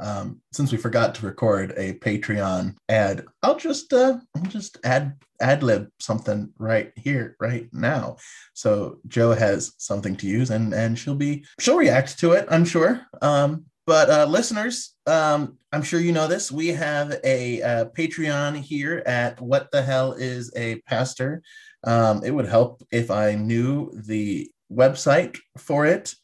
um, 0.00 0.40
since 0.52 0.72
we 0.72 0.78
forgot 0.78 1.14
to 1.16 1.26
record 1.26 1.72
a 1.76 1.94
Patreon 1.94 2.76
ad, 2.88 3.24
I'll 3.42 3.56
just 3.56 3.92
uh, 3.92 4.18
I'll 4.36 4.42
just 4.42 4.78
add 4.84 5.16
ad 5.40 5.62
lib 5.62 5.88
something 6.00 6.52
right 6.58 6.92
here, 6.96 7.36
right 7.40 7.68
now. 7.72 8.16
So 8.54 8.98
Joe 9.06 9.32
has 9.32 9.72
something 9.78 10.16
to 10.16 10.26
use, 10.26 10.50
and 10.50 10.72
and 10.72 10.98
she'll 10.98 11.14
be 11.14 11.44
she'll 11.60 11.76
react 11.76 12.18
to 12.20 12.32
it, 12.32 12.46
I'm 12.50 12.64
sure. 12.64 13.00
Um, 13.22 13.64
but 13.86 14.10
uh, 14.10 14.26
listeners, 14.26 14.94
um, 15.06 15.56
I'm 15.72 15.82
sure 15.82 15.98
you 15.98 16.12
know 16.12 16.26
this. 16.26 16.52
We 16.52 16.68
have 16.68 17.10
a, 17.24 17.60
a 17.60 17.62
uh, 17.62 17.84
Patreon 17.86 18.56
here 18.56 19.02
at 19.06 19.40
What 19.40 19.70
the 19.72 19.80
Hell 19.80 20.12
is 20.12 20.52
a 20.54 20.76
Pastor. 20.82 21.42
Um, 21.84 22.22
it 22.22 22.30
would 22.30 22.46
help 22.46 22.82
if 22.90 23.10
I 23.10 23.34
knew 23.34 23.90
the 23.94 24.50
website 24.70 25.38
for 25.56 25.86
it. 25.86 26.14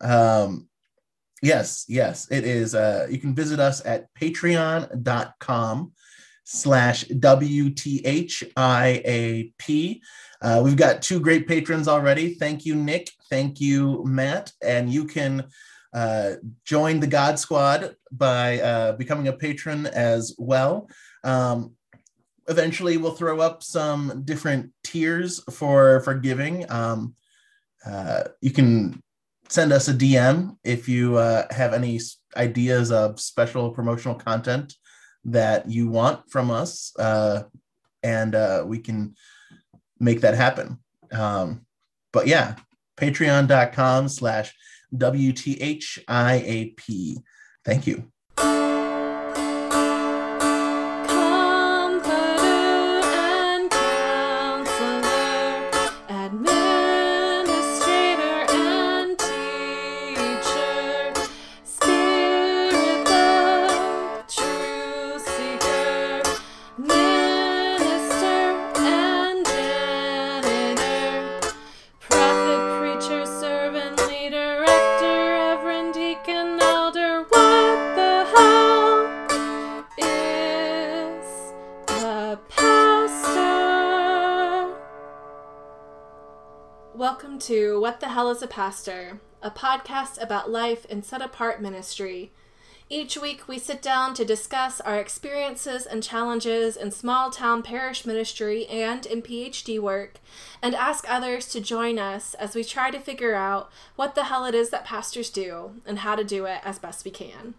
Um, 0.00 0.68
yes, 1.46 1.84
yes, 1.88 2.28
it 2.30 2.44
is. 2.44 2.74
Uh, 2.74 3.06
you 3.08 3.18
can 3.18 3.34
visit 3.34 3.60
us 3.60 3.84
at 3.86 4.12
patreon.com 4.14 5.92
slash 6.44 7.04
WTHIAP. 7.04 8.50
Uh, 10.42 10.60
we've 10.64 10.76
got 10.76 11.02
two 11.02 11.20
great 11.20 11.46
patrons 11.46 11.88
already. 11.88 12.34
Thank 12.34 12.66
you, 12.66 12.74
Nick. 12.74 13.10
Thank 13.30 13.60
you, 13.60 14.04
Matt. 14.04 14.52
And 14.62 14.92
you 14.92 15.04
can 15.04 15.46
uh, 15.94 16.32
join 16.64 17.00
the 17.00 17.06
God 17.06 17.38
Squad 17.38 17.94
by 18.10 18.60
uh, 18.60 18.92
becoming 18.92 19.28
a 19.28 19.32
patron 19.32 19.86
as 19.86 20.34
well. 20.38 20.88
Um, 21.24 21.76
eventually, 22.48 22.96
we'll 22.96 23.12
throw 23.12 23.40
up 23.40 23.62
some 23.62 24.22
different 24.24 24.72
tiers 24.84 25.42
for 25.50 26.00
for 26.00 26.14
giving. 26.14 26.70
Um, 26.70 27.14
uh, 27.86 28.24
you 28.40 28.50
can 28.50 29.00
send 29.48 29.72
us 29.72 29.88
a 29.88 29.94
DM 29.94 30.56
if 30.64 30.88
you 30.88 31.16
uh, 31.16 31.46
have 31.52 31.72
any 31.72 32.00
ideas 32.36 32.90
of 32.90 33.20
special 33.20 33.70
promotional 33.70 34.14
content 34.14 34.74
that 35.24 35.68
you 35.70 35.88
want 35.88 36.30
from 36.30 36.50
us, 36.50 36.92
uh, 36.98 37.42
and 38.02 38.34
uh, 38.34 38.64
we 38.66 38.78
can 38.78 39.14
make 39.98 40.20
that 40.20 40.34
happen. 40.34 40.78
Um, 41.12 41.66
but 42.12 42.26
yeah, 42.26 42.56
patreon.com 42.96 44.08
slash 44.08 44.54
WTHIAP. 44.94 45.96
Thank 47.64 47.86
you. 47.86 48.12
Pastor, 88.56 89.20
a 89.42 89.50
podcast 89.50 90.18
about 90.18 90.50
life 90.50 90.86
in 90.86 91.02
set 91.02 91.20
apart 91.20 91.60
ministry. 91.60 92.32
Each 92.88 93.18
week, 93.18 93.46
we 93.46 93.58
sit 93.58 93.82
down 93.82 94.14
to 94.14 94.24
discuss 94.24 94.80
our 94.80 94.98
experiences 94.98 95.84
and 95.84 96.02
challenges 96.02 96.74
in 96.74 96.90
small 96.90 97.30
town 97.30 97.62
parish 97.62 98.06
ministry 98.06 98.66
and 98.68 99.04
in 99.04 99.20
PhD 99.20 99.78
work, 99.78 100.20
and 100.62 100.74
ask 100.74 101.04
others 101.06 101.48
to 101.48 101.60
join 101.60 101.98
us 101.98 102.32
as 102.32 102.54
we 102.54 102.64
try 102.64 102.90
to 102.90 102.98
figure 102.98 103.34
out 103.34 103.70
what 103.94 104.14
the 104.14 104.24
hell 104.24 104.46
it 104.46 104.54
is 104.54 104.70
that 104.70 104.86
pastors 104.86 105.28
do 105.28 105.72
and 105.84 105.98
how 105.98 106.16
to 106.16 106.24
do 106.24 106.46
it 106.46 106.60
as 106.64 106.78
best 106.78 107.04
we 107.04 107.10
can. 107.10 107.52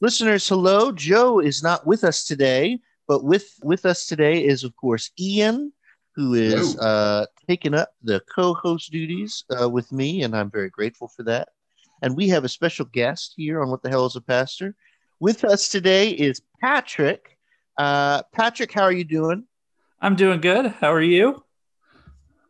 Listeners, 0.00 0.48
hello. 0.48 0.90
Joe 0.90 1.38
is 1.38 1.62
not 1.62 1.86
with 1.86 2.02
us 2.02 2.24
today, 2.24 2.80
but 3.06 3.22
with, 3.22 3.54
with 3.62 3.86
us 3.86 4.04
today 4.08 4.44
is, 4.44 4.64
of 4.64 4.74
course, 4.74 5.12
Ian 5.16 5.72
who 6.14 6.34
is 6.34 6.78
uh, 6.78 7.26
taking 7.48 7.74
up 7.74 7.94
the 8.02 8.20
co-host 8.32 8.92
duties 8.92 9.44
uh, 9.60 9.68
with 9.68 9.90
me, 9.90 10.22
and 10.22 10.36
I'm 10.36 10.50
very 10.50 10.70
grateful 10.70 11.08
for 11.08 11.24
that. 11.24 11.48
And 12.02 12.16
we 12.16 12.28
have 12.28 12.44
a 12.44 12.48
special 12.48 12.84
guest 12.86 13.34
here 13.36 13.62
on 13.62 13.70
What 13.70 13.82
the 13.82 13.88
Hell 13.88 14.06
is 14.06 14.16
a 14.16 14.20
Pastor. 14.20 14.76
With 15.20 15.44
us 15.44 15.68
today 15.68 16.10
is 16.10 16.42
Patrick. 16.60 17.38
Uh, 17.76 18.22
Patrick, 18.32 18.72
how 18.72 18.82
are 18.82 18.92
you 18.92 19.04
doing? 19.04 19.44
I'm 20.00 20.16
doing 20.16 20.40
good. 20.40 20.66
How 20.66 20.92
are 20.92 21.02
you? 21.02 21.42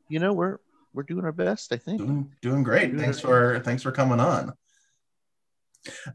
You 0.09 0.19
know, 0.19 0.33
we're 0.33 0.59
we're 0.93 1.05
doing 1.05 1.25
our 1.25 1.33
best. 1.33 1.73
I 1.73 1.77
think 1.77 1.99
doing, 1.99 2.33
doing 2.43 2.63
great. 2.63 2.91
Doing 2.91 2.99
thanks 2.99 3.21
for 3.21 3.61
thanks 3.61 3.83
for 3.83 3.93
coming 3.93 4.21
on. 4.21 4.53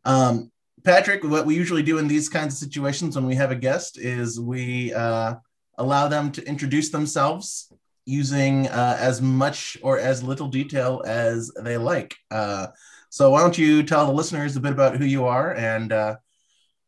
Um, 0.05 0.51
Patrick, 0.83 1.23
what 1.23 1.45
we 1.45 1.55
usually 1.55 1.83
do 1.83 1.97
in 1.97 2.07
these 2.07 2.29
kinds 2.29 2.53
of 2.53 2.59
situations 2.59 3.15
when 3.15 3.25
we 3.25 3.35
have 3.35 3.51
a 3.51 3.55
guest 3.55 3.97
is 3.97 4.39
we 4.39 4.93
uh, 4.93 5.35
allow 5.79 6.07
them 6.07 6.31
to 6.33 6.45
introduce 6.45 6.89
themselves 6.89 7.73
using 8.05 8.67
uh, 8.67 8.97
as 8.99 9.21
much 9.21 9.77
or 9.81 9.97
as 9.97 10.21
little 10.21 10.47
detail 10.47 11.01
as 11.05 11.51
they 11.61 11.77
like. 11.77 12.15
Uh, 12.29 12.67
so, 13.09 13.31
why 13.31 13.41
don't 13.41 13.57
you 13.57 13.81
tell 13.81 14.05
the 14.05 14.11
listeners 14.11 14.55
a 14.55 14.59
bit 14.59 14.71
about 14.71 14.97
who 14.97 15.05
you 15.05 15.25
are 15.25 15.55
and 15.55 15.91
uh, 15.91 16.15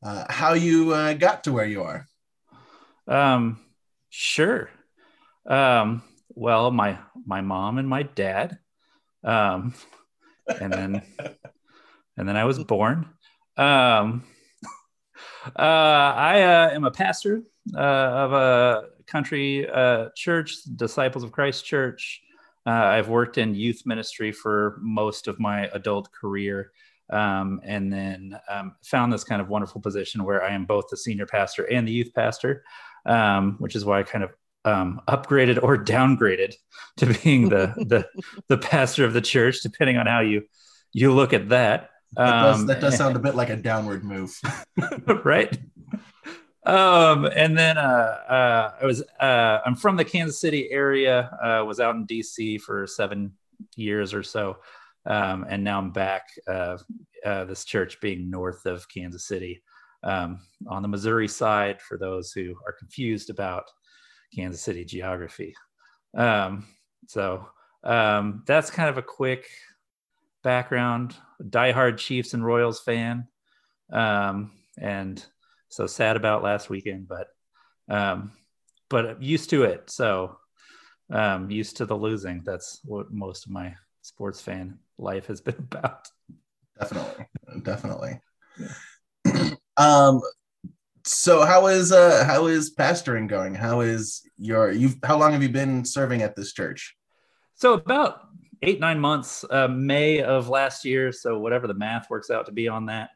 uh 0.03 0.25
how 0.29 0.53
you 0.53 0.93
uh, 0.93 1.13
got 1.13 1.43
to 1.45 1.53
where 1.53 1.65
you 1.65 1.83
are? 1.83 2.07
Um, 3.07 3.59
sure. 4.09 4.69
Um, 5.47 6.03
well, 6.29 6.69
my 6.71 6.99
my 7.25 7.41
mom 7.41 7.77
and 7.77 7.87
my 7.87 8.03
dad, 8.03 8.59
um, 9.23 9.73
and 10.59 10.71
then 10.71 11.01
and 12.17 12.29
then 12.29 12.37
I 12.37 12.45
was 12.45 12.59
born. 12.63 13.09
Um, 13.57 14.23
uh, 15.45 15.59
I 15.59 16.41
uh, 16.41 16.69
am 16.71 16.83
a 16.83 16.91
pastor 16.91 17.43
uh, 17.75 17.79
of 17.79 18.33
a 18.33 18.83
country 19.07 19.69
uh, 19.69 20.09
church, 20.15 20.55
Disciples 20.75 21.23
of 21.23 21.31
Christ 21.31 21.65
Church. 21.65 22.21
Uh, 22.65 22.69
I've 22.69 23.09
worked 23.09 23.37
in 23.37 23.55
youth 23.55 23.83
ministry 23.85 24.31
for 24.31 24.77
most 24.81 25.27
of 25.27 25.39
my 25.39 25.67
adult 25.73 26.11
career. 26.11 26.71
Um, 27.11 27.59
and 27.65 27.91
then 27.91 28.39
um, 28.49 28.75
found 28.85 29.11
this 29.11 29.25
kind 29.25 29.41
of 29.41 29.49
wonderful 29.49 29.81
position 29.81 30.23
where 30.23 30.43
I 30.43 30.51
am 30.51 30.65
both 30.65 30.85
the 30.89 30.95
senior 30.95 31.25
pastor 31.25 31.65
and 31.65 31.85
the 31.85 31.91
youth 31.91 32.13
pastor, 32.15 32.63
um, 33.05 33.57
which 33.59 33.75
is 33.75 33.83
why 33.83 33.99
I 33.99 34.03
kind 34.03 34.23
of 34.23 34.31
um, 34.63 35.01
upgraded 35.07 35.61
or 35.61 35.77
downgraded 35.77 36.53
to 36.97 37.05
being 37.07 37.49
the, 37.49 37.73
the 37.77 38.07
the 38.47 38.57
pastor 38.57 39.05
of 39.05 39.13
the 39.13 39.21
church, 39.21 39.61
depending 39.61 39.97
on 39.97 40.07
how 40.07 40.21
you 40.21 40.43
you 40.93 41.13
look 41.13 41.33
at 41.33 41.49
that. 41.49 41.89
That 42.13 42.25
does, 42.25 42.59
um, 42.59 42.67
that 42.67 42.81
does 42.81 42.97
sound 42.97 43.15
a 43.15 43.19
bit 43.19 43.35
like 43.35 43.49
a 43.49 43.55
downward 43.55 44.03
move, 44.03 44.37
right? 45.25 45.57
Um 46.65 47.25
and 47.25 47.57
then 47.57 47.77
uh 47.77 47.81
uh 48.29 48.71
i 48.81 48.85
was 48.85 49.01
uh 49.19 49.59
i'm 49.65 49.75
from 49.75 49.95
the 49.95 50.05
kansas 50.05 50.39
city 50.39 50.69
area 50.69 51.35
uh 51.43 51.65
was 51.65 51.79
out 51.79 51.95
in 51.95 52.05
dc 52.05 52.61
for 52.61 52.85
seven 52.85 53.31
years 53.75 54.13
or 54.13 54.23
so. 54.23 54.57
Um 55.05 55.45
and 55.49 55.63
now 55.63 55.79
i'm 55.79 55.91
back 55.91 56.27
uh, 56.47 56.77
uh 57.25 57.45
this 57.45 57.65
church 57.65 57.99
being 58.01 58.29
north 58.29 58.65
of 58.65 58.87
kansas 58.89 59.25
city 59.25 59.63
um 60.03 60.39
on 60.67 60.81
the 60.81 60.87
missouri 60.87 61.27
side 61.27 61.81
for 61.81 61.97
those 61.97 62.31
who 62.31 62.55
are 62.67 62.73
confused 62.73 63.29
about 63.29 63.65
kansas 64.33 64.61
city 64.61 64.85
geography. 64.85 65.55
Um 66.15 66.67
so 67.07 67.47
um 67.83 68.43
that's 68.45 68.69
kind 68.69 68.89
of 68.89 68.97
a 68.97 69.03
quick 69.03 69.49
background. 70.43 71.15
Diehard 71.41 71.97
chiefs 71.97 72.33
and 72.33 72.45
royals 72.45 72.79
fan. 72.79 73.27
Um 73.91 74.51
and 74.77 75.23
so 75.71 75.87
sad 75.87 76.17
about 76.17 76.43
last 76.43 76.69
weekend, 76.69 77.07
but 77.07 77.27
um, 77.89 78.33
but 78.89 79.23
used 79.23 79.49
to 79.51 79.63
it. 79.63 79.89
So 79.89 80.37
um, 81.11 81.49
used 81.49 81.77
to 81.77 81.85
the 81.85 81.95
losing. 81.95 82.43
That's 82.45 82.81
what 82.83 83.11
most 83.11 83.45
of 83.45 83.51
my 83.51 83.73
sports 84.01 84.41
fan 84.41 84.79
life 84.97 85.27
has 85.27 85.41
been 85.41 85.55
about. 85.71 86.07
Definitely, 86.79 87.25
definitely. 87.63 88.19
Yeah. 89.25 89.51
um, 89.77 90.21
so 91.03 91.45
how 91.45 91.67
is 91.67 91.91
uh 91.91 92.25
how 92.25 92.47
is 92.47 92.75
pastoring 92.75 93.27
going? 93.27 93.55
How 93.55 93.79
is 93.79 94.21
your 94.37 94.71
you 94.71 94.91
how 95.03 95.17
long 95.17 95.31
have 95.31 95.41
you 95.41 95.49
been 95.49 95.85
serving 95.85 96.21
at 96.21 96.35
this 96.35 96.51
church? 96.51 96.95
So 97.55 97.73
about 97.73 98.27
eight 98.61 98.81
nine 98.81 98.99
months. 98.99 99.45
Uh, 99.49 99.69
May 99.69 100.21
of 100.21 100.49
last 100.49 100.83
year. 100.83 101.13
So 101.13 101.39
whatever 101.39 101.65
the 101.65 101.73
math 101.73 102.09
works 102.09 102.29
out 102.29 102.47
to 102.47 102.51
be 102.51 102.67
on 102.67 102.87
that. 102.87 103.09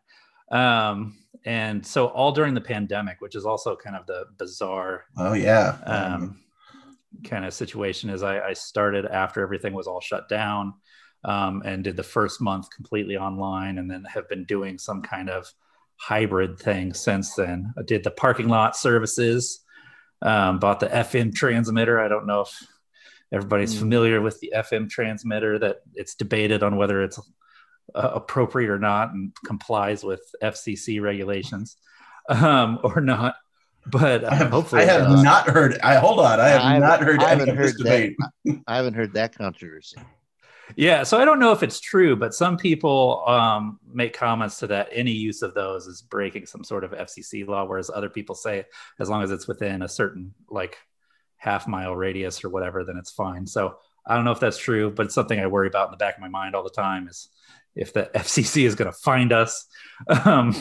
Um, 0.51 1.17
and 1.45 1.85
so 1.85 2.07
all 2.07 2.31
during 2.31 2.55
the 2.55 2.61
pandemic, 2.61 3.21
which 3.21 3.35
is 3.35 3.45
also 3.45 3.75
kind 3.75 3.95
of 3.95 4.07
the 4.07 4.25
bizarre. 4.37 5.05
Oh 5.17 5.33
yeah. 5.33 5.77
Um, 5.85 6.41
kind 7.23 7.45
of 7.45 7.53
situation 7.53 8.09
is 8.09 8.23
I, 8.23 8.39
I, 8.39 8.53
started 8.53 9.05
after 9.05 9.41
everything 9.41 9.73
was 9.73 9.87
all 9.87 10.01
shut 10.01 10.27
down 10.27 10.73
um, 11.23 11.61
and 11.63 11.83
did 11.83 11.95
the 11.95 12.03
first 12.03 12.41
month 12.41 12.67
completely 12.75 13.15
online 13.15 13.77
and 13.77 13.89
then 13.89 14.03
have 14.03 14.27
been 14.27 14.43
doing 14.43 14.77
some 14.77 15.01
kind 15.01 15.29
of 15.29 15.47
hybrid 15.97 16.59
thing 16.59 16.93
since 16.93 17.35
then. 17.35 17.73
I 17.77 17.83
did 17.83 18.03
the 18.03 18.11
parking 18.11 18.49
lot 18.49 18.75
services, 18.75 19.61
um, 20.21 20.59
bought 20.59 20.79
the 20.79 20.87
FM 20.87 21.33
transmitter. 21.33 21.99
I 21.99 22.07
don't 22.07 22.27
know 22.27 22.41
if 22.41 22.67
everybody's 23.31 23.75
mm. 23.75 23.79
familiar 23.79 24.21
with 24.21 24.39
the 24.39 24.51
FM 24.55 24.89
transmitter. 24.89 25.57
That 25.59 25.77
it's 25.93 26.15
debated 26.15 26.63
on 26.63 26.75
whether 26.75 27.01
it's 27.01 27.19
uh, 27.93 28.11
appropriate 28.13 28.69
or 28.69 28.79
not 28.79 29.13
and 29.13 29.33
complies 29.45 30.03
with 30.03 30.21
FCC 30.41 31.01
regulations 31.01 31.77
um, 32.29 32.79
or 32.83 33.01
not. 33.01 33.35
But 33.87 34.23
uh, 34.23 34.29
I 34.31 34.35
have, 34.35 34.49
hopefully, 34.49 34.81
I 34.81 34.85
have 34.85 35.23
not 35.23 35.47
heard. 35.47 35.77
I 35.81 35.95
hold 35.97 36.19
on. 36.19 36.39
I 36.39 36.47
have 36.49 36.61
I 36.61 36.79
not 36.79 37.01
heard 37.01 37.21
I 37.21 37.33
any 37.33 37.51
of 37.51 37.57
this 37.57 37.75
debate. 37.75 38.15
That, 38.43 38.61
I 38.67 38.77
haven't 38.77 38.95
heard 38.95 39.13
that 39.13 39.37
controversy. 39.37 39.97
Yeah, 40.75 41.03
so 41.03 41.19
I 41.19 41.25
don't 41.25 41.39
know 41.39 41.51
if 41.51 41.61
it's 41.61 41.79
true, 41.79 42.15
but 42.15 42.33
some 42.33 42.57
people 42.57 43.23
um, 43.27 43.79
make 43.87 44.13
comments 44.13 44.57
to 44.59 44.67
that 44.67 44.89
any 44.91 45.11
use 45.11 45.43
of 45.43 45.53
those 45.53 45.85
is 45.85 46.01
breaking 46.01 46.47
some 46.47 46.63
sort 46.63 46.83
of 46.83 46.91
FCC 46.91 47.47
law, 47.47 47.65
whereas 47.65 47.91
other 47.93 48.09
people 48.09 48.33
say 48.33 48.65
as 48.99 49.07
long 49.07 49.21
as 49.21 49.29
it's 49.29 49.47
within 49.47 49.83
a 49.83 49.87
certain 49.87 50.33
like 50.49 50.79
half 51.37 51.67
mile 51.67 51.95
radius 51.95 52.43
or 52.43 52.49
whatever, 52.49 52.83
then 52.83 52.97
it's 52.97 53.11
fine. 53.11 53.45
So 53.45 53.77
I 54.07 54.15
don't 54.15 54.25
know 54.25 54.31
if 54.31 54.39
that's 54.39 54.57
true, 54.57 54.89
but 54.89 55.05
it's 55.05 55.15
something 55.15 55.39
I 55.39 55.47
worry 55.47 55.67
about 55.67 55.87
in 55.87 55.91
the 55.91 55.97
back 55.97 56.15
of 56.15 56.21
my 56.21 56.29
mind 56.29 56.55
all 56.55 56.63
the 56.63 56.69
time 56.69 57.07
is 57.07 57.29
if 57.75 57.93
the 57.93 58.09
FCC 58.15 58.65
is 58.65 58.75
going 58.75 58.91
to 58.91 58.97
find 58.97 59.31
us. 59.31 59.65
Um, 60.25 60.53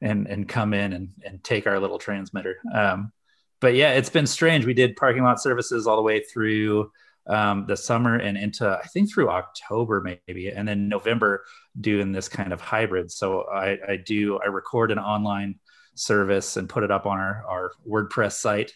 and 0.00 0.26
and 0.26 0.48
come 0.48 0.74
in 0.74 0.92
and 0.92 1.08
and 1.24 1.42
take 1.42 1.66
our 1.66 1.80
little 1.80 1.98
transmitter. 1.98 2.58
Um, 2.72 3.12
but 3.60 3.74
yeah, 3.74 3.92
it's 3.92 4.10
been 4.10 4.26
strange. 4.26 4.66
We 4.66 4.74
did 4.74 4.96
parking 4.96 5.22
lot 5.22 5.40
services 5.40 5.86
all 5.86 5.96
the 5.96 6.02
way 6.02 6.20
through 6.20 6.90
um, 7.28 7.64
the 7.66 7.76
summer 7.76 8.16
and 8.16 8.36
into 8.36 8.68
I 8.68 8.86
think 8.88 9.12
through 9.12 9.30
October 9.30 10.00
maybe, 10.00 10.50
and 10.50 10.66
then 10.68 10.88
November 10.88 11.44
doing 11.80 12.12
this 12.12 12.28
kind 12.28 12.52
of 12.52 12.60
hybrid. 12.60 13.10
So 13.10 13.42
I, 13.42 13.78
I 13.88 13.96
do 13.96 14.38
I 14.38 14.46
record 14.46 14.90
an 14.90 14.98
online 14.98 15.58
service 15.94 16.56
and 16.56 16.68
put 16.68 16.84
it 16.84 16.90
up 16.90 17.06
on 17.06 17.18
our 17.18 17.44
our 17.48 17.72
WordPress 17.88 18.32
site, 18.32 18.72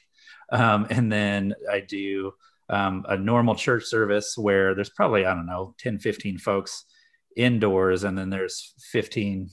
um, 0.50 0.87
and 0.90 1.12
then 1.12 1.55
I 1.70 1.81
do 1.81 2.32
um, 2.70 3.05
a 3.08 3.16
normal 3.16 3.55
church 3.55 3.84
service 3.84 4.37
where 4.38 4.75
there's 4.75 4.90
probably 4.90 5.26
I 5.26 5.34
don't 5.34 5.46
know 5.46 5.75
10 5.78 5.99
15 5.99 6.38
folks 6.38 6.84
indoors 7.36 8.04
and 8.04 8.16
then 8.16 8.30
there's 8.30 8.74
15 8.90 9.48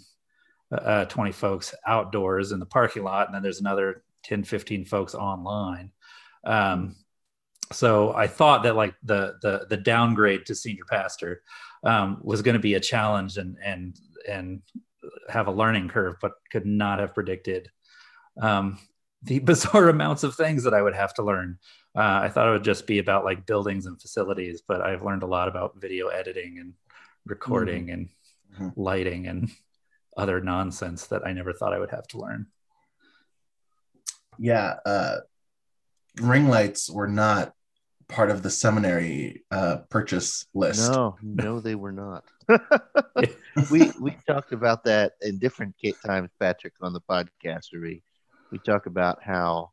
uh, 0.71 1.06
20 1.06 1.31
folks 1.31 1.74
outdoors 1.85 2.51
in 2.51 2.59
the 2.59 2.65
parking 2.65 3.03
lot 3.03 3.27
and 3.27 3.35
then 3.35 3.41
there's 3.41 3.62
another 3.62 4.03
10 4.24 4.44
15 4.44 4.85
folks 4.85 5.15
online. 5.15 5.91
Um, 6.44 6.95
so 7.71 8.13
i 8.13 8.27
thought 8.27 8.63
that 8.63 8.75
like 8.75 8.95
the 9.03 9.35
the 9.41 9.65
the 9.69 9.77
downgrade 9.77 10.45
to 10.45 10.56
senior 10.56 10.85
pastor 10.89 11.41
um, 11.83 12.18
was 12.21 12.41
going 12.41 12.53
to 12.53 12.59
be 12.59 12.75
a 12.75 12.79
challenge 12.79 13.38
and 13.38 13.57
and 13.63 14.00
and 14.27 14.62
have 15.29 15.47
a 15.47 15.51
learning 15.51 15.88
curve 15.88 16.15
but 16.21 16.33
could 16.51 16.65
not 16.65 17.00
have 17.00 17.13
predicted 17.13 17.69
um, 18.41 18.77
the 19.24 19.39
bizarre 19.50 19.89
amounts 19.89 20.24
of 20.24 20.35
things 20.35 20.63
that 20.63 20.74
i 20.74 20.81
would 20.81 20.95
have 20.95 21.13
to 21.13 21.24
learn. 21.24 21.57
Uh, 21.95 22.21
i 22.24 22.29
thought 22.29 22.47
it 22.47 22.51
would 22.51 22.63
just 22.63 22.88
be 22.88 23.00
about 23.00 23.25
like 23.25 23.45
buildings 23.45 23.85
and 23.85 24.01
facilities 24.01 24.62
but 24.68 24.81
i've 24.81 25.03
learned 25.03 25.24
a 25.24 25.27
lot 25.27 25.47
about 25.47 25.79
video 25.81 26.07
editing 26.07 26.57
and 26.59 26.74
recording 27.27 27.85
mm-hmm. 27.85 27.94
and 27.94 28.09
mm-hmm. 28.59 28.81
lighting 28.81 29.27
and 29.27 29.50
other 30.15 30.41
nonsense 30.41 31.07
that 31.07 31.25
I 31.25 31.33
never 31.33 31.53
thought 31.53 31.74
I 31.74 31.79
would 31.79 31.91
have 31.91 32.07
to 32.09 32.18
learn. 32.18 32.47
Yeah, 34.39 34.75
uh, 34.85 35.18
ring 36.21 36.47
lights 36.47 36.89
were 36.89 37.07
not 37.07 37.53
part 38.07 38.31
of 38.31 38.41
the 38.41 38.50
seminary 38.50 39.44
uh, 39.51 39.77
purchase 39.89 40.45
list. 40.53 40.91
No, 40.91 41.18
no, 41.21 41.59
they 41.59 41.75
were 41.75 41.91
not. 41.91 42.24
we 43.71 43.91
we 44.00 44.18
talked 44.27 44.53
about 44.53 44.83
that 44.85 45.13
in 45.21 45.38
different 45.38 45.75
times, 46.06 46.29
Patrick, 46.39 46.74
on 46.81 46.94
the 46.94 47.01
podcast. 47.01 47.68
We 47.74 48.03
we 48.51 48.59
talk 48.59 48.85
about 48.85 49.21
how, 49.21 49.71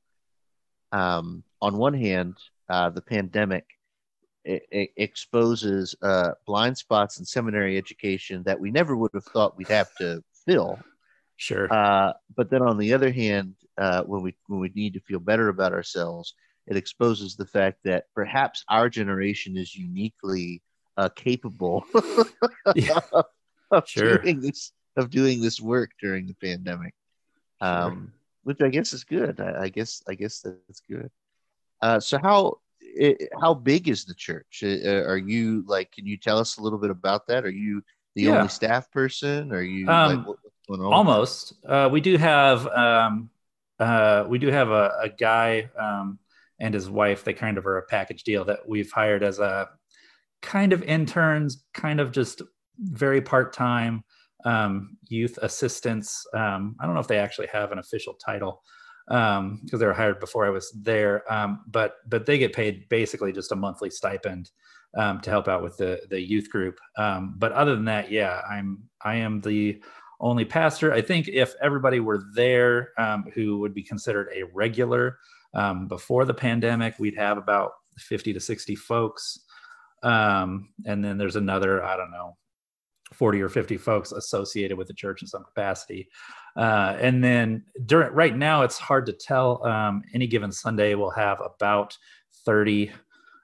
um, 0.92 1.44
on 1.60 1.76
one 1.76 1.94
hand, 1.94 2.36
uh, 2.68 2.90
the 2.90 3.02
pandemic 3.02 3.64
it, 4.44 4.67
it 4.70 4.91
exposes 4.96 5.94
uh, 6.02 6.32
blind 6.46 6.76
spots 6.76 7.19
in 7.19 7.25
seminary 7.25 7.79
education 7.79 8.43
that 8.44 8.61
we 8.61 8.70
never 8.70 8.96
would 8.96 9.11
have 9.14 9.25
thought 9.25 9.56
we'd 9.56 9.69
have 9.69 9.94
to 9.96 10.23
fill. 10.46 10.79
Sure. 11.37 11.73
Uh, 11.73 12.12
but 12.37 12.50
then 12.50 12.62
on 12.62 12.79
the 12.79 12.93
other 12.94 13.11
hand, 13.11 13.55
uh, 13.76 14.02
when 14.02 14.23
we 14.23 14.37
when 14.46 14.61
we 14.61 14.70
need 14.75 14.94
to 14.94 15.00
feel 15.00 15.19
better 15.19 15.49
about 15.49 15.73
ourselves, 15.73 16.35
it 16.67 16.76
exposes 16.76 17.37
the 17.37 17.46
fact 17.46 17.79
that 17.85 18.05
perhaps 18.14 18.64
our 18.69 18.88
generation 18.88 19.56
is 19.56 19.75
uniquely 19.75 20.62
uh, 20.97 21.08
capable 21.08 21.85
yeah. 22.76 23.00
of 23.70 23.88
sure. 23.88 24.19
doing 24.19 24.40
this 24.40 24.73
of 24.97 25.11
doing 25.11 25.40
this 25.40 25.61
work 25.61 25.90
during 26.00 26.26
the 26.26 26.35
pandemic, 26.35 26.94
um, 27.61 27.93
sure. 27.93 28.12
which 28.44 28.62
I 28.62 28.69
guess 28.69 28.93
is 28.93 29.02
good. 29.02 29.40
I, 29.40 29.64
I 29.64 29.69
guess 29.70 30.02
I 30.06 30.14
guess 30.14 30.40
that's 30.40 30.82
good. 30.88 31.11
Uh, 31.82 31.99
so 31.99 32.19
how 32.19 32.58
it, 32.96 33.28
how 33.40 33.54
big 33.54 33.88
is 33.88 34.04
the 34.04 34.14
church? 34.14 34.62
Uh, 34.64 35.04
are 35.04 35.16
you 35.16 35.64
like? 35.66 35.92
Can 35.92 36.06
you 36.06 36.16
tell 36.16 36.38
us 36.38 36.58
a 36.58 36.62
little 36.62 36.78
bit 36.78 36.90
about 36.90 37.26
that? 37.28 37.44
Are 37.44 37.50
you 37.50 37.82
the 38.14 38.22
yeah. 38.22 38.36
only 38.36 38.48
staff 38.48 38.90
person? 38.90 39.52
Are 39.52 39.62
you 39.62 39.88
um, 39.88 40.36
like, 40.69 40.81
almost? 40.81 41.54
Uh, 41.66 41.88
we 41.90 42.00
do 42.00 42.16
have 42.16 42.66
um, 42.69 43.31
uh, 43.78 44.25
we 44.28 44.38
do 44.38 44.48
have 44.48 44.70
a, 44.70 44.92
a 45.02 45.08
guy 45.08 45.70
um, 45.78 46.19
and 46.60 46.75
his 46.75 46.88
wife. 46.88 47.25
They 47.25 47.34
kind 47.34 47.58
of 47.58 47.66
are 47.66 47.78
a 47.78 47.86
package 47.86 48.22
deal 48.25 48.44
that 48.44 48.60
we've 48.66 48.90
hired 48.90 49.22
as 49.22 49.38
a 49.38 49.69
kind 50.42 50.72
of 50.72 50.82
interns, 50.82 51.64
kind 51.72 52.00
of 52.00 52.12
just 52.12 52.42
very 52.78 53.20
part 53.20 53.52
time 53.52 54.04
um, 54.44 54.96
youth 55.08 55.38
assistants. 55.42 56.26
Um, 56.34 56.76
I 56.78 56.87
don't 56.87 56.94
know 56.94 57.00
if 57.00 57.08
they 57.08 57.19
actually 57.19 57.48
have 57.48 57.72
an 57.72 57.78
official 57.78 58.14
title 58.14 58.62
because 59.06 59.38
um, 59.38 59.60
they 59.70 59.86
were 59.86 59.92
hired 59.92 60.20
before 60.20 60.46
I 60.46 60.50
was 60.50 60.70
there. 60.72 61.30
Um, 61.32 61.64
but 61.66 61.96
but 62.08 62.26
they 62.26 62.38
get 62.38 62.52
paid 62.52 62.88
basically 62.88 63.32
just 63.32 63.52
a 63.52 63.56
monthly 63.56 63.90
stipend 63.90 64.50
um, 64.96 65.20
to 65.20 65.30
help 65.30 65.48
out 65.48 65.62
with 65.62 65.76
the 65.76 66.00
the 66.10 66.20
youth 66.20 66.50
group. 66.50 66.78
Um, 66.96 67.34
but 67.38 67.52
other 67.52 67.74
than 67.74 67.84
that, 67.86 68.10
yeah, 68.10 68.40
I'm 68.48 68.84
I 69.02 69.16
am 69.16 69.40
the 69.40 69.82
only 70.20 70.44
pastor. 70.44 70.92
I 70.92 71.02
think 71.02 71.28
if 71.28 71.54
everybody 71.60 72.00
were 72.00 72.22
there 72.34 72.90
um, 72.98 73.24
who 73.34 73.58
would 73.58 73.74
be 73.74 73.82
considered 73.82 74.28
a 74.34 74.44
regular 74.54 75.18
um, 75.54 75.86
before 75.86 76.24
the 76.24 76.34
pandemic, 76.34 76.94
we'd 76.98 77.16
have 77.16 77.36
about 77.36 77.72
50 77.98 78.32
to 78.32 78.40
60 78.40 78.74
folks. 78.76 79.40
Um, 80.02 80.70
and 80.86 81.04
then 81.04 81.18
there's 81.18 81.36
another, 81.36 81.82
I 81.82 81.96
don't 81.96 82.10
know, 82.10 82.36
40 83.12 83.42
or 83.42 83.48
50 83.48 83.76
folks 83.76 84.12
associated 84.12 84.76
with 84.76 84.88
the 84.88 84.94
church 84.94 85.22
in 85.22 85.28
some 85.28 85.44
capacity. 85.44 86.08
Uh, 86.56 86.96
and 87.00 87.22
then 87.22 87.64
during 87.86 88.12
right 88.12 88.37
now, 88.37 88.62
it's 88.62 88.78
hard 88.78 89.06
to 89.06 89.12
tell. 89.12 89.64
Um, 89.66 90.02
any 90.14 90.26
given 90.26 90.50
Sunday, 90.52 90.94
we'll 90.94 91.11
have 91.11 91.40
about 91.40 91.96
30 92.44 92.92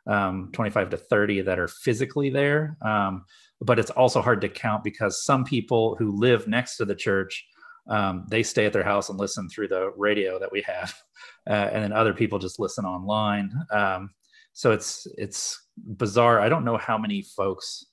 um, 0.06 0.50
25 0.52 0.90
to 0.90 0.96
30 0.96 1.42
that 1.42 1.58
are 1.58 1.68
physically 1.68 2.30
there. 2.30 2.76
Um, 2.82 3.24
but 3.60 3.78
it's 3.78 3.90
also 3.90 4.22
hard 4.22 4.40
to 4.40 4.48
count 4.48 4.82
because 4.82 5.24
some 5.24 5.44
people 5.44 5.96
who 5.96 6.18
live 6.18 6.48
next 6.48 6.76
to 6.76 6.84
the 6.84 6.94
church, 6.94 7.46
um, 7.88 8.26
they 8.28 8.42
stay 8.42 8.66
at 8.66 8.72
their 8.72 8.84
house 8.84 9.08
and 9.08 9.18
listen 9.18 9.48
through 9.48 9.68
the 9.68 9.92
radio 9.96 10.38
that 10.38 10.50
we 10.50 10.62
have, 10.62 10.94
uh, 11.48 11.68
and 11.72 11.84
then 11.84 11.92
other 11.92 12.14
people 12.14 12.38
just 12.38 12.58
listen 12.58 12.84
online. 12.84 13.52
Um, 13.70 14.10
so 14.52 14.72
it's 14.72 15.06
it's 15.16 15.60
bizarre. 15.76 16.40
I 16.40 16.48
don't 16.48 16.64
know 16.64 16.76
how 16.76 16.98
many 16.98 17.22
folks 17.22 17.86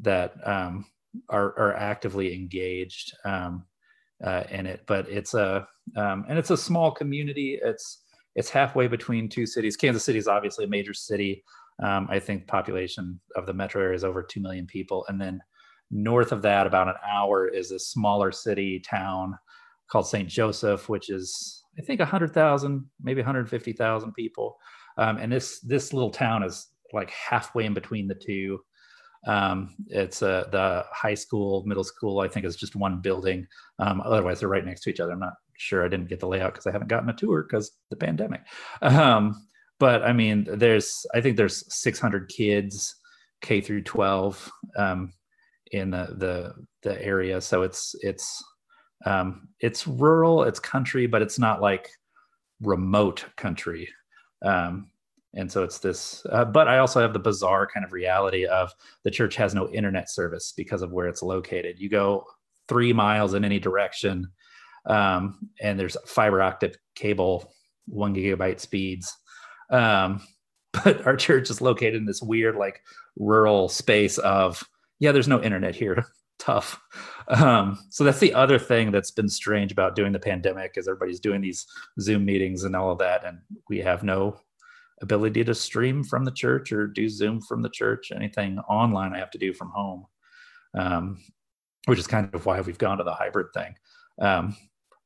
that 0.00 0.34
um, 0.44 0.86
are 1.28 1.58
are 1.58 1.74
actively 1.74 2.34
engaged 2.34 3.14
um, 3.24 3.64
uh, 4.22 4.44
in 4.50 4.66
it, 4.66 4.82
but 4.86 5.08
it's 5.08 5.34
a 5.34 5.66
and 5.96 6.38
it's 6.38 6.50
a 6.50 6.56
small 6.56 6.90
community. 6.90 7.58
It's 7.62 8.04
it's 8.34 8.50
halfway 8.50 8.88
between 8.88 9.28
two 9.28 9.46
cities. 9.46 9.76
Kansas 9.76 10.04
City 10.04 10.18
is 10.18 10.28
obviously 10.28 10.64
a 10.64 10.68
major 10.68 10.94
city. 10.94 11.44
Um, 11.82 12.06
I 12.10 12.18
think 12.18 12.46
population 12.46 13.20
of 13.36 13.46
the 13.46 13.52
metro 13.52 13.82
area 13.82 13.96
is 13.96 14.04
over 14.04 14.22
2 14.22 14.40
million 14.40 14.66
people. 14.66 15.04
And 15.08 15.20
then 15.20 15.40
north 15.90 16.32
of 16.32 16.42
that, 16.42 16.66
about 16.66 16.88
an 16.88 16.94
hour, 17.08 17.48
is 17.48 17.70
a 17.70 17.78
smaller 17.78 18.32
city 18.32 18.80
town 18.80 19.36
called 19.90 20.06
St. 20.06 20.28
Joseph, 20.28 20.88
which 20.88 21.10
is, 21.10 21.64
I 21.78 21.82
think, 21.82 22.00
100,000, 22.00 22.84
maybe 23.02 23.20
150,000 23.20 24.12
people. 24.12 24.56
Um, 24.98 25.18
and 25.18 25.32
this, 25.32 25.60
this 25.60 25.92
little 25.92 26.10
town 26.10 26.42
is 26.42 26.68
like 26.92 27.10
halfway 27.10 27.64
in 27.64 27.74
between 27.74 28.06
the 28.06 28.14
two. 28.14 28.60
Um, 29.26 29.74
it's 29.88 30.22
uh, 30.22 30.44
the 30.50 30.84
high 30.92 31.14
school, 31.14 31.64
middle 31.66 31.84
school, 31.84 32.20
I 32.20 32.28
think 32.28 32.44
is 32.44 32.56
just 32.56 32.76
one 32.76 33.00
building. 33.00 33.46
Um, 33.78 34.02
otherwise, 34.04 34.40
they're 34.40 34.48
right 34.48 34.64
next 34.64 34.82
to 34.82 34.90
each 34.90 35.00
other. 35.00 35.12
I'm 35.12 35.20
not 35.20 35.34
sure 35.56 35.84
I 35.84 35.88
didn't 35.88 36.08
get 36.08 36.20
the 36.20 36.28
layout 36.28 36.52
because 36.52 36.66
I 36.66 36.72
haven't 36.72 36.88
gotten 36.88 37.08
a 37.08 37.14
tour 37.14 37.42
because 37.42 37.72
the 37.90 37.96
pandemic. 37.96 38.42
Um, 38.82 39.46
but 39.80 40.02
I 40.02 40.12
mean, 40.12 40.46
there's 40.50 41.06
I 41.14 41.20
think 41.20 41.36
there's 41.36 41.64
600 41.74 42.28
kids 42.28 42.94
K 43.40 43.60
through 43.60 43.82
12 43.82 44.50
um, 44.76 45.12
in 45.72 45.90
the, 45.90 46.14
the 46.18 46.54
the 46.82 47.02
area, 47.02 47.40
so 47.40 47.62
it's 47.62 47.94
it's 48.00 48.42
um, 49.06 49.48
it's 49.60 49.86
rural, 49.86 50.44
it's 50.44 50.60
country, 50.60 51.06
but 51.06 51.22
it's 51.22 51.38
not 51.38 51.60
like 51.60 51.90
remote 52.60 53.24
country. 53.36 53.88
Um, 54.42 54.90
and 55.34 55.50
so 55.50 55.62
it's 55.62 55.78
this 55.78 56.24
uh, 56.30 56.44
but 56.44 56.68
i 56.68 56.78
also 56.78 57.00
have 57.00 57.12
the 57.12 57.18
bizarre 57.18 57.66
kind 57.66 57.84
of 57.84 57.92
reality 57.92 58.46
of 58.46 58.72
the 59.02 59.10
church 59.10 59.36
has 59.36 59.54
no 59.54 59.68
internet 59.70 60.10
service 60.10 60.52
because 60.56 60.82
of 60.82 60.92
where 60.92 61.08
it's 61.08 61.22
located 61.22 61.78
you 61.78 61.88
go 61.88 62.24
three 62.68 62.92
miles 62.92 63.34
in 63.34 63.44
any 63.44 63.58
direction. 63.58 64.28
Um, 64.86 65.50
and 65.60 65.78
there's 65.78 65.96
fiber 66.06 66.42
optic 66.42 66.78
cable, 66.94 67.52
one 67.86 68.14
gigabyte 68.14 68.60
speeds. 68.60 69.14
Um, 69.70 70.20
but 70.84 71.06
our 71.06 71.16
church 71.16 71.50
is 71.50 71.60
located 71.60 71.94
in 71.94 72.06
this 72.06 72.22
weird, 72.22 72.56
like 72.56 72.82
rural 73.16 73.68
space 73.68 74.18
of, 74.18 74.62
yeah, 74.98 75.12
there's 75.12 75.28
no 75.28 75.42
internet 75.42 75.74
here. 75.74 76.04
Tough. 76.40 76.80
Um, 77.28 77.78
so 77.90 78.02
that's 78.04 78.18
the 78.18 78.34
other 78.34 78.58
thing 78.58 78.90
that's 78.90 79.12
been 79.12 79.28
strange 79.28 79.70
about 79.72 79.94
doing 79.94 80.12
the 80.12 80.18
pandemic 80.18 80.72
is 80.76 80.88
everybody's 80.88 81.20
doing 81.20 81.40
these 81.40 81.64
Zoom 82.00 82.24
meetings 82.24 82.64
and 82.64 82.74
all 82.74 82.90
of 82.90 82.98
that, 82.98 83.24
and 83.24 83.38
we 83.68 83.78
have 83.78 84.02
no 84.02 84.36
ability 85.02 85.44
to 85.44 85.54
stream 85.54 86.04
from 86.04 86.24
the 86.24 86.30
church 86.30 86.72
or 86.72 86.86
do 86.86 87.08
Zoom 87.08 87.40
from 87.40 87.62
the 87.62 87.68
church. 87.68 88.12
Anything 88.14 88.58
online 88.60 89.12
I 89.12 89.18
have 89.18 89.30
to 89.32 89.38
do 89.38 89.52
from 89.52 89.70
home, 89.70 90.06
um, 90.74 91.18
which 91.86 91.98
is 91.98 92.06
kind 92.06 92.32
of 92.32 92.46
why 92.46 92.60
we've 92.60 92.78
gone 92.78 92.98
to 92.98 93.04
the 93.04 93.14
hybrid 93.14 93.48
thing. 93.54 93.74
Um, 94.20 94.56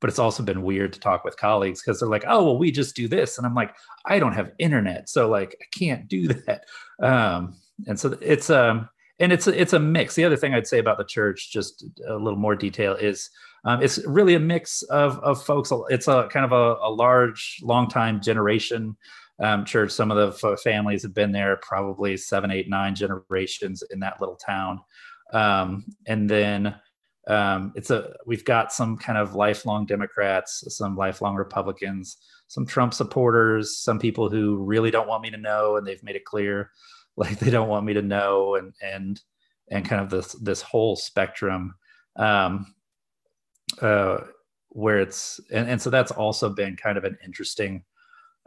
but 0.01 0.11
it's 0.11 0.19
also 0.19 0.43
been 0.43 0.63
weird 0.63 0.93
to 0.93 1.01
talk 1.01 1.25
with 1.25 1.37
colleagues 1.37 1.83
because 1.83 1.99
they're 1.99 2.09
like, 2.09 2.25
"Oh, 2.27 2.45
well, 2.45 2.59
we 2.59 2.71
just 2.71 2.95
do 2.95 3.09
this," 3.09 3.37
and 3.37 3.47
I'm 3.47 3.55
like, 3.55 3.75
"I 4.07 4.19
don't 4.19 4.35
have 4.35 4.53
internet, 4.59 5.09
so 5.09 5.29
like 5.29 5.57
I 5.61 5.65
can't 5.77 6.07
do 6.07 6.29
that." 6.47 6.65
Um, 7.03 7.57
and 7.87 7.99
so 7.99 8.17
it's 8.21 8.49
um, 8.51 8.89
and 9.19 9.33
it's 9.33 9.47
it's 9.47 9.73
a 9.73 9.81
mix. 9.81 10.15
The 10.15 10.25
other 10.25 10.37
thing 10.37 10.55
I'd 10.55 10.67
say 10.67 10.79
about 10.79 10.99
the 10.99 11.05
church, 11.05 11.51
just 11.53 11.85
a 12.07 12.15
little 12.15 12.39
more 12.39 12.55
detail, 12.55 12.95
is 12.95 13.31
um, 13.65 13.83
it's 13.83 14.05
really 14.07 14.35
a 14.35 14.41
mix 14.41 14.83
of 14.83 15.19
of 15.19 15.43
folks. 15.43 15.73
It's 15.89 16.07
a 16.07 16.29
kind 16.31 16.45
of 16.45 16.53
a, 16.53 16.77
a 16.81 16.91
large, 16.91 17.59
long 17.63 17.89
time 17.89 18.21
generation 18.21 18.97
um, 19.41 19.65
church. 19.65 19.91
Some 19.91 20.11
of 20.11 20.41
the 20.41 20.57
families 20.59 21.03
have 21.03 21.15
been 21.15 21.33
there 21.33 21.57
probably 21.57 22.17
seven, 22.17 22.51
eight, 22.51 22.69
nine 22.69 22.95
generations 22.95 23.83
in 23.91 24.01
that 24.01 24.21
little 24.21 24.37
town. 24.37 24.81
Um, 25.33 25.85
and 26.07 26.29
then 26.29 26.75
um, 27.29 27.73
it's 27.77 27.91
a 27.91 28.15
we've 28.27 28.45
got 28.45 28.73
some 28.73 28.97
kind 28.97 29.19
of 29.19 29.35
lifelong 29.35 29.85
Democrats, 29.85 30.65
some 30.69 30.97
lifelong 30.97 31.37
Republicans, 31.37 32.17
some 32.49 32.67
Trump 32.67 32.95
supporters, 32.95 33.77
some 33.77 33.99
people 33.99 34.31
who 34.31 34.57
really 34.65 34.91
don't 34.91 35.09
want 35.09 35.23
me 35.23 35.31
to 35.31 35.37
know, 35.37 35.77
and 35.77 35.87
they've 35.87 36.03
made 36.03 36.17
it 36.17 36.25
clear, 36.25 36.71
like 37.17 37.39
they 37.39 37.51
don't 37.51 37.69
want 37.69 37.85
me 37.85 37.93
to 37.95 38.03
know, 38.03 38.55
and 38.55 38.73
and 38.83 39.21
and 39.71 39.85
kind 39.85 40.01
of 40.03 40.09
this 40.11 40.33
this 40.35 40.63
whole 40.63 40.97
spectrum. 40.97 41.75
Um, 42.17 42.75
uh, 43.83 44.19
where 44.71 45.01
it's 45.01 45.41
and, 45.53 45.69
and 45.69 45.83
so 45.83 45.91
that's 45.91 46.11
also 46.11 46.49
been 46.49 46.77
kind 46.77 46.97
of 46.97 47.05
an 47.05 47.19
interesting 47.25 47.85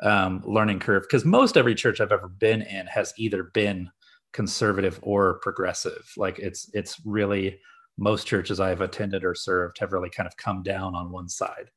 um, 0.01 0.41
learning 0.46 0.79
curve 0.79 1.03
because 1.03 1.25
most 1.25 1.58
every 1.58 1.75
church 1.75 2.01
I've 2.01 2.12
ever 2.12 2.27
been 2.27 2.62
in 2.62 2.88
has 2.88 3.13
either 3.17 3.43
been 3.43 3.89
conservative 4.34 5.00
or 5.01 5.39
progressive. 5.39 6.12
Like 6.17 6.39
it's 6.39 6.70
it's 6.74 7.00
really 7.05 7.60
most 7.98 8.25
churches 8.25 8.60
I've 8.60 8.81
attended 8.81 9.24
or 9.24 9.36
served 9.36 9.77
have 9.79 9.93
really 9.93 10.10
kind 10.10 10.27
of 10.27 10.38
come 10.38 10.63
down 10.63 10.96
on 10.96 11.12
one 11.12 11.29
side. 11.29 11.70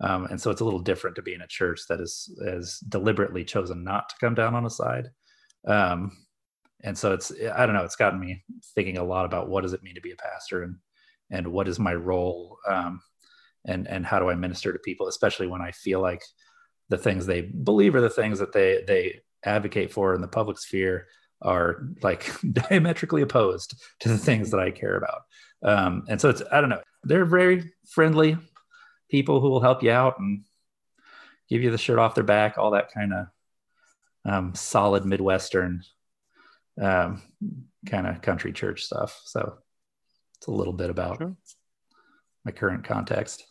Um, 0.00 0.26
and 0.26 0.40
so 0.40 0.50
it's 0.50 0.60
a 0.60 0.64
little 0.64 0.80
different 0.80 1.16
to 1.16 1.22
be 1.22 1.34
in 1.34 1.40
a 1.40 1.46
church 1.46 1.80
that 1.88 2.00
is 2.00 2.38
has 2.44 2.78
deliberately 2.88 3.44
chosen 3.44 3.82
not 3.82 4.08
to 4.10 4.16
come 4.20 4.34
down 4.34 4.54
on 4.54 4.66
a 4.66 4.70
side. 4.70 5.10
Um, 5.66 6.16
and 6.82 6.96
so 6.96 7.12
it's 7.12 7.32
I 7.54 7.66
don't 7.66 7.74
know, 7.74 7.84
it's 7.84 7.96
gotten 7.96 8.20
me 8.20 8.44
thinking 8.74 8.98
a 8.98 9.04
lot 9.04 9.24
about 9.24 9.48
what 9.48 9.62
does 9.62 9.72
it 9.72 9.82
mean 9.82 9.94
to 9.94 10.00
be 10.00 10.12
a 10.12 10.16
pastor 10.16 10.62
and 10.62 10.76
and 11.30 11.48
what 11.48 11.66
is 11.66 11.78
my 11.78 11.94
role 11.94 12.58
um, 12.68 13.00
and 13.64 13.88
and 13.88 14.06
how 14.06 14.18
do 14.18 14.28
I 14.28 14.34
minister 14.34 14.72
to 14.72 14.78
people, 14.78 15.08
especially 15.08 15.46
when 15.46 15.60
I 15.60 15.72
feel 15.72 16.00
like 16.00 16.22
the 16.88 16.98
things 16.98 17.26
they 17.26 17.42
believe 17.42 17.94
are 17.94 18.00
the 18.00 18.10
things 18.10 18.38
that 18.38 18.52
they 18.52 18.82
they 18.86 19.20
advocate 19.44 19.92
for 19.92 20.14
in 20.14 20.20
the 20.20 20.28
public 20.28 20.58
sphere 20.58 21.06
are 21.42 21.88
like 22.02 22.30
diametrically 22.52 23.22
opposed 23.22 23.74
to 24.00 24.08
the 24.08 24.18
things 24.18 24.50
that 24.50 24.60
I 24.60 24.70
care 24.70 24.96
about. 24.96 25.22
Um, 25.62 26.04
and 26.08 26.20
so 26.20 26.28
it's 26.28 26.42
I 26.50 26.60
don't 26.60 26.70
know. 26.70 26.82
They're 27.04 27.24
very 27.24 27.72
friendly 27.88 28.36
people 29.10 29.40
who 29.40 29.50
will 29.50 29.60
help 29.60 29.82
you 29.82 29.90
out 29.90 30.18
and 30.18 30.44
give 31.48 31.62
you 31.62 31.70
the 31.70 31.78
shirt 31.78 31.98
off 31.98 32.14
their 32.14 32.24
back, 32.24 32.58
all 32.58 32.72
that 32.72 32.92
kind 32.92 33.12
of 33.12 33.26
um, 34.24 34.54
solid 34.54 35.04
Midwestern 35.04 35.82
um, 36.80 37.22
kind 37.86 38.06
of 38.06 38.20
country 38.20 38.52
church 38.52 38.82
stuff. 38.82 39.20
So 39.24 39.58
it's 40.38 40.48
a 40.48 40.52
little 40.52 40.72
bit 40.72 40.90
about 40.90 41.18
sure. 41.18 41.36
my 42.44 42.50
current 42.50 42.84
context. 42.84 43.44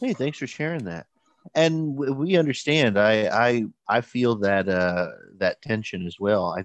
Hey, 0.00 0.14
thanks 0.14 0.38
for 0.38 0.46
sharing 0.46 0.84
that 0.84 1.06
and 1.54 1.96
we 1.96 2.36
understand. 2.36 2.98
I 2.98 3.28
I 3.28 3.64
I 3.88 4.00
feel 4.00 4.36
that 4.36 4.68
uh, 4.68 5.08
that 5.38 5.62
tension 5.62 6.06
as 6.06 6.16
well. 6.18 6.54
I 6.56 6.64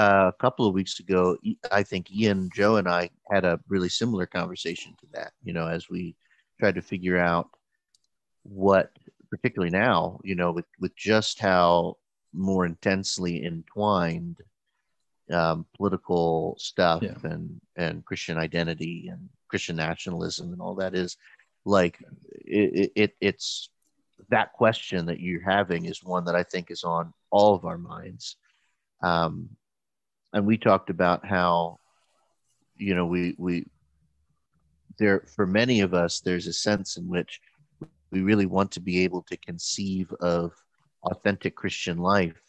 uh, 0.00 0.30
a 0.32 0.40
couple 0.40 0.66
of 0.66 0.74
weeks 0.74 1.00
ago, 1.00 1.36
I 1.70 1.82
think 1.82 2.10
Ian, 2.12 2.48
Joe, 2.54 2.76
and 2.76 2.88
I 2.88 3.10
had 3.30 3.44
a 3.44 3.60
really 3.68 3.88
similar 3.88 4.26
conversation 4.26 4.94
to 5.00 5.06
that. 5.14 5.32
You 5.42 5.52
know, 5.52 5.66
as 5.66 5.88
we 5.90 6.16
tried 6.58 6.76
to 6.76 6.82
figure 6.82 7.18
out 7.18 7.50
what, 8.44 8.90
particularly 9.30 9.70
now, 9.70 10.20
you 10.22 10.34
know, 10.34 10.52
with 10.52 10.66
with 10.78 10.94
just 10.96 11.40
how 11.40 11.96
more 12.32 12.64
intensely 12.64 13.44
entwined 13.44 14.36
um, 15.32 15.66
political 15.76 16.56
stuff 16.58 17.02
yeah. 17.02 17.14
and 17.24 17.60
and 17.76 18.04
Christian 18.04 18.38
identity 18.38 19.08
and 19.08 19.28
Christian 19.48 19.76
nationalism 19.76 20.52
and 20.52 20.60
all 20.60 20.76
that 20.76 20.94
is 20.94 21.16
like 21.64 21.98
it, 22.30 22.92
it 22.94 23.16
it's 23.20 23.70
that 24.30 24.52
question 24.52 25.06
that 25.06 25.20
you're 25.20 25.42
having 25.42 25.84
is 25.84 26.02
one 26.02 26.24
that 26.24 26.34
I 26.34 26.42
think 26.42 26.70
is 26.70 26.84
on 26.84 27.12
all 27.30 27.54
of 27.54 27.64
our 27.64 27.78
minds. 27.78 28.36
Um, 29.02 29.50
and 30.32 30.46
we 30.46 30.56
talked 30.56 30.90
about 30.90 31.26
how, 31.26 31.78
you 32.76 32.94
know, 32.94 33.06
we 33.06 33.34
we 33.38 33.66
there 34.98 35.24
for 35.34 35.46
many 35.46 35.80
of 35.80 35.94
us, 35.94 36.20
there's 36.20 36.46
a 36.46 36.52
sense 36.52 36.96
in 36.96 37.08
which 37.08 37.40
we 38.10 38.20
really 38.22 38.46
want 38.46 38.70
to 38.72 38.80
be 38.80 39.02
able 39.04 39.22
to 39.22 39.36
conceive 39.36 40.12
of 40.20 40.52
authentic 41.04 41.56
Christian 41.56 41.98
life 41.98 42.40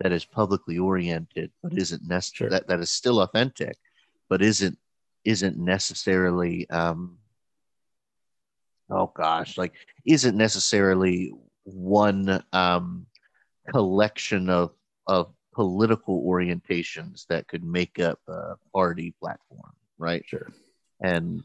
that 0.00 0.12
is 0.12 0.24
publicly 0.24 0.78
oriented, 0.78 1.50
but 1.62 1.76
isn't 1.76 2.06
necessarily 2.06 2.56
that, 2.56 2.68
that 2.68 2.80
is 2.80 2.90
still 2.90 3.20
authentic, 3.20 3.76
but 4.28 4.42
isn't 4.42 4.78
isn't 5.24 5.58
necessarily 5.58 6.68
um, 6.70 7.18
oh 8.90 9.12
gosh, 9.14 9.58
like 9.58 9.72
isn't 10.06 10.36
necessarily 10.36 11.32
one 11.64 12.42
um, 12.52 13.06
collection 13.70 14.48
of 14.48 14.72
of 15.06 15.32
political 15.54 16.22
orientations 16.24 17.26
that 17.28 17.48
could 17.48 17.64
make 17.64 17.98
up 17.98 18.20
a 18.28 18.54
party 18.72 19.14
platform, 19.20 19.72
right? 19.98 20.24
Sure. 20.26 20.48
And 21.02 21.42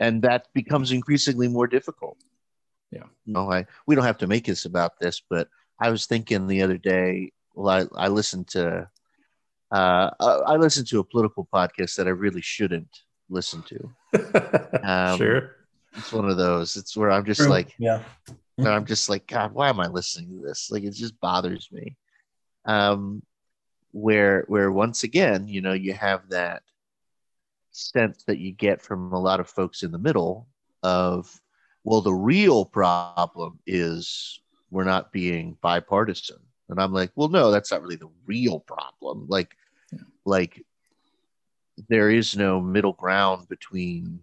and 0.00 0.22
that 0.22 0.48
becomes 0.54 0.92
increasingly 0.92 1.48
more 1.48 1.66
difficult. 1.66 2.18
Yeah. 2.90 3.04
You 3.24 3.34
know, 3.34 3.50
I 3.50 3.66
we 3.86 3.94
don't 3.94 4.04
have 4.04 4.18
to 4.18 4.26
make 4.26 4.46
this 4.46 4.64
about 4.64 4.98
this, 5.00 5.22
but 5.28 5.48
I 5.80 5.90
was 5.90 6.06
thinking 6.06 6.46
the 6.46 6.62
other 6.62 6.78
day. 6.78 7.32
Well, 7.54 7.88
I, 7.94 8.04
I 8.04 8.08
listened 8.08 8.48
to 8.48 8.88
uh, 9.70 10.10
I 10.20 10.56
listened 10.56 10.88
to 10.88 11.00
a 11.00 11.04
political 11.04 11.48
podcast 11.52 11.96
that 11.96 12.06
I 12.06 12.10
really 12.10 12.42
shouldn't 12.42 13.00
listen 13.28 13.62
to. 13.62 13.90
Um, 14.84 15.16
sure 15.16 15.61
it's 15.94 16.12
one 16.12 16.28
of 16.28 16.36
those. 16.36 16.76
It's 16.76 16.96
where 16.96 17.10
I'm 17.10 17.24
just 17.24 17.40
True. 17.40 17.50
like, 17.50 17.74
yeah. 17.78 18.02
I'm 18.58 18.86
just 18.86 19.08
like, 19.08 19.26
God, 19.26 19.52
why 19.52 19.68
am 19.68 19.80
I 19.80 19.88
listening 19.88 20.38
to 20.38 20.46
this? 20.46 20.70
Like, 20.70 20.84
it 20.84 20.92
just 20.92 21.18
bothers 21.20 21.68
me. 21.72 21.96
Um, 22.64 23.22
where 23.92 24.44
where 24.48 24.72
once 24.72 25.02
again, 25.02 25.48
you 25.48 25.60
know, 25.60 25.72
you 25.72 25.92
have 25.92 26.28
that 26.30 26.62
sense 27.72 28.24
that 28.24 28.38
you 28.38 28.52
get 28.52 28.80
from 28.80 29.12
a 29.12 29.20
lot 29.20 29.40
of 29.40 29.48
folks 29.48 29.82
in 29.82 29.92
the 29.92 29.98
middle 29.98 30.46
of, 30.82 31.40
well, 31.84 32.00
the 32.00 32.12
real 32.12 32.64
problem 32.64 33.58
is 33.66 34.40
we're 34.70 34.84
not 34.84 35.12
being 35.12 35.56
bipartisan. 35.60 36.38
And 36.68 36.80
I'm 36.80 36.92
like, 36.92 37.10
well, 37.16 37.28
no, 37.28 37.50
that's 37.50 37.70
not 37.70 37.82
really 37.82 37.96
the 37.96 38.10
real 38.26 38.60
problem. 38.60 39.26
Like, 39.28 39.56
yeah. 39.92 39.98
like 40.24 40.64
there 41.88 42.10
is 42.10 42.36
no 42.36 42.60
middle 42.60 42.92
ground 42.92 43.48
between 43.48 44.20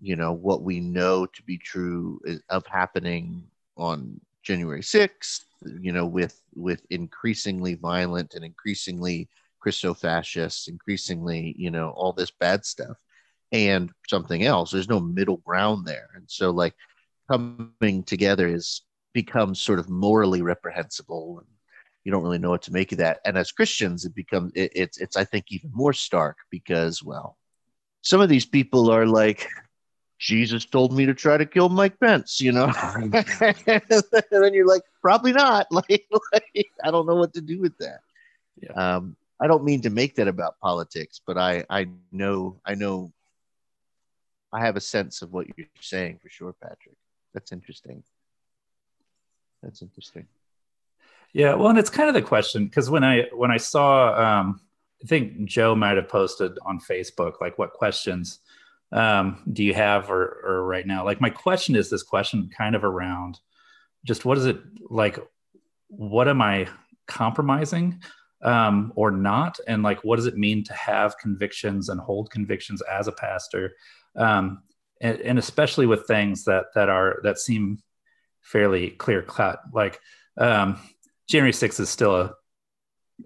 you 0.00 0.16
know 0.16 0.32
what 0.32 0.62
we 0.62 0.80
know 0.80 1.26
to 1.26 1.42
be 1.42 1.58
true 1.58 2.20
of 2.50 2.66
happening 2.66 3.44
on 3.76 4.20
January 4.42 4.82
6th, 4.82 5.44
you 5.80 5.92
know, 5.92 6.06
with 6.06 6.40
with 6.54 6.84
increasingly 6.90 7.74
violent 7.74 8.34
and 8.34 8.44
increasingly 8.44 9.28
Christo-fascist, 9.60 10.68
increasingly, 10.68 11.54
you 11.58 11.70
know, 11.70 11.90
all 11.90 12.12
this 12.12 12.30
bad 12.30 12.64
stuff, 12.64 12.96
and 13.52 13.90
something 14.08 14.44
else. 14.44 14.70
There's 14.70 14.88
no 14.88 15.00
middle 15.00 15.38
ground 15.38 15.86
there, 15.86 16.08
and 16.14 16.24
so 16.28 16.50
like 16.50 16.74
coming 17.28 18.04
together 18.04 18.46
is 18.46 18.82
becomes 19.12 19.60
sort 19.60 19.78
of 19.78 19.88
morally 19.88 20.42
reprehensible, 20.42 21.38
and 21.38 21.48
you 22.04 22.12
don't 22.12 22.22
really 22.22 22.38
know 22.38 22.50
what 22.50 22.62
to 22.62 22.72
make 22.72 22.92
of 22.92 22.98
that. 22.98 23.18
And 23.24 23.36
as 23.36 23.50
Christians, 23.50 24.04
it 24.04 24.14
becomes 24.14 24.52
it, 24.54 24.70
it's 24.74 24.98
it's 24.98 25.16
I 25.16 25.24
think 25.24 25.46
even 25.48 25.70
more 25.74 25.92
stark 25.92 26.36
because 26.50 27.02
well, 27.02 27.36
some 28.02 28.20
of 28.20 28.28
these 28.28 28.46
people 28.46 28.90
are 28.90 29.06
like 29.06 29.48
Jesus 30.18 30.64
told 30.64 30.92
me 30.92 31.06
to 31.06 31.14
try 31.14 31.36
to 31.36 31.44
kill 31.44 31.68
Mike 31.68 32.00
Pence, 32.00 32.40
you 32.40 32.52
know. 32.52 32.72
and 32.94 33.12
then 33.12 34.54
you're 34.54 34.66
like, 34.66 34.82
probably 35.02 35.32
not. 35.32 35.66
Like, 35.70 36.06
like, 36.32 36.70
I 36.82 36.90
don't 36.90 37.06
know 37.06 37.16
what 37.16 37.34
to 37.34 37.40
do 37.40 37.60
with 37.60 37.76
that. 37.78 38.00
Yeah. 38.60 38.72
Um, 38.72 39.16
I 39.38 39.46
don't 39.46 39.64
mean 39.64 39.82
to 39.82 39.90
make 39.90 40.14
that 40.16 40.28
about 40.28 40.58
politics, 40.60 41.20
but 41.26 41.36
I 41.36 41.64
I 41.68 41.88
know 42.10 42.58
I 42.64 42.74
know 42.74 43.12
I 44.50 44.60
have 44.60 44.76
a 44.76 44.80
sense 44.80 45.20
of 45.20 45.32
what 45.32 45.46
you're 45.56 45.66
saying 45.80 46.20
for 46.22 46.30
sure, 46.30 46.54
Patrick. 46.54 46.96
That's 47.34 47.52
interesting. 47.52 48.02
That's 49.62 49.82
interesting. 49.82 50.26
Yeah, 51.34 51.54
well, 51.54 51.68
and 51.68 51.78
it's 51.78 51.90
kind 51.90 52.08
of 52.08 52.14
the 52.14 52.22
question 52.22 52.64
because 52.64 52.88
when 52.88 53.04
I 53.04 53.24
when 53.34 53.50
I 53.50 53.58
saw, 53.58 54.14
um, 54.14 54.60
I 55.02 55.06
think 55.06 55.44
Joe 55.44 55.74
might 55.74 55.96
have 55.98 56.08
posted 56.08 56.52
on 56.64 56.80
Facebook 56.80 57.42
like, 57.42 57.58
"What 57.58 57.74
questions 57.74 58.40
um, 58.92 59.42
do 59.52 59.64
you 59.64 59.74
have?" 59.74 60.10
Or, 60.10 60.40
or 60.44 60.66
right 60.66 60.86
now, 60.86 61.04
like 61.04 61.20
my 61.20 61.30
question 61.30 61.76
is 61.76 61.90
this 61.90 62.02
question 62.02 62.50
kind 62.56 62.74
of 62.74 62.84
around 62.84 63.40
just 64.06 64.24
what 64.24 64.38
is 64.38 64.46
it 64.46 64.58
like? 64.88 65.18
What 65.88 66.28
am 66.28 66.40
I 66.40 66.68
compromising 67.06 68.00
um, 68.42 68.92
or 68.96 69.10
not? 69.10 69.58
And 69.66 69.82
like, 69.82 70.04
what 70.04 70.16
does 70.16 70.26
it 70.26 70.36
mean 70.36 70.64
to 70.64 70.72
have 70.72 71.18
convictions 71.18 71.88
and 71.88 72.00
hold 72.00 72.30
convictions 72.30 72.82
as 72.82 73.08
a 73.08 73.12
pastor? 73.12 73.74
Um, 74.14 74.62
and, 75.00 75.20
and 75.20 75.38
especially 75.38 75.86
with 75.86 76.06
things 76.06 76.44
that 76.44 76.66
that 76.74 76.88
are 76.88 77.20
that 77.22 77.38
seem 77.38 77.78
fairly 78.40 78.90
clear 78.90 79.22
cut, 79.22 79.60
like 79.74 80.00
um, 80.38 80.78
January 81.28 81.52
6th 81.52 81.80
is 81.80 81.90
still 81.90 82.16
a 82.16 82.34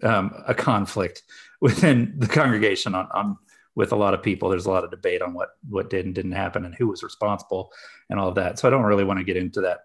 um, 0.02 0.33
a 0.47 0.55
conflict 0.55 1.23
within 1.61 2.14
the 2.17 2.26
congregation 2.26 2.95
on, 2.95 3.09
on 3.12 3.37
with 3.75 3.93
a 3.93 3.97
lot 3.97 4.15
of 4.15 4.23
people. 4.23 4.49
There's 4.49 4.67
a 4.67 4.71
lot 4.71 4.85
of 4.85 4.91
debate 4.91 5.23
on 5.23 5.35
what 5.35 5.50
what 5.69 5.91
did 5.91 6.07
and 6.07 6.15
didn't 6.15 6.33
happen 6.33 6.65
and 6.65 6.75
who 6.75 6.89
was 6.89 7.03
responsible 7.03 7.73
and 8.09 8.19
all 8.19 8.29
of 8.29 8.35
that. 8.37 8.59
So 8.59 8.69
I 8.69 8.71
don't 8.71 8.85
really 8.85 9.05
want 9.05 9.19
to 9.19 9.25
get 9.25 9.37
into 9.37 9.62
that 9.62 9.81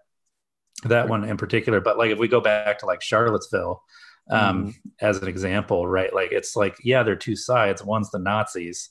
that 0.84 1.08
one 1.08 1.24
in 1.24 1.36
particular. 1.36 1.80
But 1.80 1.98
like 1.98 2.10
if 2.10 2.18
we 2.18 2.28
go 2.28 2.40
back 2.40 2.78
to 2.80 2.86
like 2.86 3.02
Charlottesville 3.02 3.82
um, 4.30 4.68
mm-hmm. 4.68 4.70
as 5.00 5.18
an 5.18 5.28
example, 5.28 5.86
right? 5.86 6.12
Like 6.12 6.32
it's 6.32 6.56
like 6.56 6.76
yeah, 6.82 7.02
there 7.02 7.14
are 7.14 7.16
two 7.16 7.36
sides. 7.36 7.82
One's 7.82 8.10
the 8.10 8.18
Nazis, 8.18 8.90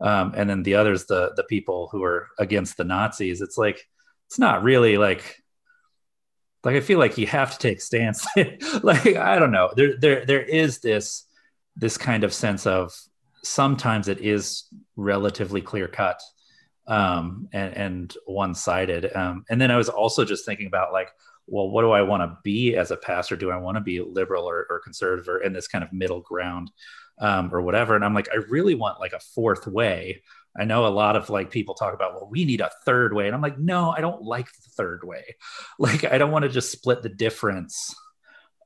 um, 0.00 0.32
and 0.36 0.48
then 0.48 0.62
the 0.62 0.74
other's 0.74 1.06
the 1.06 1.32
the 1.36 1.44
people 1.44 1.88
who 1.92 2.02
are 2.02 2.28
against 2.38 2.76
the 2.76 2.84
Nazis. 2.84 3.40
It's 3.40 3.56
like 3.58 3.80
it's 4.26 4.38
not 4.38 4.62
really 4.62 4.96
like 4.96 5.42
like 6.64 6.76
I 6.76 6.80
feel 6.80 6.98
like 6.98 7.18
you 7.18 7.26
have 7.26 7.52
to 7.52 7.58
take 7.58 7.80
stance. 7.80 8.26
like 8.82 9.06
I 9.06 9.38
don't 9.38 9.52
know. 9.52 9.70
There 9.76 9.96
there 9.98 10.24
there 10.24 10.42
is 10.42 10.80
this 10.80 11.26
this 11.76 11.98
kind 11.98 12.24
of 12.24 12.32
sense 12.32 12.66
of 12.66 12.92
sometimes 13.44 14.08
it 14.08 14.20
is 14.20 14.64
relatively 14.96 15.60
clear 15.60 15.86
cut 15.88 16.20
um, 16.86 17.48
and, 17.52 17.76
and 17.76 18.16
one 18.26 18.54
sided. 18.54 19.14
Um, 19.14 19.44
and 19.48 19.60
then 19.60 19.70
I 19.70 19.76
was 19.76 19.88
also 19.88 20.24
just 20.24 20.44
thinking 20.44 20.66
about 20.66 20.92
like, 20.92 21.10
well, 21.46 21.68
what 21.68 21.82
do 21.82 21.90
I 21.90 22.02
want 22.02 22.22
to 22.22 22.38
be 22.42 22.74
as 22.76 22.90
a 22.90 22.96
pastor? 22.96 23.36
Do 23.36 23.50
I 23.50 23.56
want 23.56 23.76
to 23.76 23.82
be 23.82 24.00
liberal 24.00 24.44
or, 24.44 24.66
or 24.70 24.80
conservative 24.80 25.28
or 25.28 25.38
in 25.38 25.52
this 25.52 25.68
kind 25.68 25.84
of 25.84 25.92
middle 25.92 26.20
ground 26.20 26.70
um, 27.18 27.54
or 27.54 27.60
whatever? 27.60 27.94
And 27.94 28.04
I'm 28.04 28.14
like, 28.14 28.28
I 28.32 28.36
really 28.48 28.74
want 28.74 29.00
like 29.00 29.12
a 29.12 29.20
fourth 29.20 29.66
way 29.66 30.22
I 30.56 30.64
know 30.64 30.86
a 30.86 30.88
lot 30.88 31.16
of 31.16 31.30
like 31.30 31.50
people 31.50 31.74
talk 31.74 31.94
about, 31.94 32.14
well, 32.14 32.28
we 32.30 32.44
need 32.44 32.60
a 32.60 32.70
third 32.84 33.12
way. 33.12 33.26
And 33.26 33.34
I'm 33.34 33.42
like, 33.42 33.58
no, 33.58 33.90
I 33.90 34.00
don't 34.00 34.22
like 34.22 34.46
the 34.46 34.70
third 34.76 35.04
way. 35.04 35.36
Like, 35.78 36.04
I 36.04 36.18
don't 36.18 36.30
want 36.30 36.44
to 36.44 36.48
just 36.48 36.70
split 36.70 37.02
the 37.02 37.08
difference 37.08 37.94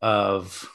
of, 0.02 0.68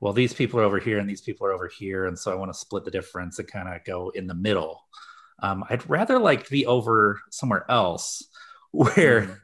well, 0.00 0.14
these 0.14 0.32
people 0.32 0.58
are 0.58 0.64
over 0.64 0.78
here 0.78 0.98
and 0.98 1.08
these 1.08 1.20
people 1.20 1.46
are 1.46 1.52
over 1.52 1.68
here. 1.68 2.06
And 2.06 2.18
so 2.18 2.32
I 2.32 2.34
want 2.34 2.52
to 2.52 2.58
split 2.58 2.84
the 2.84 2.90
difference 2.90 3.38
and 3.38 3.46
kind 3.46 3.68
of 3.68 3.84
go 3.84 4.10
in 4.10 4.26
the 4.26 4.34
middle. 4.34 4.82
Um, 5.42 5.64
I'd 5.68 5.88
rather 5.88 6.18
like 6.18 6.48
be 6.48 6.66
over 6.66 7.20
somewhere 7.30 7.70
else 7.70 8.24
where, 8.72 9.22
mm. 9.22 9.38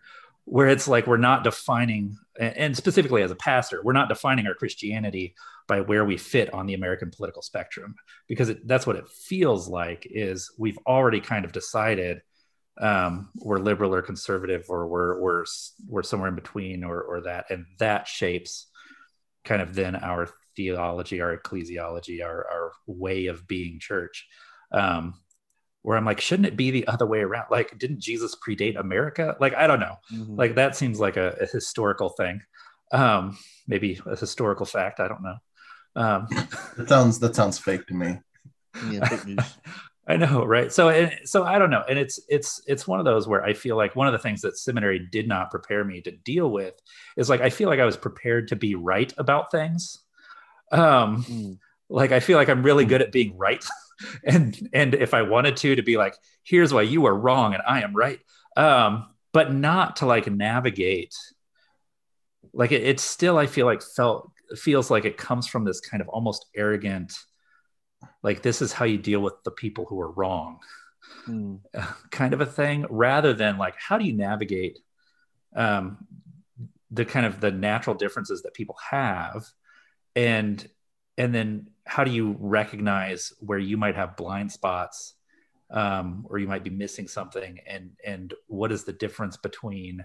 where 0.45 0.69
it's 0.69 0.89
like 0.89 1.07
we're 1.07 1.19
not 1.19 1.45
defining, 1.45 2.17
and 2.39 2.77
specifically 2.77 3.23
as 3.23 3.31
a 3.31 3.37
pastor, 3.37 3.81
we're 3.83 3.93
not 3.93 4.09
defining 4.09 4.47
our 4.47 4.55
Christianity 4.55 5.35
by 5.69 5.81
where 5.81 6.05
we 6.05 6.17
fit 6.17 6.53
on 6.55 6.67
the 6.67 6.75
American 6.75 7.11
political 7.11 7.43
spectrum, 7.43 7.97
because 8.29 8.51
it, 8.51 8.67
that's 8.69 8.87
what 8.87 8.97
it 8.97 9.09
feels 9.09 9.69
like. 9.69 10.07
Is 10.09 10.53
we've 10.59 10.79
already 10.87 11.21
kind 11.21 11.45
of 11.45 11.53
decided 11.53 12.21
um, 12.79 13.31
we're 13.37 13.59
liberal 13.59 13.95
or 13.95 14.03
conservative, 14.03 14.67
or 14.69 14.87
we're 14.87 15.19
we're 15.19 15.45
we're 15.89 16.03
somewhere 16.05 16.29
in 16.29 16.37
between, 16.37 16.85
or 16.85 17.01
or 17.03 17.23
that, 17.23 17.47
and 17.51 17.65
that 17.79 18.07
shapes 18.07 18.67
kind 19.45 19.63
of 19.63 19.75
then 19.75 19.97
our 19.97 20.29
theology, 20.57 21.21
our 21.21 21.37
ecclesiology, 21.37 22.25
our 22.25 22.47
our 22.51 22.73
way 22.87 23.27
of 23.27 23.47
being 23.47 23.79
church. 23.79 24.27
Um, 24.73 25.15
where 25.83 25.97
I'm 25.97 26.05
like, 26.05 26.21
shouldn't 26.21 26.49
it 26.49 26.57
be 26.57 26.73
the 26.73 26.89
other 26.89 27.07
way 27.07 27.21
around? 27.21 27.47
Like, 27.49 27.79
didn't 27.79 28.01
Jesus 28.01 28.35
predate 28.35 28.77
America? 28.77 29.37
Like, 29.39 29.55
I 29.55 29.69
don't 29.69 29.79
know. 29.79 29.95
Mm-hmm. 30.13 30.35
Like, 30.35 30.57
that 30.57 30.75
seems 30.75 30.99
like 30.99 31.17
a, 31.17 31.37
a 31.41 31.47
historical 31.47 32.09
thing. 32.09 32.41
Um, 32.91 33.39
maybe 33.69 34.01
a 34.05 34.17
historical 34.17 34.67
fact. 34.67 34.99
I 34.99 35.07
don't 35.07 35.23
know. 35.23 35.37
Um, 35.95 36.27
that 36.77 36.89
sounds 36.89 37.19
that 37.21 37.35
sounds 37.35 37.59
fake 37.59 37.87
to 37.87 37.95
me. 37.95 38.19
Yeah, 38.91 39.45
I 40.09 40.17
know, 40.17 40.45
right? 40.45 40.73
So, 40.73 40.89
and, 40.91 41.13
so 41.25 41.45
I 41.45 41.59
don't 41.59 41.71
know, 41.71 41.83
and 41.89 41.99
it's 41.99 42.21
it's 42.29 42.61
it's 42.67 42.87
one 42.87 43.01
of 43.01 43.05
those 43.05 43.27
where 43.27 43.45
I 43.45 43.55
feel 43.55 43.77
like 43.77 43.97
one 43.97 44.07
of 44.07 44.13
the 44.13 44.19
things 44.19 44.43
that 44.43 44.59
seminary 44.59 44.99
did 44.99 45.27
not 45.27 45.51
prepare 45.51 45.85
me 45.85 46.01
to 46.03 46.11
deal 46.11 46.51
with 46.51 46.75
is 47.17 47.29
like 47.29 47.41
I 47.41 47.51
feel 47.51 47.69
like 47.69 47.81
I 47.81 47.87
was 47.87 47.97
prepared 47.97 48.49
to 48.49 48.57
be 48.57 48.75
right 48.75 49.13
about 49.19 49.51
things. 49.51 49.99
Um, 50.73 51.25
mm. 51.25 51.59
like 51.89 52.13
I 52.13 52.21
feel 52.21 52.37
like 52.37 52.49
I'm 52.49 52.63
really 52.63 52.85
good 52.85 53.03
at 53.03 53.13
being 53.13 53.37
right, 53.37 53.65
and 54.25 54.69
and 54.73 54.95
if 54.95 55.15
I 55.15 55.23
wanted 55.23 55.57
to, 55.59 55.77
to 55.77 55.83
be 55.83 55.97
like, 55.97 56.15
here's 56.45 56.73
why 56.73 56.83
you 56.83 57.07
are 57.07 57.15
wrong 57.15 57.55
and 57.55 57.63
I 57.67 57.83
am 57.83 57.95
right, 57.95 58.21
um, 58.57 59.07
but 59.33 59.53
not 59.53 59.97
to 59.97 60.07
like 60.07 60.31
navigate. 60.31 61.15
Like 62.53 62.73
it, 62.73 62.83
it's 62.83 63.03
still, 63.03 63.37
I 63.37 63.47
feel 63.47 63.67
like 63.67 63.83
felt 63.83 64.33
feels 64.57 64.91
like 64.91 65.05
it 65.05 65.17
comes 65.17 65.47
from 65.47 65.65
this 65.65 65.81
kind 65.81 66.01
of 66.01 66.09
almost 66.09 66.47
arrogant 66.55 67.13
like 68.23 68.43
this 68.43 68.63
is 68.63 68.73
how 68.73 68.85
you 68.85 68.99
deal 68.99 69.21
with 69.21 69.35
the 69.45 69.51
people 69.51 69.85
who 69.87 70.01
are 70.01 70.11
wrong 70.11 70.59
mm. 71.29 71.59
kind 72.11 72.35
of 72.35 72.41
a 72.41 72.47
thing 72.47 72.87
rather 72.91 73.33
than 73.33 73.59
like 73.59 73.75
how 73.77 73.99
do 73.99 74.05
you 74.05 74.13
navigate 74.13 74.79
um, 75.55 75.99
the 76.91 77.05
kind 77.05 77.27
of 77.27 77.41
the 77.41 77.51
natural 77.51 77.97
differences 77.97 78.43
that 78.43 78.55
people 78.55 78.77
have 78.91 79.45
and 80.17 80.67
and 81.19 81.33
then 81.35 81.69
how 81.87 82.03
do 82.03 82.11
you 82.11 82.37
recognize 82.41 83.33
where 83.39 83.59
you 83.59 83.77
might 83.77 83.95
have 83.95 84.17
blind 84.17 84.51
spots 84.51 85.15
um, 85.71 86.27
or 86.29 86.39
you 86.39 86.49
might 86.49 86.65
be 86.65 86.71
missing 86.71 87.07
something 87.07 87.61
and 87.69 87.91
and 88.05 88.35
what 88.49 88.73
is 88.73 88.83
the 88.83 88.93
difference 88.93 89.37
between 89.37 90.05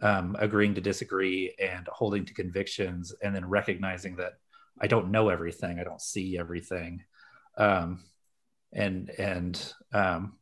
um, 0.00 0.36
agreeing 0.38 0.74
to 0.74 0.80
disagree 0.80 1.54
and 1.60 1.86
holding 1.88 2.24
to 2.24 2.34
convictions 2.34 3.12
and 3.22 3.34
then 3.34 3.48
recognizing 3.48 4.16
that 4.16 4.34
I 4.80 4.86
don't 4.86 5.10
know 5.10 5.28
everything, 5.28 5.78
I 5.78 5.84
don't 5.84 6.00
see 6.00 6.38
everything. 6.38 7.02
Um, 7.56 8.04
and 8.72 9.10
and 9.18 9.74
um, 9.92 10.34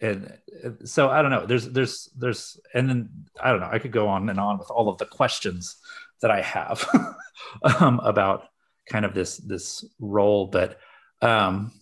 and 0.00 0.38
so 0.84 1.10
I 1.10 1.20
don't 1.20 1.30
know. 1.30 1.44
There's 1.44 1.68
there's 1.68 2.08
there's 2.16 2.58
and 2.72 2.88
then 2.88 3.10
I 3.38 3.50
don't 3.50 3.60
know. 3.60 3.68
I 3.70 3.78
could 3.78 3.92
go 3.92 4.08
on 4.08 4.30
and 4.30 4.40
on 4.40 4.58
with 4.58 4.70
all 4.70 4.88
of 4.88 4.96
the 4.96 5.04
questions 5.04 5.76
that 6.22 6.30
I 6.30 6.40
have 6.42 6.86
um, 7.62 8.00
about 8.00 8.44
kind 8.88 9.04
of 9.04 9.14
this 9.14 9.36
this 9.38 9.84
role, 9.98 10.46
but 10.46 10.78
um, 11.22 11.72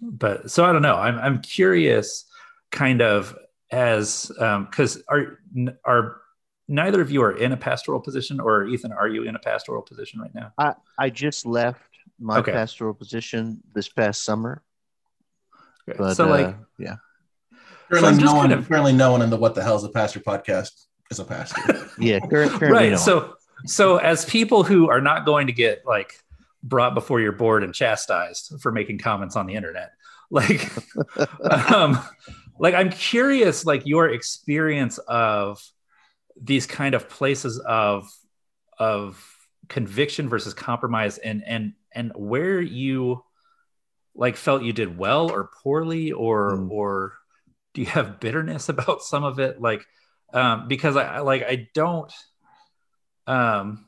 but 0.00 0.50
so 0.50 0.64
I 0.64 0.72
don't 0.72 0.82
know. 0.82 0.96
I'm 0.96 1.18
I'm 1.18 1.40
curious, 1.40 2.24
kind 2.70 3.02
of 3.02 3.36
as 3.70 4.30
because 4.30 4.96
um, 4.96 5.02
are 5.08 5.38
are 5.84 6.20
neither 6.68 7.00
of 7.00 7.10
you 7.10 7.22
are 7.22 7.32
in 7.32 7.52
a 7.52 7.56
pastoral 7.56 8.00
position, 8.00 8.40
or 8.40 8.66
Ethan, 8.66 8.92
are 8.92 9.08
you 9.08 9.24
in 9.24 9.34
a 9.34 9.38
pastoral 9.38 9.82
position 9.82 10.20
right 10.20 10.34
now? 10.34 10.52
I 10.58 10.74
I 10.98 11.10
just 11.10 11.46
left 11.46 11.80
my 12.18 12.38
okay. 12.38 12.52
pastoral 12.52 12.94
position 12.94 13.62
this 13.74 13.88
past 13.88 14.24
summer. 14.24 14.62
Okay. 15.88 15.98
But, 15.98 16.14
so 16.14 16.26
like 16.26 16.46
uh, 16.46 16.54
yeah. 16.78 16.96
Currently, 17.90 18.20
so 18.20 18.26
no 18.26 18.34
one. 18.34 18.48
Kind 18.50 18.60
of, 18.60 18.68
currently, 18.68 18.92
no 18.92 19.12
one 19.12 19.22
in 19.22 19.30
the 19.30 19.36
"What 19.36 19.54
the 19.54 19.62
Hell 19.62 19.76
is 19.76 19.84
a 19.84 19.88
Pastor" 19.88 20.20
podcast 20.20 20.87
is 21.10 21.18
a 21.18 21.24
pastor. 21.24 21.90
yeah, 21.98 22.20
currently 22.20 22.68
right. 22.68 22.98
So, 22.98 23.34
so 23.66 23.96
as 23.96 24.24
people 24.24 24.62
who 24.62 24.88
are 24.88 25.00
not 25.00 25.24
going 25.24 25.46
to 25.48 25.52
get 25.52 25.84
like 25.86 26.14
brought 26.62 26.94
before 26.94 27.20
your 27.20 27.32
board 27.32 27.64
and 27.64 27.74
chastised 27.74 28.60
for 28.60 28.72
making 28.72 28.98
comments 28.98 29.36
on 29.36 29.46
the 29.46 29.54
internet, 29.54 29.92
like, 30.30 30.70
um, 31.72 31.98
like 32.58 32.74
i'm 32.74 32.90
curious 32.90 33.64
like 33.64 33.86
your 33.86 34.08
experience 34.08 34.98
of 34.98 35.62
these 36.40 36.66
kind 36.66 36.94
of 36.94 37.08
places 37.08 37.58
of 37.60 38.10
of 38.78 39.24
conviction 39.68 40.28
versus 40.28 40.54
compromise 40.54 41.18
and 41.18 41.42
and 41.46 41.72
and 41.92 42.12
where 42.14 42.60
you 42.60 43.22
like 44.14 44.36
felt 44.36 44.62
you 44.62 44.72
did 44.72 44.98
well 44.98 45.30
or 45.30 45.50
poorly 45.62 46.12
or 46.12 46.52
mm. 46.52 46.70
or 46.70 47.14
do 47.74 47.80
you 47.80 47.86
have 47.86 48.20
bitterness 48.20 48.68
about 48.68 49.02
some 49.02 49.24
of 49.24 49.38
it 49.38 49.60
like 49.60 49.84
um 50.32 50.68
because 50.68 50.96
i 50.96 51.20
like 51.20 51.42
i 51.42 51.68
don't 51.74 52.12
um 53.26 53.86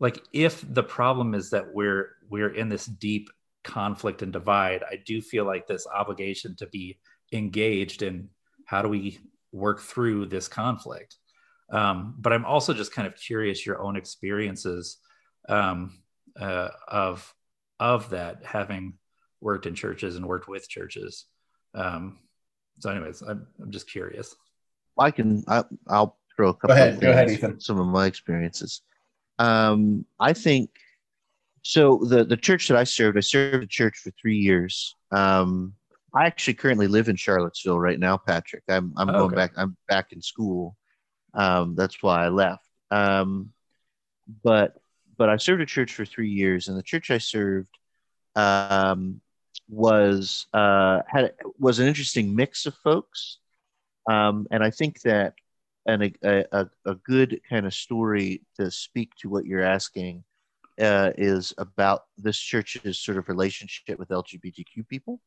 like 0.00 0.22
if 0.32 0.64
the 0.74 0.82
problem 0.82 1.34
is 1.34 1.50
that 1.50 1.72
we're 1.72 2.10
we're 2.28 2.54
in 2.54 2.68
this 2.68 2.86
deep 2.86 3.28
conflict 3.64 4.22
and 4.22 4.32
divide 4.32 4.82
i 4.90 4.96
do 5.06 5.20
feel 5.22 5.44
like 5.44 5.66
this 5.66 5.86
obligation 5.86 6.54
to 6.56 6.66
be 6.66 6.98
engaged 7.32 8.02
in 8.02 8.28
how 8.66 8.82
do 8.82 8.88
we 8.88 9.18
work 9.52 9.80
through 9.80 10.26
this 10.26 10.48
conflict. 10.48 11.16
Um, 11.70 12.14
but 12.18 12.32
I'm 12.32 12.44
also 12.44 12.74
just 12.74 12.92
kind 12.92 13.06
of 13.06 13.14
curious 13.16 13.64
your 13.64 13.82
own 13.82 13.96
experiences 13.96 14.98
um, 15.48 16.02
uh, 16.38 16.68
of 16.88 17.34
of 17.80 18.10
that, 18.10 18.44
having 18.44 18.94
worked 19.40 19.66
in 19.66 19.74
churches 19.74 20.16
and 20.16 20.26
worked 20.26 20.48
with 20.48 20.68
churches. 20.68 21.26
Um, 21.74 22.18
so, 22.78 22.90
anyways, 22.90 23.22
I'm, 23.22 23.46
I'm 23.60 23.70
just 23.70 23.90
curious. 23.90 24.34
I 24.98 25.10
can 25.10 25.44
I, 25.48 25.64
I'll 25.88 26.18
throw 26.36 26.50
a 26.50 26.54
couple. 26.54 26.68
Go 26.68 26.74
ahead, 26.74 26.94
of 26.94 27.00
go 27.00 27.10
ahead, 27.10 27.30
Ethan. 27.30 27.60
Some 27.60 27.78
of 27.78 27.86
my 27.86 28.06
experiences. 28.06 28.82
Um, 29.38 30.04
I 30.20 30.32
think 30.32 30.70
so. 31.62 31.98
The 32.04 32.24
the 32.24 32.36
church 32.36 32.68
that 32.68 32.76
I 32.76 32.84
served, 32.84 33.16
I 33.16 33.20
served 33.20 33.62
the 33.62 33.66
church 33.66 33.98
for 33.98 34.10
three 34.10 34.36
years. 34.38 34.96
Um, 35.10 35.74
I 36.14 36.26
actually 36.26 36.54
currently 36.54 36.88
live 36.88 37.08
in 37.08 37.16
Charlottesville 37.16 37.80
right 37.80 37.98
now, 37.98 38.16
Patrick. 38.16 38.64
I'm 38.68 38.92
I'm 38.96 39.08
Oh, 39.10 39.12
going 39.12 39.26
okay. 39.26 39.36
back. 39.36 39.52
I'm 39.56 39.76
back 39.88 40.12
in 40.12 40.20
school. 40.20 40.76
Um, 41.34 41.74
that's 41.74 42.02
why 42.02 42.24
I 42.24 42.28
left. 42.28 42.64
Um, 42.90 43.52
but 44.44 44.76
but 45.16 45.28
I 45.28 45.36
served 45.36 45.62
a 45.62 45.66
church 45.66 45.94
for 45.94 46.04
three 46.04 46.30
years, 46.30 46.68
and 46.68 46.76
the 46.76 46.82
church 46.82 47.10
I 47.10 47.18
served 47.18 47.70
um, 48.36 49.20
was 49.68 50.46
uh, 50.52 51.00
had 51.08 51.32
was 51.58 51.78
an 51.78 51.86
interesting 51.88 52.34
mix 52.34 52.66
of 52.66 52.74
folks, 52.74 53.38
um, 54.06 54.46
and 54.50 54.62
I 54.62 54.70
think 54.70 55.00
that 55.02 55.34
and 55.86 56.02
a, 56.24 56.44
a, 56.52 56.68
a 56.86 56.94
good 56.94 57.40
kind 57.48 57.66
of 57.66 57.74
story 57.74 58.42
to 58.56 58.70
speak 58.70 59.10
to 59.16 59.28
what 59.28 59.46
you're 59.46 59.62
asking 59.62 60.22
uh, 60.80 61.10
is 61.18 61.52
about 61.58 62.04
this 62.16 62.38
church's 62.38 62.98
sort 62.98 63.18
of 63.18 63.28
relationship 63.28 63.98
with 63.98 64.08
LGBTQ 64.08 64.86
people. 64.88 65.20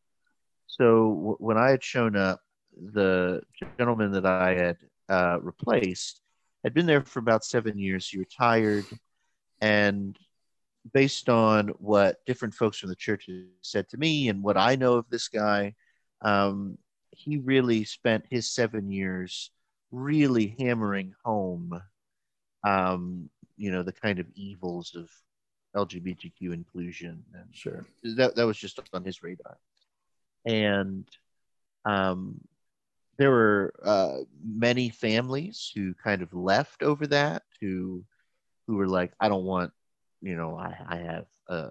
So 0.67 1.13
w- 1.15 1.37
when 1.39 1.57
I 1.57 1.69
had 1.69 1.83
shown 1.83 2.15
up, 2.15 2.41
the 2.77 3.41
gentleman 3.77 4.11
that 4.13 4.25
I 4.25 4.53
had 4.55 4.77
uh, 5.07 5.39
replaced 5.41 6.21
had 6.63 6.73
been 6.73 6.85
there 6.85 7.01
for 7.01 7.19
about 7.19 7.45
seven 7.45 7.77
years. 7.77 8.09
He 8.09 8.17
retired, 8.17 8.85
and 9.61 10.17
based 10.93 11.29
on 11.29 11.69
what 11.77 12.17
different 12.25 12.53
folks 12.53 12.79
from 12.79 12.89
the 12.89 12.95
church 12.95 13.29
said 13.61 13.87
to 13.89 13.97
me 13.97 14.29
and 14.29 14.43
what 14.43 14.57
I 14.57 14.75
know 14.75 14.95
of 14.95 15.09
this 15.09 15.27
guy, 15.27 15.75
um, 16.21 16.77
he 17.15 17.37
really 17.37 17.83
spent 17.83 18.25
his 18.29 18.51
seven 18.51 18.91
years 18.91 19.51
really 19.91 20.55
hammering 20.59 21.13
home, 21.23 21.81
um, 22.63 23.29
you 23.57 23.71
know, 23.71 23.83
the 23.83 23.93
kind 23.93 24.19
of 24.19 24.27
evils 24.35 24.95
of 24.95 25.09
LGBTQ 25.75 26.53
inclusion. 26.53 27.23
And 27.33 27.45
Sure. 27.53 27.85
that, 28.17 28.35
that 28.35 28.45
was 28.45 28.57
just 28.57 28.79
on 28.93 29.03
his 29.03 29.23
radar. 29.23 29.57
And 30.45 31.05
um, 31.85 32.39
there 33.17 33.31
were 33.31 33.73
uh, 33.83 34.17
many 34.43 34.89
families 34.89 35.71
who 35.73 35.93
kind 35.93 36.21
of 36.21 36.33
left 36.33 36.83
over 36.83 37.07
that, 37.07 37.43
who 37.61 38.03
who 38.67 38.75
were 38.77 38.87
like, 38.87 39.13
I 39.19 39.29
don't 39.29 39.45
want, 39.45 39.71
you 40.21 40.35
know, 40.35 40.57
I, 40.57 40.75
I 40.87 40.97
have 40.97 41.25
uh, 41.47 41.69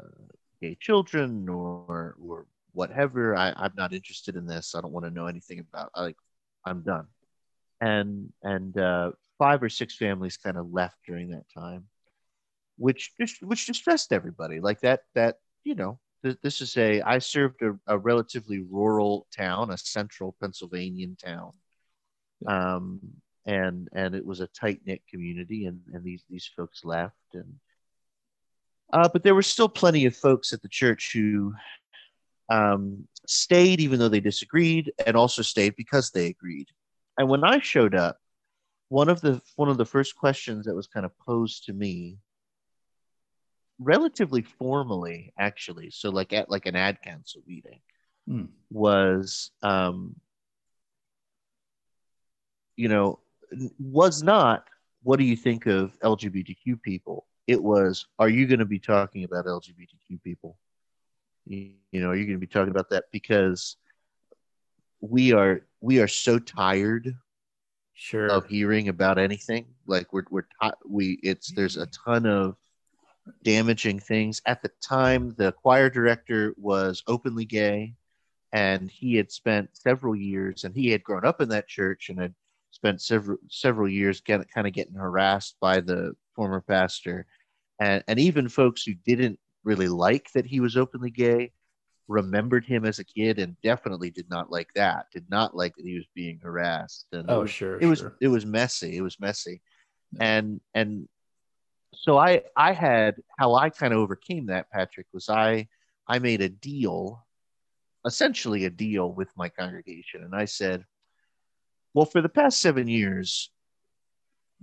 gay 0.61 0.77
children 0.81 1.49
or 1.49 2.17
or 2.23 2.47
whatever. 2.75 3.35
I, 3.37 3.53
I'm 3.57 3.73
not 3.77 3.95
interested 3.95 4.37
in 4.37 4.47
this. 4.47 4.75
I 4.75 4.81
don't 4.81 4.93
want 4.93 5.07
to 5.07 5.11
know 5.11 5.27
anything 5.27 5.61
about. 5.61 5.91
Like, 5.97 6.17
I'm 6.65 6.83
done. 6.83 7.07
And 7.81 8.33
and 8.43 8.77
uh, 8.79 9.13
five 9.39 9.63
or 9.63 9.69
six 9.69 9.97
families 9.97 10.37
kind 10.37 10.57
of 10.57 10.73
left 10.73 10.97
during 11.07 11.31
that 11.31 11.45
time, 11.57 11.85
which 12.77 13.13
just 13.21 13.43
which 13.43 13.67
distressed 13.67 14.13
everybody. 14.13 14.61
Like 14.61 14.81
that 14.81 15.01
that 15.15 15.37
you 15.65 15.75
know 15.75 15.99
th- 16.23 16.39
this 16.43 16.61
is 16.61 16.77
a 16.77 17.03
I 17.03 17.19
served 17.19 17.63
a, 17.63 17.79
a 17.87 17.99
relatively 17.99 18.61
rural 18.61 19.27
town, 19.37 19.71
a 19.71 19.79
central 19.79 20.35
Pennsylvanian 20.41 21.17
town, 21.17 21.53
um, 22.47 23.01
and 23.45 23.89
and 23.93 24.15
it 24.15 24.25
was 24.25 24.41
a 24.41 24.47
tight 24.49 24.81
knit 24.87 25.03
community, 25.11 25.67
and 25.67 25.81
and 25.93 26.05
these 26.05 26.25
these 26.31 26.49
folks 26.57 26.85
left, 26.85 27.35
and 27.35 27.55
uh, 28.93 29.09
but 29.13 29.23
there 29.23 29.35
were 29.35 29.43
still 29.43 29.69
plenty 29.69 30.07
of 30.07 30.17
folks 30.17 30.53
at 30.53 30.63
the 30.63 30.69
church 30.69 31.13
who 31.13 31.53
um, 32.55 33.09
stayed 33.27 33.81
even 33.81 33.99
though 33.99 34.09
they 34.09 34.21
disagreed, 34.21 34.93
and 35.07 35.17
also 35.17 35.43
stayed 35.43 35.75
because 35.77 36.11
they 36.11 36.27
agreed. 36.27 36.69
And 37.19 37.29
when 37.29 37.45
I 37.45 37.59
showed 37.59 37.95
up, 37.95 38.19
one 38.89 39.09
of 39.09 39.21
the 39.21 39.41
one 39.57 39.69
of 39.69 39.77
the 39.77 39.85
first 39.85 40.17
questions 40.17 40.67
that 40.67 40.75
was 40.75 40.87
kind 40.87 41.07
of 41.07 41.19
posed 41.19 41.65
to 41.67 41.73
me 41.73 42.19
relatively 43.81 44.43
formally 44.43 45.33
actually 45.37 45.91
so 45.91 46.11
like 46.11 46.33
at 46.33 46.49
like 46.49 46.67
an 46.67 46.77
ad 46.77 47.03
council 47.03 47.43
meeting 47.47 47.81
Hmm. 48.27 48.45
was 48.71 49.51
um 49.63 50.15
you 52.77 52.89
know 52.89 53.19
was 53.79 54.23
not 54.23 54.65
what 55.03 55.19
do 55.19 55.25
you 55.25 55.37
think 55.37 55.67
of 55.67 55.99
lgbtq 56.01 56.81
people 56.83 57.27
it 57.47 57.63
was 57.63 58.07
are 58.19 58.29
you 58.29 58.47
going 58.47 58.61
to 58.61 58.65
be 58.65 58.79
talking 58.79 59.25
about 59.25 59.45
lgbtq 59.47 60.23
people 60.23 60.57
you, 61.47 61.73
know, 61.93 62.13
you're 62.13 62.27
going 62.27 62.33
to 62.33 62.39
be 62.39 62.47
talking 62.47 62.71
about 62.71 62.91
that 62.91 63.05
because 63.13 63.77
we 65.01 65.33
are 65.33 65.63
we 65.81 66.01
are 66.01 66.09
so 66.09 66.39
tired 66.39 67.15
Sure. 67.97 68.27
of 68.27 68.47
hearing 68.47 68.89
about 68.89 69.19
anything. 69.19 69.67
Like 69.87 70.13
we're 70.13 70.25
we're 70.31 70.47
we 70.89 71.21
it's 71.23 71.53
there's 71.53 71.77
a 71.77 71.87
ton 71.87 72.27
of 72.27 72.57
damaging 73.45 74.01
things. 74.01 74.43
At 74.47 74.63
the 74.63 74.71
time, 74.83 75.35
the 75.39 75.53
choir 75.53 75.89
director 75.91 76.55
was 76.57 77.05
openly 77.07 77.45
gay, 77.45 77.95
and 78.53 78.91
he 78.91 79.15
had 79.15 79.31
spent 79.31 79.71
several 79.75 80.17
years, 80.17 80.65
and 80.65 80.75
he 80.75 80.91
had 80.91 81.05
grown 81.05 81.25
up 81.25 81.41
in 81.41 81.49
that 81.51 81.69
church 81.69 82.09
and 82.09 82.19
had 82.19 82.35
spent 82.73 83.01
several 83.01 83.39
several 83.49 83.89
years 83.89 84.21
get, 84.21 84.45
kind 84.53 84.67
of 84.67 84.73
getting 84.73 84.95
harassed 84.95 85.57
by 85.61 85.81
the 85.81 86.15
former 86.35 86.61
pastor, 86.61 87.27
and 87.79 88.03
and 88.09 88.19
even 88.19 88.49
folks 88.49 88.83
who 88.83 88.95
didn't 89.07 89.39
really 89.65 89.89
like 89.89 90.31
that 90.33 90.47
he 90.47 90.61
was 90.61 90.77
openly 90.77 91.11
gay 91.11 91.51
remembered 92.07 92.67
him 92.67 92.85
as 92.85 92.99
a 92.99 93.05
kid 93.05 93.39
and 93.39 93.57
definitely 93.63 94.11
did 94.11 94.29
not 94.29 94.51
like 94.51 94.69
that 94.75 95.07
did 95.13 95.25
not 95.31 95.57
like 95.57 95.75
that 95.77 95.87
he 95.87 95.95
was 95.95 96.05
being 96.15 96.39
harassed 96.43 97.07
and 97.13 97.23
it 97.23 97.33
oh, 97.33 97.41
was- 97.41 97.51
sure. 97.51 97.79
it 97.81 97.87
was 97.87 98.05
it 98.21 98.29
was 98.29 98.45
messy 98.45 98.97
it 98.97 99.01
was 99.01 99.19
messy 99.19 99.63
and 100.21 100.61
and 100.75 101.09
so 101.95 102.19
i 102.19 102.43
i 102.57 102.73
had 102.73 103.17
how 103.39 103.55
i 103.55 103.71
kind 103.71 103.93
of 103.93 103.99
overcame 103.99 104.47
that 104.47 104.71
patrick 104.71 105.07
was 105.13 105.29
i 105.29 105.67
i 106.07 106.19
made 106.19 106.43
a 106.43 106.49
deal 106.49 107.25
essentially 108.07 108.67
a 108.67 108.71
deal 108.71 109.11
with 109.11 109.29
my 109.37 109.49
congregation 109.49 110.23
and 110.23 110.35
i 110.35 110.45
said 110.45 110.85
well 111.95 112.05
for 112.05 112.21
the 112.21 112.29
past 112.29 112.61
seven 112.61 112.87
years 112.87 113.51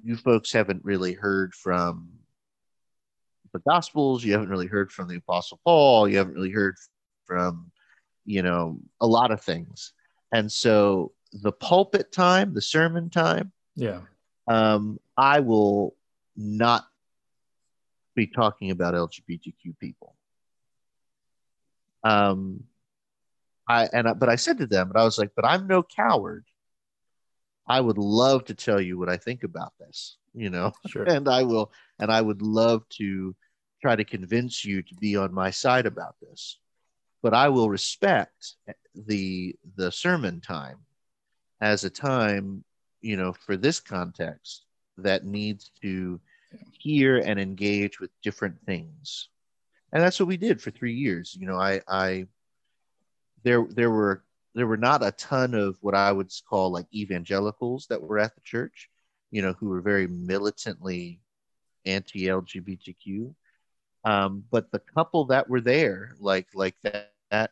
you 0.04 0.16
folks 0.16 0.52
haven't 0.52 0.84
really 0.86 1.14
heard 1.14 1.54
from 1.56 2.08
the 3.54 3.62
gospels 3.68 4.24
you 4.24 4.32
haven't 4.32 4.50
really 4.50 4.68
heard 4.68 4.92
from 4.92 5.08
the 5.08 5.18
apostle 5.18 5.60
paul 5.64 6.08
you 6.08 6.18
haven't 6.18 6.34
really 6.34 6.52
heard 6.52 6.76
from 7.26 7.72
you 8.26 8.42
know 8.42 8.80
a 9.00 9.08
lot 9.08 9.32
of 9.32 9.42
things 9.42 9.94
and 10.34 10.52
so 10.52 11.12
the 11.34 11.52
pulpit 11.52 12.12
time 12.12 12.54
the 12.54 12.62
sermon 12.62 13.10
time 13.10 13.52
yeah. 13.76 14.02
um, 14.48 15.00
I 15.18 15.40
will 15.40 15.96
not 16.36 16.86
be 18.16 18.28
talking 18.28 18.72
about 18.72 18.94
LGBTQ 18.94 19.78
people. 19.80 20.16
Um, 22.04 22.64
I 23.68 23.88
and 23.94 24.08
I, 24.08 24.14
but 24.14 24.30
I 24.30 24.36
said 24.36 24.58
to 24.58 24.68
them, 24.68 24.90
but 24.92 25.00
I 25.00 25.04
was 25.04 25.18
like, 25.18 25.32
but 25.36 25.46
I'm 25.46 25.68
no 25.68 25.84
coward. 25.84 26.46
I 27.68 27.80
would 27.80 27.98
love 27.98 28.46
to 28.46 28.56
tell 28.56 28.82
you 28.82 28.98
what 28.98 29.10
I 29.10 29.18
think 29.18 29.44
about 29.44 29.74
this, 29.80 30.18
you 30.34 30.50
know, 30.50 30.74
Sure. 30.88 31.04
and 31.08 31.28
I 31.28 31.44
will, 31.44 31.72
and 32.00 32.12
I 32.12 32.22
would 32.22 32.42
love 32.42 32.88
to 32.98 33.36
try 33.82 33.96
to 33.96 34.06
convince 34.06 34.64
you 34.64 34.82
to 34.84 34.96
be 34.96 35.16
on 35.18 35.34
my 35.34 35.50
side 35.50 35.86
about 35.86 36.16
this. 36.22 36.60
But 37.22 37.34
I 37.34 37.50
will 37.50 37.70
respect 37.70 38.56
the 38.96 39.56
the 39.76 39.92
sermon 39.92 40.42
time 40.42 40.80
as 41.62 41.84
a 41.84 41.90
time, 41.90 42.64
you 43.02 43.16
know, 43.18 43.34
for 43.34 43.58
this 43.58 43.80
context 43.80 44.66
that 44.98 45.26
needs 45.26 45.72
to 45.82 46.20
hear 46.80 47.18
and 47.18 47.40
engage 47.40 48.00
with 48.00 48.10
different 48.24 48.56
things. 48.66 49.30
And 49.94 50.02
that's 50.02 50.20
what 50.20 50.28
we 50.28 50.38
did 50.38 50.62
for 50.62 50.72
three 50.72 50.94
years. 50.96 51.36
You 51.40 51.48
know, 51.48 51.58
I 51.58 51.82
I 51.88 52.28
there 53.44 53.66
there 53.70 53.92
were 53.92 54.24
there 54.54 54.68
were 54.68 54.78
not 54.78 55.06
a 55.06 55.12
ton 55.12 55.54
of 55.54 55.78
what 55.82 55.96
I 55.96 56.12
would 56.12 56.32
call 56.50 56.72
like 56.72 56.88
evangelicals 56.94 57.88
that 57.88 58.02
were 58.02 58.20
at 58.20 58.36
the 58.36 58.42
church, 58.42 58.90
you 59.32 59.42
know, 59.42 59.54
who 59.54 59.70
were 59.70 59.82
very 59.82 60.08
militantly 60.08 61.20
anti-LGBTQ. 61.86 63.34
Um, 64.04 64.44
but 64.52 64.72
the 64.72 64.80
couple 64.80 65.26
that 65.26 65.50
were 65.50 65.62
there, 65.62 66.16
like 66.20 66.48
like 66.54 66.76
that, 66.84 67.14
that 67.30 67.52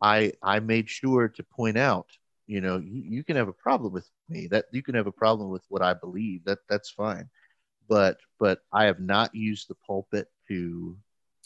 I 0.00 0.32
I 0.42 0.60
made 0.60 0.88
sure 0.88 1.28
to 1.28 1.42
point 1.42 1.78
out, 1.78 2.08
you 2.46 2.60
know, 2.60 2.78
you, 2.78 3.02
you 3.04 3.24
can 3.24 3.36
have 3.36 3.48
a 3.48 3.52
problem 3.52 3.92
with 3.92 4.08
me. 4.28 4.48
That 4.48 4.66
you 4.72 4.82
can 4.82 4.94
have 4.94 5.06
a 5.06 5.12
problem 5.12 5.50
with 5.50 5.62
what 5.68 5.82
I 5.82 5.94
believe. 5.94 6.44
That 6.44 6.58
that's 6.68 6.90
fine. 6.90 7.28
But 7.88 8.18
but 8.38 8.60
I 8.72 8.84
have 8.84 9.00
not 9.00 9.34
used 9.34 9.68
the 9.68 9.76
pulpit 9.86 10.28
to 10.48 10.96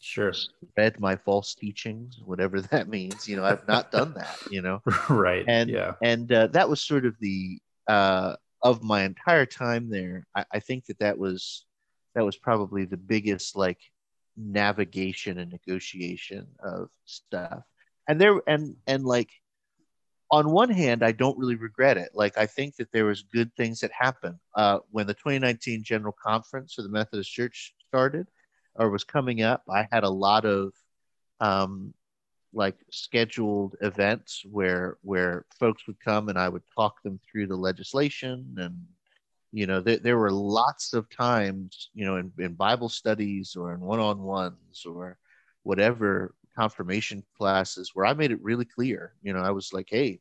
Sure. 0.04 0.32
spread 0.32 0.98
my 0.98 1.14
false 1.14 1.54
teachings, 1.54 2.20
whatever 2.24 2.60
that 2.72 2.88
means. 2.88 3.28
You 3.28 3.36
know, 3.36 3.44
I've 3.44 3.66
not 3.68 3.92
done 3.92 4.14
that. 4.14 4.36
You 4.50 4.60
know, 4.60 4.82
right. 5.08 5.44
and 5.46 5.70
yeah. 5.70 5.92
and 6.02 6.30
uh, 6.32 6.48
that 6.48 6.68
was 6.68 6.80
sort 6.80 7.06
of 7.06 7.14
the 7.20 7.60
uh, 7.86 8.34
of 8.62 8.82
my 8.82 9.02
entire 9.02 9.46
time 9.46 9.90
there. 9.90 10.26
I, 10.34 10.44
I 10.52 10.60
think 10.60 10.86
that 10.86 10.98
that 11.00 11.18
was 11.18 11.64
that 12.14 12.24
was 12.24 12.36
probably 12.36 12.84
the 12.84 12.96
biggest 12.96 13.56
like 13.56 13.78
navigation 14.36 15.38
and 15.38 15.50
negotiation 15.50 16.46
of 16.62 16.88
stuff. 17.04 17.62
And 18.08 18.20
there 18.20 18.40
and 18.46 18.76
and 18.86 19.04
like 19.04 19.30
on 20.30 20.50
one 20.50 20.70
hand, 20.70 21.02
I 21.02 21.12
don't 21.12 21.38
really 21.38 21.56
regret 21.56 21.98
it. 21.98 22.10
Like 22.14 22.38
I 22.38 22.46
think 22.46 22.76
that 22.76 22.90
there 22.90 23.04
was 23.04 23.22
good 23.22 23.54
things 23.54 23.80
that 23.80 23.92
happened 23.92 24.38
uh, 24.56 24.78
when 24.90 25.06
the 25.06 25.14
2019 25.14 25.84
General 25.84 26.16
Conference 26.24 26.78
of 26.78 26.84
the 26.84 26.90
Methodist 26.90 27.30
Church 27.30 27.74
started 27.88 28.26
or 28.74 28.88
was 28.88 29.04
coming 29.04 29.42
up. 29.42 29.62
I 29.68 29.86
had 29.92 30.04
a 30.04 30.08
lot 30.08 30.46
of 30.46 30.72
um, 31.40 31.92
like 32.52 32.76
scheduled 32.90 33.76
events 33.80 34.44
where 34.50 34.98
where 35.02 35.44
folks 35.58 35.86
would 35.86 36.00
come 36.00 36.28
and 36.28 36.38
I 36.38 36.48
would 36.48 36.62
talk 36.74 37.02
them 37.02 37.18
through 37.30 37.46
the 37.46 37.56
legislation 37.56 38.54
and 38.58 38.86
you 39.52 39.66
know 39.66 39.80
there, 39.80 39.98
there 39.98 40.18
were 40.18 40.32
lots 40.32 40.94
of 40.94 41.08
times 41.10 41.90
you 41.94 42.04
know 42.04 42.16
in, 42.16 42.32
in 42.38 42.54
bible 42.54 42.88
studies 42.88 43.54
or 43.54 43.74
in 43.74 43.80
one-on-ones 43.80 44.84
or 44.86 45.18
whatever 45.62 46.34
confirmation 46.56 47.22
classes 47.36 47.90
where 47.94 48.06
i 48.06 48.14
made 48.14 48.32
it 48.32 48.42
really 48.42 48.64
clear 48.64 49.12
you 49.22 49.32
know 49.32 49.40
i 49.40 49.50
was 49.50 49.72
like 49.72 49.88
hey 49.90 50.18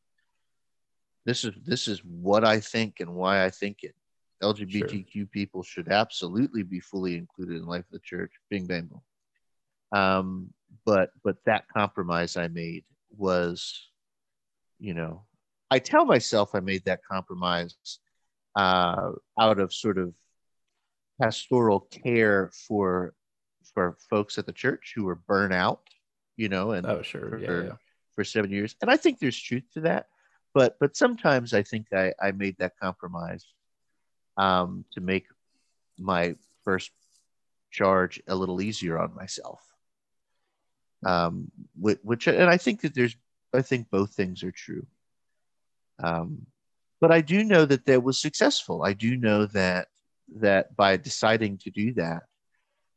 this 1.26 1.44
is 1.44 1.54
this 1.66 1.88
is 1.88 2.00
what 2.04 2.44
i 2.44 2.60
think 2.60 3.00
and 3.00 3.14
why 3.14 3.44
i 3.44 3.50
think 3.50 3.84
it. 3.84 3.96
Lgbtq 4.44 5.12
sure. 5.14 5.26
people 5.28 5.62
should 5.62 5.88
absolutely 5.90 6.64
be 6.64 6.80
fully 6.80 7.16
included 7.16 7.58
in 7.58 7.66
life 7.68 7.86
of 7.86 7.92
the 7.92 8.00
church. 8.00 8.32
Bing 8.50 8.66
bang 8.66 8.90
boom. 8.90 9.02
Um, 9.92 10.54
but 10.86 11.12
but 11.24 11.38
that 11.46 11.66
compromise 11.76 12.38
i 12.38 12.48
made 12.48 12.84
was 13.18 13.90
you 14.80 14.94
know 14.94 15.24
i 15.70 15.80
tell 15.80 16.06
myself 16.06 16.56
i 16.56 16.60
made 16.60 16.84
that 16.86 17.02
compromise 17.10 17.76
uh, 18.56 19.12
out 19.40 19.60
of 19.60 19.74
sort 19.74 19.98
of 19.98 20.14
pastoral 21.22 21.80
care 21.80 22.52
for 22.68 23.14
for 23.74 23.98
folks 24.10 24.38
at 24.38 24.46
the 24.46 24.52
church 24.52 24.94
who 24.96 25.06
were 25.06 25.16
burnt 25.16 25.54
out, 25.54 25.82
you 26.36 26.50
know, 26.50 26.72
and 26.72 26.86
oh 26.86 27.02
sure, 27.02 27.30
for, 27.30 27.38
yeah, 27.38 27.64
yeah. 27.64 27.76
for 28.16 28.24
seven 28.24 28.52
years. 28.52 28.76
And 28.82 28.92
I 28.92 28.98
think 28.98 29.20
there's 29.20 29.40
truth 29.40 29.64
to 29.76 29.82
that, 29.82 30.08
but 30.54 30.78
but 30.80 30.98
sometimes 30.98 31.54
I 31.54 31.64
think 31.64 31.88
I, 31.94 32.14
I 32.22 32.32
made 32.32 32.58
that 32.58 32.74
compromise 32.82 33.46
um, 34.38 34.86
to 34.94 35.02
make 35.02 35.26
my 35.98 36.36
first 36.64 36.92
charge 37.72 38.22
a 38.28 38.36
little 38.36 38.62
easier 38.62 39.00
on 39.00 39.16
myself. 39.16 39.62
Um, 41.06 41.52
which, 41.80 42.28
and 42.28 42.50
I 42.50 42.58
think 42.58 42.82
that 42.82 42.94
there's 42.94 43.16
I 43.54 43.62
think 43.62 43.90
both 43.90 44.14
things 44.14 44.44
are 44.44 44.52
true. 44.52 44.86
Um, 46.02 46.46
but 47.00 47.12
I 47.12 47.22
do 47.22 47.44
know 47.44 47.66
that 47.66 47.86
that 47.86 48.04
was 48.04 48.20
successful. 48.20 48.84
I 48.84 48.94
do 48.94 49.18
know 49.18 49.46
that 49.48 49.88
that 50.38 50.76
by 50.76 50.98
deciding 50.98 51.58
to 51.60 51.72
do 51.72 51.94
that, 51.94 52.24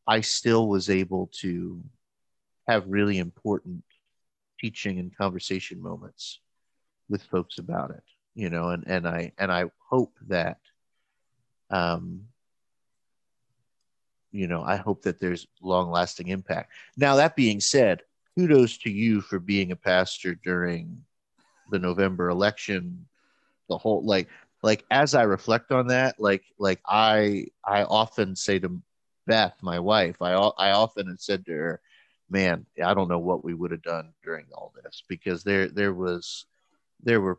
I 0.07 0.21
still 0.21 0.69
was 0.69 0.91
able 0.91 1.31
to 1.41 1.83
have 2.69 2.85
really 2.87 3.19
important 3.19 3.83
teaching 4.61 4.99
and 4.99 5.17
conversation 5.17 5.83
moments 5.83 6.41
with 7.09 7.23
folks 7.23 7.59
about 7.59 7.91
it, 7.91 8.03
you 8.35 8.51
know, 8.51 8.69
and, 8.69 8.85
and 8.87 9.09
I 9.09 9.33
and 9.39 9.51
I 9.51 9.65
hope 9.91 10.15
that 10.29 10.59
um 11.71 12.27
you 14.35 14.49
know, 14.49 14.63
I 14.63 14.77
hope 14.77 15.03
that 15.03 15.21
there's 15.21 15.47
long 15.63 15.91
lasting 15.91 16.29
impact. 16.29 16.73
Now 16.97 17.17
that 17.17 17.37
being 17.37 17.61
said, 17.61 18.03
kudos 18.37 18.79
to 18.79 18.91
you 18.91 19.21
for 19.21 19.39
being 19.39 19.71
a 19.71 19.77
pastor 19.77 20.35
during 20.35 21.05
the 21.71 21.79
November 21.79 22.29
election 22.29 23.07
the 23.69 23.79
whole 23.79 24.05
like 24.05 24.29
like 24.63 24.85
as 24.91 25.15
I 25.15 25.23
reflect 25.23 25.71
on 25.73 25.87
that, 25.89 26.17
like 26.19 26.43
like 26.59 26.81
I 26.87 27.47
I 27.65 27.85
often 27.85 28.35
say 28.35 28.59
to 28.59 28.81
Beth, 29.27 29.55
my 29.63 29.79
wife, 29.79 30.21
I 30.21 30.33
I 30.33 30.71
often 30.73 31.07
have 31.07 31.21
said 31.21 31.47
to 31.47 31.53
her, 31.53 31.81
"Man, 32.29 32.67
I 32.85 32.93
don't 32.93 33.09
know 33.09 33.21
what 33.21 33.45
we 33.45 33.55
would 33.55 33.71
have 33.71 33.83
done 33.83 34.13
during 34.25 34.47
all 34.53 34.73
this 34.83 35.03
because 35.09 35.45
there 35.45 35.69
there 35.69 35.95
was 35.95 36.47
there 37.03 37.21
were 37.21 37.39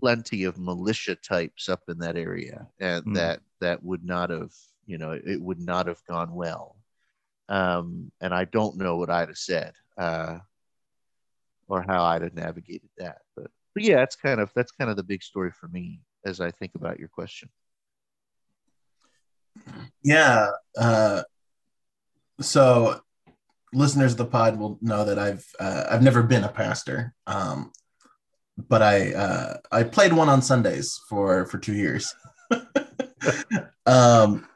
plenty 0.00 0.44
of 0.44 0.58
militia 0.58 1.14
types 1.16 1.68
up 1.68 1.82
in 1.88 1.98
that 1.98 2.16
area, 2.16 2.68
and 2.78 3.04
mm. 3.04 3.14
that 3.14 3.40
that 3.60 3.82
would 3.82 4.04
not 4.04 4.30
have 4.30 4.52
you 4.88 4.98
know 4.98 5.12
it 5.12 5.40
would 5.40 5.60
not 5.60 5.86
have 5.86 6.02
gone 6.08 6.34
well. 6.34 6.74
Um, 7.48 8.10
and 8.20 8.34
I 8.34 8.44
don't 8.44 8.76
know 8.76 8.96
what 8.96 9.08
I'd 9.08 9.28
have 9.28 9.38
said 9.38 9.72
uh, 9.96 10.38
or 11.68 11.82
how 11.82 12.02
I'd 12.04 12.22
have 12.22 12.34
navigated 12.34 12.90
that, 12.98 13.18
but 13.36 13.50
but 13.74 13.84
yeah, 13.84 13.96
that's 13.96 14.16
kind 14.16 14.40
of 14.40 14.50
that's 14.56 14.72
kind 14.72 14.90
of 14.90 14.96
the 14.96 15.04
big 15.04 15.22
story 15.22 15.52
for 15.52 15.68
me 15.68 16.00
as 16.24 16.40
I 16.40 16.50
think 16.50 16.74
about 16.74 16.98
your 16.98 17.08
question. 17.08 17.48
Yeah. 20.02 20.50
Uh, 20.76 21.22
so 22.40 23.00
listeners 23.72 24.12
of 24.12 24.18
the 24.18 24.26
pod 24.26 24.58
will 24.58 24.78
know 24.80 25.04
that 25.04 25.18
I've 25.18 25.46
uh, 25.60 25.84
I've 25.90 26.02
never 26.02 26.22
been 26.22 26.44
a 26.44 26.48
pastor, 26.48 27.14
um, 27.26 27.72
but 28.56 28.82
I 28.82 29.12
uh, 29.12 29.56
I 29.70 29.82
played 29.84 30.12
one 30.12 30.28
on 30.28 30.42
Sundays 30.42 31.00
for 31.08 31.46
for 31.46 31.58
two 31.58 31.74
years. 31.74 32.14
um, 33.86 34.46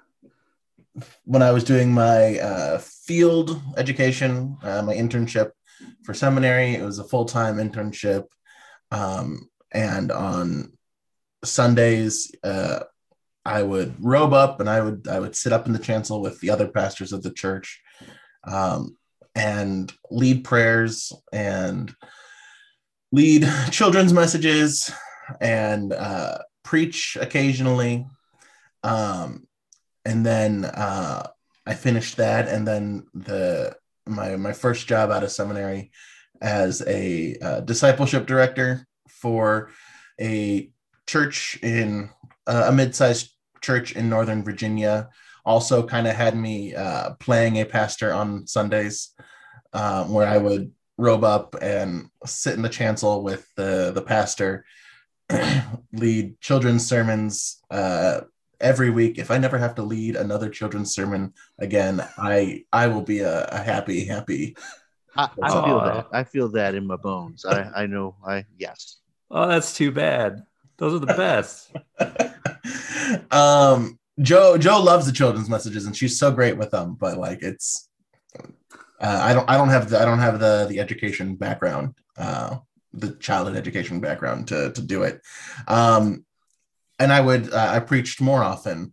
when 1.24 1.42
I 1.42 1.52
was 1.52 1.64
doing 1.64 1.92
my 1.92 2.38
uh, 2.38 2.78
field 2.78 3.60
education, 3.76 4.56
uh, 4.62 4.82
my 4.82 4.94
internship 4.94 5.50
for 6.04 6.14
seminary, 6.14 6.74
it 6.74 6.82
was 6.82 6.98
a 6.98 7.04
full 7.04 7.24
time 7.24 7.56
internship. 7.56 8.24
Um, 8.90 9.48
and 9.72 10.12
on 10.12 10.72
Sundays, 11.44 12.32
uh, 12.44 12.80
I 13.44 13.62
would 13.62 13.94
robe 13.98 14.32
up 14.32 14.60
and 14.60 14.68
I 14.68 14.80
would 14.80 15.08
I 15.08 15.18
would 15.18 15.34
sit 15.34 15.52
up 15.52 15.66
in 15.66 15.72
the 15.72 15.78
chancel 15.78 16.20
with 16.20 16.40
the 16.40 16.50
other 16.50 16.68
pastors 16.68 17.12
of 17.12 17.22
the 17.22 17.32
church 17.32 17.80
um, 18.44 18.96
and 19.34 19.92
lead 20.10 20.44
prayers 20.44 21.12
and 21.32 21.92
lead 23.10 23.48
children's 23.70 24.12
messages 24.12 24.92
and 25.40 25.92
uh, 25.92 26.38
preach 26.62 27.16
occasionally. 27.20 28.06
Um, 28.84 29.46
and 30.04 30.24
then 30.24 30.64
uh, 30.64 31.28
I 31.66 31.74
finished 31.74 32.16
that, 32.16 32.48
and 32.48 32.66
then 32.66 33.06
the 33.14 33.76
my 34.06 34.36
my 34.36 34.52
first 34.52 34.86
job 34.86 35.10
out 35.10 35.22
of 35.22 35.30
seminary 35.30 35.90
as 36.40 36.82
a 36.86 37.36
uh, 37.40 37.60
discipleship 37.60 38.26
director 38.26 38.86
for 39.08 39.70
a 40.20 40.70
church 41.06 41.58
in 41.62 42.10
uh, 42.46 42.64
a 42.68 42.72
mid-sized 42.72 43.30
church 43.60 43.92
in 43.92 44.08
Northern 44.08 44.42
Virginia. 44.42 45.08
Also, 45.44 45.84
kind 45.84 46.06
of 46.06 46.14
had 46.14 46.36
me 46.36 46.74
uh, 46.74 47.14
playing 47.20 47.60
a 47.60 47.64
pastor 47.64 48.12
on 48.12 48.46
Sundays, 48.46 49.10
um, 49.72 50.12
where 50.12 50.26
I 50.26 50.38
would 50.38 50.72
robe 50.98 51.24
up 51.24 51.56
and 51.60 52.08
sit 52.24 52.54
in 52.54 52.62
the 52.62 52.68
chancel 52.68 53.22
with 53.22 53.46
the 53.56 53.92
the 53.94 54.02
pastor, 54.02 54.64
lead 55.92 56.40
children's 56.40 56.86
sermons 56.86 57.60
uh, 57.70 58.22
every 58.62 58.90
week. 58.90 59.18
If 59.18 59.30
I 59.30 59.38
never 59.38 59.58
have 59.58 59.74
to 59.74 59.82
lead 59.82 60.16
another 60.16 60.48
children's 60.48 60.94
sermon 60.94 61.34
again, 61.58 62.02
I 62.16 62.64
I 62.72 62.86
will 62.86 63.02
be 63.02 63.20
a, 63.20 63.44
a 63.46 63.58
happy 63.58 64.04
happy 64.06 64.56
I, 65.16 65.28
I 65.42 65.48
feel 65.50 65.80
that. 65.80 66.06
I 66.12 66.24
feel 66.24 66.48
that 66.50 66.74
in 66.74 66.86
my 66.86 66.96
bones. 66.96 67.44
I, 67.44 67.70
I 67.74 67.86
know. 67.86 68.16
I 68.26 68.44
yes. 68.58 68.98
Oh, 69.30 69.46
that's 69.46 69.74
too 69.74 69.90
bad. 69.90 70.42
Those 70.78 70.94
are 70.94 70.98
the 70.98 71.06
best. 71.06 71.72
um, 73.30 73.98
Joe 74.20 74.56
Joe 74.56 74.80
loves 74.80 75.06
the 75.06 75.12
children's 75.12 75.48
messages, 75.48 75.86
and 75.86 75.96
she's 75.96 76.18
so 76.18 76.30
great 76.30 76.56
with 76.56 76.70
them. 76.70 76.96
But 76.98 77.18
like, 77.18 77.42
it's 77.42 77.88
uh, 79.00 79.20
I 79.22 79.34
don't 79.34 79.48
I 79.48 79.56
don't 79.56 79.68
have 79.68 79.90
the 79.90 80.00
I 80.00 80.04
don't 80.04 80.18
have 80.18 80.40
the 80.40 80.66
the 80.68 80.80
education 80.80 81.36
background, 81.36 81.94
uh, 82.16 82.56
the 82.94 83.12
childhood 83.16 83.56
education 83.56 84.00
background 84.00 84.48
to 84.48 84.72
to 84.72 84.82
do 84.82 85.02
it. 85.02 85.20
Um, 85.68 86.24
and 87.02 87.12
I 87.12 87.20
would 87.20 87.52
uh, 87.52 87.70
I 87.72 87.80
preached 87.80 88.20
more 88.20 88.42
often 88.42 88.92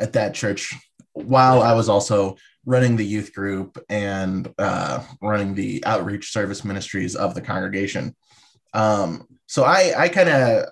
at 0.00 0.14
that 0.14 0.34
church 0.34 0.74
while 1.12 1.62
I 1.62 1.72
was 1.74 1.88
also 1.88 2.36
running 2.66 2.96
the 2.96 3.06
youth 3.06 3.32
group 3.32 3.78
and 3.88 4.52
uh, 4.58 5.04
running 5.22 5.54
the 5.54 5.84
outreach 5.86 6.32
service 6.32 6.64
ministries 6.64 7.14
of 7.14 7.34
the 7.34 7.40
congregation. 7.40 8.16
Um, 8.72 9.28
so 9.46 9.62
I, 9.62 9.92
I 9.96 10.08
kind 10.08 10.28
of 10.28 10.64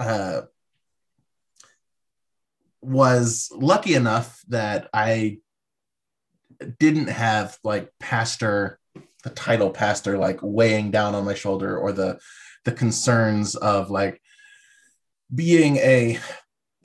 uh, 0.00 0.40
was 2.80 3.52
lucky 3.54 3.94
enough 3.94 4.40
that 4.48 4.88
I 4.92 5.38
didn't 6.80 7.08
have 7.08 7.58
like 7.62 7.92
pastor, 8.00 8.80
the 9.22 9.30
title 9.30 9.70
pastor, 9.70 10.18
like 10.18 10.40
weighing 10.42 10.90
down 10.90 11.14
on 11.14 11.24
my 11.24 11.34
shoulder 11.34 11.76
or 11.76 11.92
the 11.92 12.18
the 12.64 12.72
concerns 12.72 13.56
of 13.56 13.90
like 13.90 14.21
being 15.34 15.76
a 15.78 16.18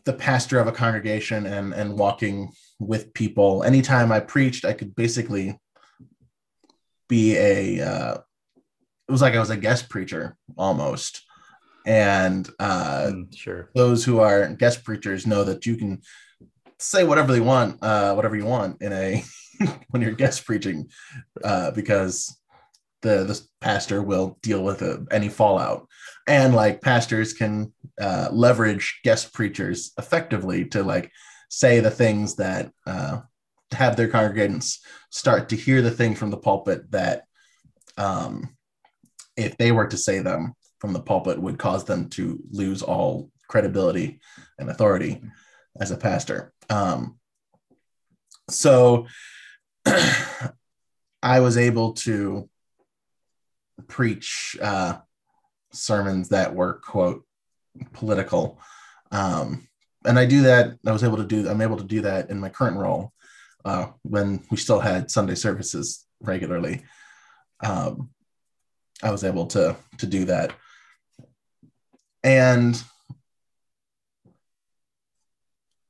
the 0.05 0.13
pastor 0.13 0.59
of 0.59 0.67
a 0.67 0.71
congregation 0.71 1.45
and 1.45 1.73
and 1.73 1.97
walking 1.97 2.51
with 2.79 3.13
people. 3.13 3.63
Anytime 3.63 4.11
I 4.11 4.19
preached, 4.19 4.65
I 4.65 4.73
could 4.73 4.95
basically 4.95 5.59
be 7.07 7.35
a. 7.37 7.81
Uh, 7.81 8.17
it 9.07 9.11
was 9.11 9.21
like 9.21 9.35
I 9.35 9.39
was 9.39 9.49
a 9.49 9.57
guest 9.57 9.89
preacher 9.89 10.35
almost, 10.57 11.23
and 11.85 12.49
uh, 12.59 13.11
mm, 13.11 13.37
sure 13.37 13.69
those 13.75 14.03
who 14.03 14.19
are 14.19 14.53
guest 14.53 14.83
preachers 14.83 15.27
know 15.27 15.43
that 15.43 15.65
you 15.65 15.75
can 15.75 16.01
say 16.79 17.03
whatever 17.03 17.31
they 17.31 17.39
want, 17.39 17.81
uh, 17.81 18.13
whatever 18.13 18.35
you 18.35 18.45
want 18.45 18.81
in 18.81 18.93
a 18.93 19.23
when 19.89 20.01
you're 20.01 20.11
guest 20.11 20.45
preaching, 20.45 20.89
uh, 21.43 21.71
because 21.71 22.37
the 23.01 23.23
the 23.23 23.41
pastor 23.61 24.01
will 24.01 24.37
deal 24.41 24.63
with 24.63 24.81
uh, 24.81 24.97
any 25.11 25.29
fallout. 25.29 25.87
And 26.27 26.53
like 26.53 26.81
pastors 26.81 27.33
can 27.33 27.73
uh, 27.99 28.29
leverage 28.31 28.99
guest 29.03 29.33
preachers 29.33 29.93
effectively 29.97 30.65
to 30.65 30.83
like 30.83 31.11
say 31.49 31.79
the 31.79 31.91
things 31.91 32.35
that 32.35 32.71
uh, 32.85 33.21
have 33.71 33.95
their 33.95 34.09
congregants 34.09 34.79
start 35.09 35.49
to 35.49 35.55
hear 35.55 35.81
the 35.81 35.91
thing 35.91 36.13
from 36.13 36.29
the 36.29 36.37
pulpit 36.37 36.91
that 36.91 37.23
um, 37.97 38.55
if 39.35 39.57
they 39.57 39.71
were 39.71 39.87
to 39.87 39.97
say 39.97 40.19
them 40.19 40.53
from 40.79 40.93
the 40.93 40.99
pulpit 40.99 41.41
would 41.41 41.57
cause 41.57 41.85
them 41.85 42.09
to 42.09 42.39
lose 42.51 42.83
all 42.83 43.31
credibility 43.47 44.19
and 44.59 44.69
authority 44.69 45.21
as 45.79 45.91
a 45.91 45.97
pastor. 45.97 46.53
Um, 46.69 47.17
so 48.49 49.07
i 51.23 51.39
was 51.39 51.57
able 51.57 51.93
to 51.93 52.49
preach 53.87 54.57
uh, 54.61 54.97
sermons 55.71 56.29
that 56.29 56.53
were 56.53 56.75
quote 56.75 57.25
political. 57.93 58.59
Um, 59.11 59.67
and 60.07 60.17
i 60.17 60.25
do 60.25 60.41
that 60.41 60.77
i 60.85 60.91
was 60.91 61.03
able 61.03 61.17
to 61.17 61.25
do 61.25 61.47
i'm 61.49 61.61
able 61.61 61.77
to 61.77 61.83
do 61.83 62.01
that 62.01 62.29
in 62.29 62.39
my 62.39 62.49
current 62.49 62.77
role 62.77 63.13
uh, 63.65 63.87
when 64.03 64.41
we 64.49 64.57
still 64.57 64.79
had 64.79 65.11
sunday 65.11 65.35
services 65.35 66.05
regularly. 66.21 66.83
Um, 67.59 68.09
i 69.03 69.11
was 69.11 69.23
able 69.23 69.47
to 69.47 69.75
to 69.97 70.07
do 70.07 70.25
that. 70.25 70.53
And 72.23 72.81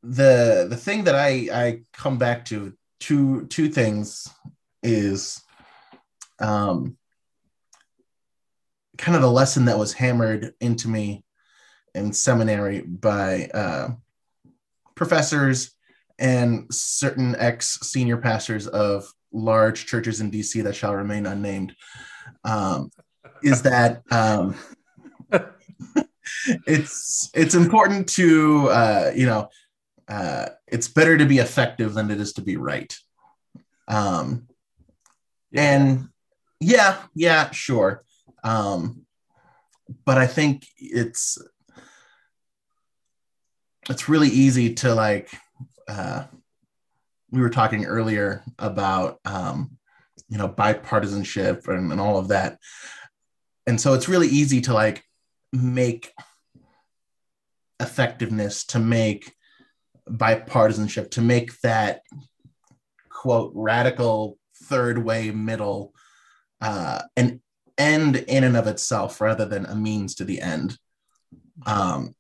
the 0.03 0.67
the 0.69 0.77
thing 0.77 1.03
that 1.05 1.15
i 1.15 1.49
i 1.51 1.81
come 1.93 2.17
back 2.17 2.45
to 2.45 2.73
two 2.99 3.45
two 3.47 3.69
things 3.69 4.27
is 4.83 5.41
um 6.39 6.96
kind 8.97 9.15
of 9.15 9.21
the 9.21 9.31
lesson 9.31 9.65
that 9.65 9.77
was 9.77 9.93
hammered 9.93 10.53
into 10.59 10.87
me 10.87 11.23
in 11.93 12.13
seminary 12.13 12.81
by 12.81 13.49
uh, 13.53 13.89
professors 14.95 15.71
and 16.19 16.65
certain 16.71 17.35
ex 17.37 17.79
senior 17.81 18.17
pastors 18.17 18.67
of 18.67 19.11
large 19.31 19.85
churches 19.85 20.21
in 20.21 20.31
DC 20.31 20.63
that 20.63 20.75
shall 20.75 20.95
remain 20.95 21.25
unnamed 21.25 21.75
um, 22.43 22.89
is 23.43 23.61
that 23.63 24.01
um, 24.11 24.55
it's 26.65 27.29
it's 27.33 27.55
important 27.55 28.07
to 28.07 28.67
uh, 28.69 29.11
you 29.15 29.25
know 29.25 29.49
uh, 30.07 30.47
it's 30.67 30.87
better 30.87 31.17
to 31.17 31.25
be 31.25 31.37
effective 31.39 31.93
than 31.93 32.09
it 32.09 32.19
is 32.19 32.33
to 32.33 32.41
be 32.41 32.57
right 32.57 32.95
um, 33.87 34.47
yeah. 35.51 35.61
and 35.61 36.09
yeah 36.59 36.97
yeah 37.13 37.51
sure 37.51 38.03
um, 38.43 39.05
but 40.05 40.17
I 40.17 40.27
think 40.27 40.67
it's 40.77 41.37
it's 43.89 44.09
really 44.09 44.27
easy 44.27 44.73
to 44.75 44.93
like 44.93 45.29
uh, 45.87 46.25
we 47.31 47.41
were 47.41 47.49
talking 47.49 47.85
earlier 47.85 48.43
about 48.59 49.19
um, 49.25 49.77
you 50.29 50.37
know 50.37 50.49
bipartisanship 50.49 51.67
and, 51.67 51.91
and 51.91 52.01
all 52.01 52.17
of 52.17 52.29
that. 52.29 52.57
And 53.65 53.79
so 53.79 53.93
it's 53.93 54.09
really 54.09 54.27
easy 54.27 54.61
to 54.61 54.73
like 54.73 55.03
make 55.51 56.11
effectiveness 57.79 58.65
to 58.65 58.79
make 58.79 59.33
bipartisanship 60.09 61.11
to 61.11 61.21
make 61.21 61.59
that 61.61 62.01
quote 63.09 63.51
radical 63.53 64.37
third 64.63 64.97
way 65.03 65.31
middle 65.31 65.93
uh, 66.61 67.01
an 67.15 67.41
end 67.77 68.15
in 68.15 68.43
and 68.43 68.57
of 68.57 68.67
itself 68.67 69.21
rather 69.21 69.45
than 69.45 69.65
a 69.65 69.75
means 69.75 70.15
to 70.15 70.25
the 70.25 70.41
end. 70.41 70.77
Um, 71.65 72.15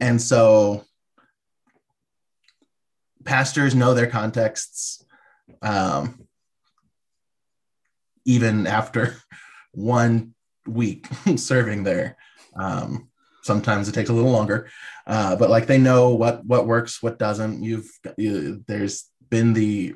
and 0.00 0.20
so 0.20 0.84
pastors 3.24 3.74
know 3.74 3.94
their 3.94 4.06
contexts 4.06 5.04
um, 5.62 6.26
even 8.24 8.66
after 8.66 9.16
one 9.72 10.34
week 10.66 11.06
serving 11.36 11.84
there. 11.84 12.16
Um, 12.56 13.08
sometimes 13.42 13.88
it 13.88 13.92
takes 13.92 14.10
a 14.10 14.12
little 14.12 14.30
longer, 14.30 14.70
uh, 15.06 15.36
but 15.36 15.50
like 15.50 15.66
they 15.66 15.78
know 15.78 16.14
what 16.14 16.44
what 16.44 16.66
works, 16.66 17.02
what 17.02 17.18
doesn't. 17.18 17.62
You've 17.62 17.90
you, 18.16 18.64
there's 18.66 19.10
been 19.28 19.52
the 19.52 19.94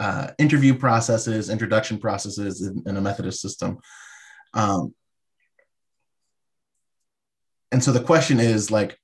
uh, 0.00 0.28
interview 0.38 0.74
processes, 0.74 1.50
introduction 1.50 1.98
processes 1.98 2.62
in, 2.62 2.82
in 2.86 2.96
a 2.96 3.00
Methodist 3.00 3.40
system. 3.40 3.78
Um, 4.54 4.94
and 7.70 7.82
so 7.82 7.92
the 7.92 8.02
question 8.02 8.38
is 8.38 8.70
like, 8.70 8.98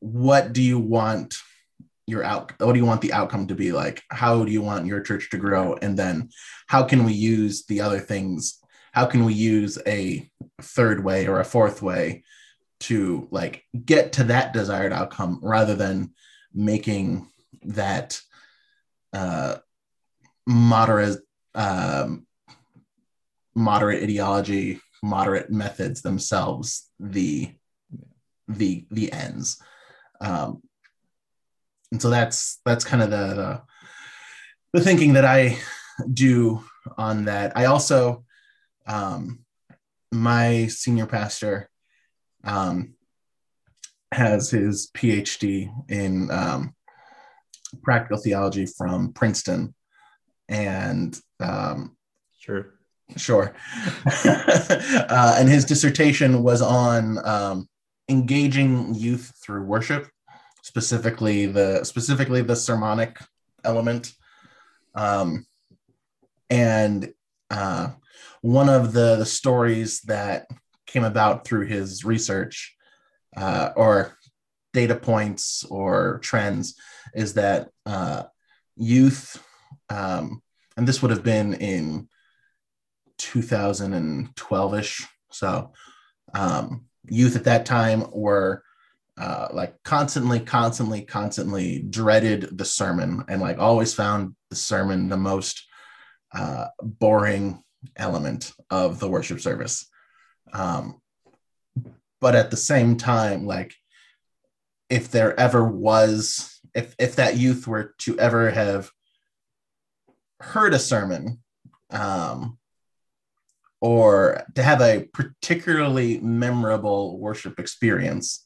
what 0.00 0.52
do 0.52 0.62
you 0.62 0.78
want 0.78 1.36
your 2.06 2.22
out? 2.22 2.52
What 2.58 2.74
do 2.74 2.78
you 2.78 2.84
want 2.84 3.00
the 3.00 3.14
outcome 3.14 3.46
to 3.46 3.54
be 3.54 3.72
like? 3.72 4.02
How 4.10 4.44
do 4.44 4.52
you 4.52 4.60
want 4.60 4.86
your 4.86 5.00
church 5.00 5.30
to 5.30 5.38
grow? 5.38 5.76
And 5.80 5.98
then 5.98 6.28
how 6.66 6.82
can 6.82 7.04
we 7.04 7.14
use 7.14 7.64
the 7.64 7.80
other 7.80 7.98
things? 7.98 8.60
How 8.92 9.06
can 9.06 9.24
we 9.24 9.32
use 9.32 9.78
a 9.86 10.30
third 10.60 11.02
way 11.02 11.26
or 11.26 11.40
a 11.40 11.44
fourth 11.44 11.80
way 11.80 12.24
to 12.80 13.26
like 13.30 13.64
get 13.84 14.12
to 14.12 14.24
that 14.24 14.52
desired 14.52 14.92
outcome 14.92 15.40
rather 15.42 15.74
than 15.74 16.12
making 16.52 17.26
that 17.62 18.20
uh, 19.14 19.56
moderate 20.46 21.20
um, 21.54 22.26
moderate 23.54 24.02
ideology, 24.02 24.80
moderate 25.02 25.50
methods 25.50 26.02
themselves 26.02 26.90
the 26.98 27.52
the 28.48 28.86
the 28.90 29.12
ends. 29.12 29.62
Um, 30.20 30.62
and 31.92 32.00
so 32.00 32.10
that's 32.10 32.60
that's 32.64 32.84
kind 32.84 33.02
of 33.02 33.10
the, 33.10 33.34
the 33.34 33.62
the 34.72 34.84
thinking 34.84 35.12
that 35.14 35.24
I 35.24 35.58
do 36.12 36.64
on 36.98 37.26
that. 37.26 37.56
I 37.56 37.66
also 37.66 38.24
um, 38.86 39.44
my 40.12 40.66
senior 40.66 41.06
pastor 41.06 41.70
um, 42.44 42.94
has 44.12 44.50
his 44.50 44.90
PhD 44.94 45.70
in 45.88 46.30
um, 46.30 46.74
practical 47.82 48.18
theology 48.18 48.66
from 48.66 49.12
Princeton, 49.12 49.74
and 50.48 51.18
um, 51.40 51.96
sure, 52.38 52.74
sure. 53.16 53.54
uh, 54.24 55.36
and 55.38 55.48
his 55.48 55.64
dissertation 55.64 56.42
was 56.42 56.62
on 56.62 57.24
um, 57.26 57.68
engaging 58.08 58.94
youth 58.94 59.32
through 59.42 59.64
worship, 59.64 60.08
specifically 60.62 61.46
the 61.46 61.84
specifically 61.84 62.42
the 62.42 62.56
sermonic 62.56 63.18
element, 63.64 64.12
um, 64.94 65.46
and 66.50 67.12
uh, 67.50 67.90
one 68.42 68.68
of 68.68 68.92
the 68.92 69.16
the 69.16 69.26
stories 69.26 70.00
that 70.02 70.46
came 70.86 71.04
about 71.04 71.44
through 71.46 71.66
his 71.66 72.04
research 72.04 72.76
uh, 73.36 73.70
or 73.74 74.16
data 74.72 74.94
points 74.94 75.64
or 75.70 76.18
trends 76.22 76.74
is 77.14 77.34
that 77.34 77.70
uh, 77.86 78.24
youth 78.76 79.42
um, 79.90 80.42
and 80.76 80.86
this 80.86 81.02
would 81.02 81.10
have 81.10 81.22
been 81.22 81.54
in 81.54 82.08
2012ish. 83.18 85.06
So 85.30 85.72
um, 86.34 86.86
youth 87.08 87.36
at 87.36 87.44
that 87.44 87.66
time 87.66 88.06
were 88.12 88.62
uh, 89.16 89.48
like 89.52 89.80
constantly, 89.84 90.40
constantly, 90.40 91.02
constantly 91.02 91.80
dreaded 91.82 92.58
the 92.58 92.64
sermon 92.64 93.24
and 93.28 93.40
like 93.40 93.58
always 93.58 93.94
found 93.94 94.34
the 94.50 94.56
sermon 94.56 95.08
the 95.08 95.16
most 95.16 95.64
uh, 96.32 96.66
boring 96.82 97.62
element 97.96 98.52
of 98.70 98.98
the 98.98 99.08
worship 99.08 99.40
service. 99.40 99.88
Um, 100.52 101.00
but 102.20 102.34
at 102.34 102.50
the 102.50 102.56
same 102.56 102.96
time, 102.96 103.46
like 103.46 103.74
if 104.88 105.10
there 105.10 105.38
ever 105.38 105.64
was, 105.64 106.60
if 106.74 106.94
if 106.98 107.16
that 107.16 107.36
youth 107.36 107.66
were 107.66 107.94
to 107.98 108.18
ever 108.18 108.50
have 108.50 108.90
heard 110.44 110.74
a 110.74 110.78
sermon 110.78 111.40
um, 111.90 112.58
or 113.80 114.44
to 114.54 114.62
have 114.62 114.80
a 114.80 115.08
particularly 115.12 116.18
memorable 116.20 117.18
worship 117.18 117.58
experience, 117.58 118.44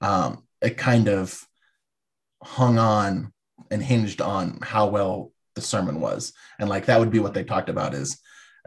um, 0.00 0.44
it 0.62 0.76
kind 0.76 1.08
of 1.08 1.46
hung 2.42 2.78
on 2.78 3.32
and 3.70 3.82
hinged 3.82 4.20
on 4.20 4.58
how 4.62 4.86
well 4.86 5.32
the 5.54 5.60
sermon 5.60 6.00
was. 6.00 6.32
And 6.58 6.68
like 6.68 6.86
that 6.86 6.98
would 6.98 7.10
be 7.10 7.18
what 7.18 7.34
they 7.34 7.44
talked 7.44 7.68
about 7.68 7.94
is 7.94 8.18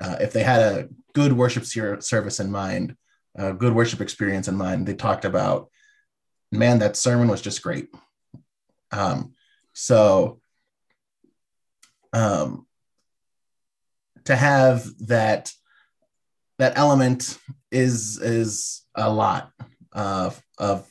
uh, 0.01 0.17
if 0.19 0.33
they 0.33 0.43
had 0.43 0.61
a 0.61 0.89
good 1.13 1.33
worship 1.33 1.65
service 1.65 2.39
in 2.39 2.51
mind, 2.51 2.95
a 3.35 3.53
good 3.53 3.73
worship 3.73 4.01
experience 4.01 4.47
in 4.47 4.55
mind, 4.55 4.85
they 4.85 4.95
talked 4.95 5.25
about, 5.25 5.69
man, 6.51 6.79
that 6.79 6.97
sermon 6.97 7.27
was 7.27 7.41
just 7.41 7.61
great. 7.61 7.87
Um, 8.91 9.33
so 9.73 10.39
um, 12.13 12.65
to 14.25 14.35
have 14.35 14.85
that 15.07 15.51
that 16.59 16.77
element 16.77 17.37
is 17.71 18.19
is 18.21 18.85
a 18.95 19.09
lot 19.09 19.51
of 19.91 20.41
of 20.57 20.87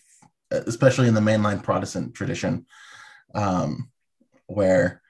especially 0.50 1.08
in 1.08 1.14
the 1.14 1.20
mainline 1.20 1.62
Protestant 1.62 2.14
tradition, 2.14 2.66
um, 3.34 3.90
where 4.46 5.00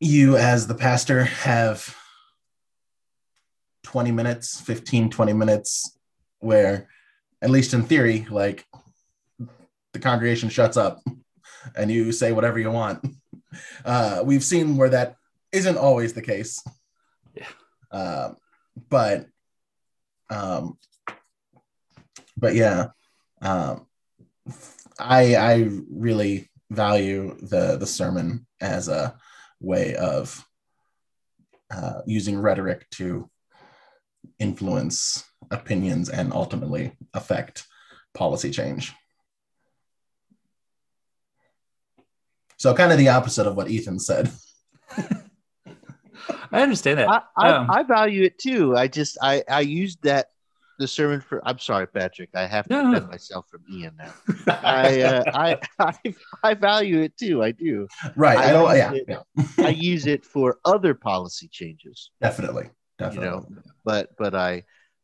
you 0.00 0.36
as 0.36 0.66
the 0.66 0.74
pastor 0.74 1.24
have 1.24 1.94
20 3.84 4.10
minutes 4.10 4.60
15 4.60 5.10
20 5.10 5.32
minutes 5.32 5.96
where 6.40 6.88
at 7.40 7.50
least 7.50 7.72
in 7.72 7.84
theory 7.84 8.26
like 8.30 8.66
the 9.92 10.00
congregation 10.00 10.48
shuts 10.48 10.76
up 10.76 11.00
and 11.76 11.90
you 11.90 12.12
say 12.12 12.32
whatever 12.32 12.58
you 12.58 12.70
want 12.70 13.04
uh, 13.84 14.22
we've 14.24 14.44
seen 14.44 14.76
where 14.76 14.90
that 14.90 15.16
isn't 15.52 15.78
always 15.78 16.12
the 16.12 16.22
case 16.22 16.62
Yeah. 17.34 17.46
Um, 17.90 18.36
but 18.88 19.26
um, 20.30 20.78
but 22.36 22.54
yeah 22.54 22.88
um, 23.42 23.86
i 24.98 25.34
i 25.36 25.68
really 25.90 26.50
value 26.70 27.36
the 27.42 27.76
the 27.76 27.86
sermon 27.86 28.46
as 28.60 28.88
a 28.88 29.14
way 29.60 29.94
of 29.94 30.44
uh, 31.70 32.02
using 32.06 32.38
rhetoric 32.38 32.88
to 32.90 33.30
influence 34.38 35.24
opinions 35.50 36.08
and 36.08 36.32
ultimately 36.32 36.92
affect 37.14 37.66
policy 38.14 38.50
change. 38.50 38.92
So, 42.62 42.72
kind 42.72 42.92
of 42.92 42.98
the 42.98 43.08
opposite 43.08 43.48
of 43.48 43.56
what 43.56 43.68
Ethan 43.68 43.98
said. 43.98 44.30
I 46.52 46.62
understand 46.62 47.00
that. 47.00 47.08
I, 47.08 47.22
I, 47.36 47.48
Um, 47.50 47.68
I 47.68 47.82
value 47.82 48.22
it 48.22 48.38
too. 48.38 48.76
I 48.76 48.86
just 48.86 49.18
I 49.20 49.42
I 49.48 49.62
used 49.62 50.00
that 50.04 50.26
the 50.78 50.86
sermon 50.86 51.20
for. 51.20 51.42
I'm 51.44 51.58
sorry, 51.58 51.88
Patrick. 51.88 52.30
I 52.36 52.46
have 52.46 52.68
to 52.68 52.74
No, 52.74 52.82
no. 52.82 52.92
defend 52.92 53.10
myself 53.10 53.46
from 53.50 53.64
Ian 53.68 53.96
now. 53.98 54.12
I, 54.62 55.00
uh, 55.00 55.24
I 55.34 55.58
I 55.80 56.14
I 56.44 56.54
value 56.54 57.00
it 57.00 57.16
too. 57.18 57.42
I 57.42 57.50
do. 57.50 57.88
Right. 58.14 58.38
I, 58.38 58.50
I 58.50 58.52
don't, 58.52 58.68
use 58.68 58.78
yeah, 58.78 58.92
it- 58.92 59.04
yeah, 59.58 59.66
I 59.66 59.70
use 59.70 60.06
it 60.06 60.24
for 60.24 60.58
other 60.64 60.94
policy 60.94 61.48
changes. 61.48 62.12
definitely. 62.20 62.70
Definitely. 62.96 63.26
You 63.26 63.30
know, 63.32 63.62
but 63.84 64.10
but 64.16 64.36
I 64.36 64.62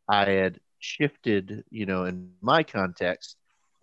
I 0.08 0.30
had 0.30 0.60
shifted. 0.78 1.64
You 1.70 1.86
know, 1.86 2.04
in 2.04 2.30
my 2.40 2.62
context. 2.62 3.34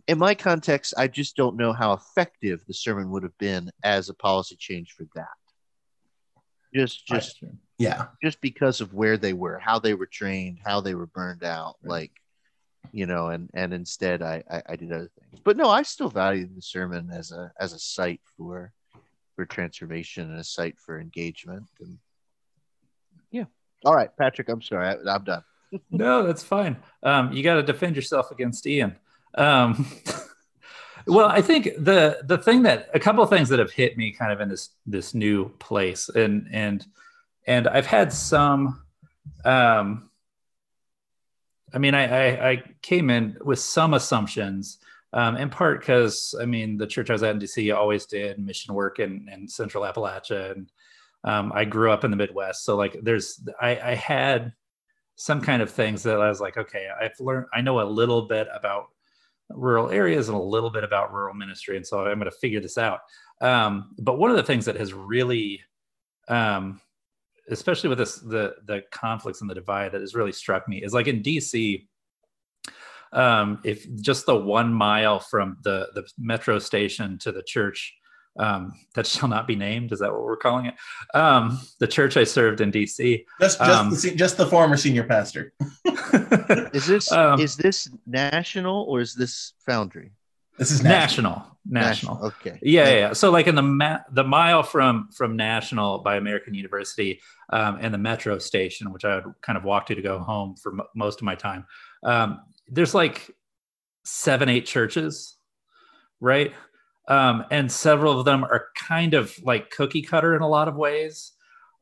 In 0.07 0.19
my 0.19 0.35
context, 0.35 0.93
I 0.97 1.07
just 1.07 1.35
don't 1.35 1.57
know 1.57 1.73
how 1.73 1.93
effective 1.93 2.63
the 2.67 2.73
sermon 2.73 3.09
would 3.09 3.23
have 3.23 3.37
been 3.39 3.71
as 3.83 4.09
a 4.09 4.13
policy 4.13 4.55
change 4.55 4.91
for 4.91 5.05
that. 5.15 5.27
Just 6.73 7.07
just 7.07 7.43
yeah. 7.77 8.07
just 8.21 8.41
because 8.41 8.81
of 8.81 8.93
where 8.93 9.17
they 9.17 9.33
were, 9.33 9.57
how 9.59 9.79
they 9.79 9.93
were 9.93 10.05
trained, 10.05 10.59
how 10.63 10.81
they 10.81 10.93
were 10.93 11.07
burned 11.07 11.43
out, 11.43 11.77
Right. 11.81 11.89
like 11.89 12.11
you 12.91 13.05
know, 13.05 13.29
and 13.29 13.49
and 13.53 13.73
instead 13.73 14.21
I, 14.21 14.43
I 14.49 14.61
I 14.69 14.75
did 14.75 14.91
other 14.91 15.09
things. 15.19 15.41
But 15.43 15.57
no, 15.57 15.69
I 15.69 15.83
still 15.83 16.09
value 16.09 16.47
the 16.53 16.61
sermon 16.61 17.09
as 17.11 17.31
a 17.31 17.51
as 17.59 17.73
a 17.73 17.79
site 17.79 18.21
for 18.37 18.73
for 19.35 19.45
transformation 19.45 20.29
and 20.29 20.39
a 20.39 20.43
site 20.43 20.77
for 20.79 20.99
engagement. 20.99 21.65
And 21.79 21.97
yeah, 23.31 23.45
all 23.83 23.95
right, 23.95 24.09
Patrick, 24.17 24.49
I'm 24.49 24.61
sorry, 24.61 24.87
I, 24.87 25.13
I'm 25.13 25.23
done. 25.23 25.43
no, 25.91 26.23
that's 26.23 26.43
fine. 26.43 26.77
Um, 27.03 27.31
you 27.33 27.43
got 27.43 27.55
to 27.55 27.63
defend 27.63 27.95
yourself 27.95 28.31
against 28.31 28.67
Ian. 28.67 28.95
Um, 29.35 29.85
well, 31.07 31.27
I 31.27 31.41
think 31.41 31.65
the 31.77 32.19
the 32.23 32.37
thing 32.37 32.63
that 32.63 32.89
a 32.93 32.99
couple 32.99 33.23
of 33.23 33.29
things 33.29 33.49
that 33.49 33.59
have 33.59 33.71
hit 33.71 33.97
me 33.97 34.11
kind 34.11 34.31
of 34.31 34.41
in 34.41 34.49
this 34.49 34.69
this 34.85 35.13
new 35.13 35.49
place, 35.59 36.09
and 36.09 36.47
and 36.51 36.85
and 37.47 37.67
I've 37.67 37.85
had 37.85 38.11
some. 38.11 38.81
Um, 39.43 40.09
I 41.73 41.77
mean, 41.77 41.93
I, 41.93 42.05
I, 42.05 42.49
I 42.51 42.63
came 42.81 43.09
in 43.09 43.37
with 43.43 43.59
some 43.59 43.95
assumptions, 43.95 44.77
um, 45.11 45.35
in 45.35 45.49
part 45.49 45.81
because 45.81 46.33
I 46.39 46.45
mean 46.45 46.77
the 46.77 46.87
church 46.87 47.09
I 47.09 47.13
was 47.13 47.23
at 47.23 47.35
in 47.35 47.41
DC 47.41 47.75
always 47.75 48.05
did 48.05 48.39
mission 48.39 48.73
work 48.73 48.99
in, 48.99 49.27
in 49.31 49.47
Central 49.47 49.83
Appalachia, 49.83 50.51
and 50.51 50.71
um, 51.23 51.51
I 51.53 51.65
grew 51.65 51.91
up 51.91 52.03
in 52.03 52.11
the 52.11 52.17
Midwest, 52.17 52.63
so 52.63 52.75
like 52.75 52.97
there's 53.01 53.41
I, 53.59 53.79
I 53.79 53.95
had 53.95 54.53
some 55.15 55.41
kind 55.41 55.61
of 55.61 55.71
things 55.71 56.03
that 56.03 56.19
I 56.19 56.27
was 56.27 56.41
like, 56.41 56.57
okay, 56.57 56.87
I've 57.01 57.17
learned, 57.19 57.47
I 57.53 57.61
know 57.61 57.79
a 57.81 57.83
little 57.83 58.23
bit 58.23 58.47
about 58.53 58.87
rural 59.49 59.89
areas 59.89 60.29
and 60.29 60.37
a 60.37 60.41
little 60.41 60.69
bit 60.69 60.83
about 60.83 61.13
rural 61.13 61.33
ministry. 61.33 61.77
And 61.77 61.85
so 61.85 61.99
I'm 61.99 62.19
going 62.19 62.31
to 62.31 62.37
figure 62.37 62.59
this 62.59 62.77
out. 62.77 62.99
Um, 63.41 63.95
but 63.99 64.17
one 64.17 64.31
of 64.31 64.37
the 64.37 64.43
things 64.43 64.65
that 64.65 64.77
has 64.77 64.93
really, 64.93 65.61
um, 66.27 66.81
especially 67.49 67.89
with 67.89 67.97
this, 67.97 68.15
the, 68.15 68.55
the 68.65 68.83
conflicts 68.91 69.41
and 69.41 69.49
the 69.49 69.55
divide 69.55 69.91
that 69.91 70.01
has 70.01 70.15
really 70.15 70.31
struck 70.31 70.67
me 70.67 70.83
is 70.83 70.93
like 70.93 71.07
in 71.07 71.21
DC, 71.21 71.85
um, 73.13 73.59
if 73.63 73.85
just 74.01 74.25
the 74.25 74.35
one 74.35 74.73
mile 74.73 75.19
from 75.19 75.57
the, 75.63 75.89
the 75.93 76.07
metro 76.17 76.59
station 76.59 77.17
to 77.19 77.31
the 77.31 77.43
church, 77.43 77.95
um, 78.37 78.73
that 78.95 79.07
shall 79.13 79.29
not 79.29 79.47
be 79.47 79.55
named. 79.55 79.91
Is 79.91 79.99
that 79.99 80.11
what 80.11 80.23
we're 80.23 80.37
calling 80.37 80.65
it? 80.67 80.75
Um, 81.13 81.59
the 81.79 81.87
church 81.87 82.17
I 82.17 82.23
served 82.23 82.61
in 82.61 82.71
DC. 82.71 83.25
Just, 83.39 83.59
just, 83.59 83.71
Um, 83.71 83.89
the, 83.89 84.15
just 84.15 84.37
the 84.37 84.47
former 84.47 84.77
senior 84.77 85.03
pastor. 85.03 85.53
Is 86.73 86.85
this 86.87 87.11
Um, 87.11 87.39
is 87.39 87.55
this 87.55 87.89
national 88.05 88.83
or 88.83 89.01
is 89.01 89.15
this 89.15 89.53
Foundry? 89.65 90.11
This 90.57 90.71
is 90.71 90.81
national. 90.83 91.45
national, 91.65 92.15
national. 92.15 92.25
Okay. 92.27 92.59
Yeah, 92.61 92.87
yeah, 92.87 92.95
yeah. 92.95 93.13
So 93.13 93.29
like 93.29 93.47
in 93.47 93.55
the 93.55 93.61
ma- 93.61 93.99
the 94.11 94.23
mile 94.23 94.63
from 94.63 95.09
from 95.13 95.35
National 95.35 95.99
by 95.99 96.15
American 96.15 96.53
University 96.53 97.19
um, 97.51 97.77
and 97.81 97.93
the 97.93 97.97
metro 97.97 98.39
station, 98.39 98.93
which 98.93 99.03
I 99.03 99.15
would 99.15 99.35
kind 99.41 99.57
of 99.57 99.65
walk 99.65 99.87
to 99.87 99.95
to 99.95 100.01
go 100.01 100.19
home 100.19 100.55
for 100.55 100.71
mo 100.71 100.85
most 100.95 101.19
of 101.19 101.23
my 101.23 101.35
time. 101.35 101.65
Um, 102.03 102.39
there's 102.69 102.93
like 102.93 103.29
seven, 104.05 104.47
eight 104.47 104.65
churches, 104.65 105.35
right? 106.21 106.53
Um, 107.07 107.45
and 107.51 107.71
several 107.71 108.19
of 108.19 108.25
them 108.25 108.43
are 108.43 108.67
kind 108.75 109.13
of 109.13 109.33
like 109.43 109.69
cookie 109.69 110.01
cutter 110.01 110.35
in 110.35 110.41
a 110.41 110.47
lot 110.47 110.67
of 110.67 110.75
ways. 110.75 111.33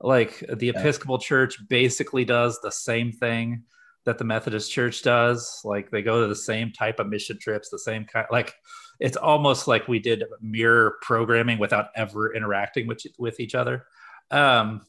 Like 0.01 0.43
the. 0.53 0.69
Episcopal 0.69 1.17
Church 1.17 1.57
basically 1.69 2.25
does 2.25 2.59
the 2.61 2.71
same 2.71 3.11
thing 3.11 3.63
that 4.05 4.17
the 4.17 4.25
Methodist 4.25 4.71
Church 4.71 5.01
does. 5.01 5.61
Like 5.63 5.91
they 5.91 6.01
go 6.01 6.21
to 6.21 6.27
the 6.27 6.35
same 6.35 6.71
type 6.71 6.99
of 6.99 7.07
mission 7.07 7.37
trips, 7.39 7.69
the 7.69 7.79
same 7.79 8.05
kind. 8.05 8.27
Like 8.31 8.53
it's 8.99 9.17
almost 9.17 9.67
like 9.67 9.87
we 9.87 9.99
did 9.99 10.23
mirror 10.41 10.97
programming 11.01 11.57
without 11.57 11.87
ever 11.95 12.33
interacting 12.35 12.87
with 12.87 13.03
with 13.17 13.39
each 13.39 13.55
other. 13.55 13.85
Um, 14.31 14.81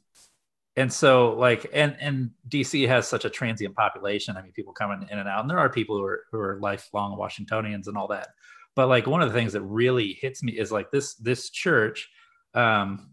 and 0.77 0.93
so 0.93 1.35
like 1.35 1.71
and 1.73 1.97
and 2.01 2.31
DC 2.49 2.87
has 2.89 3.07
such 3.07 3.25
a 3.25 3.31
transient 3.31 3.77
population. 3.77 4.37
I 4.37 4.43
mean, 4.43 4.53
people 4.53 4.73
coming 4.73 5.07
in 5.11 5.19
and 5.19 5.29
out, 5.29 5.41
and 5.41 5.51
there 5.51 5.59
are 5.59 5.69
people 5.69 5.97
who 5.97 6.05
are 6.05 6.25
who 6.33 6.41
are 6.41 6.59
lifelong 6.61 7.17
Washingtonians 7.17 7.87
and 7.87 7.97
all 7.97 8.09
that. 8.09 8.29
But 8.77 8.89
like 8.89 9.07
one 9.07 9.23
of 9.23 9.33
the 9.33 9.39
things 9.39 9.53
that 9.53 9.63
really 9.63 10.19
hits 10.21 10.43
me 10.43 10.53
is 10.53 10.73
like 10.73 10.91
this 10.91 11.15
this 11.15 11.51
church 11.51 12.09
um, 12.55 13.11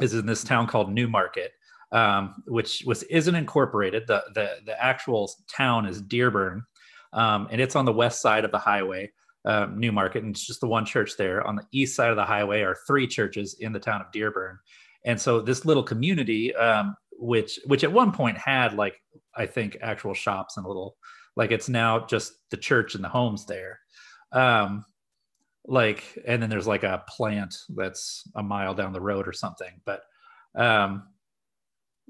is 0.00 0.14
in 0.14 0.26
this 0.26 0.44
town 0.44 0.66
called 0.66 0.92
Newmarket, 0.92 1.52
um, 1.92 2.42
which 2.46 2.82
was 2.86 3.02
isn't 3.04 3.34
incorporated. 3.34 4.06
The 4.06 4.24
the 4.34 4.56
the 4.66 4.82
actual 4.82 5.30
town 5.48 5.86
is 5.86 6.00
Dearborn, 6.00 6.64
um, 7.12 7.48
and 7.50 7.60
it's 7.60 7.76
on 7.76 7.84
the 7.84 7.92
west 7.92 8.20
side 8.20 8.44
of 8.44 8.52
the 8.52 8.58
highway, 8.58 9.10
um, 9.44 9.78
Newmarket, 9.78 10.22
and 10.22 10.34
it's 10.34 10.46
just 10.46 10.60
the 10.60 10.68
one 10.68 10.84
church 10.84 11.16
there. 11.16 11.44
On 11.46 11.56
the 11.56 11.66
east 11.72 11.96
side 11.96 12.10
of 12.10 12.16
the 12.16 12.24
highway 12.24 12.62
are 12.62 12.76
three 12.86 13.06
churches 13.06 13.56
in 13.60 13.72
the 13.72 13.80
town 13.80 14.00
of 14.00 14.12
Dearborn, 14.12 14.58
and 15.04 15.20
so 15.20 15.40
this 15.40 15.64
little 15.64 15.82
community, 15.82 16.54
um, 16.54 16.96
which 17.18 17.58
which 17.66 17.84
at 17.84 17.92
one 17.92 18.12
point 18.12 18.38
had 18.38 18.74
like 18.74 19.00
I 19.36 19.46
think 19.46 19.76
actual 19.80 20.14
shops 20.14 20.56
and 20.56 20.64
a 20.66 20.68
little 20.68 20.96
like 21.36 21.50
it's 21.50 21.68
now 21.68 22.06
just 22.06 22.34
the 22.50 22.56
church 22.56 22.94
and 22.94 23.02
the 23.02 23.08
homes 23.08 23.46
there. 23.46 23.80
Um, 24.34 24.84
like 25.66 26.18
and 26.26 26.42
then 26.42 26.50
there's 26.50 26.66
like 26.66 26.82
a 26.82 27.02
plant 27.08 27.56
that's 27.70 28.28
a 28.34 28.42
mile 28.42 28.74
down 28.74 28.92
the 28.92 29.00
road 29.00 29.26
or 29.26 29.32
something 29.32 29.80
but 29.84 30.02
um 30.56 31.04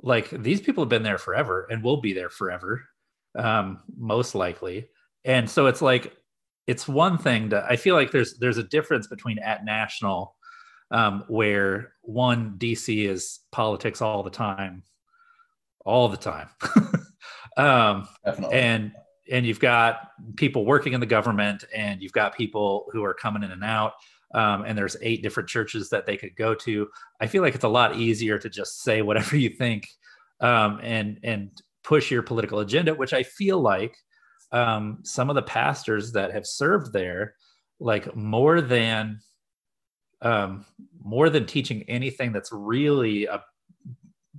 like 0.02 0.28
these 0.30 0.60
people 0.60 0.82
have 0.82 0.88
been 0.88 1.04
there 1.04 1.18
forever 1.18 1.66
and 1.70 1.82
will 1.82 2.00
be 2.00 2.12
there 2.12 2.28
forever 2.30 2.82
um 3.38 3.80
most 3.96 4.34
likely 4.34 4.88
and 5.24 5.48
so 5.48 5.66
it's 5.66 5.80
like 5.80 6.16
it's 6.66 6.88
one 6.88 7.16
thing 7.16 7.50
to 7.50 7.64
i 7.68 7.76
feel 7.76 7.94
like 7.94 8.10
there's 8.10 8.38
there's 8.38 8.58
a 8.58 8.64
difference 8.64 9.06
between 9.06 9.38
at 9.38 9.64
national 9.64 10.34
um 10.90 11.24
where 11.28 11.92
one 12.02 12.56
dc 12.58 13.08
is 13.08 13.40
politics 13.52 14.02
all 14.02 14.22
the 14.24 14.30
time 14.30 14.82
all 15.84 16.08
the 16.08 16.16
time 16.16 16.48
um 17.56 18.08
Definitely. 18.24 18.58
and 18.58 18.92
and 19.30 19.46
you've 19.46 19.60
got 19.60 20.10
people 20.36 20.64
working 20.64 20.92
in 20.92 21.00
the 21.00 21.06
government 21.06 21.64
and 21.74 22.02
you've 22.02 22.12
got 22.12 22.36
people 22.36 22.86
who 22.92 23.02
are 23.04 23.14
coming 23.14 23.42
in 23.42 23.50
and 23.50 23.64
out 23.64 23.92
um, 24.34 24.64
and 24.64 24.76
there's 24.76 24.96
eight 25.00 25.22
different 25.22 25.48
churches 25.48 25.88
that 25.90 26.06
they 26.06 26.16
could 26.16 26.34
go 26.36 26.54
to 26.54 26.88
i 27.20 27.26
feel 27.26 27.42
like 27.42 27.54
it's 27.54 27.64
a 27.64 27.68
lot 27.68 27.96
easier 27.96 28.38
to 28.38 28.48
just 28.48 28.82
say 28.82 29.02
whatever 29.02 29.36
you 29.44 29.50
think 29.50 29.88
um, 30.40 30.80
and 30.82 31.18
and 31.22 31.62
push 31.82 32.10
your 32.10 32.22
political 32.22 32.60
agenda 32.60 32.94
which 32.94 33.12
i 33.12 33.22
feel 33.22 33.60
like 33.60 33.96
um, 34.52 34.98
some 35.02 35.30
of 35.30 35.36
the 35.36 35.42
pastors 35.42 36.12
that 36.12 36.32
have 36.32 36.46
served 36.46 36.92
there 36.92 37.34
like 37.80 38.14
more 38.14 38.60
than 38.60 39.20
um, 40.22 40.64
more 41.02 41.28
than 41.28 41.44
teaching 41.44 41.82
anything 41.88 42.32
that's 42.32 42.52
really 42.52 43.26
a, 43.26 43.42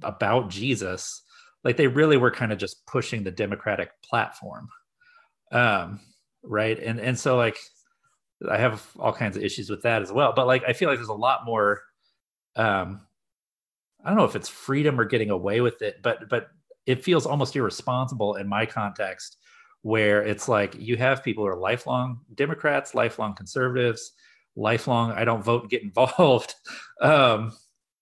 about 0.04 0.50
jesus 0.50 1.22
like 1.66 1.76
they 1.76 1.88
really 1.88 2.16
were 2.18 2.32
kind 2.32 2.54
of 2.54 2.58
just 2.58 2.86
pushing 2.88 3.24
the 3.24 3.32
democratic 3.32 3.90
platform 4.02 4.70
um 5.52 6.00
right? 6.44 6.80
And 6.80 7.00
and 7.00 7.20
so 7.20 7.36
like 7.38 7.58
i 8.50 8.58
have 8.58 8.86
all 9.00 9.14
kinds 9.14 9.38
of 9.38 9.44
issues 9.44 9.70
with 9.70 9.82
that 9.84 10.02
as 10.02 10.12
well 10.12 10.34
but 10.36 10.48
like 10.48 10.64
i 10.68 10.74
feel 10.74 10.90
like 10.90 10.98
there's 10.98 11.08
a 11.08 11.14
lot 11.14 11.46
more 11.46 11.82
um 12.56 13.02
i 14.04 14.10
don't 14.10 14.18
know 14.18 14.26
if 14.26 14.36
it's 14.36 14.50
freedom 14.50 15.00
or 15.00 15.06
getting 15.06 15.30
away 15.30 15.62
with 15.62 15.82
it 15.82 15.98
but 16.04 16.30
but 16.30 16.48
it 16.86 17.04
feels 17.04 17.26
almost 17.26 17.56
irresponsible 17.56 18.36
in 18.36 18.48
my 18.48 18.66
context 18.66 19.38
where 19.82 20.22
it's 20.22 20.48
like 20.50 20.76
you 20.78 20.98
have 20.98 21.24
people 21.24 21.44
who 21.44 21.50
are 21.50 21.58
lifelong 21.58 22.20
democrats 22.36 22.94
lifelong 22.94 23.34
conservatives 23.34 24.12
lifelong 24.56 25.12
i 25.14 25.24
don't 25.24 25.44
vote 25.44 25.62
and 25.62 25.72
get 25.72 25.84
involved 25.84 26.56
um 27.02 27.54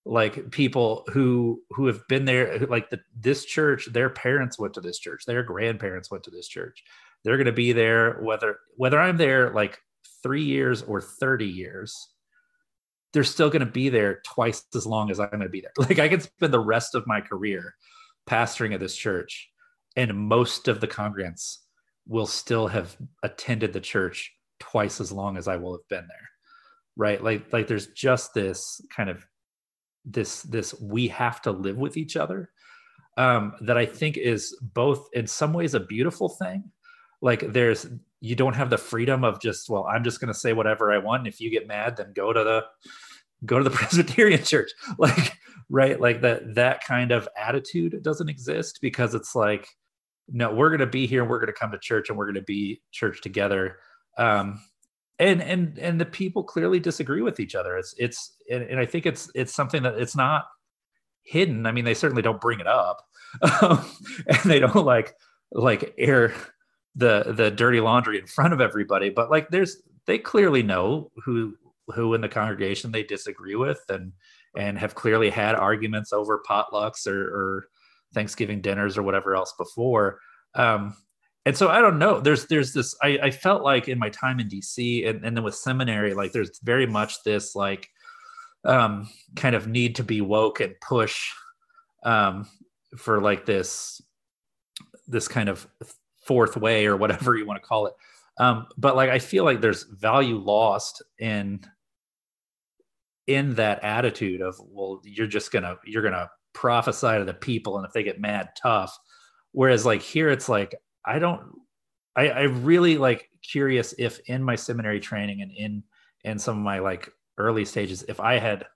like 0.06 0.50
people 0.50 1.04
who 1.12 1.62
who 1.70 1.86
have 1.86 2.06
been 2.08 2.26
there 2.26 2.58
like 2.66 2.90
the, 2.90 3.00
this 3.18 3.44
church 3.44 3.88
their 3.92 4.10
parents 4.10 4.58
went 4.58 4.74
to 4.74 4.80
this 4.80 4.98
church 4.98 5.24
their 5.24 5.42
grandparents 5.42 6.10
went 6.10 6.24
to 6.24 6.30
this 6.30 6.48
church. 6.48 6.82
They're 7.24 7.38
going 7.38 7.46
to 7.46 7.52
be 7.52 7.72
there 7.72 8.20
whether 8.20 8.58
whether 8.76 9.00
i'm 9.00 9.16
there 9.16 9.50
like 9.50 9.78
three 10.22 10.44
years 10.44 10.82
or 10.82 11.00
30 11.00 11.46
years 11.46 11.96
they're 13.12 13.24
still 13.24 13.48
going 13.48 13.60
to 13.60 13.66
be 13.66 13.88
there 13.88 14.20
twice 14.26 14.64
as 14.74 14.86
long 14.86 15.10
as 15.10 15.20
i'm 15.20 15.30
going 15.30 15.40
to 15.40 15.48
be 15.48 15.62
there. 15.62 15.72
Like 15.78 15.98
i 15.98 16.08
can 16.08 16.20
spend 16.20 16.52
the 16.52 16.60
rest 16.60 16.94
of 16.94 17.06
my 17.06 17.20
career 17.22 17.74
pastoring 18.28 18.74
at 18.74 18.80
this 18.80 18.96
church 18.96 19.48
and 19.96 20.14
most 20.14 20.68
of 20.68 20.80
the 20.80 20.88
congregants 20.88 21.58
will 22.06 22.26
still 22.26 22.66
have 22.68 22.96
attended 23.22 23.72
the 23.72 23.80
church 23.80 24.32
twice 24.60 25.00
as 25.00 25.10
long 25.10 25.38
as 25.38 25.48
i 25.48 25.56
will 25.56 25.72
have 25.72 25.88
been 25.88 26.06
there. 26.08 26.28
Right? 26.96 27.24
Like 27.24 27.52
like 27.52 27.66
there's 27.66 27.88
just 27.88 28.34
this 28.34 28.80
kind 28.94 29.08
of 29.08 29.26
this 30.04 30.42
this 30.42 30.78
we 30.80 31.08
have 31.08 31.40
to 31.42 31.50
live 31.50 31.76
with 31.76 31.96
each 31.96 32.16
other 32.16 32.50
um, 33.16 33.54
that 33.60 33.78
I 33.78 33.86
think 33.86 34.16
is 34.16 34.56
both 34.60 35.08
in 35.12 35.26
some 35.26 35.52
ways 35.52 35.74
a 35.74 35.80
beautiful 35.80 36.28
thing. 36.28 36.64
Like 37.20 37.52
there's 37.52 37.86
you 38.20 38.34
don't 38.34 38.54
have 38.54 38.70
the 38.70 38.78
freedom 38.78 39.24
of 39.24 39.40
just 39.40 39.68
well 39.70 39.86
I'm 39.86 40.04
just 40.04 40.20
going 40.20 40.32
to 40.32 40.38
say 40.38 40.52
whatever 40.52 40.92
I 40.92 40.98
want. 40.98 41.26
If 41.26 41.40
you 41.40 41.50
get 41.50 41.66
mad, 41.66 41.96
then 41.96 42.12
go 42.14 42.32
to 42.32 42.44
the 42.44 42.64
go 43.46 43.58
to 43.58 43.64
the 43.64 43.70
Presbyterian 43.76 44.42
church. 44.42 44.70
Like 44.98 45.38
right, 45.70 45.98
like 45.98 46.20
that 46.20 46.54
that 46.56 46.84
kind 46.84 47.10
of 47.10 47.28
attitude 47.36 48.02
doesn't 48.02 48.28
exist 48.28 48.80
because 48.82 49.14
it's 49.14 49.34
like 49.34 49.66
no, 50.28 50.52
we're 50.54 50.70
going 50.70 50.80
to 50.80 50.86
be 50.86 51.06
here 51.06 51.22
and 51.22 51.30
we're 51.30 51.38
going 51.38 51.52
to 51.52 51.58
come 51.58 51.70
to 51.72 51.78
church 51.78 52.08
and 52.08 52.16
we're 52.18 52.26
going 52.26 52.34
to 52.34 52.42
be 52.42 52.80
church 52.92 53.20
together. 53.20 53.76
Um, 54.16 54.60
and 55.18 55.42
and 55.42 55.78
and 55.78 56.00
the 56.00 56.06
people 56.06 56.42
clearly 56.42 56.80
disagree 56.80 57.22
with 57.22 57.40
each 57.40 57.54
other. 57.54 57.76
It's 57.76 57.94
it's 57.98 58.36
and, 58.50 58.62
and 58.64 58.80
i 58.80 58.86
think 58.86 59.06
it's 59.06 59.30
it's 59.34 59.54
something 59.54 59.82
that 59.82 59.94
it's 59.94 60.16
not 60.16 60.46
hidden. 61.22 61.66
I 61.66 61.72
mean 61.72 61.84
they 61.84 61.94
certainly 61.94 62.22
don't 62.22 62.40
bring 62.40 62.60
it 62.60 62.66
up. 62.66 63.02
Um, 63.62 63.84
and 64.26 64.38
they 64.44 64.60
don't 64.60 64.84
like 64.84 65.14
like 65.52 65.94
air 65.98 66.34
the 66.96 67.32
the 67.36 67.50
dirty 67.50 67.80
laundry 67.80 68.18
in 68.18 68.26
front 68.26 68.52
of 68.52 68.60
everybody. 68.60 69.10
But 69.10 69.30
like 69.30 69.48
there's 69.50 69.82
they 70.06 70.18
clearly 70.18 70.62
know 70.62 71.10
who 71.24 71.54
who 71.88 72.14
in 72.14 72.20
the 72.20 72.28
congregation 72.28 72.90
they 72.90 73.02
disagree 73.02 73.54
with 73.56 73.82
and 73.88 74.12
and 74.56 74.78
have 74.78 74.94
clearly 74.94 75.30
had 75.30 75.54
arguments 75.56 76.12
over 76.12 76.42
potlucks 76.48 77.06
or, 77.06 77.24
or 77.24 77.66
thanksgiving 78.14 78.60
dinners 78.60 78.96
or 78.96 79.02
whatever 79.02 79.34
else 79.34 79.52
before. 79.58 80.20
Um 80.54 80.96
and 81.46 81.56
so 81.56 81.68
I 81.68 81.80
don't 81.80 81.98
know. 81.98 82.20
There's 82.20 82.46
there's 82.46 82.72
this. 82.72 82.96
I, 83.02 83.18
I 83.22 83.30
felt 83.30 83.62
like 83.62 83.88
in 83.88 83.98
my 83.98 84.08
time 84.08 84.40
in 84.40 84.48
DC 84.48 85.08
and, 85.08 85.24
and 85.24 85.36
then 85.36 85.44
with 85.44 85.54
seminary, 85.54 86.14
like 86.14 86.32
there's 86.32 86.58
very 86.62 86.86
much 86.86 87.22
this 87.22 87.54
like 87.54 87.88
um, 88.64 89.08
kind 89.36 89.54
of 89.54 89.66
need 89.66 89.96
to 89.96 90.02
be 90.02 90.22
woke 90.22 90.60
and 90.60 90.74
push 90.80 91.30
um, 92.04 92.48
for 92.96 93.20
like 93.20 93.44
this 93.44 94.00
this 95.06 95.28
kind 95.28 95.50
of 95.50 95.66
fourth 96.26 96.56
way 96.56 96.86
or 96.86 96.96
whatever 96.96 97.36
you 97.36 97.44
want 97.44 97.60
to 97.62 97.66
call 97.66 97.86
it. 97.86 97.94
Um, 98.38 98.66
but 98.78 98.96
like 98.96 99.10
I 99.10 99.18
feel 99.18 99.44
like 99.44 99.60
there's 99.60 99.84
value 99.84 100.38
lost 100.38 101.02
in 101.18 101.60
in 103.26 103.54
that 103.54 103.82
attitude 103.84 104.40
of 104.40 104.58
well 104.60 105.00
you're 105.04 105.26
just 105.26 105.52
gonna 105.52 105.76
you're 105.84 106.02
gonna 106.02 106.30
prophesy 106.52 107.18
to 107.18 107.24
the 107.24 107.34
people 107.34 107.76
and 107.76 107.86
if 107.86 107.92
they 107.92 108.02
get 108.02 108.20
mad 108.20 108.50
tough 108.60 108.96
whereas 109.52 109.86
like 109.86 110.02
here 110.02 110.28
it's 110.28 110.48
like 110.48 110.74
I 111.06 111.18
don't 111.18 111.42
I, 112.16 112.28
I 112.28 112.42
really 112.42 112.96
like 112.96 113.28
curious 113.42 113.94
if 113.98 114.20
in 114.26 114.42
my 114.42 114.56
seminary 114.56 115.00
training 115.00 115.42
and 115.42 115.52
in 115.52 115.82
in 116.24 116.38
some 116.38 116.56
of 116.56 116.64
my 116.64 116.78
like 116.78 117.10
early 117.38 117.64
stages, 117.64 118.04
if 118.08 118.20
I 118.20 118.38
had 118.38 118.66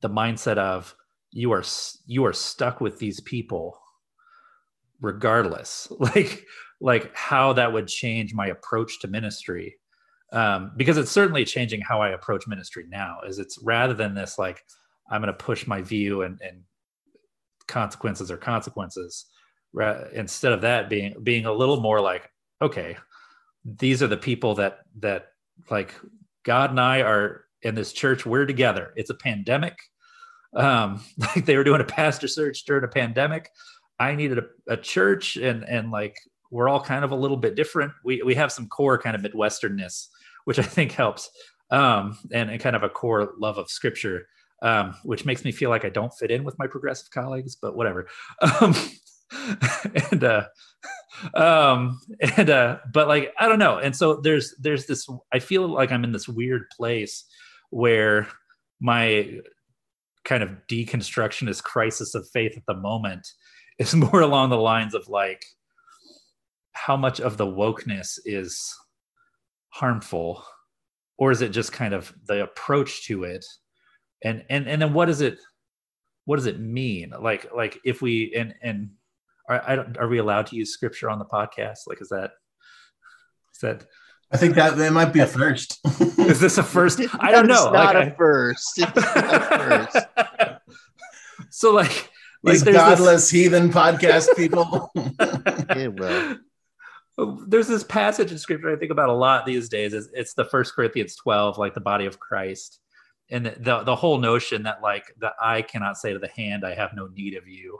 the 0.00 0.10
mindset 0.10 0.58
of 0.58 0.94
you 1.30 1.52
are 1.52 1.64
you 2.06 2.24
are 2.24 2.32
stuck 2.32 2.80
with 2.80 2.98
these 2.98 3.20
people 3.20 3.78
regardless. 5.00 5.90
Like 5.98 6.46
like 6.80 7.14
how 7.14 7.52
that 7.54 7.72
would 7.72 7.86
change 7.86 8.34
my 8.34 8.48
approach 8.48 9.00
to 9.00 9.08
ministry. 9.08 9.76
Um, 10.32 10.72
because 10.76 10.96
it's 10.96 11.10
certainly 11.10 11.44
changing 11.44 11.82
how 11.82 12.00
i 12.00 12.08
approach 12.08 12.46
ministry 12.46 12.86
now 12.88 13.18
is 13.28 13.38
it's 13.38 13.58
rather 13.62 13.92
than 13.92 14.14
this 14.14 14.38
like 14.38 14.64
i'm 15.10 15.20
going 15.20 15.26
to 15.26 15.44
push 15.44 15.66
my 15.66 15.82
view 15.82 16.22
and, 16.22 16.40
and 16.40 16.62
consequences 17.68 18.30
or 18.30 18.38
consequences 18.38 19.26
instead 20.12 20.52
of 20.52 20.60
that 20.60 20.88
being 20.88 21.14
being 21.22 21.46
a 21.46 21.52
little 21.52 21.80
more 21.80 22.00
like 22.00 22.30
okay 22.60 22.96
these 23.64 24.02
are 24.02 24.08
the 24.08 24.16
people 24.16 24.54
that 24.54 24.80
that 24.98 25.28
like 25.70 25.94
god 26.44 26.70
and 26.70 26.80
i 26.80 27.00
are 27.00 27.46
in 27.62 27.74
this 27.74 27.92
church 27.92 28.26
we're 28.26 28.46
together. 28.46 28.92
It's 28.96 29.10
a 29.10 29.14
pandemic. 29.14 29.78
Um 30.54 31.02
like 31.18 31.44
they 31.46 31.56
were 31.56 31.64
doing 31.64 31.80
a 31.80 31.84
pastor 31.84 32.28
search 32.28 32.64
during 32.64 32.84
a 32.84 32.88
pandemic. 32.88 33.50
I 33.98 34.14
needed 34.14 34.38
a, 34.38 34.44
a 34.68 34.76
church 34.76 35.36
and 35.36 35.64
and 35.68 35.90
like 35.90 36.16
we're 36.50 36.68
all 36.68 36.80
kind 36.80 37.04
of 37.04 37.12
a 37.12 37.16
little 37.16 37.36
bit 37.36 37.54
different. 37.54 37.92
We 38.04 38.22
we 38.22 38.34
have 38.34 38.52
some 38.52 38.68
core 38.68 38.98
kind 38.98 39.16
of 39.16 39.22
midwesternness 39.22 40.08
which 40.44 40.58
i 40.58 40.62
think 40.62 40.90
helps 40.90 41.30
um 41.70 42.18
and, 42.32 42.50
and 42.50 42.60
kind 42.60 42.74
of 42.74 42.82
a 42.82 42.88
core 42.88 43.34
love 43.38 43.58
of 43.58 43.70
scripture 43.70 44.26
um, 44.60 44.94
which 45.02 45.24
makes 45.24 45.44
me 45.44 45.50
feel 45.50 45.70
like 45.70 45.84
I 45.84 45.88
don't 45.88 46.14
fit 46.14 46.30
in 46.30 46.44
with 46.44 46.56
my 46.56 46.68
progressive 46.68 47.10
colleagues, 47.10 47.56
but 47.56 47.74
whatever. 47.74 48.06
Um, 48.60 48.74
and 50.12 50.24
uh 50.24 50.44
um 51.34 52.00
and 52.36 52.50
uh 52.50 52.78
but 52.92 53.08
like 53.08 53.32
i 53.38 53.46
don't 53.48 53.58
know. 53.58 53.78
And 53.78 53.94
so 53.94 54.16
there's 54.16 54.54
there's 54.58 54.86
this 54.86 55.08
i 55.32 55.38
feel 55.38 55.68
like 55.68 55.92
i'm 55.92 56.04
in 56.04 56.12
this 56.12 56.28
weird 56.28 56.64
place 56.76 57.24
where 57.70 58.28
my 58.80 59.40
kind 60.24 60.42
of 60.42 60.50
deconstructionist 60.68 61.62
crisis 61.62 62.14
of 62.14 62.28
faith 62.32 62.56
at 62.56 62.66
the 62.66 62.74
moment 62.74 63.26
is 63.78 63.94
more 64.12 64.20
along 64.20 64.50
the 64.50 64.56
lines 64.56 64.94
of 64.94 65.08
like 65.08 65.44
how 66.72 66.96
much 66.96 67.20
of 67.20 67.36
the 67.36 67.46
wokeness 67.46 68.18
is 68.24 68.74
harmful 69.70 70.44
or 71.18 71.30
is 71.30 71.42
it 71.42 71.50
just 71.50 71.72
kind 71.72 71.94
of 71.94 72.12
the 72.26 72.42
approach 72.42 73.04
to 73.06 73.24
it? 73.24 73.44
And 74.24 74.44
and 74.50 74.68
and 74.68 74.80
then 74.80 74.92
what 74.92 75.06
does 75.06 75.20
it 75.20 75.38
what 76.24 76.36
does 76.36 76.46
it 76.46 76.60
mean? 76.60 77.12
Like 77.20 77.46
like 77.54 77.78
if 77.84 78.02
we 78.02 78.34
and 78.34 78.54
and 78.62 78.90
are, 79.48 79.62
I 79.66 79.76
don't, 79.76 79.96
are 79.98 80.08
we 80.08 80.18
allowed 80.18 80.46
to 80.48 80.56
use 80.56 80.72
scripture 80.72 81.10
on 81.10 81.18
the 81.18 81.24
podcast? 81.24 81.80
Like, 81.86 82.00
is 82.00 82.08
that, 82.08 82.32
is 83.54 83.60
that, 83.60 83.86
I 84.32 84.36
think 84.36 84.54
that 84.54 84.76
that 84.76 84.92
might 84.92 85.12
be 85.12 85.20
a 85.20 85.26
first. 85.26 85.78
is 86.18 86.40
this 86.40 86.58
a 86.58 86.62
first? 86.62 87.00
I 87.18 87.30
don't 87.30 87.46
know. 87.46 87.70
Not 87.70 87.94
like, 87.94 88.12
a 88.12 88.16
first. 88.16 88.78
It's 88.78 88.96
not 88.96 89.42
a 89.42 89.88
first. 89.88 90.06
so 91.50 91.72
like, 91.72 92.10
like 92.42 92.54
these 92.54 92.62
godless 92.62 93.22
this... 93.22 93.30
heathen 93.30 93.70
podcast 93.70 94.34
people. 94.36 94.90
yeah, 94.96 95.88
well. 95.88 96.38
Oh, 97.18 97.44
there's 97.46 97.68
this 97.68 97.84
passage 97.84 98.32
in 98.32 98.38
scripture 98.38 98.72
I 98.72 98.76
think 98.76 98.90
about 98.90 99.10
a 99.10 99.12
lot 99.12 99.44
these 99.44 99.68
days. 99.68 99.92
Is 99.92 100.08
it's 100.14 100.32
the 100.32 100.46
First 100.46 100.74
Corinthians 100.74 101.14
12, 101.16 101.58
like 101.58 101.74
the 101.74 101.80
body 101.80 102.06
of 102.06 102.18
Christ, 102.18 102.80
and 103.30 103.44
the, 103.44 103.54
the 103.58 103.82
the 103.82 103.96
whole 103.96 104.16
notion 104.16 104.62
that 104.62 104.80
like 104.80 105.04
the 105.18 105.32
eye 105.38 105.60
cannot 105.60 105.98
say 105.98 106.14
to 106.14 106.18
the 106.18 106.28
hand, 106.28 106.64
"I 106.64 106.74
have 106.74 106.94
no 106.94 107.08
need 107.08 107.34
of 107.36 107.46
you," 107.46 107.78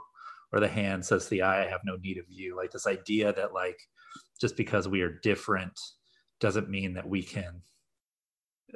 or 0.53 0.59
the 0.59 0.67
hand 0.67 1.03
says 1.03 1.25
to 1.25 1.29
the 1.31 1.41
eye, 1.41 1.65
I 1.65 1.69
have 1.69 1.81
no 1.83 1.97
need 1.97 2.17
of 2.17 2.25
you. 2.29 2.55
Like 2.55 2.71
this 2.71 2.87
idea 2.87 3.33
that 3.33 3.53
like 3.53 3.79
just 4.39 4.55
because 4.55 4.87
we 4.87 5.01
are 5.01 5.19
different 5.23 5.77
doesn't 6.39 6.69
mean 6.69 6.93
that 6.93 7.09
we 7.09 7.23
can 7.23 7.61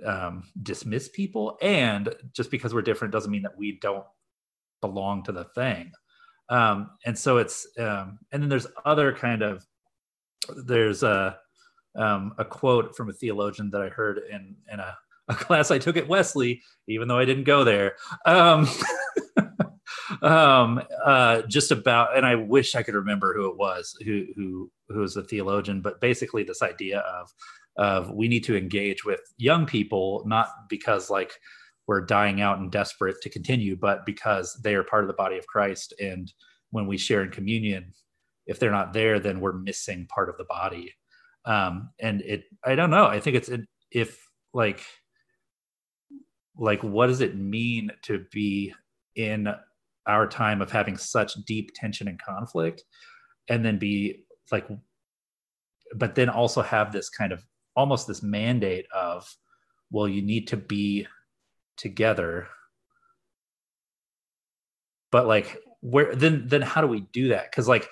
um, 0.05 0.43
dismiss 0.63 1.07
people, 1.09 1.57
and 1.61 2.13
just 2.33 2.51
because 2.51 2.73
we're 2.73 2.81
different 2.81 3.11
doesn't 3.13 3.31
mean 3.31 3.43
that 3.43 3.57
we 3.57 3.77
don't 3.81 4.05
belong 4.81 5.23
to 5.23 5.31
the 5.31 5.45
thing. 5.55 5.91
Um, 6.49 6.91
and 7.05 7.17
so 7.17 7.37
it's 7.37 7.67
um, 7.77 8.19
and 8.31 8.41
then 8.41 8.49
there's 8.49 8.67
other 8.85 9.13
kind 9.13 9.41
of 9.41 9.65
there's 10.65 11.03
a 11.03 11.37
um, 11.95 12.33
a 12.37 12.45
quote 12.45 12.95
from 12.95 13.09
a 13.09 13.13
theologian 13.13 13.69
that 13.71 13.81
I 13.81 13.89
heard 13.89 14.21
in 14.31 14.55
in 14.71 14.79
a, 14.79 14.97
a 15.27 15.35
class 15.35 15.71
I 15.71 15.77
took 15.77 15.97
at 15.97 16.07
Wesley, 16.07 16.61
even 16.87 17.07
though 17.07 17.17
I 17.19 17.25
didn't 17.25 17.43
go 17.43 17.63
there. 17.63 17.95
Um, 18.25 18.67
um, 20.21 20.81
uh, 21.03 21.41
just 21.43 21.71
about, 21.71 22.15
and 22.17 22.25
I 22.25 22.35
wish 22.35 22.75
I 22.75 22.83
could 22.83 22.95
remember 22.95 23.33
who 23.33 23.49
it 23.49 23.57
was 23.57 23.95
who 24.03 24.25
who 24.35 24.71
who 24.89 24.99
was 24.99 25.15
a 25.17 25.23
theologian, 25.23 25.81
but 25.81 26.01
basically 26.01 26.43
this 26.43 26.61
idea 26.61 26.99
of 26.99 27.29
of 27.77 28.11
we 28.11 28.27
need 28.27 28.43
to 28.45 28.57
engage 28.57 29.05
with 29.05 29.21
young 29.37 29.65
people 29.65 30.23
not 30.25 30.49
because 30.69 31.09
like 31.09 31.33
we're 31.87 32.01
dying 32.01 32.41
out 32.41 32.59
and 32.59 32.71
desperate 32.71 33.15
to 33.21 33.29
continue, 33.29 33.75
but 33.75 34.05
because 34.05 34.59
they 34.63 34.75
are 34.75 34.83
part 34.83 35.03
of 35.03 35.07
the 35.07 35.13
body 35.13 35.37
of 35.37 35.47
Christ. 35.47 35.93
And 35.99 36.31
when 36.71 36.85
we 36.87 36.97
share 36.97 37.23
in 37.23 37.31
communion 37.31 37.93
if 38.45 38.59
they're 38.59 38.71
not 38.71 38.93
there 38.93 39.19
then 39.19 39.39
we're 39.41 39.53
missing 39.53 40.07
part 40.07 40.29
of 40.29 40.37
the 40.37 40.45
body. 40.45 40.93
Um 41.45 41.91
and 41.99 42.21
it 42.21 42.43
i 42.65 42.75
don't 42.75 42.89
know. 42.91 43.05
I 43.05 43.19
think 43.19 43.35
it's 43.37 43.49
if 43.91 44.27
like 44.53 44.83
like 46.57 46.83
what 46.83 47.07
does 47.07 47.21
it 47.21 47.37
mean 47.37 47.91
to 48.03 48.25
be 48.31 48.73
in 49.15 49.47
our 50.07 50.27
time 50.27 50.61
of 50.61 50.71
having 50.71 50.97
such 50.97 51.33
deep 51.45 51.71
tension 51.75 52.07
and 52.07 52.21
conflict 52.21 52.83
and 53.49 53.63
then 53.63 53.77
be 53.77 54.23
like 54.51 54.67
but 55.95 56.15
then 56.15 56.29
also 56.29 56.61
have 56.61 56.91
this 56.91 57.09
kind 57.09 57.31
of 57.31 57.43
almost 57.75 58.07
this 58.07 58.23
mandate 58.23 58.85
of 58.93 59.27
well 59.91 60.07
you 60.07 60.21
need 60.21 60.47
to 60.47 60.57
be 60.57 61.07
together. 61.77 62.47
But 65.11 65.27
like 65.27 65.57
where 65.81 66.13
then 66.15 66.47
then 66.47 66.61
how 66.61 66.81
do 66.81 66.87
we 66.87 67.01
do 67.13 67.29
that? 67.29 67.51
Because 67.51 67.67
like 67.67 67.89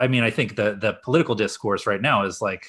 i 0.00 0.08
mean 0.08 0.24
i 0.24 0.30
think 0.30 0.56
the 0.56 0.76
the 0.80 0.98
political 1.04 1.34
discourse 1.36 1.86
right 1.86 2.00
now 2.00 2.24
is 2.24 2.40
like 2.40 2.66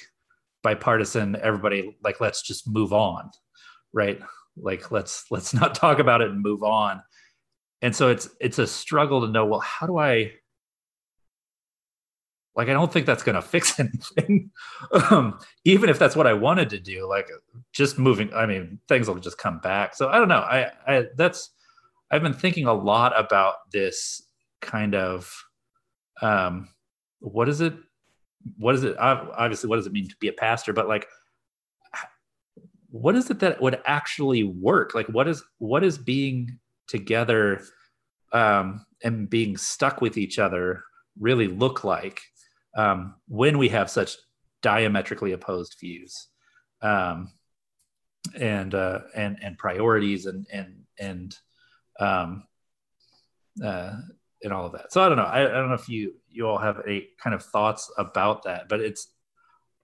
bipartisan 0.62 1.34
everybody 1.42 1.96
like 2.04 2.20
let's 2.20 2.42
just 2.42 2.68
move 2.68 2.92
on 2.92 3.28
right? 3.92 4.20
Like 4.56 4.90
let's 4.90 5.26
let's 5.30 5.54
not 5.54 5.74
talk 5.74 5.98
about 5.98 6.22
it 6.22 6.30
and 6.30 6.42
move 6.42 6.62
on 6.62 7.02
and 7.82 7.94
so 7.94 8.08
it's 8.08 8.28
it's 8.40 8.58
a 8.58 8.66
struggle 8.66 9.20
to 9.20 9.28
know 9.28 9.44
well 9.44 9.60
how 9.60 9.86
do 9.86 9.98
i 9.98 10.32
like 12.54 12.68
i 12.68 12.72
don't 12.72 12.92
think 12.92 13.04
that's 13.04 13.22
going 13.22 13.34
to 13.40 13.42
fix 13.42 13.78
anything. 13.78 14.50
Um, 15.10 15.38
even 15.64 15.90
if 15.90 15.98
that's 15.98 16.16
what 16.16 16.26
i 16.26 16.32
wanted 16.32 16.70
to 16.70 16.80
do 16.80 17.06
like 17.08 17.28
just 17.72 17.98
moving 17.98 18.32
i 18.32 18.46
mean 18.46 18.78
things 18.88 19.08
will 19.08 19.16
just 19.16 19.38
come 19.38 19.58
back. 19.58 19.94
So 19.94 20.08
i 20.08 20.18
don't 20.18 20.28
know. 20.28 20.40
I 20.40 20.70
i 20.86 21.06
that's 21.16 21.50
i've 22.10 22.22
been 22.22 22.32
thinking 22.32 22.66
a 22.66 22.72
lot 22.72 23.18
about 23.18 23.70
this 23.72 24.22
kind 24.60 24.94
of 24.94 25.34
um 26.22 26.68
what 27.18 27.48
is 27.48 27.60
it 27.60 27.74
what 28.56 28.74
is 28.74 28.84
it 28.84 28.96
obviously 28.98 29.68
what 29.68 29.76
does 29.76 29.86
it 29.86 29.92
mean 29.92 30.08
to 30.08 30.16
be 30.20 30.28
a 30.28 30.32
pastor? 30.32 30.72
But 30.72 30.88
like 30.88 31.06
what 32.90 33.16
is 33.16 33.30
it 33.30 33.38
that 33.38 33.60
would 33.62 33.80
actually 33.86 34.42
work? 34.42 34.94
Like 34.94 35.06
what 35.06 35.26
is 35.26 35.42
what 35.58 35.82
is 35.82 35.96
being 35.96 36.58
together 36.92 37.62
um, 38.32 38.84
and 39.02 39.28
being 39.28 39.56
stuck 39.56 40.00
with 40.02 40.18
each 40.18 40.38
other 40.38 40.84
really 41.18 41.48
look 41.48 41.84
like 41.84 42.20
um, 42.76 43.14
when 43.28 43.56
we 43.58 43.70
have 43.70 43.90
such 43.90 44.16
diametrically 44.60 45.32
opposed 45.32 45.76
views 45.80 46.28
um, 46.82 47.32
and 48.38 48.74
uh, 48.74 49.00
and 49.16 49.38
and 49.42 49.58
priorities 49.58 50.26
and 50.26 50.46
and 50.52 50.74
and 50.98 51.36
um, 51.98 52.44
uh, 53.64 53.92
and 54.42 54.52
all 54.52 54.66
of 54.66 54.72
that. 54.72 54.92
So 54.92 55.02
I 55.02 55.08
don't 55.08 55.18
know. 55.18 55.24
I, 55.24 55.40
I 55.40 55.48
don't 55.48 55.68
know 55.68 55.74
if 55.74 55.88
you 55.88 56.14
you 56.30 56.46
all 56.46 56.58
have 56.58 56.82
any 56.86 57.08
kind 57.22 57.34
of 57.34 57.42
thoughts 57.42 57.90
about 57.98 58.44
that, 58.44 58.68
but 58.68 58.80
it's 58.80 59.08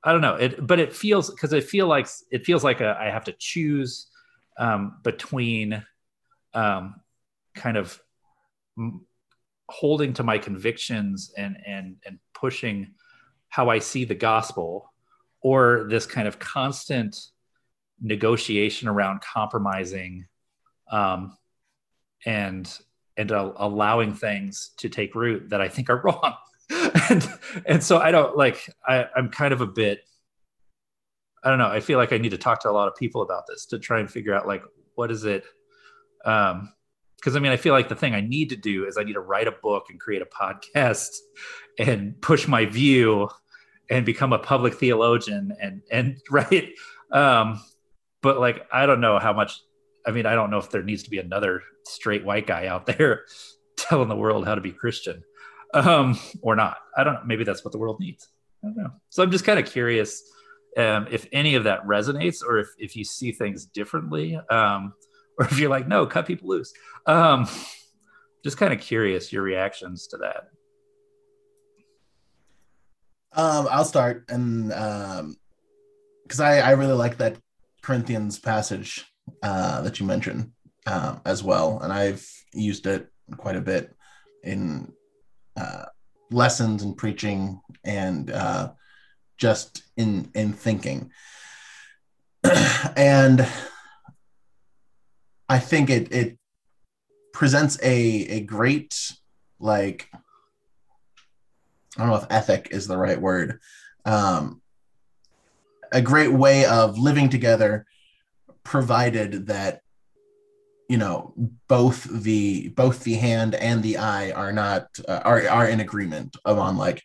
I 0.04 0.12
don't 0.12 0.20
know. 0.20 0.36
It 0.36 0.66
but 0.66 0.78
it 0.78 0.92
feels 0.92 1.30
because 1.30 1.54
I 1.54 1.60
feel 1.60 1.86
like 1.86 2.06
it 2.30 2.44
feels 2.44 2.62
like 2.62 2.80
a, 2.80 2.96
I 3.00 3.06
have 3.06 3.24
to 3.24 3.34
choose 3.38 4.08
um, 4.58 4.98
between 5.02 5.84
um, 6.58 6.96
kind 7.54 7.76
of 7.76 8.00
holding 9.68 10.12
to 10.14 10.24
my 10.24 10.38
convictions 10.38 11.32
and 11.36 11.56
and 11.64 11.96
and 12.04 12.18
pushing 12.34 12.94
how 13.48 13.70
I 13.70 13.78
see 13.78 14.04
the 14.04 14.14
gospel, 14.14 14.92
or 15.40 15.86
this 15.88 16.04
kind 16.04 16.26
of 16.26 16.38
constant 16.38 17.16
negotiation 18.00 18.88
around 18.88 19.20
compromising 19.20 20.26
um, 20.90 21.36
and 22.26 22.68
and 23.16 23.30
allowing 23.30 24.14
things 24.14 24.70
to 24.78 24.88
take 24.88 25.14
root 25.14 25.50
that 25.50 25.60
I 25.60 25.68
think 25.68 25.90
are 25.90 26.00
wrong. 26.04 26.34
and 27.08 27.32
and 27.66 27.82
so 27.82 27.98
I 27.98 28.10
don't 28.10 28.36
like 28.36 28.68
I, 28.86 29.06
I'm 29.16 29.30
kind 29.30 29.54
of 29.54 29.60
a 29.60 29.66
bit 29.66 30.00
I 31.44 31.50
don't 31.50 31.58
know. 31.60 31.68
I 31.68 31.78
feel 31.78 31.98
like 31.98 32.12
I 32.12 32.18
need 32.18 32.30
to 32.30 32.38
talk 32.38 32.60
to 32.62 32.70
a 32.70 32.72
lot 32.72 32.88
of 32.88 32.96
people 32.96 33.22
about 33.22 33.44
this 33.46 33.66
to 33.66 33.78
try 33.78 34.00
and 34.00 34.10
figure 34.10 34.34
out 34.34 34.48
like 34.48 34.62
what 34.96 35.12
is 35.12 35.24
it 35.24 35.44
um 36.28 36.72
because 37.16 37.34
I 37.34 37.40
mean, 37.40 37.50
I 37.50 37.56
feel 37.56 37.74
like 37.74 37.88
the 37.88 37.96
thing 37.96 38.14
I 38.14 38.20
need 38.20 38.50
to 38.50 38.56
do 38.56 38.86
is 38.86 38.96
I 38.96 39.02
need 39.02 39.14
to 39.14 39.20
write 39.20 39.48
a 39.48 39.52
book 39.52 39.86
and 39.90 39.98
create 39.98 40.22
a 40.22 40.26
podcast 40.26 41.16
and 41.76 42.20
push 42.20 42.46
my 42.46 42.64
view 42.64 43.28
and 43.90 44.06
become 44.06 44.32
a 44.32 44.38
public 44.38 44.74
theologian 44.74 45.52
and 45.60 45.82
and 45.90 46.18
right. 46.30 46.70
Um, 47.10 47.60
but 48.22 48.38
like, 48.38 48.66
I 48.72 48.86
don't 48.86 49.00
know 49.00 49.18
how 49.18 49.32
much. 49.32 49.60
I 50.06 50.10
mean, 50.12 50.26
I 50.26 50.34
don't 50.34 50.50
know 50.50 50.58
if 50.58 50.70
there 50.70 50.82
needs 50.82 51.02
to 51.04 51.10
be 51.10 51.18
another 51.18 51.62
straight 51.84 52.24
white 52.24 52.46
guy 52.46 52.66
out 52.66 52.86
there 52.98 53.24
telling 53.76 54.08
the 54.08 54.16
world 54.16 54.46
how 54.46 54.54
to 54.54 54.60
be 54.60 54.72
Christian 54.72 55.22
um, 55.74 56.18
or 56.40 56.54
not. 56.56 56.78
I 56.96 57.04
don't 57.04 57.14
know. 57.14 57.22
Maybe 57.26 57.44
that's 57.44 57.64
what 57.64 57.72
the 57.72 57.78
world 57.78 57.98
needs. 58.00 58.28
I 58.62 58.68
don't 58.68 58.76
know. 58.76 58.90
So 59.10 59.22
I'm 59.22 59.30
just 59.30 59.44
kind 59.44 59.58
of 59.58 59.66
curious 59.66 60.22
um, 60.76 61.08
if 61.10 61.26
any 61.32 61.54
of 61.56 61.64
that 61.64 61.84
resonates 61.84 62.42
or 62.44 62.58
if, 62.58 62.68
if 62.78 62.96
you 62.96 63.04
see 63.04 63.32
things 63.32 63.66
differently. 63.66 64.36
Um, 64.50 64.94
or 65.38 65.44
if 65.50 65.58
you're 65.58 65.70
like, 65.70 65.88
no, 65.88 66.06
cut 66.06 66.26
people 66.26 66.48
loose. 66.48 66.72
Um, 67.06 67.48
just 68.44 68.58
kind 68.58 68.72
of 68.72 68.80
curious 68.80 69.32
your 69.32 69.42
reactions 69.42 70.06
to 70.08 70.18
that. 70.18 70.48
Um, 73.32 73.68
I'll 73.70 73.84
start, 73.84 74.24
and 74.28 74.68
because 74.68 76.40
um, 76.40 76.46
I, 76.46 76.60
I 76.60 76.70
really 76.72 76.94
like 76.94 77.18
that 77.18 77.36
Corinthians 77.82 78.38
passage 78.38 79.04
uh, 79.42 79.82
that 79.82 80.00
you 80.00 80.06
mentioned 80.06 80.52
uh, 80.86 81.16
as 81.24 81.42
well, 81.42 81.78
and 81.80 81.92
I've 81.92 82.26
used 82.52 82.86
it 82.86 83.08
quite 83.36 83.56
a 83.56 83.60
bit 83.60 83.94
in 84.42 84.92
uh, 85.56 85.84
lessons 86.30 86.82
and 86.82 86.96
preaching, 86.96 87.60
and 87.84 88.30
uh, 88.30 88.72
just 89.36 89.82
in 89.96 90.30
in 90.34 90.52
thinking. 90.52 91.10
and 92.96 93.46
I 95.48 95.58
think 95.58 95.90
it 95.90 96.12
it 96.12 96.38
presents 97.32 97.78
a 97.82 97.96
a 97.96 98.40
great 98.40 99.12
like 99.58 100.08
I 101.96 102.02
don't 102.02 102.08
know 102.08 102.16
if 102.16 102.26
ethic 102.30 102.68
is 102.70 102.86
the 102.86 102.98
right 102.98 103.20
word. 103.20 103.60
Um, 104.04 104.60
a 105.90 106.02
great 106.02 106.32
way 106.32 106.64
of 106.66 106.98
living 106.98 107.28
together, 107.28 107.86
provided 108.62 109.46
that 109.46 109.80
you 110.88 110.98
know 110.98 111.32
both 111.66 112.04
the 112.04 112.68
both 112.68 113.04
the 113.04 113.14
hand 113.14 113.54
and 113.54 113.82
the 113.82 113.96
eye 113.96 114.30
are 114.32 114.52
not 114.52 114.86
uh, 115.08 115.22
are 115.24 115.48
are 115.48 115.66
in 115.66 115.80
agreement 115.80 116.36
on 116.44 116.76
like 116.76 117.02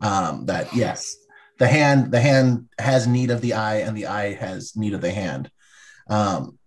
um, 0.00 0.46
that. 0.46 0.72
Yes, 0.74 1.16
the 1.58 1.66
hand 1.66 2.12
the 2.12 2.20
hand 2.20 2.68
has 2.78 3.08
need 3.08 3.30
of 3.30 3.40
the 3.40 3.54
eye, 3.54 3.78
and 3.78 3.96
the 3.96 4.06
eye 4.06 4.34
has 4.34 4.76
need 4.76 4.94
of 4.94 5.00
the 5.00 5.12
hand. 5.12 5.50
Um, 6.08 6.58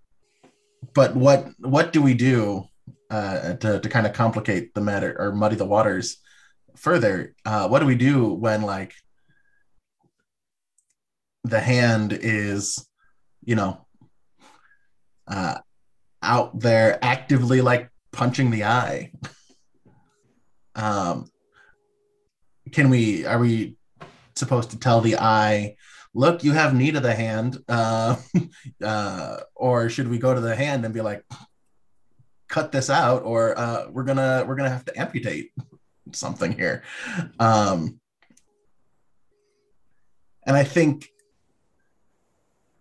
but 0.93 1.15
what 1.15 1.47
what 1.59 1.93
do 1.93 2.01
we 2.01 2.13
do 2.13 2.65
uh, 3.09 3.53
to 3.53 3.79
to 3.79 3.89
kind 3.89 4.07
of 4.07 4.13
complicate 4.13 4.73
the 4.73 4.81
matter 4.81 5.15
or 5.17 5.31
muddy 5.31 5.55
the 5.55 5.65
waters 5.65 6.17
further? 6.75 7.35
Uh, 7.45 7.67
what 7.67 7.79
do 7.79 7.85
we 7.85 7.95
do 7.95 8.33
when 8.33 8.61
like 8.61 8.93
the 11.43 11.59
hand 11.59 12.13
is, 12.13 12.87
you 13.43 13.55
know, 13.55 13.85
uh, 15.27 15.57
out 16.21 16.59
there 16.59 16.97
actively 17.01 17.61
like 17.61 17.89
punching 18.11 18.51
the 18.51 18.63
eye? 18.63 19.11
um, 20.75 21.25
can 22.71 22.89
we? 22.89 23.25
Are 23.25 23.39
we 23.39 23.75
supposed 24.35 24.71
to 24.71 24.79
tell 24.79 25.01
the 25.01 25.17
eye? 25.17 25.75
Look, 26.13 26.43
you 26.43 26.51
have 26.51 26.73
need 26.73 26.95
of 26.95 27.03
the 27.03 27.13
hand, 27.13 27.57
uh, 27.67 28.15
uh, 28.83 29.37
or 29.55 29.89
should 29.89 30.07
we 30.07 30.17
go 30.17 30.33
to 30.33 30.41
the 30.41 30.55
hand 30.55 30.85
and 30.85 30.93
be 30.93 31.01
like, 31.01 31.23
cut 32.47 32.71
this 32.71 32.89
out, 32.89 33.23
or 33.23 33.57
uh, 33.57 33.87
we're 33.89 34.03
gonna 34.03 34.45
we're 34.47 34.55
gonna 34.55 34.69
have 34.69 34.85
to 34.85 34.99
amputate 34.99 35.51
something 36.13 36.51
here. 36.51 36.83
Um, 37.39 37.99
and 40.45 40.55
I 40.55 40.63
think 40.63 41.07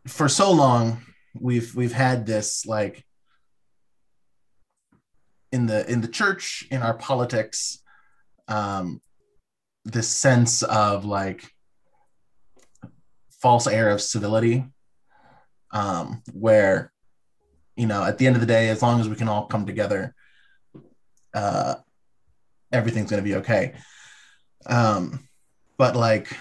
for 0.06 0.28
so 0.28 0.50
long 0.50 1.00
we've 1.38 1.74
we've 1.74 1.92
had 1.92 2.26
this 2.26 2.66
like 2.66 3.04
in 5.52 5.66
the 5.66 5.90
in 5.90 6.00
the 6.00 6.08
church 6.08 6.66
in 6.70 6.82
our 6.82 6.94
politics 6.94 7.82
um 8.48 9.00
this 9.84 10.08
sense 10.08 10.62
of 10.62 11.04
like 11.04 11.48
false 13.42 13.66
air 13.66 13.90
of 13.90 14.00
civility 14.00 14.64
um, 15.72 16.22
where 16.32 16.92
you 17.76 17.86
know 17.86 18.04
at 18.04 18.18
the 18.18 18.26
end 18.26 18.36
of 18.36 18.40
the 18.40 18.46
day 18.46 18.68
as 18.68 18.82
long 18.82 19.00
as 19.00 19.08
we 19.08 19.16
can 19.16 19.28
all 19.28 19.46
come 19.46 19.66
together 19.66 20.14
uh, 21.34 21.74
everything's 22.72 23.10
going 23.10 23.22
to 23.22 23.28
be 23.28 23.36
okay 23.36 23.74
um, 24.66 25.28
but 25.76 25.96
like 25.96 26.36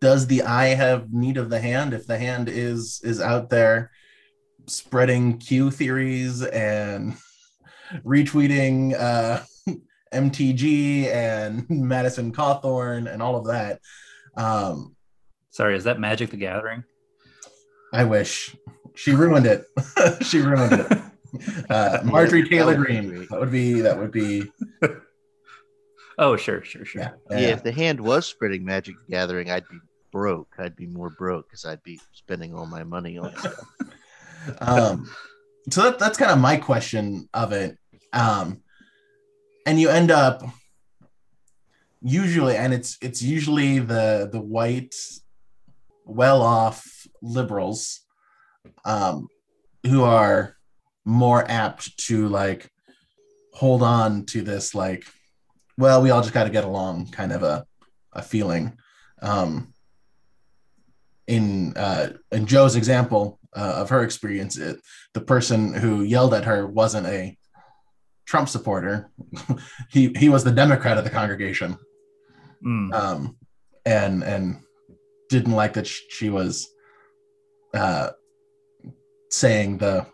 does 0.00 0.26
the 0.26 0.42
eye 0.42 0.74
have 0.74 1.12
need 1.12 1.36
of 1.36 1.48
the 1.48 1.60
hand 1.60 1.94
if 1.94 2.06
the 2.06 2.18
hand 2.18 2.48
is 2.48 3.00
is 3.02 3.20
out 3.20 3.50
there 3.50 3.90
spreading 4.66 5.38
q 5.38 5.70
theories 5.70 6.42
and 6.42 7.16
retweeting 8.04 8.94
uh, 8.98 9.42
MTG 10.12 11.06
and 11.06 11.66
Madison 11.70 12.32
Cawthorn 12.32 13.12
and 13.12 13.22
all 13.22 13.36
of 13.36 13.46
that. 13.46 13.80
Um, 14.36 14.94
Sorry, 15.52 15.76
is 15.76 15.84
that 15.84 16.00
Magic 16.00 16.30
the 16.30 16.36
Gathering? 16.38 16.82
I 17.92 18.04
wish 18.04 18.56
she 18.94 19.12
ruined 19.12 19.46
it. 19.46 19.66
she 20.22 20.40
ruined 20.40 20.72
it. 20.72 20.98
Uh, 21.70 21.98
Marjorie 22.04 22.46
Taylor 22.46 22.74
Greene. 22.74 23.26
That 23.30 23.40
would 23.40 23.50
be. 23.50 23.80
That 23.80 23.96
would 23.98 24.12
be. 24.12 24.52
Oh, 26.18 26.36
sure, 26.36 26.62
sure, 26.62 26.84
sure. 26.84 27.00
Yeah. 27.00 27.10
Yeah, 27.30 27.48
if 27.48 27.62
the 27.62 27.72
hand 27.72 27.98
was 27.98 28.26
spreading 28.26 28.66
Magic 28.66 28.96
the 29.06 29.12
Gathering, 29.12 29.50
I'd 29.50 29.66
be 29.66 29.78
broke. 30.12 30.54
I'd 30.58 30.76
be 30.76 30.86
more 30.86 31.08
broke 31.08 31.48
because 31.48 31.64
I'd 31.64 31.82
be 31.82 31.98
spending 32.12 32.54
all 32.54 32.66
my 32.66 32.84
money 32.84 33.16
on 33.16 33.34
stuff. 33.34 33.64
um, 34.60 35.10
so 35.70 35.84
that, 35.84 35.98
that's 35.98 36.18
kind 36.18 36.30
of 36.30 36.38
my 36.38 36.58
question 36.58 37.30
of 37.32 37.52
it. 37.52 37.78
Um, 38.12 38.60
and 39.64 39.80
you 39.80 39.88
end 39.88 40.10
up 40.10 40.42
usually, 42.02 42.56
and 42.56 42.74
it's 42.74 42.98
it's 43.00 43.22
usually 43.22 43.78
the 43.78 44.28
the 44.30 44.40
white, 44.40 44.94
well 46.04 46.42
off 46.42 47.06
liberals, 47.20 48.00
um, 48.84 49.28
who 49.86 50.02
are 50.02 50.56
more 51.04 51.44
apt 51.50 51.96
to 51.98 52.28
like 52.28 52.68
hold 53.54 53.82
on 53.82 54.24
to 54.26 54.42
this 54.42 54.74
like, 54.74 55.04
well, 55.78 56.02
we 56.02 56.10
all 56.10 56.22
just 56.22 56.34
got 56.34 56.44
to 56.44 56.50
get 56.50 56.64
along 56.64 57.08
kind 57.10 57.32
of 57.32 57.42
a 57.42 57.64
a 58.12 58.22
feeling. 58.22 58.76
Um, 59.20 59.72
in 61.26 61.76
uh, 61.76 62.10
in 62.30 62.46
Joe's 62.46 62.76
example 62.76 63.38
uh, 63.54 63.74
of 63.76 63.90
her 63.90 64.02
experience, 64.02 64.58
it, 64.58 64.80
the 65.14 65.20
person 65.20 65.72
who 65.72 66.02
yelled 66.02 66.34
at 66.34 66.44
her 66.44 66.66
wasn't 66.66 67.06
a 67.06 67.36
Trump 68.26 68.48
supporter. 68.48 69.10
he 69.90 70.12
he 70.16 70.28
was 70.28 70.44
the 70.44 70.50
Democrat 70.52 70.98
of 70.98 71.04
the 71.04 71.10
congregation, 71.10 71.76
Mm. 72.64 72.94
um, 72.94 73.36
and 73.84 74.22
and 74.22 74.60
didn't 75.32 75.52
like 75.52 75.72
that 75.72 75.86
she 75.86 76.30
was 76.30 76.68
uh, 77.74 78.10
saying 79.30 79.78
the 79.78 80.06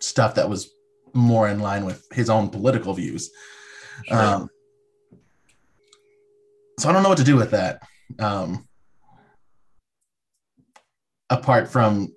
stuff 0.00 0.34
that 0.34 0.48
was 0.48 0.70
more 1.14 1.48
in 1.48 1.60
line 1.60 1.84
with 1.84 2.04
his 2.12 2.28
own 2.28 2.50
political 2.50 2.92
views. 2.92 3.30
Sure. 4.04 4.20
Um, 4.20 4.50
so 6.78 6.88
I 6.88 6.92
don't 6.92 7.04
know 7.04 7.08
what 7.08 7.18
to 7.18 7.24
do 7.24 7.36
with 7.36 7.52
that. 7.52 7.82
Um, 8.18 8.66
apart 11.30 11.68
from 11.68 12.12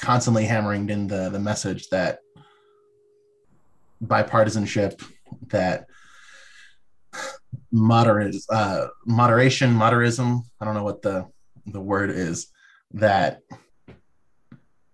constantly 0.00 0.44
hammering 0.44 0.88
in 0.90 1.06
the 1.06 1.30
the 1.30 1.38
message 1.38 1.88
that 1.90 2.18
bipartisanship, 4.02 5.00
that 5.48 5.86
moderate 7.74 8.36
uh, 8.48 8.86
moderation, 9.04 9.74
moderism. 9.74 10.42
I 10.60 10.64
don't 10.64 10.74
know 10.74 10.84
what 10.84 11.02
the 11.02 11.26
the 11.66 11.80
word 11.80 12.10
is. 12.10 12.46
That 12.92 13.40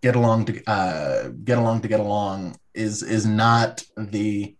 get 0.03 0.17
along 0.17 0.47
to 0.47 0.65
uh, 0.65 1.29
get 1.45 1.59
along 1.59 1.83
to 1.83 1.89
get 1.89 2.01
along 2.01 2.57
is 2.75 3.03
is 3.03 3.27
not 3.27 3.83
the 3.99 4.57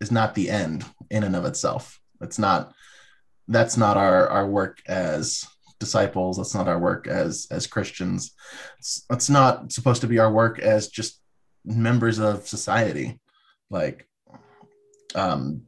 is 0.00 0.12
not 0.12 0.36
the 0.36 0.50
end 0.50 0.84
in 1.10 1.24
and 1.24 1.34
of 1.34 1.44
itself. 1.44 2.00
It's 2.20 2.38
not 2.38 2.72
that's 3.48 3.76
not 3.76 3.96
our 3.96 4.28
our 4.28 4.46
work 4.46 4.78
as 4.86 5.44
disciples. 5.80 6.36
That's 6.36 6.54
not 6.54 6.68
our 6.68 6.78
work 6.78 7.08
as 7.08 7.48
as 7.50 7.66
Christians. 7.66 8.36
It's, 8.78 9.04
that's 9.10 9.28
not 9.28 9.72
supposed 9.72 10.02
to 10.02 10.06
be 10.06 10.20
our 10.20 10.30
work 10.30 10.60
as 10.60 10.86
just 10.86 11.20
members 11.64 12.20
of 12.20 12.46
society. 12.46 13.18
Like 13.68 14.06
um, 15.16 15.62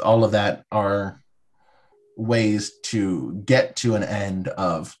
all 0.00 0.24
of 0.24 0.32
that 0.32 0.64
are 0.72 1.20
ways 2.16 2.72
to 2.84 3.42
get 3.44 3.76
to 3.76 3.94
an 3.94 4.02
end 4.02 4.48
of 4.48 4.96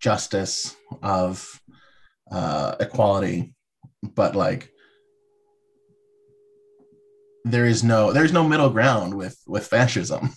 justice 0.00 0.76
of 1.02 1.60
uh, 2.30 2.76
equality, 2.80 3.54
but 4.02 4.34
like 4.34 4.70
there 7.44 7.66
is 7.66 7.84
no 7.84 8.12
there's 8.12 8.32
no 8.32 8.46
middle 8.46 8.70
ground 8.70 9.14
with 9.14 9.38
with 9.46 9.66
fascism. 9.66 10.30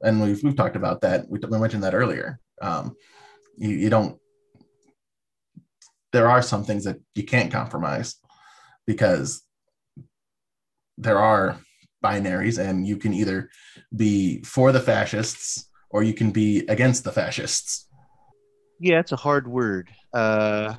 And 0.00 0.22
we've, 0.22 0.40
we've 0.44 0.54
talked 0.54 0.76
about 0.76 1.00
that. 1.00 1.28
We, 1.28 1.40
we 1.40 1.58
mentioned 1.58 1.82
that 1.82 1.94
earlier. 1.94 2.38
Um, 2.62 2.94
you, 3.56 3.70
you 3.70 3.90
don't 3.90 4.18
there 6.12 6.28
are 6.28 6.42
some 6.42 6.64
things 6.64 6.84
that 6.84 6.98
you 7.14 7.24
can't 7.24 7.52
compromise 7.52 8.16
because 8.86 9.42
there 10.96 11.18
are 11.18 11.58
binaries 12.02 12.58
and 12.58 12.86
you 12.86 12.96
can 12.96 13.12
either 13.12 13.50
be 13.96 14.42
for 14.42 14.72
the 14.72 14.80
fascists 14.80 15.68
or 15.90 16.02
you 16.02 16.14
can 16.14 16.30
be 16.30 16.60
against 16.68 17.04
the 17.04 17.12
fascists 17.12 17.86
Yeah, 18.80 19.00
it's 19.00 19.12
a 19.12 19.16
hard 19.16 19.48
word. 19.48 19.88
Uh, 20.12 20.74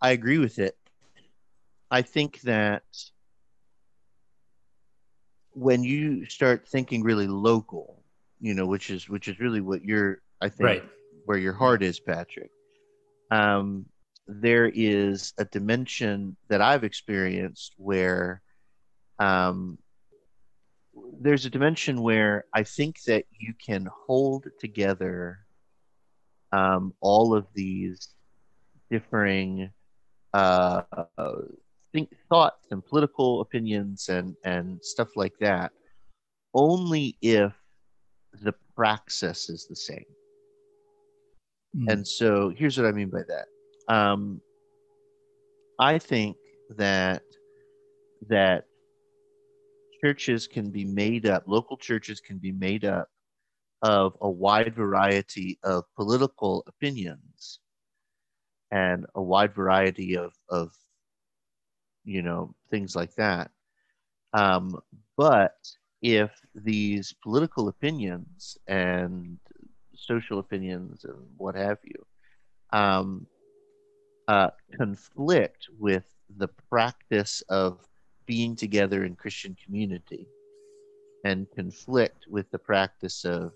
I 0.00 0.10
agree 0.12 0.38
with 0.38 0.58
it. 0.58 0.76
I 1.90 2.02
think 2.02 2.40
that 2.42 2.84
when 5.52 5.82
you 5.82 6.24
start 6.26 6.68
thinking 6.68 7.02
really 7.02 7.26
local, 7.26 8.04
you 8.38 8.54
know, 8.54 8.66
which 8.66 8.88
is 8.90 9.08
which 9.08 9.26
is 9.26 9.40
really 9.40 9.60
what 9.60 9.82
you're, 9.82 10.22
I 10.40 10.48
think, 10.48 10.60
Right. 10.60 10.84
where 11.24 11.38
your 11.38 11.52
heart 11.52 11.82
is, 11.82 11.98
Patrick. 11.98 12.52
Um, 13.32 13.86
there 14.28 14.70
is 14.72 15.34
a 15.38 15.44
dimension 15.44 16.36
that 16.48 16.62
I've 16.62 16.84
experienced 16.84 17.74
where, 17.76 18.42
um, 19.18 19.78
there's 21.20 21.46
a 21.46 21.50
dimension 21.50 22.02
where 22.02 22.44
I 22.54 22.62
think 22.62 23.02
that 23.04 23.24
you 23.38 23.54
can 23.64 23.88
hold 24.06 24.46
together 24.58 25.40
um, 26.52 26.94
all 27.00 27.34
of 27.34 27.46
these 27.54 28.08
differing 28.90 29.70
uh, 30.34 30.82
think 31.92 32.10
thoughts 32.28 32.68
and 32.70 32.84
political 32.84 33.40
opinions 33.40 34.08
and 34.08 34.34
and 34.44 34.78
stuff 34.82 35.08
like 35.16 35.34
that 35.40 35.72
only 36.54 37.16
if 37.22 37.52
the 38.42 38.54
praxis 38.74 39.48
is 39.48 39.66
the 39.68 39.76
same. 39.76 40.04
Mm. 41.76 41.92
And 41.92 42.08
so 42.08 42.52
here's 42.56 42.76
what 42.76 42.86
I 42.86 42.92
mean 42.92 43.10
by 43.10 43.22
that. 43.28 43.94
Um, 43.94 44.40
I 45.78 45.98
think 45.98 46.36
that 46.76 47.22
that 48.28 48.64
churches 50.02 50.46
can 50.46 50.70
be 50.70 50.84
made 50.84 51.26
up, 51.26 51.44
local 51.46 51.76
churches 51.76 52.20
can 52.20 52.38
be 52.38 52.52
made 52.52 52.84
up 52.84 53.08
of 53.82 54.16
a 54.20 54.28
wide 54.28 54.74
variety 54.74 55.58
of 55.62 55.84
political 55.96 56.64
opinions 56.66 57.60
and 58.70 59.06
a 59.14 59.22
wide 59.22 59.54
variety 59.54 60.16
of, 60.16 60.32
of 60.48 60.72
you 62.04 62.22
know, 62.22 62.54
things 62.70 62.94
like 62.94 63.14
that. 63.14 63.50
Um, 64.32 64.78
but 65.16 65.56
if 66.02 66.30
these 66.54 67.14
political 67.22 67.68
opinions 67.68 68.56
and 68.66 69.38
social 69.94 70.38
opinions 70.38 71.04
and 71.04 71.16
what 71.36 71.54
have 71.54 71.78
you 71.84 72.06
um, 72.72 73.26
uh, 74.28 74.50
conflict 74.76 75.66
with 75.78 76.04
the 76.36 76.48
practice 76.70 77.42
of 77.48 77.78
being 78.30 78.54
together 78.54 79.04
in 79.04 79.16
Christian 79.16 79.56
community 79.64 80.28
and 81.24 81.48
conflict 81.56 82.26
with 82.28 82.48
the 82.52 82.60
practice 82.60 83.24
of 83.24 83.50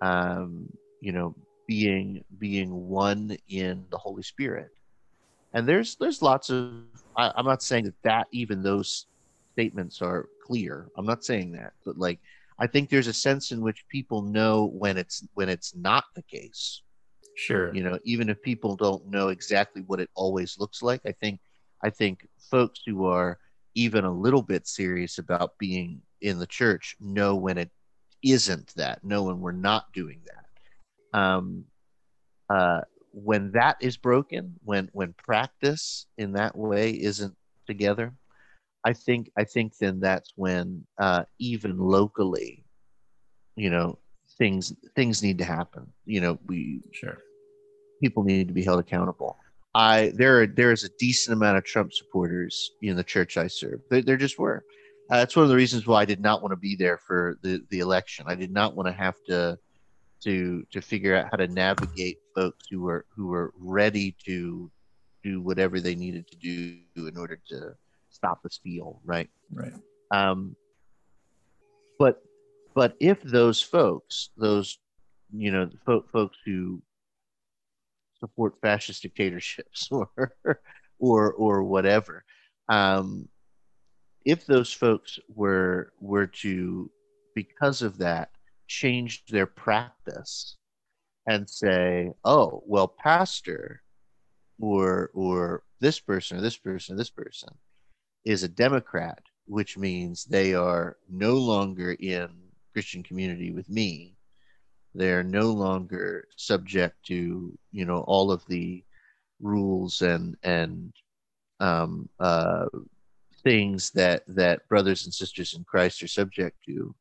um, 0.00 0.68
you 1.00 1.10
know 1.10 1.34
being 1.66 2.22
being 2.38 2.70
one 2.88 3.36
in 3.48 3.84
the 3.90 3.98
Holy 3.98 4.22
Spirit. 4.22 4.70
And 5.54 5.66
there's 5.68 5.96
there's 5.96 6.22
lots 6.22 6.50
of 6.50 6.84
I, 7.16 7.32
I'm 7.34 7.46
not 7.46 7.64
saying 7.64 7.86
that 7.86 8.02
that 8.04 8.26
even 8.30 8.62
those 8.62 9.06
statements 9.54 10.00
are 10.00 10.28
clear. 10.46 10.86
I'm 10.96 11.06
not 11.12 11.24
saying 11.24 11.50
that, 11.58 11.72
but 11.84 11.98
like 11.98 12.20
I 12.60 12.68
think 12.68 12.88
there's 12.88 13.08
a 13.08 13.12
sense 13.28 13.50
in 13.50 13.60
which 13.60 13.88
people 13.88 14.22
know 14.22 14.66
when 14.66 14.98
it's 14.98 15.26
when 15.34 15.48
it's 15.48 15.74
not 15.74 16.04
the 16.14 16.22
case. 16.22 16.82
Sure. 17.34 17.74
You 17.74 17.82
know, 17.82 17.98
even 18.04 18.28
if 18.28 18.40
people 18.40 18.76
don't 18.76 19.10
know 19.10 19.30
exactly 19.30 19.82
what 19.88 19.98
it 19.98 20.10
always 20.14 20.60
looks 20.60 20.80
like, 20.80 21.00
I 21.04 21.10
think 21.10 21.40
I 21.82 21.90
think 21.90 22.24
folks 22.52 22.82
who 22.86 23.06
are 23.06 23.38
even 23.76 24.04
a 24.04 24.12
little 24.12 24.42
bit 24.42 24.66
serious 24.66 25.18
about 25.18 25.58
being 25.58 26.00
in 26.22 26.38
the 26.38 26.46
church 26.46 26.96
know 26.98 27.36
when 27.36 27.58
it 27.58 27.70
isn't 28.22 28.72
that, 28.74 29.04
know 29.04 29.24
when 29.24 29.38
we're 29.40 29.52
not 29.52 29.92
doing 29.92 30.22
that. 30.24 31.18
Um, 31.18 31.64
uh, 32.50 32.80
when 33.12 33.52
that 33.52 33.76
is 33.80 33.96
broken, 33.96 34.54
when 34.64 34.88
when 34.92 35.14
practice 35.14 36.06
in 36.18 36.32
that 36.32 36.56
way 36.56 36.90
isn't 36.90 37.34
together, 37.66 38.14
I 38.84 38.94
think 38.94 39.30
I 39.36 39.44
think 39.44 39.76
then 39.78 40.00
that's 40.00 40.32
when 40.36 40.86
uh, 40.98 41.24
even 41.38 41.78
locally, 41.78 42.64
you 43.56 43.70
know, 43.70 43.98
things 44.38 44.72
things 44.94 45.22
need 45.22 45.38
to 45.38 45.44
happen. 45.44 45.92
You 46.06 46.20
know, 46.22 46.38
we 46.46 46.82
Sure. 46.92 47.18
people 48.02 48.24
need 48.24 48.48
to 48.48 48.54
be 48.54 48.64
held 48.64 48.80
accountable. 48.80 49.38
I 49.76 50.12
there 50.14 50.40
are, 50.40 50.46
there 50.46 50.72
is 50.72 50.84
a 50.84 50.88
decent 50.98 51.36
amount 51.36 51.58
of 51.58 51.64
Trump 51.64 51.92
supporters 51.92 52.70
in 52.80 52.96
the 52.96 53.04
church 53.04 53.36
I 53.36 53.46
serve. 53.46 53.80
There, 53.90 54.00
there 54.00 54.16
just 54.16 54.38
were, 54.38 54.64
Uh, 55.10 55.18
that's 55.18 55.36
one 55.36 55.42
of 55.42 55.50
the 55.50 55.56
reasons 55.56 55.86
why 55.86 56.00
I 56.00 56.06
did 56.06 56.20
not 56.20 56.40
want 56.40 56.52
to 56.52 56.56
be 56.56 56.76
there 56.76 56.98
for 56.98 57.36
the, 57.42 57.62
the 57.70 57.80
election. 57.80 58.24
I 58.26 58.34
did 58.34 58.50
not 58.50 58.74
want 58.74 58.86
to 58.88 58.92
have 58.92 59.16
to 59.28 59.58
to 60.24 60.64
to 60.72 60.80
figure 60.80 61.14
out 61.14 61.28
how 61.30 61.36
to 61.36 61.46
navigate 61.48 62.18
folks 62.34 62.66
who 62.70 62.80
were 62.80 63.04
who 63.14 63.26
were 63.26 63.52
ready 63.58 64.16
to 64.24 64.70
do 65.22 65.42
whatever 65.42 65.78
they 65.78 65.94
needed 65.94 66.26
to 66.28 66.36
do 66.36 67.06
in 67.06 67.16
order 67.18 67.38
to 67.50 67.74
stop 68.08 68.42
the 68.42 68.50
steal, 68.50 69.00
right? 69.04 69.28
Right. 69.52 69.74
Um, 70.10 70.56
but 71.98 72.22
but 72.74 72.96
if 72.98 73.20
those 73.22 73.60
folks, 73.60 74.30
those 74.38 74.78
you 75.32 75.50
know, 75.52 75.68
fo- 75.84 76.06
folks 76.12 76.38
who 76.46 76.80
support 78.26 78.54
fascist 78.60 79.02
dictatorships 79.02 79.88
or 79.90 80.10
or 80.98 81.32
or 81.32 81.62
whatever, 81.62 82.24
um, 82.68 83.28
if 84.24 84.44
those 84.46 84.72
folks 84.72 85.18
were 85.28 85.92
were 86.00 86.26
to 86.26 86.90
because 87.34 87.82
of 87.82 87.98
that 87.98 88.30
change 88.66 89.24
their 89.26 89.46
practice 89.46 90.56
and 91.28 91.48
say 91.48 92.10
oh 92.24 92.62
well 92.66 92.88
pastor 92.88 93.82
or 94.60 95.10
or 95.14 95.62
this 95.80 96.00
person 96.00 96.38
or 96.38 96.40
this 96.40 96.56
person 96.56 96.94
or 96.94 96.98
this 96.98 97.10
person 97.10 97.50
is 98.24 98.42
a 98.42 98.48
democrat 98.48 99.22
which 99.46 99.78
means 99.78 100.24
they 100.24 100.54
are 100.54 100.96
no 101.08 101.34
longer 101.34 101.92
in 102.00 102.28
christian 102.72 103.02
community 103.02 103.52
with 103.52 103.68
me 103.68 104.15
they're 104.96 105.22
no 105.22 105.52
longer 105.52 106.26
subject 106.36 106.96
to 107.06 107.56
you 107.72 107.84
know 107.84 108.00
all 108.06 108.30
of 108.32 108.44
the 108.48 108.82
rules 109.40 110.02
and 110.02 110.36
and 110.42 110.92
um, 111.60 112.08
uh, 112.20 112.66
things 113.42 113.90
that 113.90 114.22
that 114.28 114.66
brothers 114.68 115.04
and 115.04 115.14
sisters 115.14 115.54
in 115.54 115.64
Christ 115.64 116.02
are 116.02 116.08
subject 116.08 116.56
to, 116.66 116.94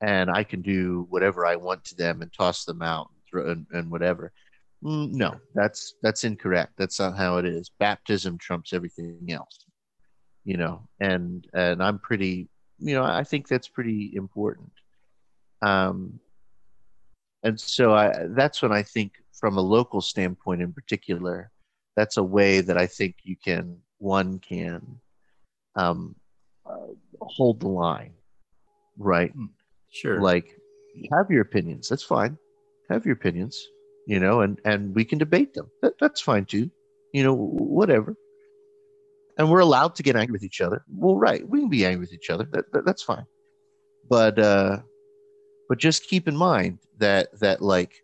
and 0.00 0.30
I 0.30 0.44
can 0.44 0.62
do 0.62 1.06
whatever 1.10 1.46
I 1.46 1.56
want 1.56 1.84
to 1.86 1.96
them 1.96 2.22
and 2.22 2.32
toss 2.32 2.64
them 2.64 2.82
out 2.82 3.10
and, 3.10 3.22
throw, 3.28 3.50
and, 3.50 3.66
and 3.72 3.90
whatever. 3.90 4.32
Mm, 4.84 5.12
no, 5.12 5.34
that's 5.54 5.94
that's 6.02 6.24
incorrect. 6.24 6.72
That's 6.76 6.98
not 6.98 7.16
how 7.16 7.38
it 7.38 7.46
is. 7.46 7.70
Baptism 7.78 8.38
trumps 8.38 8.72
everything 8.72 9.30
else, 9.30 9.64
you 10.44 10.56
know. 10.56 10.88
And 11.00 11.46
and 11.54 11.82
I'm 11.82 11.98
pretty, 11.98 12.48
you 12.78 12.94
know, 12.94 13.04
I 13.04 13.24
think 13.24 13.48
that's 13.48 13.68
pretty 13.68 14.12
important. 14.14 14.72
Um, 15.62 16.18
and 17.42 17.58
so 17.58 17.94
I 17.94 18.26
that's 18.30 18.62
when 18.62 18.72
I 18.72 18.82
think, 18.82 19.12
from 19.32 19.58
a 19.58 19.60
local 19.60 20.00
standpoint 20.00 20.62
in 20.62 20.72
particular, 20.72 21.50
that's 21.96 22.16
a 22.16 22.22
way 22.22 22.60
that 22.60 22.78
I 22.78 22.86
think 22.86 23.16
you 23.22 23.36
can 23.36 23.78
one 23.98 24.38
can 24.38 25.00
um, 25.76 26.14
uh, 26.66 26.92
hold 27.20 27.60
the 27.60 27.68
line, 27.68 28.14
right? 28.98 29.32
Hmm. 29.32 29.46
Sure. 29.90 30.20
Like, 30.20 30.58
have 31.12 31.30
your 31.30 31.42
opinions. 31.42 31.88
That's 31.88 32.02
fine. 32.02 32.38
Have 32.90 33.04
your 33.06 33.14
opinions, 33.14 33.68
you 34.06 34.20
know, 34.20 34.40
and 34.40 34.60
and 34.64 34.94
we 34.94 35.04
can 35.04 35.18
debate 35.18 35.54
them. 35.54 35.70
That, 35.82 35.94
that's 36.00 36.20
fine 36.20 36.44
too, 36.44 36.70
you 37.12 37.22
know, 37.22 37.34
whatever. 37.34 38.16
And 39.38 39.50
we're 39.50 39.60
allowed 39.60 39.94
to 39.94 40.02
get 40.02 40.14
angry 40.14 40.32
with 40.32 40.44
each 40.44 40.60
other. 40.60 40.84
Well, 40.88 41.16
right, 41.16 41.46
we 41.48 41.60
can 41.60 41.70
be 41.70 41.86
angry 41.86 42.00
with 42.00 42.12
each 42.12 42.28
other. 42.30 42.46
That, 42.52 42.70
that 42.72 42.84
that's 42.84 43.02
fine. 43.02 43.24
But 44.08 44.38
uh, 44.38 44.80
but 45.72 45.78
just 45.78 46.06
keep 46.06 46.28
in 46.28 46.36
mind 46.36 46.78
that 46.98 47.28
that 47.40 47.62
like 47.62 47.94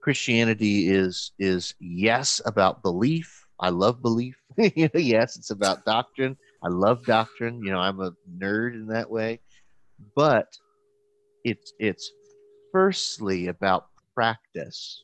Christianity 0.00 0.88
is 0.88 1.32
is 1.40 1.74
yes 1.80 2.40
about 2.46 2.84
belief. 2.84 3.44
I 3.58 3.70
love 3.70 4.00
belief. 4.00 4.36
yes, 4.56 5.36
it's 5.36 5.50
about 5.50 5.84
doctrine. 5.84 6.38
I 6.62 6.68
love 6.68 7.04
doctrine. 7.04 7.64
You 7.64 7.72
know, 7.72 7.80
I'm 7.80 7.98
a 7.98 8.12
nerd 8.38 8.74
in 8.74 8.86
that 8.86 9.10
way. 9.10 9.40
But 10.14 10.46
it's 11.42 11.72
it's 11.80 12.12
firstly 12.70 13.48
about 13.48 13.86
practice. 14.14 15.02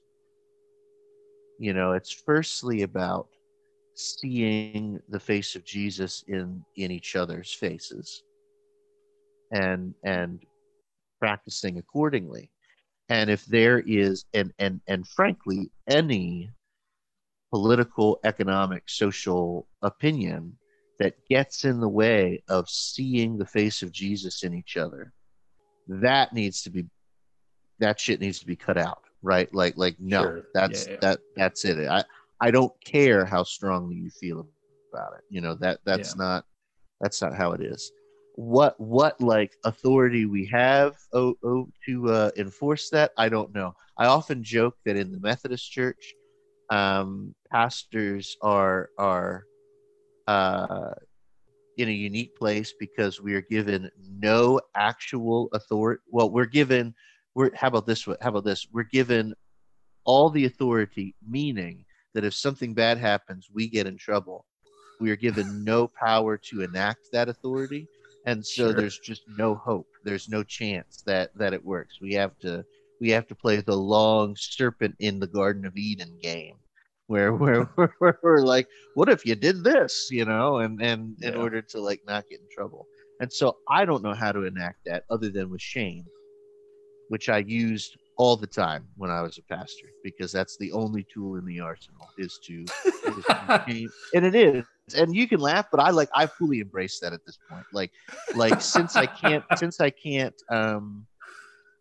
You 1.58 1.74
know, 1.74 1.94
it's 1.94 2.12
firstly 2.12 2.82
about 2.82 3.26
seeing 3.96 5.00
the 5.08 5.18
face 5.18 5.56
of 5.56 5.64
Jesus 5.64 6.22
in 6.28 6.64
in 6.76 6.92
each 6.92 7.16
other's 7.16 7.52
faces 7.52 8.22
and 9.50 9.92
and 10.04 10.44
practicing 11.18 11.78
accordingly. 11.78 12.50
And 13.08 13.30
if 13.30 13.44
there 13.46 13.80
is 13.86 14.24
and 14.34 14.52
and 14.58 14.80
and 14.88 15.06
frankly 15.06 15.70
any 15.88 16.50
political, 17.52 18.18
economic, 18.24 18.82
social 18.88 19.68
opinion 19.82 20.58
that 20.98 21.14
gets 21.28 21.64
in 21.64 21.80
the 21.80 21.88
way 21.88 22.42
of 22.48 22.68
seeing 22.68 23.38
the 23.38 23.46
face 23.46 23.82
of 23.82 23.92
Jesus 23.92 24.42
in 24.42 24.54
each 24.54 24.76
other, 24.76 25.12
that 25.88 26.32
needs 26.32 26.62
to 26.62 26.70
be 26.70 26.86
that 27.78 28.00
shit 28.00 28.20
needs 28.20 28.38
to 28.40 28.46
be 28.46 28.56
cut 28.56 28.76
out, 28.78 29.02
right? 29.22 29.52
Like 29.54 29.76
like 29.76 29.96
no, 30.00 30.22
Sure. 30.22 30.46
that's 30.54 30.86
Yeah, 30.86 30.92
yeah. 30.94 30.98
that 31.02 31.18
that's 31.36 31.64
it. 31.64 31.88
I 31.88 32.02
I 32.40 32.50
don't 32.50 32.72
care 32.84 33.24
how 33.24 33.44
strongly 33.44 33.96
you 33.96 34.10
feel 34.10 34.46
about 34.92 35.12
it. 35.18 35.24
You 35.30 35.40
know 35.42 35.54
that 35.56 35.80
that's 35.84 36.14
Yeah. 36.16 36.24
not 36.24 36.44
that's 37.00 37.20
not 37.22 37.34
how 37.34 37.52
it 37.52 37.60
is. 37.60 37.92
What 38.36 38.78
what 38.78 39.20
like 39.20 39.56
authority 39.64 40.26
we 40.26 40.46
have 40.46 40.94
oh, 41.12 41.34
oh 41.42 41.68
to 41.86 42.10
uh, 42.10 42.30
enforce 42.36 42.90
that? 42.90 43.12
I 43.16 43.28
don't 43.28 43.54
know. 43.54 43.74
I 43.98 44.06
often 44.06 44.44
joke 44.44 44.76
that 44.84 44.96
in 44.96 45.10
the 45.10 45.20
Methodist 45.20 45.70
Church, 45.72 46.14
um, 46.70 47.34
pastors 47.50 48.36
are 48.42 48.90
are 48.98 49.44
uh, 50.26 50.92
in 51.76 51.88
a 51.88 51.92
unique 51.92 52.36
place 52.36 52.74
because 52.78 53.20
we 53.20 53.34
are 53.34 53.42
given 53.42 53.90
no 54.10 54.60
actual 54.74 55.48
authority. 55.52 56.02
Well, 56.10 56.30
we're 56.30 56.46
given 56.46 56.94
we're 57.34 57.54
how 57.54 57.68
about 57.68 57.86
this? 57.86 58.04
How 58.04 58.28
about 58.28 58.44
this? 58.44 58.66
We're 58.72 58.84
given 58.84 59.34
all 60.04 60.30
the 60.30 60.44
authority, 60.44 61.14
meaning 61.26 61.84
that 62.14 62.24
if 62.24 62.34
something 62.34 62.72
bad 62.72 62.98
happens, 62.98 63.48
we 63.52 63.68
get 63.68 63.86
in 63.86 63.96
trouble. 63.98 64.46
We 65.00 65.10
are 65.10 65.16
given 65.16 65.62
no 65.62 65.88
power 65.88 66.38
to 66.50 66.62
enact 66.62 67.12
that 67.12 67.28
authority, 67.28 67.86
and 68.26 68.44
so 68.44 68.66
Sure. 68.68 68.72
there's 68.74 68.98
just 68.98 69.22
no 69.38 69.54
hope. 69.54 69.88
There's 70.04 70.28
no 70.28 70.42
chance 70.42 71.02
that 71.06 71.30
that 71.38 71.54
it 71.54 71.64
works. 71.64 72.00
We 72.00 72.12
have 72.14 72.36
to 72.40 72.64
we 73.00 73.10
have 73.10 73.26
to 73.28 73.34
play 73.34 73.60
the 73.60 73.76
long 73.76 74.34
serpent 74.36 74.94
in 74.98 75.18
the 75.20 75.26
Garden 75.26 75.64
of 75.64 75.76
Eden 75.76 76.18
game, 76.20 76.56
where 77.06 77.32
where 77.34 77.64
where 77.98 78.18
we're 78.22 78.42
like, 78.44 78.66
what 78.94 79.08
if 79.08 79.24
you 79.24 79.34
did 79.34 79.64
this, 79.64 80.08
you 80.10 80.24
know, 80.24 80.58
and 80.58 80.80
and 80.82 81.16
in 81.22 81.34
order 81.34 81.62
to 81.62 81.80
like 81.80 82.00
not 82.06 82.24
get 82.28 82.40
in 82.40 82.46
trouble. 82.54 82.86
And 83.20 83.32
so 83.32 83.56
I 83.70 83.86
don't 83.86 84.02
know 84.02 84.12
how 84.14 84.32
to 84.32 84.44
enact 84.44 84.80
that 84.84 85.04
other 85.08 85.30
than 85.30 85.48
with 85.48 85.62
shame, 85.62 86.04
which 87.08 87.28
I 87.30 87.38
used 87.38 87.96
all 88.18 88.36
the 88.36 88.46
time 88.46 88.86
when 88.96 89.10
I 89.10 89.22
was 89.22 89.38
a 89.38 89.42
pastor 89.54 89.86
because 90.02 90.32
that's 90.32 90.56
the 90.58 90.72
only 90.72 91.06
tool 91.12 91.36
in 91.36 91.44
the 91.46 91.60
arsenal 91.60 92.08
is 92.18 92.38
to, 92.44 92.64
is 92.84 93.24
to 93.24 93.62
shame. 93.68 93.88
and 94.14 94.24
it 94.26 94.34
is. 94.34 94.64
And 94.94 95.14
you 95.14 95.26
can 95.26 95.40
laugh, 95.40 95.66
but 95.70 95.80
I 95.80 95.90
like 95.90 96.08
I 96.14 96.26
fully 96.26 96.60
embrace 96.60 97.00
that 97.00 97.12
at 97.12 97.24
this 97.26 97.38
point. 97.50 97.66
Like 97.72 97.90
like 98.36 98.60
since 98.60 98.96
I 98.96 99.06
can't 99.06 99.44
since 99.56 99.80
I 99.80 99.90
can't 99.90 100.34
um 100.50 101.06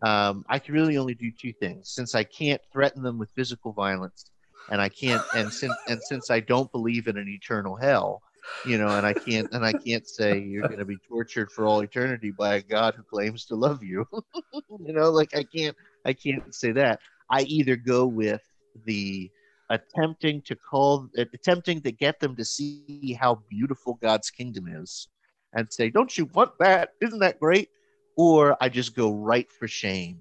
um 0.02 0.44
I 0.50 0.60
can 0.60 0.74
really 0.74 0.98
only 0.98 1.14
do 1.14 1.32
two 1.32 1.54
things. 1.54 1.90
Since 1.90 2.16
I 2.16 2.24
can't 2.24 2.62
threaten 2.74 3.04
them 3.04 3.20
with 3.20 3.30
physical 3.36 3.74
violence 3.74 4.26
and 4.70 4.82
I 4.82 4.90
can't 4.90 5.24
and 5.36 5.54
since 5.54 5.76
and 5.88 6.02
since 6.02 6.32
I 6.32 6.40
don't 6.40 6.72
believe 6.72 7.08
in 7.08 7.18
an 7.18 7.28
eternal 7.28 7.76
hell, 7.76 8.22
you 8.66 8.78
know, 8.78 8.88
and 8.88 9.06
I 9.06 9.14
can't 9.14 9.52
and 9.52 9.64
I 9.64 9.74
can't 9.74 10.08
say 10.08 10.40
you're 10.40 10.68
going 10.68 10.80
to 10.80 10.86
be 10.86 10.98
tortured 11.08 11.52
for 11.52 11.68
all 11.68 11.82
eternity 11.82 12.32
by 12.32 12.56
a 12.56 12.62
God 12.62 12.96
who 12.96 13.04
claims 13.04 13.46
to 13.46 13.56
love 13.56 13.84
you. 13.84 14.08
you 14.54 14.94
know, 14.94 15.12
like 15.12 15.36
I 15.36 15.44
can't 15.44 15.76
I 16.06 16.14
can't 16.14 16.54
say 16.54 16.72
that. 16.72 17.00
I 17.30 17.42
either 17.44 17.76
go 17.76 18.06
with 18.08 18.42
the 18.86 19.30
attempting 19.70 20.42
to 20.44 20.56
call 20.56 21.10
attempting 21.18 21.82
to 21.82 21.92
get 21.92 22.20
them 22.20 22.36
to 22.36 22.46
see 22.46 23.18
how 23.20 23.44
beautiful 23.50 23.96
God's 24.02 24.30
kingdom 24.30 24.68
is 24.68 25.08
and 25.54 25.72
say, 25.72 25.90
"Don't 25.90 26.18
you 26.18 26.26
want 26.34 26.52
that? 26.60 26.90
Isn't 27.02 27.20
that 27.20 27.40
great?" 27.40 27.70
Or 28.18 28.56
I 28.62 28.70
just 28.70 28.96
go 28.96 29.14
right 29.14 29.52
for 29.52 29.68
shame. 29.68 30.20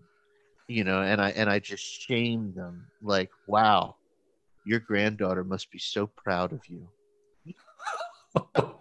You 0.69 0.85
know, 0.85 1.03
and 1.03 1.21
I 1.21 1.31
and 1.31 1.51
I 1.51 1.59
just 1.59 1.85
shame 1.85 2.55
them 2.55 2.87
like, 3.03 3.31
"Wow, 3.47 3.97
your 4.65 4.81
granddaughter 4.81 5.45
must 5.45 5.71
be 5.71 5.79
so 5.79 6.07
proud 6.07 6.53
of 6.53 6.61
you." 6.69 6.89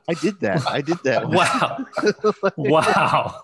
I 0.07 0.14
did 0.14 0.39
that. 0.41 0.64
I 0.68 0.82
did 0.82 0.99
that. 1.03 1.28
wow. 1.30 1.86
Wow. 2.57 3.43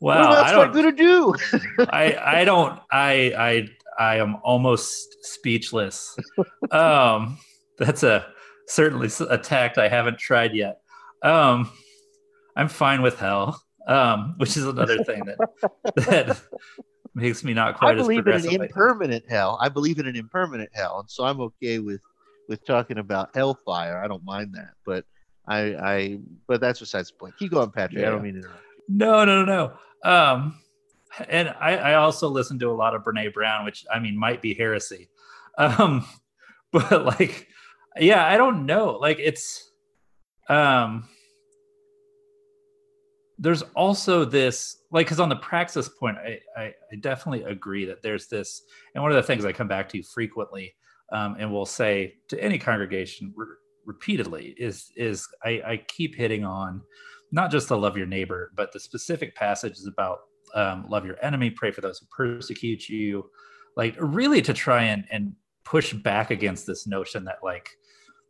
What 0.00 0.16
Wow. 0.16 0.32
else 0.34 0.48
I 0.48 0.52
am 0.52 0.60
I 0.60 0.64
don't 0.64 0.74
gonna 0.74 0.92
do? 0.92 1.34
I 1.90 2.38
I 2.40 2.44
don't 2.44 2.80
I 2.90 3.32
I 3.36 3.68
I 3.98 4.16
am 4.16 4.36
almost 4.42 5.24
speechless. 5.24 6.16
Um 6.70 7.38
that's 7.78 8.02
a 8.02 8.26
certainly 8.66 9.08
a 9.30 9.38
tact 9.38 9.78
I 9.78 9.88
haven't 9.88 10.18
tried 10.18 10.54
yet. 10.54 10.80
Um 11.22 11.70
I'm 12.56 12.68
fine 12.68 13.02
with 13.02 13.18
hell. 13.18 13.62
Um 13.86 14.34
which 14.38 14.56
is 14.56 14.64
another 14.64 15.02
thing 15.04 15.24
that 15.24 15.38
that 15.96 16.40
makes 17.14 17.42
me 17.42 17.54
not 17.54 17.76
quite 17.78 17.98
as 17.98 18.04
I 18.04 18.20
believe 18.20 18.26
in 18.26 18.34
an 18.34 18.62
impermanent 18.62 19.24
hell. 19.28 19.58
I 19.60 19.68
believe 19.68 19.98
in 19.98 20.06
an 20.06 20.16
impermanent 20.16 20.70
hell, 20.72 21.00
and 21.00 21.10
so 21.10 21.24
I'm 21.24 21.40
okay 21.40 21.78
with 21.78 22.00
with 22.48 22.64
talking 22.64 22.98
about 22.98 23.30
hellfire. 23.34 24.02
I 24.02 24.08
don't 24.08 24.24
mind 24.24 24.54
that, 24.54 24.70
but 24.84 25.04
I, 25.46 25.58
I, 25.74 26.18
but 26.46 26.60
that's 26.60 26.80
besides 26.80 27.10
the 27.10 27.16
point. 27.18 27.36
Keep 27.38 27.52
going, 27.52 27.70
Patrick. 27.70 28.02
Yeah. 28.02 28.08
I 28.08 28.10
don't 28.10 28.22
mean 28.22 28.34
to 28.34 28.40
interrupt. 28.40 28.62
No, 28.88 29.24
no, 29.24 29.44
no, 29.44 29.72
no. 30.04 30.10
Um, 30.10 30.58
and 31.28 31.48
I, 31.60 31.76
I 31.76 31.94
also 31.94 32.28
listen 32.28 32.58
to 32.60 32.70
a 32.70 32.72
lot 32.72 32.94
of 32.94 33.02
Brene 33.02 33.32
Brown, 33.32 33.64
which 33.64 33.84
I 33.92 33.98
mean 33.98 34.16
might 34.16 34.42
be 34.42 34.54
heresy. 34.54 35.08
Um, 35.56 36.06
but 36.72 37.04
like, 37.04 37.48
yeah, 37.98 38.24
I 38.26 38.36
don't 38.36 38.66
know. 38.66 38.98
Like 39.00 39.18
it's, 39.18 39.70
um, 40.48 41.08
there's 43.38 43.62
also 43.76 44.24
this 44.24 44.82
like 44.90 45.06
because 45.06 45.20
on 45.20 45.28
the 45.28 45.36
praxis 45.36 45.88
point 45.88 46.16
I, 46.18 46.38
I, 46.56 46.64
I 46.92 46.96
definitely 47.00 47.44
agree 47.44 47.84
that 47.86 48.02
there's 48.02 48.26
this 48.26 48.62
and 48.94 49.02
one 49.02 49.12
of 49.12 49.16
the 49.16 49.22
things 49.22 49.44
i 49.44 49.52
come 49.52 49.68
back 49.68 49.88
to 49.90 50.02
frequently 50.02 50.74
um, 51.12 51.36
and 51.38 51.50
will 51.50 51.66
say 51.66 52.14
to 52.28 52.42
any 52.42 52.58
congregation 52.58 53.32
re- 53.36 53.46
repeatedly 53.86 54.54
is 54.58 54.90
is 54.96 55.26
I, 55.44 55.50
I 55.64 55.82
keep 55.86 56.16
hitting 56.16 56.44
on 56.44 56.82
not 57.30 57.50
just 57.50 57.68
the 57.68 57.78
love 57.78 57.96
your 57.96 58.06
neighbor 58.06 58.52
but 58.56 58.72
the 58.72 58.80
specific 58.80 59.34
passages 59.36 59.86
about 59.86 60.18
um, 60.54 60.86
love 60.88 61.04
your 61.04 61.16
enemy 61.22 61.50
pray 61.50 61.70
for 61.70 61.80
those 61.80 61.98
who 61.98 62.06
persecute 62.06 62.88
you 62.88 63.30
like 63.76 63.96
really 63.98 64.42
to 64.42 64.52
try 64.52 64.82
and 64.84 65.04
and 65.10 65.32
push 65.64 65.92
back 65.92 66.30
against 66.30 66.66
this 66.66 66.86
notion 66.86 67.24
that 67.24 67.38
like 67.42 67.70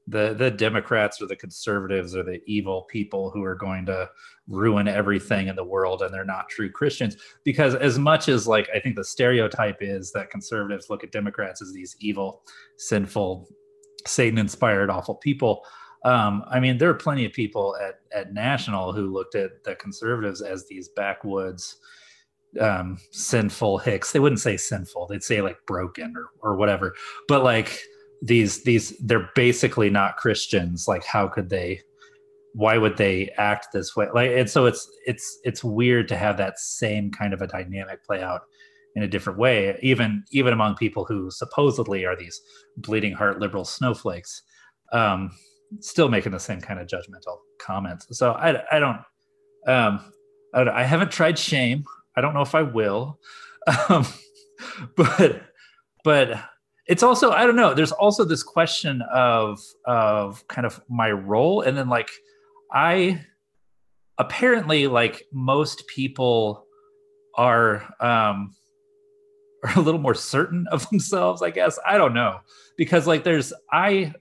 the 0.08 0.34
the 0.34 0.50
Democrats 0.50 1.20
or 1.20 1.26
the 1.26 1.36
conservatives 1.36 2.16
are 2.16 2.22
the 2.22 2.40
evil 2.46 2.82
people 2.90 3.30
who 3.30 3.44
are 3.44 3.54
going 3.54 3.84
to 3.86 4.08
ruin 4.48 4.88
everything 4.88 5.48
in 5.48 5.56
the 5.56 5.64
world 5.64 6.02
and 6.02 6.12
they're 6.12 6.24
not 6.24 6.48
true 6.48 6.70
Christians. 6.70 7.16
Because 7.44 7.74
as 7.74 7.98
much 7.98 8.28
as 8.28 8.48
like 8.48 8.68
I 8.74 8.80
think 8.80 8.96
the 8.96 9.04
stereotype 9.04 9.78
is 9.80 10.10
that 10.12 10.30
conservatives 10.30 10.88
look 10.88 11.04
at 11.04 11.12
Democrats 11.12 11.60
as 11.60 11.72
these 11.72 11.94
evil 12.00 12.42
sinful 12.76 13.48
Satan 14.06 14.38
inspired 14.38 14.90
awful 14.90 15.16
people 15.16 15.64
um, 16.04 16.44
I 16.48 16.60
mean 16.60 16.78
there 16.78 16.88
are 16.88 16.94
plenty 16.94 17.24
of 17.24 17.32
people 17.32 17.76
at 17.76 18.00
at 18.12 18.32
national 18.32 18.92
who 18.92 19.12
looked 19.12 19.34
at 19.34 19.64
the 19.64 19.74
conservatives 19.74 20.40
as 20.40 20.66
these 20.66 20.88
backwoods 20.88 21.76
um 22.60 22.98
sinful 23.12 23.78
hicks. 23.78 24.12
They 24.12 24.20
wouldn't 24.20 24.40
say 24.40 24.56
sinful. 24.56 25.06
They'd 25.06 25.22
say 25.22 25.42
like 25.42 25.58
broken 25.66 26.14
or 26.16 26.30
or 26.42 26.56
whatever. 26.56 26.94
But 27.26 27.44
like 27.44 27.80
these 28.22 28.64
these 28.64 28.96
they're 28.98 29.30
basically 29.34 29.90
not 29.90 30.16
christians. 30.16 30.86
Like 30.88 31.04
how 31.04 31.28
could 31.28 31.50
they 31.50 31.82
why 32.54 32.78
would 32.78 32.96
they 32.96 33.30
act 33.36 33.68
this 33.72 33.94
way? 33.94 34.08
Like 34.12 34.30
and 34.30 34.48
so 34.48 34.66
it's 34.66 34.88
it's 35.06 35.38
it's 35.44 35.62
weird 35.62 36.08
to 36.08 36.16
have 36.16 36.36
that 36.38 36.58
same 36.58 37.10
kind 37.10 37.32
of 37.34 37.42
a 37.42 37.46
dynamic 37.46 38.04
play 38.04 38.22
out 38.22 38.42
in 38.96 39.02
a 39.02 39.08
different 39.08 39.38
way 39.38 39.78
even 39.82 40.24
even 40.32 40.52
among 40.52 40.74
people 40.74 41.04
who 41.04 41.30
supposedly 41.30 42.04
are 42.04 42.16
these 42.16 42.40
bleeding 42.78 43.12
heart 43.12 43.38
liberal 43.38 43.64
snowflakes 43.64 44.42
um 44.92 45.30
still 45.80 46.08
making 46.08 46.32
the 46.32 46.40
same 46.40 46.60
kind 46.60 46.80
of 46.80 46.86
judgmental 46.86 47.38
comments. 47.60 48.06
So 48.18 48.32
i 48.32 48.60
i 48.74 48.78
don't 48.78 48.98
um 49.66 50.00
i, 50.54 50.62
I 50.62 50.82
haven't 50.84 51.12
tried 51.12 51.38
shame 51.38 51.84
i 52.18 52.20
don't 52.20 52.34
know 52.34 52.42
if 52.42 52.54
i 52.54 52.62
will 52.62 53.18
um 53.88 54.04
but 54.96 55.42
but 56.04 56.40
it's 56.88 57.02
also 57.02 57.30
i 57.30 57.46
don't 57.46 57.56
know 57.56 57.74
there's 57.74 57.92
also 57.92 58.24
this 58.24 58.42
question 58.42 59.02
of 59.12 59.60
of 59.86 60.46
kind 60.48 60.66
of 60.66 60.80
my 60.88 61.10
role. 61.10 61.60
And 61.60 61.76
then 61.76 61.88
like 61.88 62.10
i 62.72 63.24
apparently 64.16 64.86
like 64.86 65.24
most 65.32 65.86
people 65.86 66.64
are 67.36 67.82
um 68.00 68.54
are 69.64 69.76
a 69.76 69.80
little 69.80 70.00
more 70.00 70.14
certain 70.14 70.66
of 70.70 70.88
themselves 70.90 71.42
i 71.42 71.50
guess. 71.50 71.78
I 71.86 71.98
don't 71.98 72.14
know. 72.14 72.40
Because 72.76 73.06
like 73.06 73.22
there's 73.22 73.52
i 73.72 74.12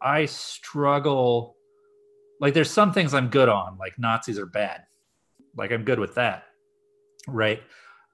i 0.00 0.26
struggle 0.26 1.56
like 2.40 2.54
there's 2.54 2.70
some 2.70 2.92
things 2.92 3.12
i'm 3.12 3.28
good 3.28 3.48
on 3.48 3.76
like 3.78 3.98
nazis 3.98 4.38
are 4.38 4.46
bad. 4.46 4.82
Like 5.56 5.72
i'm 5.72 5.84
good 5.84 5.98
with 5.98 6.14
that 6.14 6.44
right. 7.26 7.62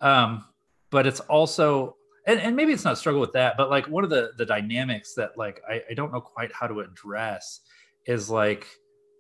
Um 0.00 0.44
but 0.90 1.06
it's 1.08 1.20
also 1.20 1.96
and, 2.26 2.40
and 2.40 2.54
maybe 2.56 2.72
it's 2.72 2.84
not 2.84 2.96
struggle 2.96 3.20
with 3.20 3.32
that 3.32 3.56
but 3.56 3.68
like 3.68 3.86
one 3.88 4.04
of 4.04 4.10
the 4.10 4.30
the 4.38 4.46
dynamics 4.46 5.14
that 5.14 5.36
like 5.36 5.60
I, 5.68 5.82
I 5.90 5.94
don't 5.94 6.12
know 6.12 6.20
quite 6.20 6.52
how 6.52 6.66
to 6.66 6.80
address 6.80 7.60
is 8.06 8.30
like 8.30 8.66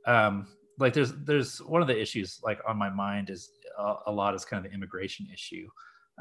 um 0.06 0.46
like 0.78 0.92
there's 0.92 1.12
there's 1.24 1.58
one 1.58 1.82
of 1.82 1.88
the 1.88 2.00
issues 2.00 2.40
like 2.44 2.60
on 2.66 2.76
my 2.76 2.90
mind 2.90 3.28
is 3.28 3.50
a, 3.78 3.94
a 4.06 4.12
lot 4.12 4.34
is 4.34 4.44
kind 4.44 4.64
of 4.64 4.70
the 4.70 4.74
immigration 4.74 5.26
issue 5.32 5.66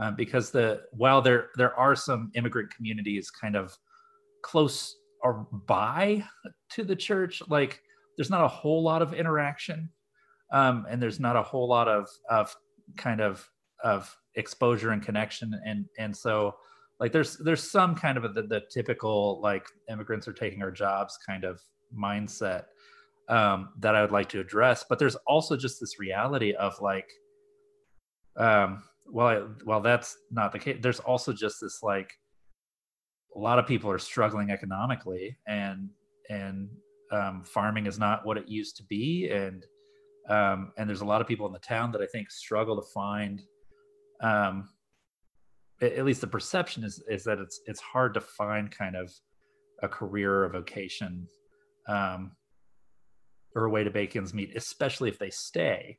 um, 0.01 0.15
because 0.15 0.51
the 0.51 0.81
while 0.91 1.21
there 1.21 1.49
there 1.55 1.75
are 1.75 1.95
some 1.95 2.31
immigrant 2.35 2.73
communities 2.73 3.29
kind 3.29 3.55
of 3.55 3.77
close 4.41 4.97
or 5.21 5.47
by 5.67 6.23
to 6.69 6.83
the 6.83 6.95
church 6.95 7.41
like 7.47 7.81
there's 8.17 8.29
not 8.29 8.43
a 8.43 8.47
whole 8.47 8.83
lot 8.83 9.01
of 9.01 9.13
interaction 9.13 9.89
um, 10.51 10.85
and 10.89 11.01
there's 11.01 11.19
not 11.19 11.35
a 11.35 11.43
whole 11.43 11.67
lot 11.67 11.87
of 11.87 12.07
of 12.29 12.55
kind 12.97 13.21
of 13.21 13.47
of 13.83 14.15
exposure 14.35 14.91
and 14.91 15.03
connection 15.03 15.59
and 15.65 15.85
and 15.99 16.15
so 16.15 16.55
like 16.99 17.11
there's 17.11 17.37
there's 17.37 17.69
some 17.69 17.95
kind 17.95 18.17
of 18.17 18.23
a, 18.23 18.29
the, 18.29 18.43
the 18.43 18.61
typical 18.71 19.39
like 19.41 19.65
immigrants 19.89 20.27
are 20.27 20.33
taking 20.33 20.61
our 20.61 20.71
jobs 20.71 21.17
kind 21.27 21.43
of 21.43 21.59
mindset 21.95 22.63
um, 23.29 23.69
that 23.79 23.95
I 23.95 24.01
would 24.01 24.11
like 24.11 24.29
to 24.29 24.39
address. 24.39 24.85
But 24.87 24.99
there's 24.99 25.15
also 25.27 25.55
just 25.55 25.79
this 25.79 25.99
reality 25.99 26.53
of 26.53 26.79
like, 26.81 27.09
um, 28.37 28.83
well, 29.05 29.27
I, 29.27 29.41
well, 29.65 29.81
that's 29.81 30.17
not 30.31 30.51
the 30.51 30.59
case. 30.59 30.79
There's 30.81 30.99
also 30.99 31.33
just 31.33 31.57
this 31.61 31.81
like, 31.83 32.11
a 33.35 33.39
lot 33.39 33.59
of 33.59 33.65
people 33.65 33.89
are 33.89 33.99
struggling 33.99 34.51
economically, 34.51 35.37
and 35.47 35.89
and 36.29 36.69
um, 37.11 37.43
farming 37.43 37.87
is 37.87 37.97
not 37.97 38.25
what 38.25 38.37
it 38.37 38.47
used 38.47 38.77
to 38.77 38.83
be, 38.83 39.29
and 39.31 39.65
um, 40.29 40.71
and 40.77 40.87
there's 40.87 41.01
a 41.01 41.05
lot 41.05 41.19
of 41.19 41.27
people 41.27 41.47
in 41.47 41.53
the 41.53 41.59
town 41.59 41.91
that 41.93 42.01
I 42.01 42.05
think 42.05 42.29
struggle 42.29 42.75
to 42.75 42.87
find 42.93 43.41
um, 44.23 44.69
at 45.81 46.05
least 46.05 46.21
the 46.21 46.27
perception 46.27 46.83
is 46.83 47.03
is 47.09 47.23
that 47.25 47.39
it's 47.39 47.59
it's 47.67 47.81
hard 47.81 48.13
to 48.13 48.21
find 48.21 48.71
kind 48.71 48.95
of 48.95 49.11
a 49.81 49.87
career 49.87 50.45
or 50.45 50.49
vocation 50.49 51.27
um, 51.87 52.31
or 53.55 53.65
a 53.65 53.69
way 53.69 53.83
to 53.83 53.91
make 53.91 54.15
ends 54.15 54.33
meet, 54.33 54.55
especially 54.55 55.09
if 55.09 55.19
they 55.19 55.29
stay 55.29 55.97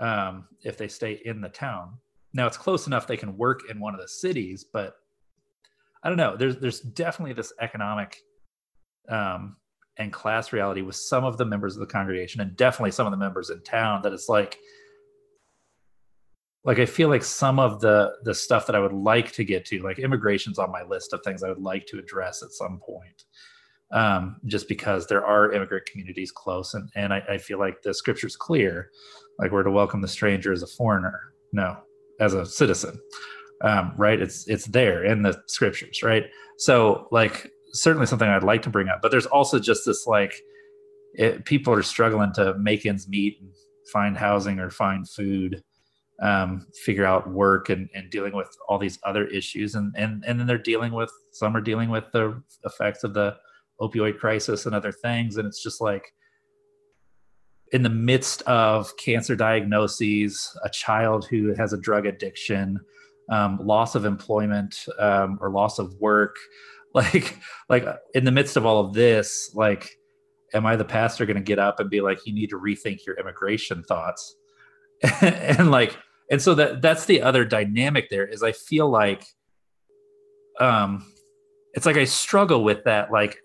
um, 0.00 0.48
if 0.64 0.76
they 0.76 0.88
stay 0.88 1.20
in 1.24 1.40
the 1.40 1.48
town. 1.48 1.94
Now 2.34 2.46
it's 2.46 2.56
close 2.56 2.86
enough 2.86 3.06
they 3.06 3.16
can 3.16 3.36
work 3.36 3.70
in 3.70 3.78
one 3.78 3.94
of 3.94 4.00
the 4.00 4.08
cities, 4.08 4.64
but 4.70 4.94
I 6.02 6.08
don't 6.08 6.18
know. 6.18 6.36
There's 6.36 6.56
there's 6.56 6.80
definitely 6.80 7.34
this 7.34 7.52
economic 7.60 8.18
um, 9.08 9.56
and 9.98 10.12
class 10.12 10.52
reality 10.52 10.82
with 10.82 10.96
some 10.96 11.24
of 11.24 11.36
the 11.36 11.44
members 11.44 11.76
of 11.76 11.80
the 11.80 11.86
congregation, 11.92 12.40
and 12.40 12.56
definitely 12.56 12.90
some 12.90 13.06
of 13.06 13.12
the 13.12 13.18
members 13.18 13.50
in 13.50 13.62
town 13.62 14.02
that 14.02 14.12
it's 14.12 14.28
like 14.28 14.58
like 16.64 16.78
I 16.78 16.86
feel 16.86 17.08
like 17.08 17.24
some 17.24 17.58
of 17.58 17.80
the 17.80 18.12
the 18.22 18.34
stuff 18.34 18.66
that 18.66 18.76
I 18.76 18.80
would 18.80 18.92
like 18.92 19.32
to 19.32 19.44
get 19.44 19.64
to, 19.66 19.82
like 19.82 19.98
immigration's 19.98 20.58
on 20.58 20.70
my 20.70 20.82
list 20.82 21.12
of 21.12 21.20
things 21.22 21.42
I 21.42 21.48
would 21.48 21.62
like 21.62 21.86
to 21.86 21.98
address 21.98 22.42
at 22.42 22.52
some 22.52 22.78
point. 22.78 23.24
Um, 23.92 24.36
just 24.46 24.68
because 24.68 25.06
there 25.06 25.24
are 25.24 25.52
immigrant 25.52 25.86
communities 25.86 26.30
close, 26.30 26.74
and 26.74 26.88
and 26.94 27.12
I, 27.12 27.22
I 27.28 27.38
feel 27.38 27.58
like 27.58 27.82
the 27.82 27.92
scripture's 27.92 28.36
clear, 28.36 28.90
like 29.38 29.50
we're 29.50 29.64
to 29.64 29.70
welcome 29.70 30.00
the 30.00 30.08
stranger 30.08 30.52
as 30.52 30.62
a 30.62 30.66
foreigner, 30.66 31.34
no, 31.52 31.76
as 32.20 32.32
a 32.32 32.46
citizen, 32.46 32.98
um, 33.62 33.92
right? 33.96 34.20
It's 34.20 34.48
it's 34.48 34.66
there 34.66 35.04
in 35.04 35.22
the 35.22 35.42
scriptures, 35.46 36.02
right? 36.02 36.24
So 36.58 37.08
like 37.10 37.50
certainly 37.72 38.06
something 38.06 38.28
I'd 38.28 38.44
like 38.44 38.62
to 38.62 38.70
bring 38.70 38.88
up, 38.88 39.00
but 39.02 39.10
there's 39.10 39.26
also 39.26 39.58
just 39.58 39.84
this 39.84 40.06
like 40.06 40.34
it, 41.14 41.44
people 41.44 41.74
are 41.74 41.82
struggling 41.82 42.32
to 42.34 42.54
make 42.58 42.86
ends 42.86 43.08
meet 43.08 43.38
and 43.40 43.50
find 43.92 44.16
housing 44.16 44.58
or 44.58 44.70
find 44.70 45.08
food 45.10 45.62
um, 46.22 46.66
figure 46.84 47.04
out 47.04 47.30
work 47.30 47.68
and, 47.68 47.88
and 47.94 48.08
dealing 48.10 48.34
with 48.34 48.48
all 48.68 48.78
these 48.78 48.98
other 49.04 49.26
issues. 49.26 49.74
And, 49.74 49.94
and 49.96 50.24
and 50.26 50.38
then 50.38 50.46
they're 50.46 50.56
dealing 50.56 50.92
with 50.92 51.10
some 51.32 51.56
are 51.56 51.60
dealing 51.60 51.90
with 51.90 52.04
the 52.12 52.40
effects 52.64 53.04
of 53.04 53.12
the 53.12 53.36
opioid 53.80 54.18
crisis 54.18 54.64
and 54.64 54.74
other 54.74 54.92
things. 54.92 55.36
And 55.36 55.46
it's 55.46 55.62
just 55.62 55.80
like 55.80 56.04
in 57.72 57.82
the 57.82 57.90
midst 57.90 58.42
of 58.42 58.96
cancer 58.96 59.34
diagnoses 59.34 60.56
a 60.64 60.70
child 60.70 61.26
who 61.26 61.54
has 61.54 61.72
a 61.72 61.78
drug 61.78 62.06
addiction 62.06 62.78
um, 63.30 63.58
loss 63.62 63.94
of 63.94 64.04
employment 64.04 64.86
um, 64.98 65.38
or 65.40 65.50
loss 65.50 65.78
of 65.78 65.94
work 66.00 66.36
like 66.94 67.38
like 67.70 67.86
in 68.14 68.24
the 68.24 68.30
midst 68.30 68.58
of 68.58 68.66
all 68.66 68.78
of 68.78 68.92
this 68.92 69.50
like 69.54 69.88
am 70.52 70.66
i 70.66 70.76
the 70.76 70.84
pastor 70.84 71.24
going 71.24 71.38
to 71.38 71.42
get 71.42 71.58
up 71.58 71.80
and 71.80 71.88
be 71.88 72.02
like 72.02 72.18
you 72.26 72.34
need 72.34 72.50
to 72.50 72.58
rethink 72.58 73.06
your 73.06 73.16
immigration 73.18 73.82
thoughts? 73.84 74.36
And 75.22 75.70
like 75.70 75.96
and 76.32 76.40
so 76.40 76.54
that 76.54 76.82
that's 76.82 77.04
the 77.04 77.22
other 77.22 77.44
dynamic 77.44 78.08
there 78.10 78.26
is 78.26 78.42
i 78.42 78.50
feel 78.50 78.88
like 78.88 79.24
um 80.58 81.06
it's 81.74 81.86
like 81.86 81.96
i 81.96 82.04
struggle 82.04 82.64
with 82.64 82.82
that 82.84 83.12
like 83.12 83.38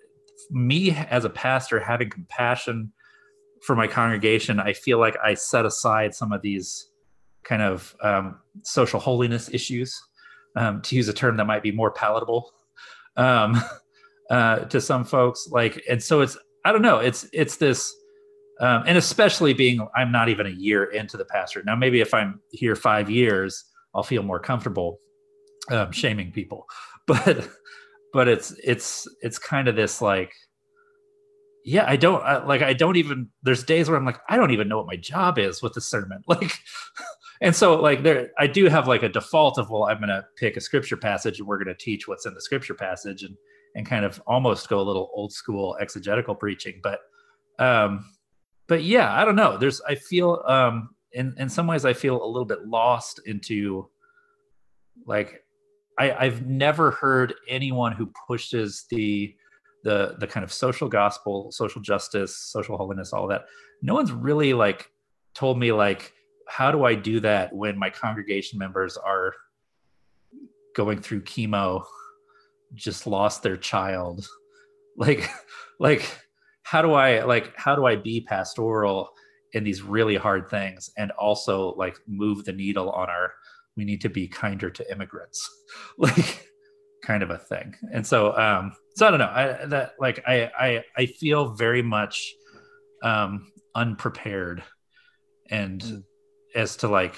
me 0.49 0.91
as 0.91 1.25
a 1.25 1.29
pastor 1.29 1.79
having 1.79 2.09
compassion 2.09 2.91
for 3.61 3.75
my 3.75 3.85
congregation 3.85 4.59
i 4.59 4.73
feel 4.73 4.97
like 4.97 5.15
i 5.23 5.35
set 5.35 5.65
aside 5.65 6.15
some 6.15 6.31
of 6.31 6.41
these 6.41 6.89
kind 7.43 7.61
of 7.61 7.95
um, 8.01 8.39
social 8.63 8.99
holiness 8.99 9.49
issues 9.53 10.01
um, 10.57 10.81
to 10.81 10.97
use 10.97 11.07
a 11.07 11.13
term 11.13 11.37
that 11.37 11.45
might 11.45 11.63
be 11.63 11.71
more 11.71 11.91
palatable 11.91 12.51
um, 13.15 13.61
uh, 14.29 14.59
to 14.59 14.81
some 14.81 15.05
folks 15.05 15.47
like 15.51 15.81
and 15.89 16.01
so 16.01 16.21
it's 16.21 16.37
i 16.65 16.71
don't 16.71 16.81
know 16.81 16.97
it's 16.97 17.27
it's 17.33 17.57
this 17.57 17.93
um, 18.59 18.83
and 18.87 18.97
especially 18.97 19.53
being 19.53 19.85
I'm 19.95 20.11
not 20.11 20.29
even 20.29 20.45
a 20.45 20.51
year 20.51 20.85
into 20.85 21.17
the 21.17 21.25
pastorate 21.25 21.65
now. 21.65 21.75
Maybe 21.75 22.01
if 22.01 22.13
I'm 22.13 22.39
here 22.51 22.75
five 22.75 23.09
years, 23.09 23.63
I'll 23.93 24.03
feel 24.03 24.23
more 24.23 24.39
comfortable 24.39 24.99
um, 25.69 25.91
shaming 25.91 26.31
people, 26.31 26.65
but 27.07 27.49
but 28.13 28.27
it's 28.27 28.51
it's 28.63 29.07
it's 29.21 29.37
kind 29.37 29.67
of 29.67 29.75
this 29.75 30.01
like 30.01 30.33
yeah 31.65 31.83
i 31.85 31.97
don't 31.97 32.23
I, 32.23 32.43
like 32.45 32.61
i 32.61 32.71
don't 32.71 32.95
even 32.95 33.27
there's 33.43 33.63
days 33.63 33.89
where 33.89 33.97
i'm 33.97 34.05
like 34.05 34.19
i 34.29 34.37
don't 34.37 34.51
even 34.51 34.69
know 34.69 34.77
what 34.77 34.87
my 34.87 34.95
job 34.95 35.37
is 35.37 35.61
with 35.61 35.73
the 35.73 35.81
sermon. 35.81 36.23
Like 36.27 36.53
and 37.41 37.53
so 37.53 37.79
like 37.79 38.03
there 38.03 38.29
i 38.39 38.47
do 38.47 38.65
have 38.67 38.87
like 38.87 39.03
a 39.03 39.09
default 39.09 39.59
of 39.59 39.69
well 39.69 39.83
i'm 39.83 39.97
going 39.97 40.07
to 40.07 40.25
pick 40.37 40.55
a 40.55 40.61
scripture 40.61 40.95
passage 40.95 41.39
and 41.39 41.47
we're 41.47 41.57
going 41.57 41.67
to 41.67 41.75
teach 41.75 42.07
what's 42.07 42.25
in 42.25 42.33
the 42.33 42.41
scripture 42.41 42.73
passage 42.73 43.23
and 43.23 43.35
and 43.77 43.85
kind 43.85 44.03
of 44.03 44.21
almost 44.27 44.67
go 44.67 44.79
a 44.79 44.81
little 44.81 45.11
old 45.13 45.31
school 45.31 45.77
exegetical 45.79 46.35
preaching. 46.35 46.81
But 46.83 46.99
um 47.59 48.05
but 48.67 48.83
yeah 48.83 49.13
i 49.19 49.25
don't 49.25 49.35
know 49.35 49.57
there's 49.57 49.81
i 49.81 49.95
feel 49.95 50.43
um 50.47 50.89
in 51.13 51.33
in 51.37 51.49
some 51.49 51.67
ways 51.67 51.85
i 51.85 51.93
feel 51.93 52.23
a 52.23 52.27
little 52.27 52.45
bit 52.45 52.67
lost 52.67 53.19
into 53.25 53.87
like 55.05 55.43
i 55.99 56.11
i've 56.13 56.45
never 56.45 56.91
heard 56.91 57.33
anyone 57.47 57.91
who 57.91 58.11
pushes 58.27 58.85
the 58.89 59.35
the 59.87 60.15
the 60.19 60.27
kind 60.27 60.43
of 60.43 60.51
social 60.51 60.89
gospel, 60.89 61.49
social 61.49 61.81
justice, 61.81 62.35
social 62.35 62.77
holiness, 62.77 63.13
all 63.13 63.25
that. 63.27 63.45
No 63.81 63.93
one's 63.93 64.11
really 64.11 64.53
like 64.53 64.91
told 65.33 65.57
me 65.57 65.71
like 65.71 66.13
how 66.49 66.71
do 66.71 66.83
I 66.83 66.93
do 66.93 67.21
that 67.21 67.53
when 67.55 67.79
my 67.79 67.89
congregation 67.89 68.59
members 68.59 68.97
are 68.97 69.33
going 70.75 70.99
through 71.01 71.21
chemo, 71.21 71.83
just 72.73 73.07
lost 73.07 73.43
their 73.43 73.55
child, 73.55 74.27
like 74.97 75.29
like 75.79 76.03
how 76.69 76.81
do 76.81 76.93
I 76.93 77.23
like 77.23 77.55
how 77.57 77.75
do 77.75 77.85
I 77.85 77.95
be 77.95 78.21
pastoral 78.21 79.09
in 79.53 79.63
these 79.63 79.81
really 79.81 80.15
hard 80.15 80.49
things 80.49 80.89
and 80.97 81.11
also 81.11 81.73
like 81.75 81.97
move 82.07 82.43
the 82.43 82.51
needle 82.51 82.89
on 82.91 83.09
our 83.09 83.33
we 83.77 83.85
need 83.85 84.01
to 84.01 84.09
be 84.09 84.27
kinder 84.27 84.69
to 84.69 84.91
immigrants 84.91 85.39
like 85.97 86.49
kind 87.03 87.23
of 87.23 87.29
a 87.29 87.37
thing 87.37 87.73
and 87.93 88.05
so 88.05 88.37
um 88.37 88.73
so 88.97 89.05
I 89.05 89.11
don't 89.11 89.19
know. 89.19 89.25
I 89.27 89.65
that 89.67 89.93
like 89.99 90.23
I 90.27 90.49
I 90.59 90.83
I 90.97 91.05
feel 91.05 91.53
very 91.53 91.83
much 91.83 92.33
um 93.03 93.51
unprepared 93.75 94.63
and 95.51 95.79
mm. 95.81 96.03
as 96.55 96.77
to 96.77 96.87
like 96.87 97.15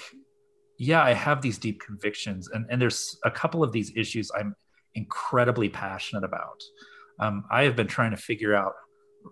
yeah, 0.77 1.01
I 1.01 1.13
have 1.13 1.41
these 1.41 1.57
deep 1.57 1.79
convictions 1.79 2.49
and 2.49 2.65
and 2.69 2.81
there's 2.81 3.17
a 3.23 3.31
couple 3.31 3.63
of 3.63 3.71
these 3.71 3.93
issues 3.95 4.29
I'm 4.37 4.55
incredibly 4.93 5.69
passionate 5.69 6.25
about. 6.25 6.61
Um, 7.21 7.45
I 7.49 7.63
have 7.63 7.77
been 7.77 7.87
trying 7.87 8.11
to 8.11 8.17
figure 8.17 8.53
out 8.53 8.73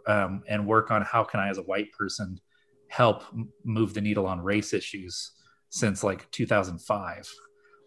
um, 0.05 0.43
and 0.47 0.67
work 0.67 0.91
on 0.91 1.01
how 1.01 1.23
can 1.23 1.39
I, 1.39 1.49
as 1.49 1.57
a 1.57 1.63
white 1.63 1.91
person, 1.93 2.39
help 2.87 3.23
move 3.63 3.93
the 3.93 4.01
needle 4.01 4.25
on 4.27 4.41
race 4.41 4.73
issues 4.73 5.31
since 5.69 6.03
like 6.03 6.29
2005. 6.31 7.29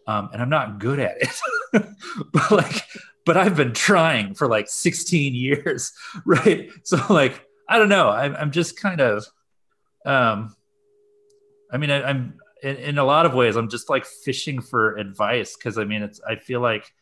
Um, 0.07 0.30
and 0.32 0.42
I'm 0.42 0.51
not 0.51 0.78
good 0.78 0.98
at 0.98 1.16
it, 1.20 1.84
but 2.32 2.51
like 2.51 2.84
but 3.30 3.36
I've 3.36 3.57
been 3.57 3.72
trying 3.72 4.34
for 4.34 4.48
like 4.48 4.68
16 4.68 5.34
years, 5.34 5.92
right? 6.24 6.70
So 6.82 7.01
like, 7.11 7.46
I 7.68 7.78
don't 7.78 7.88
know. 7.88 8.09
I'm, 8.09 8.34
I'm 8.34 8.51
just 8.51 8.76
kind 8.76 9.01
of, 9.01 9.24
um, 10.05 10.55
I 11.72 11.76
mean, 11.76 11.90
I, 11.90 12.11
am 12.11 12.38
in, 12.62 12.76
in 12.76 12.98
a 12.98 13.05
lot 13.05 13.26
of 13.26 13.34
ways, 13.34 13.57
I'm 13.57 13.68
just 13.68 13.88
like 13.88 14.05
fishing 14.05 14.61
for 14.61 14.96
advice 14.96 15.57
because 15.57 15.78
I 15.78 15.84
mean, 15.84 16.03
it's 16.03 16.20
I 16.26 16.36
feel 16.36 16.61
like 16.61 16.92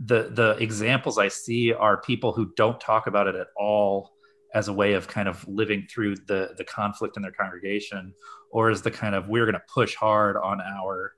the 0.00 0.30
the 0.32 0.56
examples 0.58 1.18
I 1.18 1.28
see 1.28 1.72
are 1.72 2.00
people 2.00 2.32
who 2.32 2.52
don't 2.56 2.80
talk 2.80 3.06
about 3.06 3.26
it 3.26 3.34
at 3.34 3.48
all 3.56 4.12
as 4.54 4.68
a 4.68 4.72
way 4.72 4.94
of 4.94 5.08
kind 5.08 5.28
of 5.28 5.46
living 5.48 5.86
through 5.90 6.16
the 6.16 6.54
the 6.56 6.64
conflict 6.64 7.16
in 7.16 7.22
their 7.22 7.32
congregation, 7.32 8.14
or 8.50 8.70
as 8.70 8.82
the 8.82 8.90
kind 8.90 9.14
of 9.14 9.28
we're 9.28 9.44
going 9.44 9.54
to 9.54 9.62
push 9.72 9.94
hard 9.94 10.36
on 10.36 10.60
our 10.60 11.14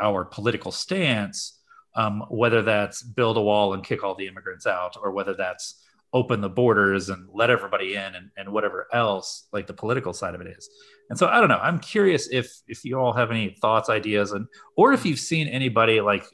our 0.00 0.24
political 0.24 0.70
stance 0.70 1.58
um, 1.94 2.24
whether 2.28 2.62
that's 2.62 3.02
build 3.02 3.36
a 3.36 3.42
wall 3.42 3.74
and 3.74 3.82
kick 3.84 4.04
all 4.04 4.14
the 4.14 4.26
immigrants 4.26 4.66
out, 4.66 4.96
or 5.02 5.10
whether 5.10 5.34
that's 5.34 5.84
open 6.14 6.40
the 6.40 6.48
borders 6.48 7.10
and 7.10 7.28
let 7.34 7.50
everybody 7.50 7.94
in 7.94 8.14
and, 8.14 8.30
and 8.36 8.50
whatever 8.50 8.86
else 8.94 9.46
like 9.52 9.66
the 9.66 9.74
political 9.74 10.14
side 10.14 10.34
of 10.34 10.40
it 10.40 10.46
is. 10.46 10.70
And 11.10 11.18
so 11.18 11.26
i 11.26 11.38
don't 11.38 11.48
know 11.48 11.58
i'm 11.58 11.78
curious 11.78 12.28
if 12.30 12.50
if 12.66 12.84
you 12.84 12.98
all 12.98 13.12
have 13.12 13.30
any 13.30 13.56
thoughts 13.60 13.90
ideas 13.90 14.32
and 14.32 14.46
or 14.76 14.92
if 14.92 15.04
you've 15.04 15.18
seen 15.18 15.48
anybody 15.48 16.00
like 16.00 16.24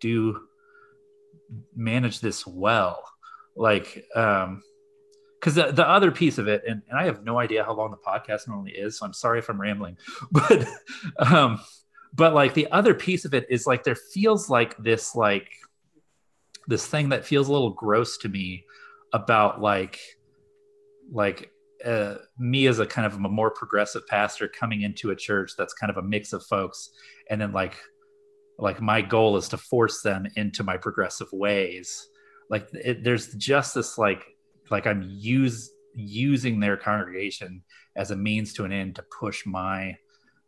do 0.00 0.40
manage 1.74 2.20
this 2.20 2.46
well. 2.46 3.02
Like 3.56 4.04
um 4.14 4.62
because 5.44 5.56
the, 5.56 5.72
the 5.72 5.86
other 5.86 6.10
piece 6.10 6.38
of 6.38 6.48
it 6.48 6.62
and, 6.66 6.80
and 6.88 6.98
i 6.98 7.04
have 7.04 7.22
no 7.22 7.38
idea 7.38 7.62
how 7.62 7.74
long 7.74 7.90
the 7.90 7.96
podcast 7.96 8.48
normally 8.48 8.72
is 8.72 8.98
so 8.98 9.04
i'm 9.04 9.12
sorry 9.12 9.38
if 9.38 9.50
i'm 9.50 9.60
rambling 9.60 9.96
but 10.30 10.66
um 11.18 11.60
but 12.14 12.32
like 12.32 12.54
the 12.54 12.70
other 12.70 12.94
piece 12.94 13.26
of 13.26 13.34
it 13.34 13.44
is 13.50 13.66
like 13.66 13.84
there 13.84 13.94
feels 13.94 14.48
like 14.48 14.76
this 14.78 15.14
like 15.14 15.50
this 16.66 16.86
thing 16.86 17.10
that 17.10 17.26
feels 17.26 17.48
a 17.48 17.52
little 17.52 17.72
gross 17.72 18.16
to 18.16 18.28
me 18.28 18.64
about 19.12 19.60
like 19.60 20.00
like 21.12 21.50
uh, 21.84 22.14
me 22.38 22.66
as 22.66 22.78
a 22.78 22.86
kind 22.86 23.06
of 23.06 23.12
a 23.12 23.18
more 23.18 23.50
progressive 23.50 24.06
pastor 24.06 24.48
coming 24.48 24.80
into 24.80 25.10
a 25.10 25.16
church 25.16 25.52
that's 25.58 25.74
kind 25.74 25.90
of 25.90 25.98
a 25.98 26.02
mix 26.02 26.32
of 26.32 26.42
folks 26.46 26.88
and 27.28 27.38
then 27.38 27.52
like 27.52 27.76
like 28.58 28.80
my 28.80 29.02
goal 29.02 29.36
is 29.36 29.48
to 29.48 29.56
force 29.56 30.00
them 30.02 30.26
into 30.36 30.62
my 30.62 30.76
progressive 30.76 31.28
ways. 31.32 32.08
Like 32.48 32.68
it, 32.72 33.02
there's 33.02 33.34
just 33.34 33.74
this 33.74 33.98
like 33.98 34.24
like 34.70 34.86
i'm 34.86 35.02
use 35.08 35.70
using 35.94 36.60
their 36.60 36.76
congregation 36.76 37.62
as 37.96 38.10
a 38.10 38.16
means 38.16 38.52
to 38.52 38.64
an 38.64 38.72
end 38.72 38.96
to 38.96 39.04
push 39.18 39.46
my 39.46 39.96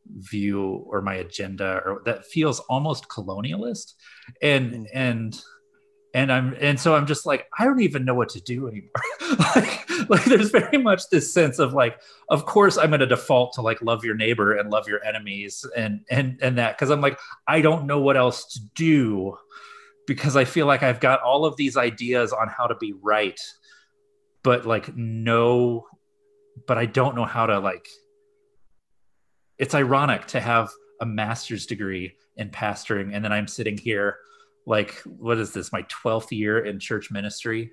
view 0.09 0.85
or 0.89 1.03
my 1.03 1.15
agenda 1.15 1.81
or 1.85 2.03
that 2.05 2.25
feels 2.25 2.61
almost 2.61 3.09
colonialist 3.09 3.95
and 4.43 4.73
mm. 4.73 4.87
and 4.95 5.41
and 6.15 6.33
i'm 6.33 6.57
and 6.61 6.79
so 6.79 6.95
i'm 6.95 7.07
just 7.07 7.27
like 7.27 7.47
i 7.59 7.65
don't 7.65 7.81
even 7.81 8.05
know 8.05 8.15
what 8.15 8.29
to 8.29 8.41
do 8.41 8.69
anymore 8.69 8.91
like, 9.57 10.09
like 10.09 10.25
there's 10.25 10.51
very 10.51 10.79
much 10.79 11.09
this 11.11 11.33
sense 11.33 11.59
of 11.59 11.73
like 11.73 12.01
of 12.31 12.47
course 12.47 12.79
i'm 12.79 12.91
going 12.91 13.01
to 13.01 13.07
default 13.07 13.53
to 13.53 13.63
like 13.63 13.83
love 13.83 14.05
your 14.05 14.15
neighbor 14.15 14.57
and 14.57 14.71
love 14.71 14.89
your 14.89 15.05
enemies 15.05 15.65
and 15.77 16.01
and 16.09 16.39
and 16.41 16.57
that 16.59 16.77
because 16.77 16.91
i'm 16.91 17.01
like 17.01 17.19
i 17.49 17.61
don't 17.61 17.87
know 17.87 18.01
what 18.01 18.17
else 18.17 18.47
to 18.47 18.61
do 18.75 19.37
because 20.07 20.37
i 20.37 20.45
feel 20.45 20.67
like 20.67 20.83
i've 20.83 21.01
got 21.01 21.21
all 21.21 21.45
of 21.45 21.57
these 21.57 21.77
ideas 21.77 22.33
on 22.33 22.49
how 22.49 22.67
to 22.67 22.77
be 22.77 22.95
right 23.03 23.41
but 24.47 24.65
like 24.65 24.97
no 24.97 25.85
but 26.69 26.79
i 26.79 26.87
don't 26.87 27.17
know 27.17 27.25
how 27.25 27.47
to 27.47 27.59
like 27.59 27.89
it's 29.59 29.75
ironic 29.75 30.25
to 30.27 30.41
have 30.41 30.71
a 31.01 31.07
master's 31.07 31.67
degree 31.67 32.15
in 32.37 32.49
pastoring 32.51 33.11
and 33.13 33.25
then 33.25 33.33
i'm 33.33 33.49
sitting 33.49 33.77
here 33.77 34.19
like 34.67 34.95
what 35.05 35.39
is 35.39 35.53
this 35.53 35.73
my 35.73 35.83
12th 35.83 36.33
year 36.33 36.65
in 36.65 36.79
church 36.79 37.11
ministry? 37.11 37.73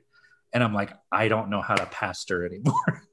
And 0.54 0.64
i'm 0.64 0.74
like 0.74 0.94
i 1.12 1.28
don't 1.28 1.50
know 1.50 1.62
how 1.62 1.76
to 1.76 1.86
pastor 1.88 2.46
anymore. 2.46 2.74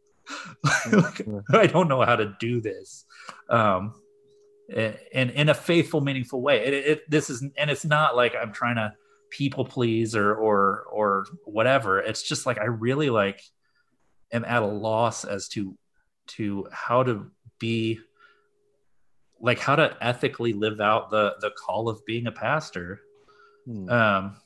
Like, 0.93 1.27
i 1.53 1.67
don't 1.67 1.89
know 1.89 2.03
how 2.03 2.15
to 2.15 2.37
do 2.39 2.61
this. 2.61 3.05
Um 3.49 3.95
and 4.73 5.31
in 5.31 5.49
a 5.49 5.55
faithful 5.55 6.01
meaningful 6.01 6.41
way. 6.41 6.65
It, 6.65 6.75
it, 6.75 7.11
this 7.11 7.31
is 7.31 7.45
and 7.57 7.69
it's 7.69 7.85
not 7.85 8.15
like 8.15 8.37
i'm 8.41 8.53
trying 8.53 8.77
to 8.77 8.95
people 9.31 9.65
please 9.65 10.15
or 10.15 10.35
or 10.35 10.85
or 10.93 11.27
whatever. 11.45 12.01
It's 12.01 12.23
just 12.23 12.47
like 12.47 12.59
i 12.59 12.65
really 12.65 13.11
like 13.11 13.41
am 14.33 14.45
at 14.45 14.63
a 14.63 14.67
loss 14.67 15.25
as 15.25 15.49
to 15.49 15.77
to 16.27 16.67
how 16.71 17.03
to 17.03 17.31
be 17.59 18.01
like 19.41 19.59
how 19.59 19.77
to 19.77 19.97
ethically 20.01 20.53
live 20.53 20.81
out 20.81 21.11
the 21.11 21.35
the 21.41 21.51
call 21.51 21.89
of 21.89 22.05
being 22.05 22.27
a 22.27 22.33
pastor 22.33 23.01
hmm. 23.65 23.89
um 23.89 24.37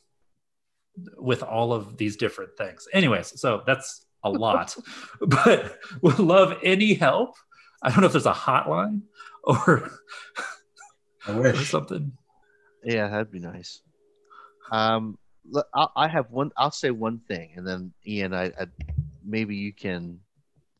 with 1.16 1.43
all 1.43 1.73
of 1.73 1.97
these 1.97 2.16
different 2.16 2.56
things. 2.56 2.86
Anyways 2.93 3.40
so 3.40 3.62
that's 3.66 4.06
a 4.23 4.31
lot. 4.31 4.77
But 5.20 5.78
would 6.02 6.19
love 6.19 6.59
any 6.62 6.94
help. 6.94 7.35
I 7.82 7.90
don't 7.90 8.01
know 8.01 8.06
if 8.06 8.12
there's 8.12 8.27
a 8.27 8.32
hotline 8.32 9.02
or, 9.43 9.90
or 11.28 11.55
something. 11.56 12.12
Yeah 12.85 13.09
that'd 13.09 13.32
be 13.32 13.40
nice 13.40 13.81
um 14.73 15.19
i 15.97 16.09
have 16.09 16.31
one 16.31 16.51
i'll 16.57 16.70
say 16.70 16.91
one 16.91 17.19
thing 17.28 17.53
and 17.57 17.66
then 17.66 17.93
ian 18.07 18.32
I, 18.32 18.47
I 18.47 18.66
maybe 19.24 19.57
you 19.57 19.73
can 19.73 20.19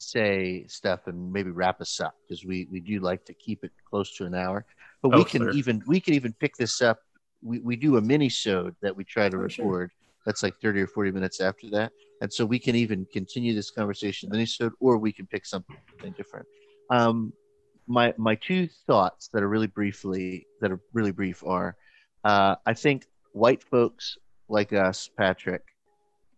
say, 0.05 0.67
stuff 0.69 1.07
and 1.07 1.33
maybe 1.33 1.51
wrap 1.51 1.81
us 1.81 2.01
up 2.01 2.15
because 2.23 2.45
we, 2.45 2.69
we 2.71 2.81
do 2.81 3.01
like 3.01 3.25
to 3.27 3.35
keep 3.35 3.65
it 3.65 3.73
close 3.89 4.15
to 4.17 4.25
an 4.27 4.35
hour. 4.35 4.65
But 5.03 5.15
oh, 5.15 5.19
we 5.19 5.25
can 5.25 5.43
sure. 5.43 5.51
even 5.53 5.83
we 5.87 6.01
can 6.01 6.15
even 6.15 6.33
pick 6.35 6.57
this 6.57 6.83
up. 6.83 6.99
We, 7.43 7.59
we 7.61 7.77
do 7.77 7.97
a 7.97 8.01
mini 8.01 8.29
sode 8.29 8.75
that 8.81 8.97
we 8.97 9.05
try 9.05 9.29
to 9.29 9.37
oh, 9.37 9.41
record. 9.41 9.91
Sure. 9.91 9.91
That's 10.25 10.43
like 10.43 10.57
30 10.63 10.83
or 10.83 10.87
40 10.87 11.11
minutes 11.11 11.41
after 11.41 11.69
that. 11.71 11.93
And 12.23 12.33
so 12.33 12.47
we 12.47 12.59
can 12.59 12.75
even 12.75 13.07
continue 13.13 13.55
this 13.55 13.71
conversation 13.71 14.31
mini 14.31 14.47
sode, 14.47 14.73
or 14.81 14.97
we 14.97 15.13
can 15.13 15.27
pick 15.27 15.45
something 15.45 15.77
different. 16.17 16.47
Um, 16.91 17.33
my 17.87 18.15
my 18.17 18.35
two 18.37 18.69
thoughts 18.87 19.29
that 19.29 19.43
are 19.43 19.49
really 19.49 19.67
briefly 19.67 20.47
that 20.61 20.73
are 20.73 20.81
really 20.95 21.11
brief 21.11 21.45
are 21.45 21.77
uh, 22.25 22.55
I 22.65 22.73
think 22.73 23.07
white 23.35 23.63
folks 23.63 24.17
like 24.49 24.73
us, 24.73 25.11
Patrick, 25.17 25.63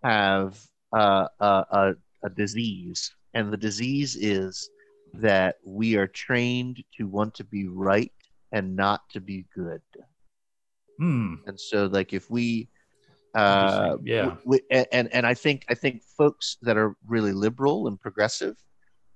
have 0.02 0.60
uh, 0.92 1.28
a, 1.40 1.46
a, 1.70 1.94
a 2.24 2.30
disease 2.30 3.14
and 3.36 3.52
the 3.52 3.56
disease 3.58 4.16
is 4.16 4.70
that 5.12 5.56
we 5.62 5.96
are 5.96 6.06
trained 6.06 6.82
to 6.96 7.06
want 7.06 7.34
to 7.34 7.44
be 7.44 7.68
right 7.68 8.12
and 8.50 8.74
not 8.74 9.02
to 9.10 9.20
be 9.20 9.44
good. 9.54 9.82
Hmm. 10.98 11.34
And 11.46 11.60
so, 11.60 11.84
like, 11.84 12.14
if 12.14 12.30
we, 12.30 12.70
uh, 13.34 13.98
yeah, 14.02 14.36
we, 14.46 14.62
and 14.70 15.12
and 15.12 15.26
I 15.26 15.34
think 15.34 15.66
I 15.68 15.74
think 15.74 16.02
folks 16.16 16.56
that 16.62 16.78
are 16.78 16.96
really 17.06 17.32
liberal 17.32 17.88
and 17.88 18.00
progressive, 18.00 18.56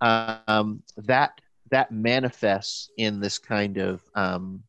um, 0.03 0.83
that 0.99 1.41
that 1.71 1.91
manifests 1.91 2.91
in 2.99 3.21
this 3.21 3.39
kind 3.39 3.79
of 3.79 4.03
um, 4.15 4.63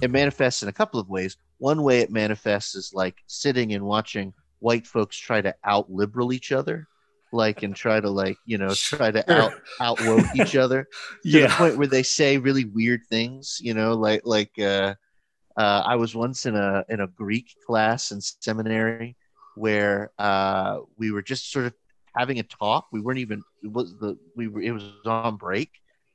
it 0.00 0.10
manifests 0.10 0.62
in 0.62 0.70
a 0.70 0.72
couple 0.72 0.98
of 0.98 1.10
ways. 1.10 1.36
One 1.58 1.82
way 1.82 2.00
it 2.00 2.10
manifests 2.10 2.74
is 2.74 2.92
like 2.94 3.16
sitting 3.26 3.72
and 3.72 3.84
watching 3.84 4.32
white 4.60 4.86
folks 4.86 5.16
try 5.16 5.40
to 5.40 5.54
out 5.64 5.90
liberal 5.90 6.32
each 6.32 6.52
other 6.52 6.86
like 7.30 7.62
and 7.62 7.76
try 7.76 8.00
to 8.00 8.08
like 8.08 8.38
you 8.46 8.56
know 8.56 8.72
try 8.74 9.10
to 9.10 9.32
out 9.32 9.52
out 9.80 10.00
woke 10.00 10.24
each 10.34 10.56
other 10.56 10.88
to 11.22 11.28
yeah. 11.28 11.46
the 11.46 11.52
point 11.54 11.76
where 11.76 11.86
they 11.86 12.02
say 12.02 12.38
really 12.38 12.64
weird 12.64 13.02
things 13.10 13.58
you 13.60 13.74
know 13.74 13.92
like 13.92 14.22
like 14.24 14.50
uh, 14.58 14.94
uh, 15.58 15.82
i 15.84 15.94
was 15.94 16.14
once 16.14 16.46
in 16.46 16.56
a 16.56 16.82
in 16.88 17.00
a 17.00 17.06
greek 17.06 17.54
class 17.66 18.12
in 18.12 18.20
seminary 18.20 19.14
where 19.58 20.12
uh, 20.18 20.78
we 20.96 21.10
were 21.10 21.22
just 21.22 21.50
sort 21.50 21.66
of 21.66 21.74
having 22.16 22.38
a 22.38 22.42
talk. 22.44 22.86
We 22.92 23.00
weren't 23.00 23.18
even 23.18 23.42
it 23.62 23.72
was 23.72 23.94
the 23.98 24.16
we 24.36 24.48
were 24.48 24.62
it 24.62 24.72
was 24.72 24.84
on 25.04 25.36
break. 25.36 25.70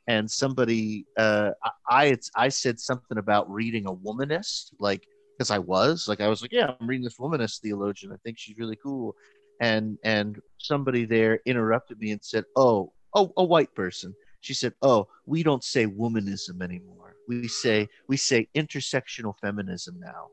And 0.08 0.30
somebody 0.30 1.06
uh, 1.18 1.52
I, 1.64 1.72
I 1.90 2.18
i 2.36 2.50
said 2.50 2.80
something 2.80 3.18
about 3.18 3.50
reading 3.52 3.86
a 3.86 3.94
womanist 3.94 4.72
like 4.80 5.06
because 5.38 5.52
i 5.52 5.58
was 5.58 6.08
like 6.08 6.22
i 6.22 6.28
was 6.28 6.42
like 6.42 6.52
yeah 6.52 6.72
i'm 6.80 6.88
reading 6.88 7.04
this 7.04 7.18
womanist 7.18 7.60
theologian 7.60 8.12
i 8.12 8.18
think 8.24 8.38
she's 8.38 8.58
really 8.58 8.78
cool 8.82 9.16
and 9.60 9.98
and 10.04 10.42
somebody 10.58 11.06
there 11.06 11.40
interrupted 11.46 12.00
me 12.00 12.12
and 12.12 12.24
said, 12.24 12.46
"Oh, 12.56 12.92
oh, 13.14 13.32
a 13.38 13.44
white 13.44 13.74
person." 13.74 14.14
She 14.42 14.54
said, 14.54 14.74
"Oh, 14.82 15.08
we 15.26 15.44
don't 15.44 15.64
say 15.64 15.86
womanism 15.86 16.62
anymore. 16.62 17.16
We 17.28 17.48
say 17.48 17.88
we 18.08 18.18
say 18.18 18.50
intersectional 18.56 19.36
feminism 19.40 20.00
now." 20.00 20.28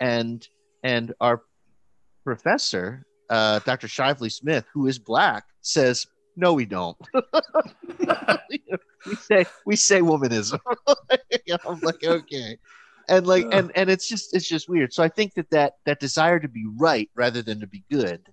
And 0.00 0.46
and 0.82 1.12
our 1.20 1.42
professor, 2.24 3.04
uh, 3.30 3.60
Dr. 3.60 3.88
Shively 3.88 4.32
Smith, 4.32 4.64
who 4.72 4.86
is 4.86 4.98
black, 4.98 5.44
says, 5.60 6.06
"No, 6.36 6.54
we 6.54 6.64
don't. 6.64 6.96
we 9.06 9.14
say 9.16 9.44
we 9.66 9.76
say 9.76 10.00
womanism." 10.00 10.60
I'm 11.66 11.80
like, 11.80 12.02
okay. 12.04 12.56
And 13.08 13.26
like, 13.26 13.46
and 13.52 13.72
and 13.74 13.90
it's 13.90 14.08
just 14.08 14.34
it's 14.34 14.48
just 14.48 14.68
weird. 14.68 14.92
So 14.92 15.02
I 15.02 15.08
think 15.08 15.34
that 15.34 15.50
that 15.50 15.74
that 15.86 16.00
desire 16.00 16.38
to 16.40 16.48
be 16.48 16.66
right 16.76 17.10
rather 17.14 17.42
than 17.42 17.60
to 17.60 17.66
be 17.66 17.84
good 17.90 18.28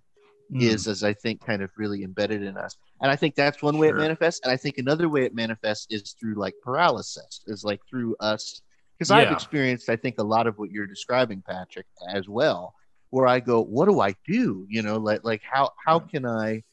Mm. 0.51 0.63
is 0.63 0.87
as 0.87 1.03
I 1.03 1.13
think 1.13 1.45
kind 1.45 1.61
of 1.61 1.69
really 1.77 2.03
embedded 2.03 2.41
in 2.41 2.57
us. 2.57 2.75
And 3.01 3.11
I 3.11 3.15
think 3.15 3.35
that's 3.35 3.61
one 3.61 3.77
way 3.77 3.89
Sure. 3.89 3.97
it 3.97 3.99
manifests. 3.99 4.41
And 4.43 4.51
I 4.51 4.57
think 4.57 4.79
another 4.79 5.07
way 5.07 5.23
it 5.23 5.35
manifests 5.35 5.85
is 5.91 6.15
through 6.19 6.35
like 6.35 6.55
paralysis, 6.63 7.41
is 7.45 7.63
like 7.63 7.79
through 7.87 8.15
us. 8.19 8.61
Because 8.97 9.11
I've 9.11 9.31
experienced, 9.31 9.89
I 9.89 9.95
think, 9.95 10.15
a 10.17 10.23
lot 10.23 10.47
of 10.47 10.57
what 10.57 10.71
you're 10.71 10.87
describing, 10.87 11.41
Patrick, 11.41 11.85
as 12.13 12.27
well, 12.27 12.73
where 13.11 13.27
I 13.27 13.39
go, 13.39 13.61
what 13.63 13.87
do 13.87 14.01
I 14.01 14.15
do? 14.27 14.65
You 14.67 14.81
know, 14.81 14.97
like 14.97 15.23
like 15.23 15.41
how 15.43 15.71
how 15.85 15.99
can 15.99 16.25
I 16.25 16.63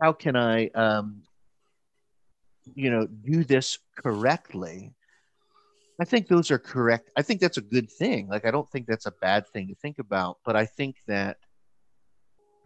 how 0.00 0.12
can 0.12 0.36
I 0.36 0.68
um 0.68 1.22
you 2.74 2.90
know 2.90 3.06
do 3.06 3.44
this 3.44 3.78
correctly? 3.98 4.94
I 6.00 6.04
think 6.04 6.28
those 6.28 6.50
are 6.50 6.58
correct. 6.58 7.10
I 7.16 7.22
think 7.22 7.40
that's 7.40 7.56
a 7.56 7.62
good 7.62 7.90
thing. 7.90 8.28
Like 8.28 8.44
I 8.44 8.50
don't 8.50 8.68
think 8.70 8.86
that's 8.86 9.06
a 9.06 9.14
bad 9.22 9.46
thing 9.48 9.68
to 9.68 9.74
think 9.76 9.98
about, 9.98 10.38
but 10.44 10.54
I 10.56 10.66
think 10.66 10.96
that 11.08 11.38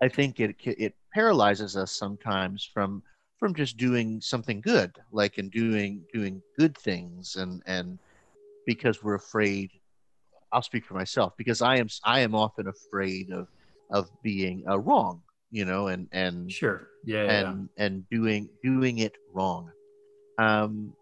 I 0.03 0.09
think 0.09 0.41
it 0.41 0.57
it 0.65 0.95
paralyzes 1.13 1.77
us 1.77 1.93
sometimes 1.93 2.69
from 2.73 3.03
from 3.39 3.55
just 3.55 3.77
doing 3.77 4.21
something 4.21 4.61
good, 4.61 4.93
like 5.13 5.39
in 5.39 5.49
doing 5.49 6.05
doing 6.13 6.43
good 6.59 6.77
things, 6.77 7.37
and 7.37 7.63
and 7.67 7.99
because 8.67 9.03
we're 9.03 9.15
afraid. 9.15 9.71
I'll 10.53 10.63
speak 10.63 10.85
for 10.85 10.95
myself 10.95 11.35
because 11.37 11.63
I 11.63 11.77
am 11.77 11.87
I 12.05 12.21
am 12.21 12.35
often 12.35 12.67
afraid 12.67 13.31
of 13.31 13.47
of 13.91 14.11
being 14.23 14.65
uh, 14.69 14.81
wrong, 14.81 15.23
you 15.53 15.65
know, 15.65 15.87
and 15.87 16.09
and 16.11 16.51
Sure. 16.51 16.89
Yeah. 17.05 17.25
yeah, 17.25 17.31
and 17.51 17.69
and 17.77 18.09
doing 18.11 18.49
doing 18.63 18.99
it 18.99 19.17
wrong. 19.33 19.71
Um, 20.39 20.93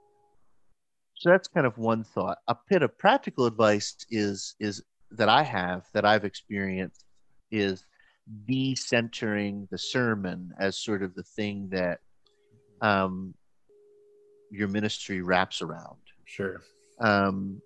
so 1.18 1.30
that's 1.30 1.48
kind 1.48 1.66
of 1.66 1.76
one 1.78 2.04
thought. 2.04 2.38
A 2.46 2.56
bit 2.68 2.82
of 2.82 2.96
practical 2.96 3.46
advice 3.46 3.96
is 4.10 4.54
is 4.60 4.82
that 5.10 5.28
I 5.28 5.42
have 5.42 5.84
that 5.92 6.04
I've 6.04 6.24
experienced 6.24 7.04
is 7.50 7.84
decentering 8.48 9.68
the 9.70 9.78
sermon 9.78 10.52
as 10.60 10.78
sort 10.78 11.02
of 11.02 11.14
the 11.14 11.24
thing 11.24 11.68
that 11.70 11.98
um, 12.80 13.34
your 14.50 14.68
ministry 14.68 15.22
wraps 15.22 15.60
around. 15.60 15.96
Sure. 16.24 16.60
Um, 17.00 17.60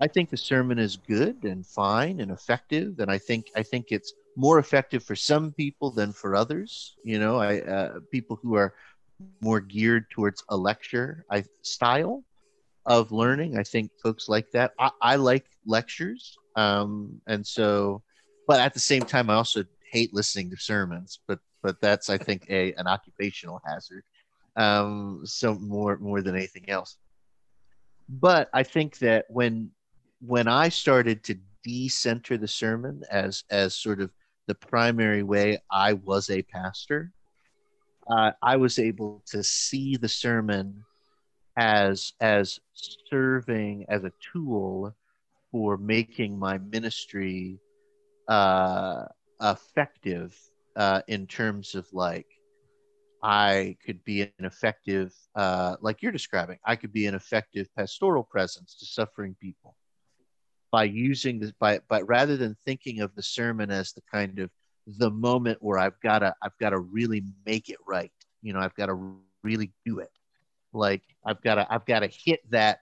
I 0.00 0.06
think 0.06 0.30
the 0.30 0.36
sermon 0.36 0.78
is 0.78 0.96
good 0.96 1.44
and 1.44 1.66
fine 1.66 2.20
and 2.20 2.30
effective, 2.30 3.00
and 3.00 3.10
I 3.10 3.18
think 3.18 3.50
I 3.56 3.64
think 3.64 3.86
it's 3.90 4.12
more 4.36 4.60
effective 4.60 5.02
for 5.02 5.16
some 5.16 5.50
people 5.50 5.90
than 5.90 6.12
for 6.12 6.36
others. 6.36 6.94
You 7.02 7.18
know, 7.18 7.38
I 7.38 7.62
uh, 7.62 7.98
people 8.12 8.38
who 8.40 8.54
are 8.54 8.74
more 9.40 9.60
geared 9.60 10.08
towards 10.10 10.44
a 10.50 10.56
lecture 10.56 11.24
I, 11.30 11.44
style 11.62 12.22
of 12.86 13.12
learning. 13.12 13.56
I 13.56 13.62
think 13.62 13.90
folks 14.02 14.28
like 14.28 14.50
that. 14.52 14.72
I, 14.78 14.90
I 15.00 15.16
like 15.16 15.46
lectures, 15.66 16.36
um, 16.56 17.20
and 17.26 17.46
so, 17.46 18.02
but 18.46 18.60
at 18.60 18.74
the 18.74 18.80
same 18.80 19.02
time, 19.02 19.30
I 19.30 19.34
also 19.34 19.64
hate 19.90 20.14
listening 20.14 20.50
to 20.50 20.56
sermons. 20.56 21.20
But 21.26 21.38
but 21.62 21.80
that's 21.80 22.10
I 22.10 22.18
think 22.18 22.46
a 22.50 22.72
an 22.74 22.86
occupational 22.86 23.60
hazard. 23.66 24.04
Um, 24.56 25.22
so 25.24 25.54
more 25.54 25.96
more 25.98 26.22
than 26.22 26.36
anything 26.36 26.68
else. 26.68 26.96
But 28.08 28.50
I 28.52 28.62
think 28.62 28.98
that 28.98 29.24
when 29.28 29.70
when 30.20 30.48
I 30.48 30.68
started 30.68 31.24
to 31.24 31.36
decenter 31.64 32.36
the 32.36 32.48
sermon 32.48 33.02
as 33.10 33.44
as 33.50 33.74
sort 33.74 34.00
of 34.00 34.10
the 34.46 34.54
primary 34.54 35.22
way 35.22 35.58
I 35.70 35.94
was 35.94 36.28
a 36.28 36.42
pastor, 36.42 37.12
uh, 38.08 38.32
I 38.42 38.56
was 38.56 38.78
able 38.78 39.22
to 39.28 39.42
see 39.42 39.96
the 39.96 40.08
sermon 40.08 40.84
as 41.56 42.12
as 42.20 42.58
serving 43.10 43.86
as 43.88 44.04
a 44.04 44.12
tool 44.32 44.94
for 45.52 45.76
making 45.76 46.38
my 46.38 46.58
ministry 46.58 47.58
uh, 48.28 49.04
effective 49.40 50.36
uh, 50.76 51.00
in 51.06 51.26
terms 51.26 51.74
of 51.74 51.86
like 51.92 52.26
I 53.24 53.78
could 53.86 54.04
be 54.04 54.20
an 54.20 54.44
effective, 54.44 55.14
uh, 55.34 55.76
like 55.80 56.02
you're 56.02 56.12
describing, 56.12 56.58
I 56.66 56.76
could 56.76 56.92
be 56.92 57.06
an 57.06 57.14
effective 57.14 57.68
pastoral 57.74 58.22
presence 58.22 58.76
to 58.80 58.84
suffering 58.84 59.34
people 59.40 59.76
by 60.70 60.84
using 60.84 61.38
this, 61.38 61.52
by, 61.52 61.80
by 61.88 62.02
rather 62.02 62.36
than 62.36 62.54
thinking 62.66 63.00
of 63.00 63.14
the 63.14 63.22
sermon 63.22 63.70
as 63.70 63.92
the 63.92 64.02
kind 64.12 64.40
of 64.40 64.50
the 64.86 65.10
moment 65.10 65.56
where 65.62 65.78
I've 65.78 65.98
got 66.02 66.18
to, 66.18 66.34
I've 66.42 66.58
got 66.60 66.70
to 66.70 66.78
really 66.78 67.22
make 67.46 67.70
it 67.70 67.78
right. 67.88 68.12
You 68.42 68.52
know, 68.52 68.60
I've 68.60 68.74
got 68.74 68.86
to 68.86 69.16
really 69.42 69.72
do 69.86 70.00
it. 70.00 70.10
Like 70.74 71.02
I've 71.24 71.40
got 71.40 71.56
to, 71.56 71.66
I've 71.72 71.86
got 71.86 72.00
to 72.00 72.08
hit 72.08 72.40
that. 72.50 72.80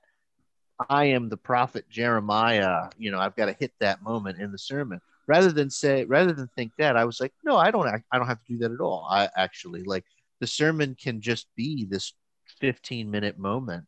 I 0.90 1.06
am 1.06 1.28
the 1.28 1.36
prophet 1.36 1.88
Jeremiah. 1.88 2.90
You 2.98 3.12
know, 3.12 3.18
I've 3.18 3.36
got 3.36 3.46
to 3.46 3.56
hit 3.58 3.72
that 3.80 4.02
moment 4.02 4.40
in 4.40 4.50
the 4.50 4.58
sermon 4.58 5.00
rather 5.28 5.52
than 5.52 5.70
say, 5.70 6.04
rather 6.04 6.32
than 6.32 6.48
think 6.56 6.72
that 6.78 6.96
I 6.96 7.04
was 7.04 7.20
like, 7.20 7.32
no, 7.44 7.56
I 7.56 7.70
don't, 7.70 7.86
I 7.86 8.18
don't 8.18 8.26
have 8.26 8.42
to 8.44 8.52
do 8.52 8.58
that 8.58 8.72
at 8.72 8.80
all. 8.80 9.06
I 9.08 9.28
actually 9.36 9.84
like 9.84 10.04
the 10.40 10.46
sermon 10.48 10.96
can 11.00 11.20
just 11.20 11.46
be 11.56 11.84
this 11.84 12.14
15 12.58 13.10
minute 13.10 13.38
moment 13.38 13.84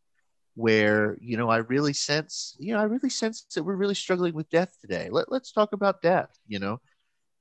where 0.55 1.17
you 1.19 1.35
know 1.35 1.49
i 1.49 1.57
really 1.57 1.91
sense 1.91 2.55
you 2.59 2.73
know 2.73 2.79
i 2.79 2.83
really 2.83 3.09
sense 3.09 3.45
that 3.53 3.63
we're 3.63 3.75
really 3.75 3.93
struggling 3.93 4.33
with 4.33 4.49
death 4.49 4.73
today 4.79 5.09
Let, 5.11 5.29
let's 5.29 5.51
talk 5.51 5.73
about 5.73 6.01
death 6.01 6.29
you 6.47 6.59
know 6.59 6.79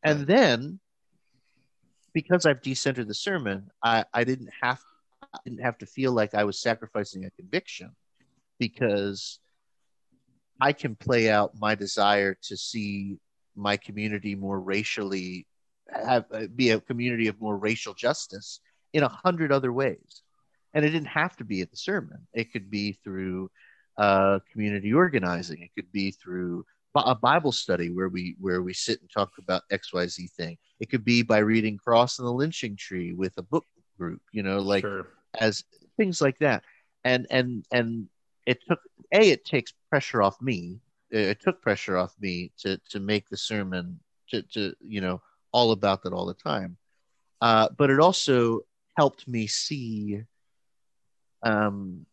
and 0.02 0.26
then 0.26 0.80
because 2.12 2.44
i've 2.44 2.60
decentered 2.60 3.06
the 3.06 3.14
sermon 3.14 3.70
i 3.82 4.04
i 4.12 4.24
didn't 4.24 4.50
have 4.60 4.80
I 4.80 4.93
didn't 5.44 5.62
have 5.62 5.78
to 5.78 5.86
feel 5.86 6.12
like 6.12 6.34
i 6.34 6.44
was 6.44 6.60
sacrificing 6.60 7.24
a 7.24 7.30
conviction 7.32 7.90
because 8.58 9.40
i 10.60 10.72
can 10.72 10.94
play 10.94 11.30
out 11.30 11.52
my 11.58 11.74
desire 11.74 12.36
to 12.42 12.56
see 12.56 13.18
my 13.56 13.76
community 13.76 14.34
more 14.34 14.60
racially 14.60 15.46
have 15.92 16.24
be 16.54 16.70
a 16.70 16.80
community 16.80 17.28
of 17.28 17.40
more 17.40 17.56
racial 17.56 17.94
justice 17.94 18.60
in 18.92 19.02
a 19.02 19.08
hundred 19.08 19.52
other 19.52 19.72
ways. 19.72 20.22
And 20.72 20.84
it 20.84 20.90
didn't 20.90 21.08
have 21.08 21.36
to 21.36 21.44
be 21.44 21.60
at 21.60 21.70
the 21.70 21.76
sermon. 21.76 22.26
It 22.32 22.52
could 22.52 22.70
be 22.70 22.98
through 23.04 23.50
uh, 23.96 24.40
community 24.50 24.92
organizing. 24.92 25.62
It 25.62 25.70
could 25.74 25.90
be 25.92 26.10
through 26.10 26.64
a 26.96 27.14
bible 27.14 27.50
study 27.50 27.90
where 27.90 28.08
we 28.08 28.36
where 28.38 28.62
we 28.62 28.72
sit 28.72 29.00
and 29.00 29.10
talk 29.10 29.32
about 29.38 29.62
xyz 29.72 30.30
thing. 30.32 30.56
It 30.78 30.90
could 30.90 31.04
be 31.04 31.22
by 31.22 31.38
reading 31.38 31.76
cross 31.76 32.20
and 32.20 32.26
the 32.26 32.32
lynching 32.32 32.76
tree 32.76 33.12
with 33.12 33.32
a 33.36 33.42
book 33.42 33.64
group 33.98 34.20
you 34.32 34.42
know 34.42 34.60
like 34.60 34.82
sure. 34.82 35.08
As 35.40 35.64
things 35.96 36.20
like 36.20 36.38
that. 36.38 36.62
And 37.04 37.26
and 37.30 37.64
and 37.72 38.08
it 38.46 38.58
took 38.68 38.80
a 39.12 39.30
it 39.30 39.44
takes 39.44 39.72
pressure 39.90 40.22
off 40.22 40.40
me. 40.40 40.80
It 41.10 41.40
took 41.40 41.60
pressure 41.62 41.96
off 41.96 42.14
me 42.20 42.52
to 42.58 42.78
to 42.90 43.00
make 43.00 43.28
the 43.28 43.36
sermon 43.36 44.00
to 44.30 44.42
to 44.54 44.74
you 44.80 45.00
know 45.00 45.20
all 45.52 45.72
about 45.72 46.02
that 46.02 46.12
all 46.12 46.26
the 46.26 46.34
time. 46.34 46.76
Uh, 47.40 47.68
but 47.76 47.90
it 47.90 48.00
also 48.00 48.60
helped 48.96 49.28
me 49.28 49.46
see 49.46 50.22
um, 51.42 52.06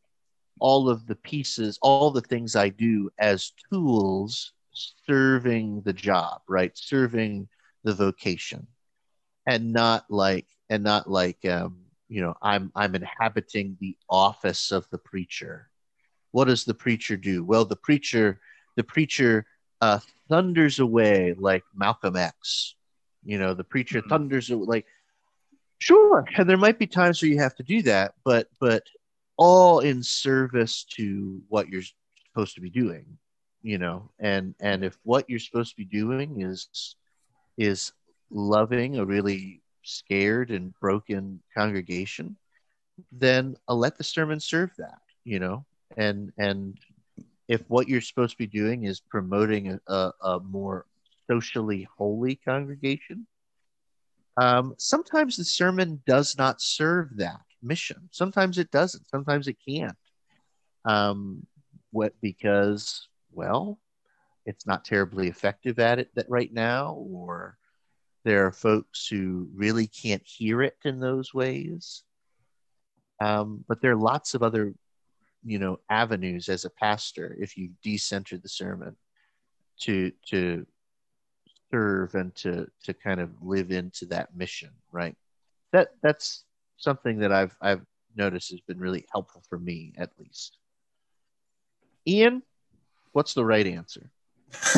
all 0.59 0.89
of 0.89 1.07
the 1.07 1.15
pieces, 1.15 1.79
all 1.81 2.11
the 2.11 2.21
things 2.21 2.55
I 2.55 2.69
do 2.69 3.09
as 3.17 3.53
tools 3.71 4.53
serving 5.07 5.81
the 5.81 5.93
job, 5.93 6.41
right? 6.47 6.71
Serving 6.75 7.47
the 7.83 7.93
vocation, 7.93 8.67
and 9.47 9.73
not 9.73 10.05
like 10.09 10.47
and 10.69 10.83
not 10.83 11.09
like 11.09 11.43
um, 11.45 11.80
you 12.11 12.21
know 12.21 12.35
I'm 12.41 12.71
I'm 12.75 12.93
inhabiting 12.93 13.77
the 13.79 13.97
office 14.09 14.71
of 14.71 14.85
the 14.91 14.97
preacher. 14.97 15.69
What 16.31 16.45
does 16.45 16.65
the 16.65 16.73
preacher 16.73 17.15
do? 17.15 17.43
Well, 17.43 17.65
the 17.65 17.75
preacher 17.75 18.39
the 18.75 18.83
preacher 18.83 19.45
uh, 19.79 19.99
thunders 20.29 20.79
away 20.79 21.33
like 21.37 21.63
Malcolm 21.73 22.17
X. 22.17 22.75
You 23.23 23.39
know, 23.39 23.53
the 23.53 23.63
preacher 23.63 23.99
mm-hmm. 23.99 24.09
thunders 24.09 24.49
like 24.49 24.85
sure, 25.79 26.25
and 26.37 26.49
there 26.49 26.57
might 26.57 26.79
be 26.79 26.87
times 26.87 27.21
where 27.21 27.31
you 27.31 27.39
have 27.39 27.55
to 27.55 27.63
do 27.63 27.81
that, 27.83 28.13
but 28.25 28.49
but 28.59 28.83
all 29.37 29.79
in 29.79 30.03
service 30.03 30.83
to 30.97 31.41
what 31.47 31.69
you're 31.69 31.81
supposed 32.29 32.55
to 32.55 32.61
be 32.61 32.69
doing 32.69 33.17
you 33.63 33.77
know 33.77 34.09
and 34.19 34.55
and 34.59 34.83
if 34.83 34.97
what 35.03 35.29
you're 35.29 35.39
supposed 35.39 35.71
to 35.71 35.77
be 35.77 35.85
doing 35.85 36.41
is 36.41 36.95
is 37.57 37.93
loving 38.29 38.97
a 38.97 39.05
really 39.05 39.61
scared 39.83 40.51
and 40.51 40.73
broken 40.79 41.41
congregation 41.55 42.37
then 43.11 43.55
I'll 43.67 43.79
let 43.79 43.97
the 43.97 44.03
sermon 44.03 44.39
serve 44.39 44.71
that 44.77 44.99
you 45.23 45.39
know? 45.39 45.65
And 45.97 46.31
and 46.37 46.77
if 47.47 47.61
what 47.69 47.87
you're 47.87 48.01
supposed 48.01 48.31
to 48.31 48.37
be 48.37 48.47
doing 48.47 48.85
is 48.85 49.01
promoting 49.01 49.79
a, 49.87 49.91
a, 49.91 50.11
a 50.21 50.39
more 50.39 50.85
socially 51.27 51.87
holy 51.97 52.35
congregation 52.35 53.27
um, 54.37 54.75
sometimes 54.77 55.37
the 55.37 55.43
sermon 55.43 56.01
does 56.05 56.37
not 56.37 56.61
serve 56.61 57.17
that 57.17 57.41
mission. 57.61 58.09
Sometimes 58.11 58.57
it 58.57 58.71
doesn't. 58.71 59.07
Sometimes 59.09 59.47
it 59.47 59.57
can't. 59.67 59.97
Um, 60.85 61.45
what 61.91 62.13
because 62.21 63.07
well, 63.33 63.79
it's 64.45 64.65
not 64.65 64.85
terribly 64.85 65.27
effective 65.27 65.79
at 65.79 65.99
it 65.99 66.09
that 66.15 66.29
right 66.29 66.51
now, 66.51 66.93
or 66.93 67.57
there 68.23 68.45
are 68.45 68.51
folks 68.51 69.07
who 69.07 69.49
really 69.53 69.87
can't 69.87 70.23
hear 70.25 70.61
it 70.61 70.77
in 70.83 70.99
those 70.99 71.33
ways. 71.33 72.03
Um, 73.19 73.63
but 73.67 73.81
there 73.81 73.91
are 73.91 73.97
lots 73.97 74.33
of 74.33 74.43
other, 74.43 74.73
you 75.43 75.59
know, 75.59 75.79
avenues 75.89 76.49
as 76.49 76.65
a 76.65 76.69
pastor 76.69 77.35
if 77.39 77.57
you 77.57 77.71
decenter 77.83 78.37
the 78.37 78.49
sermon 78.49 78.95
to 79.81 80.11
to 80.27 80.65
serve 81.71 82.15
and 82.15 82.33
to 82.35 82.67
to 82.83 82.93
kind 82.93 83.19
of 83.19 83.29
live 83.41 83.71
into 83.71 84.05
that 84.07 84.35
mission, 84.35 84.71
right? 84.91 85.15
That 85.71 85.89
that's 86.01 86.45
something 86.77 87.19
that 87.19 87.31
I've 87.31 87.55
I've 87.61 87.85
noticed 88.15 88.51
has 88.51 88.61
been 88.61 88.79
really 88.79 89.05
helpful 89.11 89.43
for 89.49 89.57
me 89.57 89.93
at 89.97 90.11
least. 90.19 90.57
Ian, 92.07 92.41
What's 93.13 93.33
the 93.33 93.45
right 93.45 93.67
answer? 93.67 94.09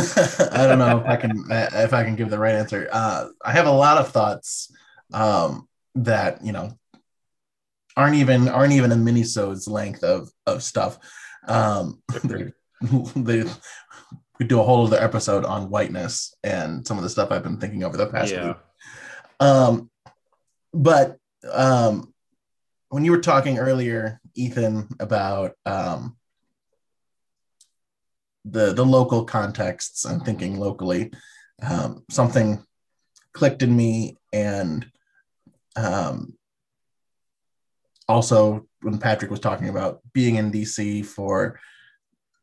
I 0.51 0.67
don't 0.67 0.79
know 0.79 0.99
if 0.99 1.05
I 1.05 1.15
can 1.15 1.45
if 1.49 1.93
I 1.93 2.03
can 2.03 2.15
give 2.15 2.29
the 2.29 2.39
right 2.39 2.55
answer. 2.55 2.89
Uh, 2.91 3.27
I 3.43 3.51
have 3.51 3.67
a 3.67 3.71
lot 3.71 3.97
of 3.97 4.09
thoughts 4.09 4.71
um, 5.13 5.67
that 5.95 6.43
you 6.43 6.51
know 6.51 6.77
aren't 7.95 8.15
even 8.15 8.47
aren't 8.47 8.73
even 8.73 8.91
a 8.91 8.95
minisode's 8.95 9.67
length 9.67 10.03
of 10.03 10.29
of 10.45 10.63
stuff. 10.63 10.97
Um, 11.47 12.01
they 13.15 13.43
we 14.39 14.45
do 14.45 14.59
a 14.59 14.63
whole 14.63 14.85
other 14.85 15.01
episode 15.01 15.45
on 15.45 15.69
whiteness 15.69 16.35
and 16.43 16.85
some 16.85 16.97
of 16.97 17.03
the 17.03 17.09
stuff 17.09 17.31
I've 17.31 17.43
been 17.43 17.59
thinking 17.59 17.83
over 17.83 17.97
the 17.97 18.07
past 18.07 18.31
yeah. 18.31 18.47
week. 18.47 18.57
Um, 19.39 19.89
but 20.73 21.17
um, 21.51 22.13
when 22.89 23.05
you 23.05 23.11
were 23.11 23.21
talking 23.21 23.59
earlier, 23.59 24.19
Ethan, 24.35 24.87
about 24.99 25.53
um, 25.65 26.17
the 28.45 28.73
the 28.73 28.85
local 28.85 29.25
contexts 29.25 30.05
and 30.05 30.23
thinking 30.23 30.59
locally. 30.59 31.11
Um, 31.61 32.03
something 32.09 32.63
clicked 33.33 33.63
in 33.63 33.75
me, 33.75 34.17
and 34.31 34.85
um, 35.75 36.33
also 38.07 38.67
when 38.81 38.99
Patrick 38.99 39.31
was 39.31 39.39
talking 39.39 39.69
about 39.69 40.01
being 40.13 40.35
in 40.35 40.51
DC 40.51 41.05
for 41.05 41.59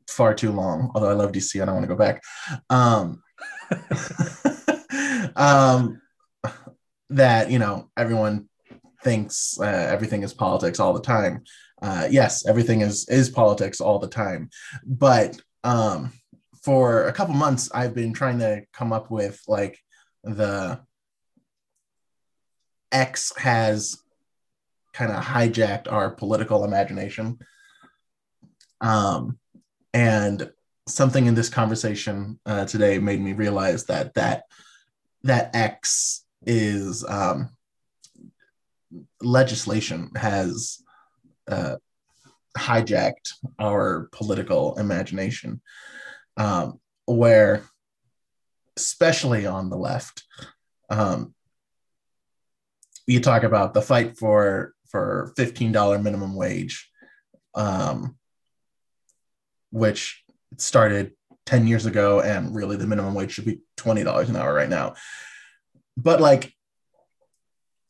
far 0.09 0.35
too 0.35 0.52
long, 0.52 0.90
although 0.94 1.10
I 1.10 1.14
love 1.14 1.32
DC, 1.32 1.60
I 1.60 1.64
don't 1.64 1.74
want 1.74 1.85
to 1.85 1.94
go 1.94 1.97
back. 1.97 2.22
Um, 2.70 3.22
um, 5.36 6.01
that 7.10 7.51
you 7.51 7.59
know 7.59 7.90
everyone 7.97 8.48
thinks 9.02 9.59
uh, 9.60 9.64
everything 9.64 10.22
is 10.22 10.32
politics 10.32 10.81
all 10.81 10.93
the 10.93 11.01
time. 11.01 11.44
Uh, 11.82 12.09
yes, 12.10 12.47
everything 12.47 12.81
is 12.82 13.09
is 13.09 13.31
politics 13.31 13.81
all 13.81 13.98
the 13.98 14.09
time, 14.09 14.51
but 14.85 15.40
um, 15.64 16.12
for 16.62 17.06
a 17.06 17.12
couple 17.12 17.34
months, 17.34 17.70
I've 17.72 17.94
been 17.94 18.12
trying 18.12 18.38
to 18.40 18.62
come 18.72 18.92
up 18.92 19.10
with 19.10 19.40
like 19.48 19.78
the 20.22 20.80
X 22.92 23.32
has 23.36 23.96
kind 24.92 25.12
of 25.12 25.24
hijacked 25.24 25.90
our 25.90 26.10
political 26.10 26.64
imagination. 26.64 27.38
Um, 28.80 29.38
and 29.92 30.50
something 30.86 31.26
in 31.26 31.34
this 31.34 31.48
conversation 31.48 32.38
uh, 32.46 32.64
today 32.64 32.98
made 32.98 33.20
me 33.20 33.32
realize 33.32 33.84
that 33.84 34.14
that 34.14 34.44
that 35.22 35.54
X 35.54 36.24
is 36.46 37.04
um, 37.04 37.50
legislation 39.20 40.10
has 40.16 40.82
uh, 41.48 41.76
hijacked 42.60 43.32
our 43.58 44.08
political 44.12 44.78
imagination, 44.78 45.60
um, 46.36 46.78
where, 47.06 47.64
especially 48.76 49.46
on 49.46 49.70
the 49.70 49.76
left, 49.76 50.24
um, 50.90 51.34
you 53.06 53.20
talk 53.20 53.42
about 53.42 53.74
the 53.74 53.82
fight 53.82 54.18
for 54.18 54.74
for 54.88 55.32
fifteen 55.36 55.72
dollar 55.72 55.98
minimum 55.98 56.34
wage, 56.34 56.90
um, 57.54 58.16
which 59.70 60.22
started 60.58 61.12
ten 61.46 61.66
years 61.66 61.86
ago, 61.86 62.20
and 62.20 62.54
really 62.54 62.76
the 62.76 62.86
minimum 62.86 63.14
wage 63.14 63.32
should 63.32 63.46
be 63.46 63.60
twenty 63.76 64.04
dollars 64.04 64.28
an 64.28 64.36
hour 64.36 64.52
right 64.54 64.68
now. 64.68 64.94
But 65.96 66.20
like 66.20 66.52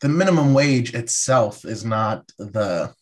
the 0.01 0.09
minimum 0.09 0.55
wage 0.55 0.95
itself 0.95 1.65
is 1.65 1.85
not 1.85 2.31
the 2.39 2.95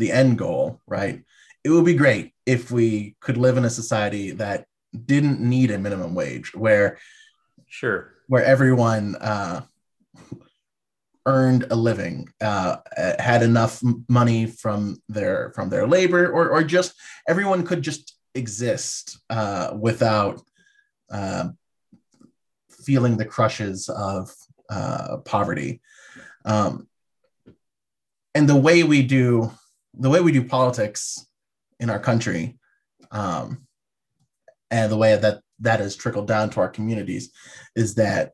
the 0.00 0.10
end 0.10 0.38
goal, 0.38 0.80
right? 0.86 1.22
It 1.62 1.70
would 1.70 1.84
be 1.84 1.94
great 1.94 2.32
if 2.46 2.70
we 2.70 3.16
could 3.20 3.36
live 3.36 3.56
in 3.56 3.64
a 3.64 3.70
society 3.70 4.32
that 4.32 4.66
didn't 5.04 5.40
need 5.40 5.70
a 5.70 5.78
minimum 5.78 6.14
wage, 6.14 6.54
where 6.54 6.98
sure, 7.68 8.14
where 8.26 8.44
everyone 8.44 9.14
uh, 9.16 9.62
earned 11.26 11.66
a 11.70 11.76
living, 11.76 12.28
uh, 12.40 12.78
had 13.18 13.42
enough 13.42 13.80
money 14.08 14.46
from 14.46 15.00
their 15.08 15.52
from 15.54 15.68
their 15.68 15.86
labor, 15.86 16.30
or 16.30 16.48
or 16.48 16.64
just 16.64 16.94
everyone 17.28 17.64
could 17.64 17.82
just 17.82 18.16
exist 18.34 19.18
uh, 19.28 19.70
without 19.78 20.40
uh, 21.12 21.48
feeling 22.70 23.16
the 23.16 23.24
crushes 23.24 23.88
of 23.88 24.32
uh, 24.70 25.18
poverty. 25.18 25.80
Um, 26.44 26.88
and 28.34 28.48
the 28.48 28.56
way 28.56 28.82
we 28.82 29.02
do 29.02 29.52
the 29.94 30.10
way 30.10 30.20
we 30.20 30.32
do 30.32 30.44
politics 30.44 31.26
in 31.78 31.90
our 31.90 31.98
country 31.98 32.58
um, 33.10 33.66
and 34.70 34.90
the 34.90 34.96
way 34.96 35.16
that 35.16 35.40
that 35.60 35.80
has 35.80 35.96
trickled 35.96 36.26
down 36.26 36.48
to 36.50 36.60
our 36.60 36.68
communities 36.68 37.32
is 37.76 37.96
that 37.96 38.32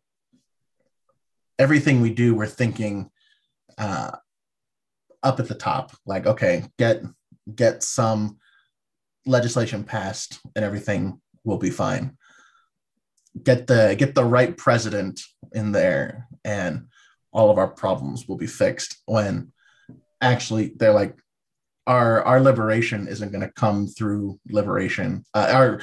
everything 1.58 2.00
we 2.00 2.12
do 2.12 2.34
we're 2.34 2.46
thinking 2.46 3.10
uh, 3.78 4.10
up 5.22 5.40
at 5.40 5.48
the 5.48 5.54
top 5.54 5.96
like 6.04 6.26
okay 6.26 6.64
get 6.78 7.02
get 7.54 7.82
some 7.82 8.38
legislation 9.26 9.84
passed 9.84 10.40
and 10.54 10.64
everything 10.64 11.20
will 11.44 11.58
be 11.58 11.70
fine. 11.70 12.16
Get 13.42 13.66
the 13.66 13.94
get 13.98 14.14
the 14.14 14.24
right 14.24 14.56
president 14.56 15.20
in 15.52 15.72
there 15.72 16.28
and 16.44 16.86
all 17.32 17.50
of 17.50 17.58
our 17.58 17.68
problems 17.68 18.26
will 18.26 18.36
be 18.36 18.46
fixed 18.46 19.02
when 19.04 19.52
actually 20.20 20.72
they're 20.76 20.92
like 20.92 21.16
our 21.86 22.22
our 22.22 22.40
liberation 22.40 23.06
isn't 23.08 23.32
going 23.32 23.44
to 23.44 23.52
come 23.52 23.86
through 23.86 24.38
liberation. 24.48 25.24
Uh, 25.34 25.48
our 25.52 25.80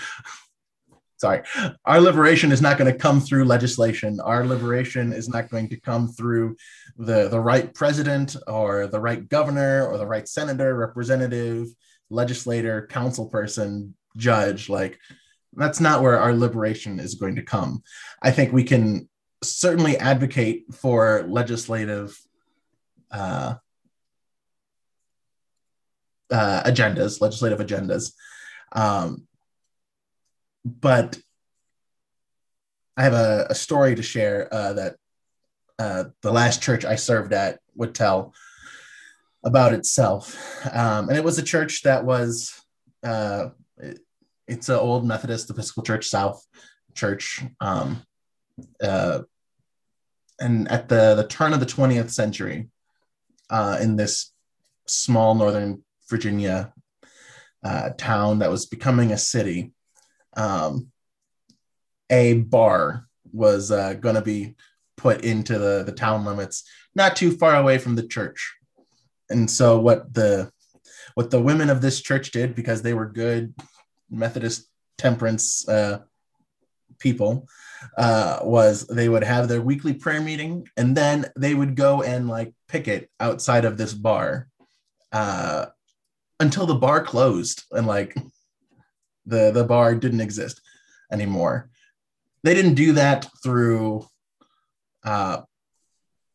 sorry, 1.17 1.41
our 1.85 2.01
liberation 2.01 2.51
is 2.51 2.61
not 2.61 2.77
going 2.77 2.91
to 2.91 2.97
come 2.97 3.21
through 3.21 3.45
legislation. 3.45 4.19
Our 4.19 4.45
liberation 4.45 5.13
is 5.13 5.29
not 5.29 5.49
going 5.49 5.69
to 5.69 5.79
come 5.79 6.09
through 6.09 6.57
the 6.97 7.29
the 7.29 7.39
right 7.39 7.73
president 7.73 8.35
or 8.47 8.87
the 8.87 8.99
right 8.99 9.27
governor 9.27 9.87
or 9.87 9.97
the 9.97 10.07
right 10.07 10.27
senator, 10.27 10.75
representative, 10.75 11.67
legislator, 12.09 12.87
council 12.87 13.27
person, 13.29 13.95
judge. 14.17 14.69
Like 14.69 14.99
that's 15.53 15.79
not 15.79 16.01
where 16.01 16.19
our 16.19 16.33
liberation 16.33 16.99
is 16.99 17.15
going 17.15 17.35
to 17.35 17.43
come. 17.43 17.83
I 18.21 18.31
think 18.31 18.51
we 18.51 18.63
can 18.63 19.07
certainly 19.41 19.97
advocate 19.97 20.73
for 20.73 21.25
legislative 21.27 22.17
uh, 23.11 23.55
uh, 26.33 26.63
agendas, 26.65 27.21
legislative 27.21 27.59
agendas. 27.59 28.13
Um, 28.71 29.27
but 30.65 31.19
I 32.97 33.03
have 33.03 33.13
a, 33.13 33.47
a 33.49 33.55
story 33.55 33.95
to 33.95 34.03
share 34.03 34.51
uh, 34.51 34.73
that 34.73 34.95
uh, 35.77 36.05
the 36.21 36.31
last 36.31 36.61
church 36.61 36.85
I 36.85 36.95
served 36.95 37.33
at 37.33 37.59
would 37.75 37.93
tell 37.93 38.33
about 39.43 39.73
itself. 39.73 40.35
Um, 40.71 41.09
and 41.09 41.17
it 41.17 41.23
was 41.23 41.37
a 41.37 41.43
church 41.43 41.83
that 41.83 42.03
was, 42.03 42.53
uh, 43.03 43.49
it, 43.77 43.99
it's 44.47 44.69
an 44.69 44.75
old 44.75 45.05
Methodist 45.05 45.49
Episcopal 45.49 45.83
Church 45.83 46.07
South 46.07 46.43
church. 46.95 47.43
Um, 47.59 48.03
uh, 48.81 49.21
and 50.39 50.69
at 50.71 50.89
the, 50.89 51.15
the 51.15 51.27
turn 51.27 51.53
of 51.53 51.59
the 51.59 51.65
20th 51.65 52.11
century, 52.11 52.69
uh, 53.49 53.77
in 53.79 53.97
this 53.97 54.31
small 54.87 55.35
Northern 55.35 55.83
Virginia 56.09 56.73
uh, 57.63 57.89
town 57.97 58.39
that 58.39 58.51
was 58.51 58.65
becoming 58.65 59.11
a 59.11 59.17
city, 59.17 59.71
um, 60.35 60.87
a 62.09 62.33
bar 62.33 63.07
was 63.31 63.71
uh, 63.71 63.93
going 63.93 64.15
to 64.15 64.21
be 64.21 64.55
put 64.97 65.23
into 65.23 65.57
the, 65.57 65.83
the 65.83 65.91
town 65.91 66.25
limits, 66.25 66.63
not 66.95 67.15
too 67.15 67.31
far 67.31 67.55
away 67.55 67.77
from 67.77 67.95
the 67.95 68.07
church. 68.07 68.53
And 69.29 69.49
so 69.49 69.79
what 69.79 70.13
the 70.13 70.51
what 71.15 71.29
the 71.29 71.41
women 71.41 71.69
of 71.69 71.81
this 71.81 72.01
church 72.01 72.31
did, 72.31 72.55
because 72.55 72.81
they 72.81 72.93
were 72.93 73.05
good 73.05 73.53
Methodist 74.09 74.67
temperance 74.97 75.67
uh, 75.67 75.99
people, 76.99 77.47
uh, 77.97 78.39
was 78.43 78.87
they 78.87 79.09
would 79.09 79.23
have 79.23 79.47
their 79.47 79.61
weekly 79.61 79.93
prayer 79.93 80.21
meeting, 80.21 80.67
and 80.77 80.95
then 80.95 81.25
they 81.37 81.53
would 81.53 81.75
go 81.75 82.01
and 82.01 82.27
like 82.27 82.53
picket 82.67 83.09
outside 83.19 83.65
of 83.65 83.77
this 83.77 83.93
bar 83.93 84.47
uh, 85.11 85.67
until 86.43 86.67
the 86.67 86.75
bar 86.75 87.03
closed 87.03 87.63
and 87.71 87.87
like 87.87 88.15
the 89.25 89.51
the 89.51 89.63
bar 89.63 89.95
didn't 89.95 90.21
exist 90.21 90.61
anymore. 91.11 91.69
They 92.43 92.53
didn't 92.53 92.75
do 92.75 92.93
that 92.93 93.27
through 93.41 94.05
uh, 95.03 95.41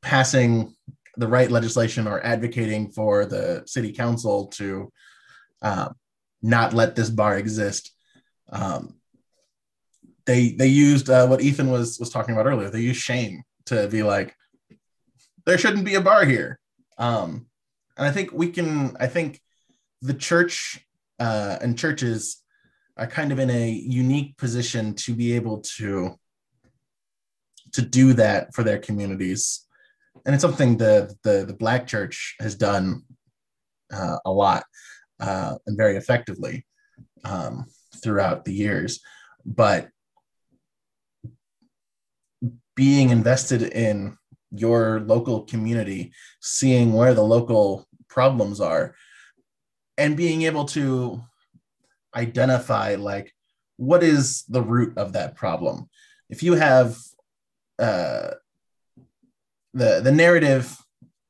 passing 0.03 0.75
the 1.17 1.29
right 1.29 1.51
legislation 1.51 2.09
or 2.09 2.25
advocating 2.25 2.91
for 2.91 3.27
the 3.27 3.63
city 3.67 3.93
council 3.93 4.47
to 4.59 4.91
uh, 5.63 5.89
not 6.43 6.73
let 6.73 6.95
this 6.95 7.11
bar 7.11 7.37
exist. 7.37 7.93
Um, 8.51 8.95
they 10.25 10.53
they 10.53 10.69
used 10.69 11.11
uh, 11.11 11.27
what 11.27 11.43
Ethan 11.43 11.71
was 11.71 11.99
was 11.99 12.11
talking 12.11 12.35
about 12.35 12.47
earlier. 12.47 12.71
They 12.71 12.81
used 12.81 13.03
shame 13.03 13.43
to 13.67 13.89
be 13.89 14.03
like, 14.03 14.35
there 15.45 15.59
shouldn't 15.59 15.85
be 15.85 15.97
a 15.97 16.01
bar 16.01 16.25
here. 16.25 16.59
Um, 16.97 17.47
and 17.97 18.07
I 18.07 18.11
think 18.11 18.33
we 18.33 18.49
can. 18.51 18.97
I 18.99 19.07
think 19.07 19.41
the 20.03 20.15
church 20.15 20.85
uh, 21.19 21.59
and 21.61 21.79
churches 21.79 22.43
are 22.97 23.07
kind 23.07 23.33
of 23.33 23.39
in 23.39 23.51
a 23.51 23.71
unique 23.71 24.37
position 24.37 24.95
to 24.95 25.15
be 25.15 25.33
able 25.35 25.61
to 25.61 26.15
to 27.73 27.83
do 27.83 28.15
that 28.15 28.55
for 28.55 28.63
their 28.63 28.79
communities. 28.79 29.67
And 30.25 30.35
it's 30.35 30.43
something 30.43 30.77
the 30.77 31.15
the, 31.23 31.45
the 31.47 31.55
black 31.55 31.87
church 31.87 32.37
has 32.41 32.55
done 32.55 33.03
uh, 33.93 34.19
a 34.25 34.31
lot 34.31 34.65
uh, 35.21 35.57
and 35.67 35.77
very 35.77 35.97
effectively 35.97 36.67
um, 37.25 37.67
throughout 38.03 38.45
the 38.45 38.53
years. 38.53 39.01
But 39.45 39.89
being 42.75 43.11
invested 43.11 43.63
in 43.63 44.17
your 44.51 45.01
local 45.01 45.43
community 45.43 46.13
seeing 46.41 46.93
where 46.93 47.13
the 47.13 47.23
local 47.23 47.87
problems 48.09 48.61
are 48.61 48.95
and 49.99 50.17
being 50.17 50.43
able 50.43 50.65
to 50.65 51.21
identify 52.15 52.95
like 52.95 53.35
what 53.77 54.03
is 54.03 54.45
the 54.49 54.63
root 54.63 54.97
of 54.97 55.13
that 55.13 55.37
problem? 55.37 55.89
If 56.31 56.43
you 56.43 56.55
have 56.55 56.97
uh, 57.79 58.31
the 59.75 60.01
the 60.03 60.13
narrative 60.13 60.77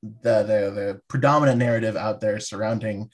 the, 0.03 0.43
the 0.43 0.71
the 0.71 1.01
predominant 1.09 1.59
narrative 1.59 1.97
out 1.97 2.21
there 2.21 2.39
surrounding 2.39 3.11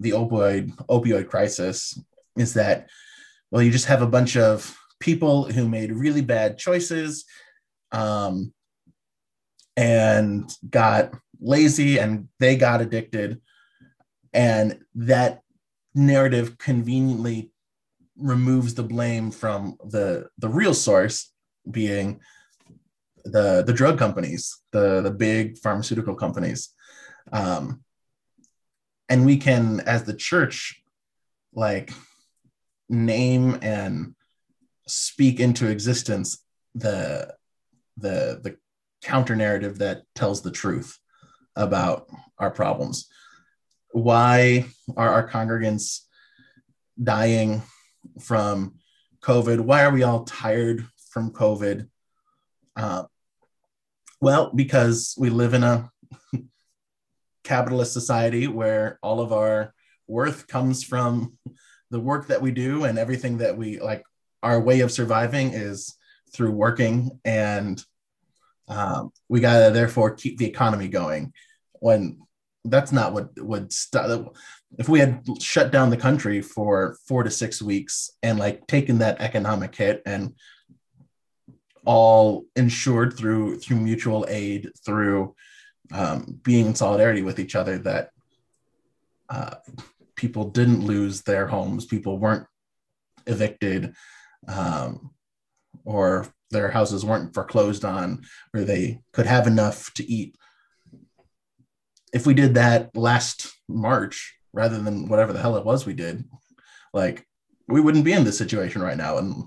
the 0.00 0.10
opioid 0.10 0.70
opioid 0.86 1.28
crisis 1.28 1.98
is 2.36 2.54
that 2.54 2.88
well 3.50 3.62
you 3.62 3.70
just 3.70 3.86
have 3.86 4.02
a 4.02 4.06
bunch 4.06 4.36
of 4.36 4.76
people 5.00 5.44
who 5.44 5.68
made 5.68 5.92
really 5.92 6.20
bad 6.20 6.58
choices 6.58 7.24
um, 7.92 8.52
and 9.76 10.54
got 10.68 11.14
lazy 11.40 11.98
and 11.98 12.28
they 12.38 12.56
got 12.56 12.82
addicted 12.82 13.40
and 14.36 14.78
that 14.94 15.40
narrative 15.94 16.58
conveniently 16.58 17.50
removes 18.18 18.74
the 18.74 18.82
blame 18.82 19.30
from 19.30 19.76
the 19.82 20.28
the 20.38 20.48
real 20.48 20.74
source 20.74 21.32
being 21.68 22.20
the 23.24 23.64
the 23.66 23.72
drug 23.72 23.98
companies, 23.98 24.58
the 24.72 25.00
the 25.00 25.10
big 25.10 25.58
pharmaceutical 25.58 26.14
companies, 26.14 26.68
um, 27.32 27.82
and 29.08 29.24
we 29.24 29.38
can, 29.38 29.80
as 29.80 30.04
the 30.04 30.14
church, 30.14 30.82
like 31.54 31.92
name 32.88 33.58
and 33.62 34.14
speak 34.86 35.40
into 35.40 35.68
existence 35.68 36.44
the 36.74 37.34
the 37.96 38.40
the 38.44 38.56
counter 39.02 39.34
narrative 39.34 39.78
that 39.78 40.02
tells 40.14 40.42
the 40.42 40.50
truth 40.50 40.98
about 41.56 42.08
our 42.38 42.50
problems. 42.50 43.08
Why 43.96 44.66
are 44.94 45.08
our 45.08 45.26
congregants 45.26 46.00
dying 47.02 47.62
from 48.20 48.74
COVID? 49.22 49.60
Why 49.60 49.84
are 49.84 49.90
we 49.90 50.02
all 50.02 50.24
tired 50.24 50.86
from 51.10 51.30
COVID? 51.30 51.88
Uh, 52.76 53.04
well, 54.20 54.52
because 54.54 55.14
we 55.18 55.30
live 55.30 55.54
in 55.54 55.64
a 55.64 55.90
capitalist 57.42 57.94
society 57.94 58.46
where 58.46 58.98
all 59.02 59.22
of 59.22 59.32
our 59.32 59.72
worth 60.06 60.46
comes 60.46 60.84
from 60.84 61.38
the 61.90 61.98
work 61.98 62.26
that 62.26 62.42
we 62.42 62.50
do 62.50 62.84
and 62.84 62.98
everything 62.98 63.38
that 63.38 63.56
we 63.56 63.80
like 63.80 64.04
our 64.42 64.60
way 64.60 64.80
of 64.80 64.92
surviving 64.92 65.54
is 65.54 65.96
through 66.34 66.50
working 66.50 67.18
and 67.24 67.82
um, 68.68 69.10
we 69.30 69.40
gotta 69.40 69.70
therefore 69.72 70.10
keep 70.14 70.36
the 70.36 70.46
economy 70.46 70.88
going 70.88 71.32
when 71.80 72.18
that's 72.70 72.92
not 72.92 73.12
what 73.12 73.30
would 73.38 73.72
stop 73.72 74.36
if 74.78 74.88
we 74.88 75.00
had 75.00 75.24
shut 75.40 75.70
down 75.70 75.90
the 75.90 75.96
country 75.96 76.42
for 76.42 76.96
four 77.06 77.22
to 77.22 77.30
six 77.30 77.62
weeks 77.62 78.10
and 78.22 78.38
like 78.38 78.66
taken 78.66 78.98
that 78.98 79.20
economic 79.20 79.74
hit 79.74 80.02
and 80.04 80.34
all 81.84 82.44
insured 82.56 83.16
through 83.16 83.58
through 83.58 83.78
mutual 83.78 84.26
aid, 84.28 84.70
through 84.84 85.34
um, 85.92 86.38
being 86.42 86.66
in 86.66 86.74
solidarity 86.74 87.22
with 87.22 87.38
each 87.38 87.54
other. 87.54 87.78
That 87.78 88.10
uh, 89.30 89.56
people 90.16 90.50
didn't 90.50 90.84
lose 90.84 91.22
their 91.22 91.46
homes, 91.46 91.86
people 91.86 92.18
weren't 92.18 92.46
evicted, 93.26 93.94
um, 94.48 95.12
or 95.84 96.26
their 96.50 96.70
houses 96.70 97.04
weren't 97.04 97.34
foreclosed 97.34 97.84
on, 97.84 98.24
or 98.52 98.62
they 98.62 99.00
could 99.12 99.26
have 99.26 99.46
enough 99.46 99.92
to 99.94 100.04
eat. 100.04 100.36
If 102.12 102.26
we 102.26 102.34
did 102.34 102.54
that 102.54 102.96
last 102.96 103.52
March, 103.68 104.34
rather 104.52 104.78
than 104.78 105.08
whatever 105.08 105.32
the 105.32 105.40
hell 105.40 105.56
it 105.56 105.64
was 105.64 105.84
we 105.84 105.94
did, 105.94 106.24
like 106.94 107.26
we 107.68 107.80
wouldn't 107.80 108.04
be 108.04 108.12
in 108.12 108.24
this 108.24 108.38
situation 108.38 108.80
right 108.82 108.96
now. 108.96 109.18
And 109.18 109.44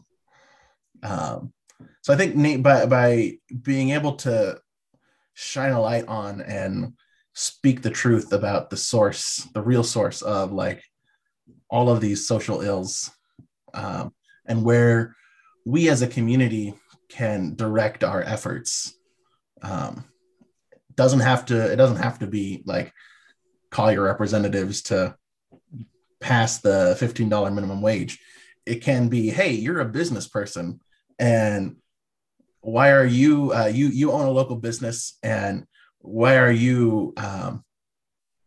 um, 1.03 1.53
so 2.01 2.13
I 2.13 2.17
think 2.17 2.35
Nate, 2.35 2.61
by 2.61 2.85
by 2.85 3.37
being 3.61 3.91
able 3.91 4.15
to 4.17 4.59
shine 5.33 5.71
a 5.71 5.81
light 5.81 6.07
on 6.07 6.41
and 6.41 6.93
speak 7.33 7.81
the 7.81 7.89
truth 7.89 8.33
about 8.33 8.69
the 8.69 8.77
source, 8.77 9.47
the 9.53 9.61
real 9.61 9.83
source 9.83 10.21
of 10.21 10.51
like 10.51 10.83
all 11.69 11.89
of 11.89 12.01
these 12.01 12.27
social 12.27 12.61
ills, 12.61 13.09
um, 13.73 14.13
and 14.45 14.63
where 14.63 15.15
we 15.65 15.89
as 15.89 16.01
a 16.01 16.07
community 16.07 16.73
can 17.09 17.55
direct 17.55 18.03
our 18.03 18.21
efforts. 18.21 18.95
Um, 19.61 20.05
doesn't 20.99 21.21
have 21.21 21.45
to. 21.45 21.71
It 21.71 21.77
doesn't 21.77 22.03
have 22.03 22.19
to 22.19 22.27
be 22.27 22.61
like 22.65 22.93
call 23.71 23.89
your 23.89 24.03
representatives 24.03 24.81
to 24.83 25.15
pass 26.19 26.59
the 26.59 26.97
fifteen 26.99 27.29
dollar 27.29 27.49
minimum 27.49 27.81
wage. 27.81 28.19
It 28.65 28.83
can 28.83 29.07
be, 29.07 29.29
hey, 29.29 29.53
you're 29.53 29.79
a 29.79 29.85
business 29.85 30.27
person 30.27 30.81
and 31.17 31.77
why 32.61 32.91
are 32.91 33.05
you 33.05 33.53
uh, 33.53 33.71
you 33.73 33.87
you 33.87 34.11
own 34.11 34.25
a 34.25 34.31
local 34.31 34.57
business 34.57 35.17
and 35.23 35.65
why 35.99 36.37
are 36.37 36.51
you 36.51 37.13
um, 37.15 37.63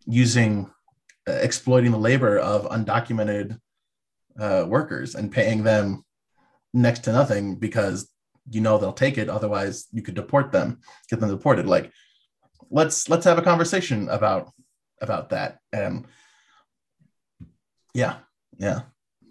using 0.06 0.70
uh, 1.26 1.32
exploiting 1.32 1.92
the 1.92 1.98
labor 1.98 2.38
of 2.38 2.68
undocumented 2.68 3.58
uh, 4.38 4.66
workers 4.68 5.14
and 5.14 5.32
paying 5.32 5.62
them 5.62 6.04
next 6.74 7.04
to 7.04 7.12
nothing 7.12 7.56
because 7.56 8.10
you 8.50 8.60
know 8.60 8.76
they'll 8.76 8.92
take 8.92 9.16
it 9.16 9.28
otherwise 9.30 9.86
you 9.92 10.02
could 10.02 10.14
deport 10.14 10.52
them 10.52 10.80
get 11.08 11.20
them 11.20 11.30
deported 11.30 11.66
like 11.66 11.90
let's 12.70 13.08
let's 13.08 13.24
have 13.24 13.38
a 13.38 13.42
conversation 13.42 14.08
about 14.08 14.50
about 15.00 15.30
that 15.30 15.58
and 15.72 16.06
Yeah, 17.94 18.16
yeah. 18.58 18.82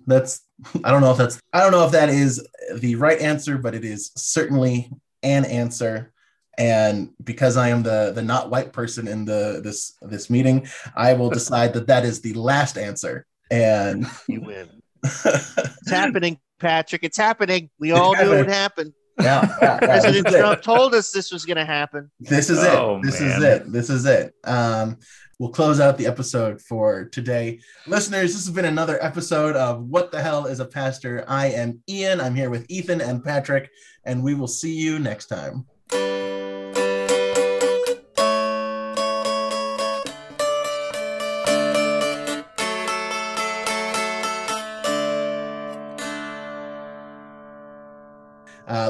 That's 0.08 0.42
I 0.84 0.92
don't 0.92 1.02
know 1.02 1.12
if 1.12 1.18
that's 1.18 1.40
I 1.54 1.62
don't 1.62 1.72
know 1.72 1.86
if 1.86 1.92
that 1.92 2.10
is 2.10 2.46
the 2.76 2.96
right 2.96 3.20
answer, 3.20 3.58
but 3.58 3.74
it 3.76 3.86
is 3.86 4.12
certainly 4.16 4.92
an 5.24 5.46
answer. 5.46 6.14
And 6.58 7.12
because 7.24 7.58
I 7.58 7.70
am 7.70 7.84
the 7.84 8.12
the 8.14 8.22
not 8.22 8.50
white 8.50 8.74
person 8.74 9.08
in 9.08 9.26
the 9.26 9.62
this 9.64 9.94
this 10.02 10.30
meeting, 10.30 10.68
I 10.96 11.14
will 11.14 11.30
decide 11.40 11.74
that 11.74 11.88
that 11.88 12.06
is 12.06 12.22
the 12.22 12.34
last 12.34 12.78
answer. 12.78 13.26
And 13.50 14.06
you 14.28 14.42
win. 14.42 14.70
it's 15.04 15.90
happening, 15.90 16.40
Patrick. 16.60 17.04
It's 17.04 17.18
happening. 17.18 17.70
We 17.80 17.92
all 17.92 18.16
knew 18.16 18.34
it 18.34 18.38
would 18.38 18.50
happen. 18.50 18.94
Yeah, 19.24 19.58
yeah, 19.62 19.62
yeah. 19.62 19.78
President 19.80 20.28
Trump 20.28 20.62
told 20.62 20.94
us 20.94 21.12
this 21.12 21.32
was 21.32 21.46
going 21.46 21.58
to 21.58 21.66
happen. 21.66 22.10
This 22.20 22.50
is 22.50 22.60
oh, 22.60 22.98
it. 22.98 23.04
This 23.04 23.22
man. 23.22 23.30
is 23.32 23.44
it. 23.44 23.72
This 23.72 23.90
is 23.90 24.06
it. 24.06 24.34
Um, 24.44 24.98
we'll 25.40 25.50
close 25.50 25.80
out 25.80 25.98
the 25.98 26.08
episode 26.08 26.62
for 26.62 27.06
today. 27.06 27.60
Listeners, 27.88 28.34
this 28.34 28.46
has 28.46 28.54
been 28.54 28.66
another 28.66 29.04
episode 29.04 29.56
of 29.56 29.84
What 29.84 30.12
the 30.12 30.22
Hell 30.22 30.46
is 30.46 30.60
a 30.60 30.66
Pastor? 30.66 31.26
I 31.28 31.48
am 31.48 31.82
Ian. 31.90 32.22
I'm 32.22 32.36
here 32.36 32.50
with 32.50 32.66
Ethan 32.70 33.02
and 33.02 33.24
Patrick, 33.24 33.70
and 34.06 34.24
we 34.24 34.34
will 34.34 34.48
see 34.48 34.74
you 34.74 35.00
next 35.00 35.28
time. 35.28 35.66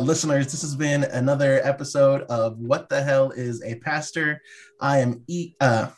Listeners, 0.01 0.51
this 0.51 0.61
has 0.61 0.75
been 0.75 1.03
another 1.03 1.61
episode 1.63 2.23
of 2.23 2.57
What 2.59 2.89
the 2.89 3.01
Hell 3.01 3.31
is 3.31 3.63
a 3.63 3.75
Pastor? 3.75 4.41
I 4.79 4.99
am 4.99 5.23
E. 5.27 5.53
Uh, 5.59 5.89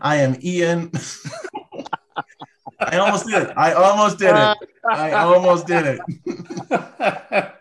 I 0.00 0.16
am 0.16 0.36
Ian. 0.42 0.90
I 2.80 2.98
almost 2.98 3.26
did 3.26 3.42
it. 3.42 3.52
I 3.56 3.72
almost 3.72 4.18
did 4.18 4.34
it. 4.34 4.56
I 4.88 5.12
almost 5.12 5.66
did 5.66 6.00
it. 6.70 7.50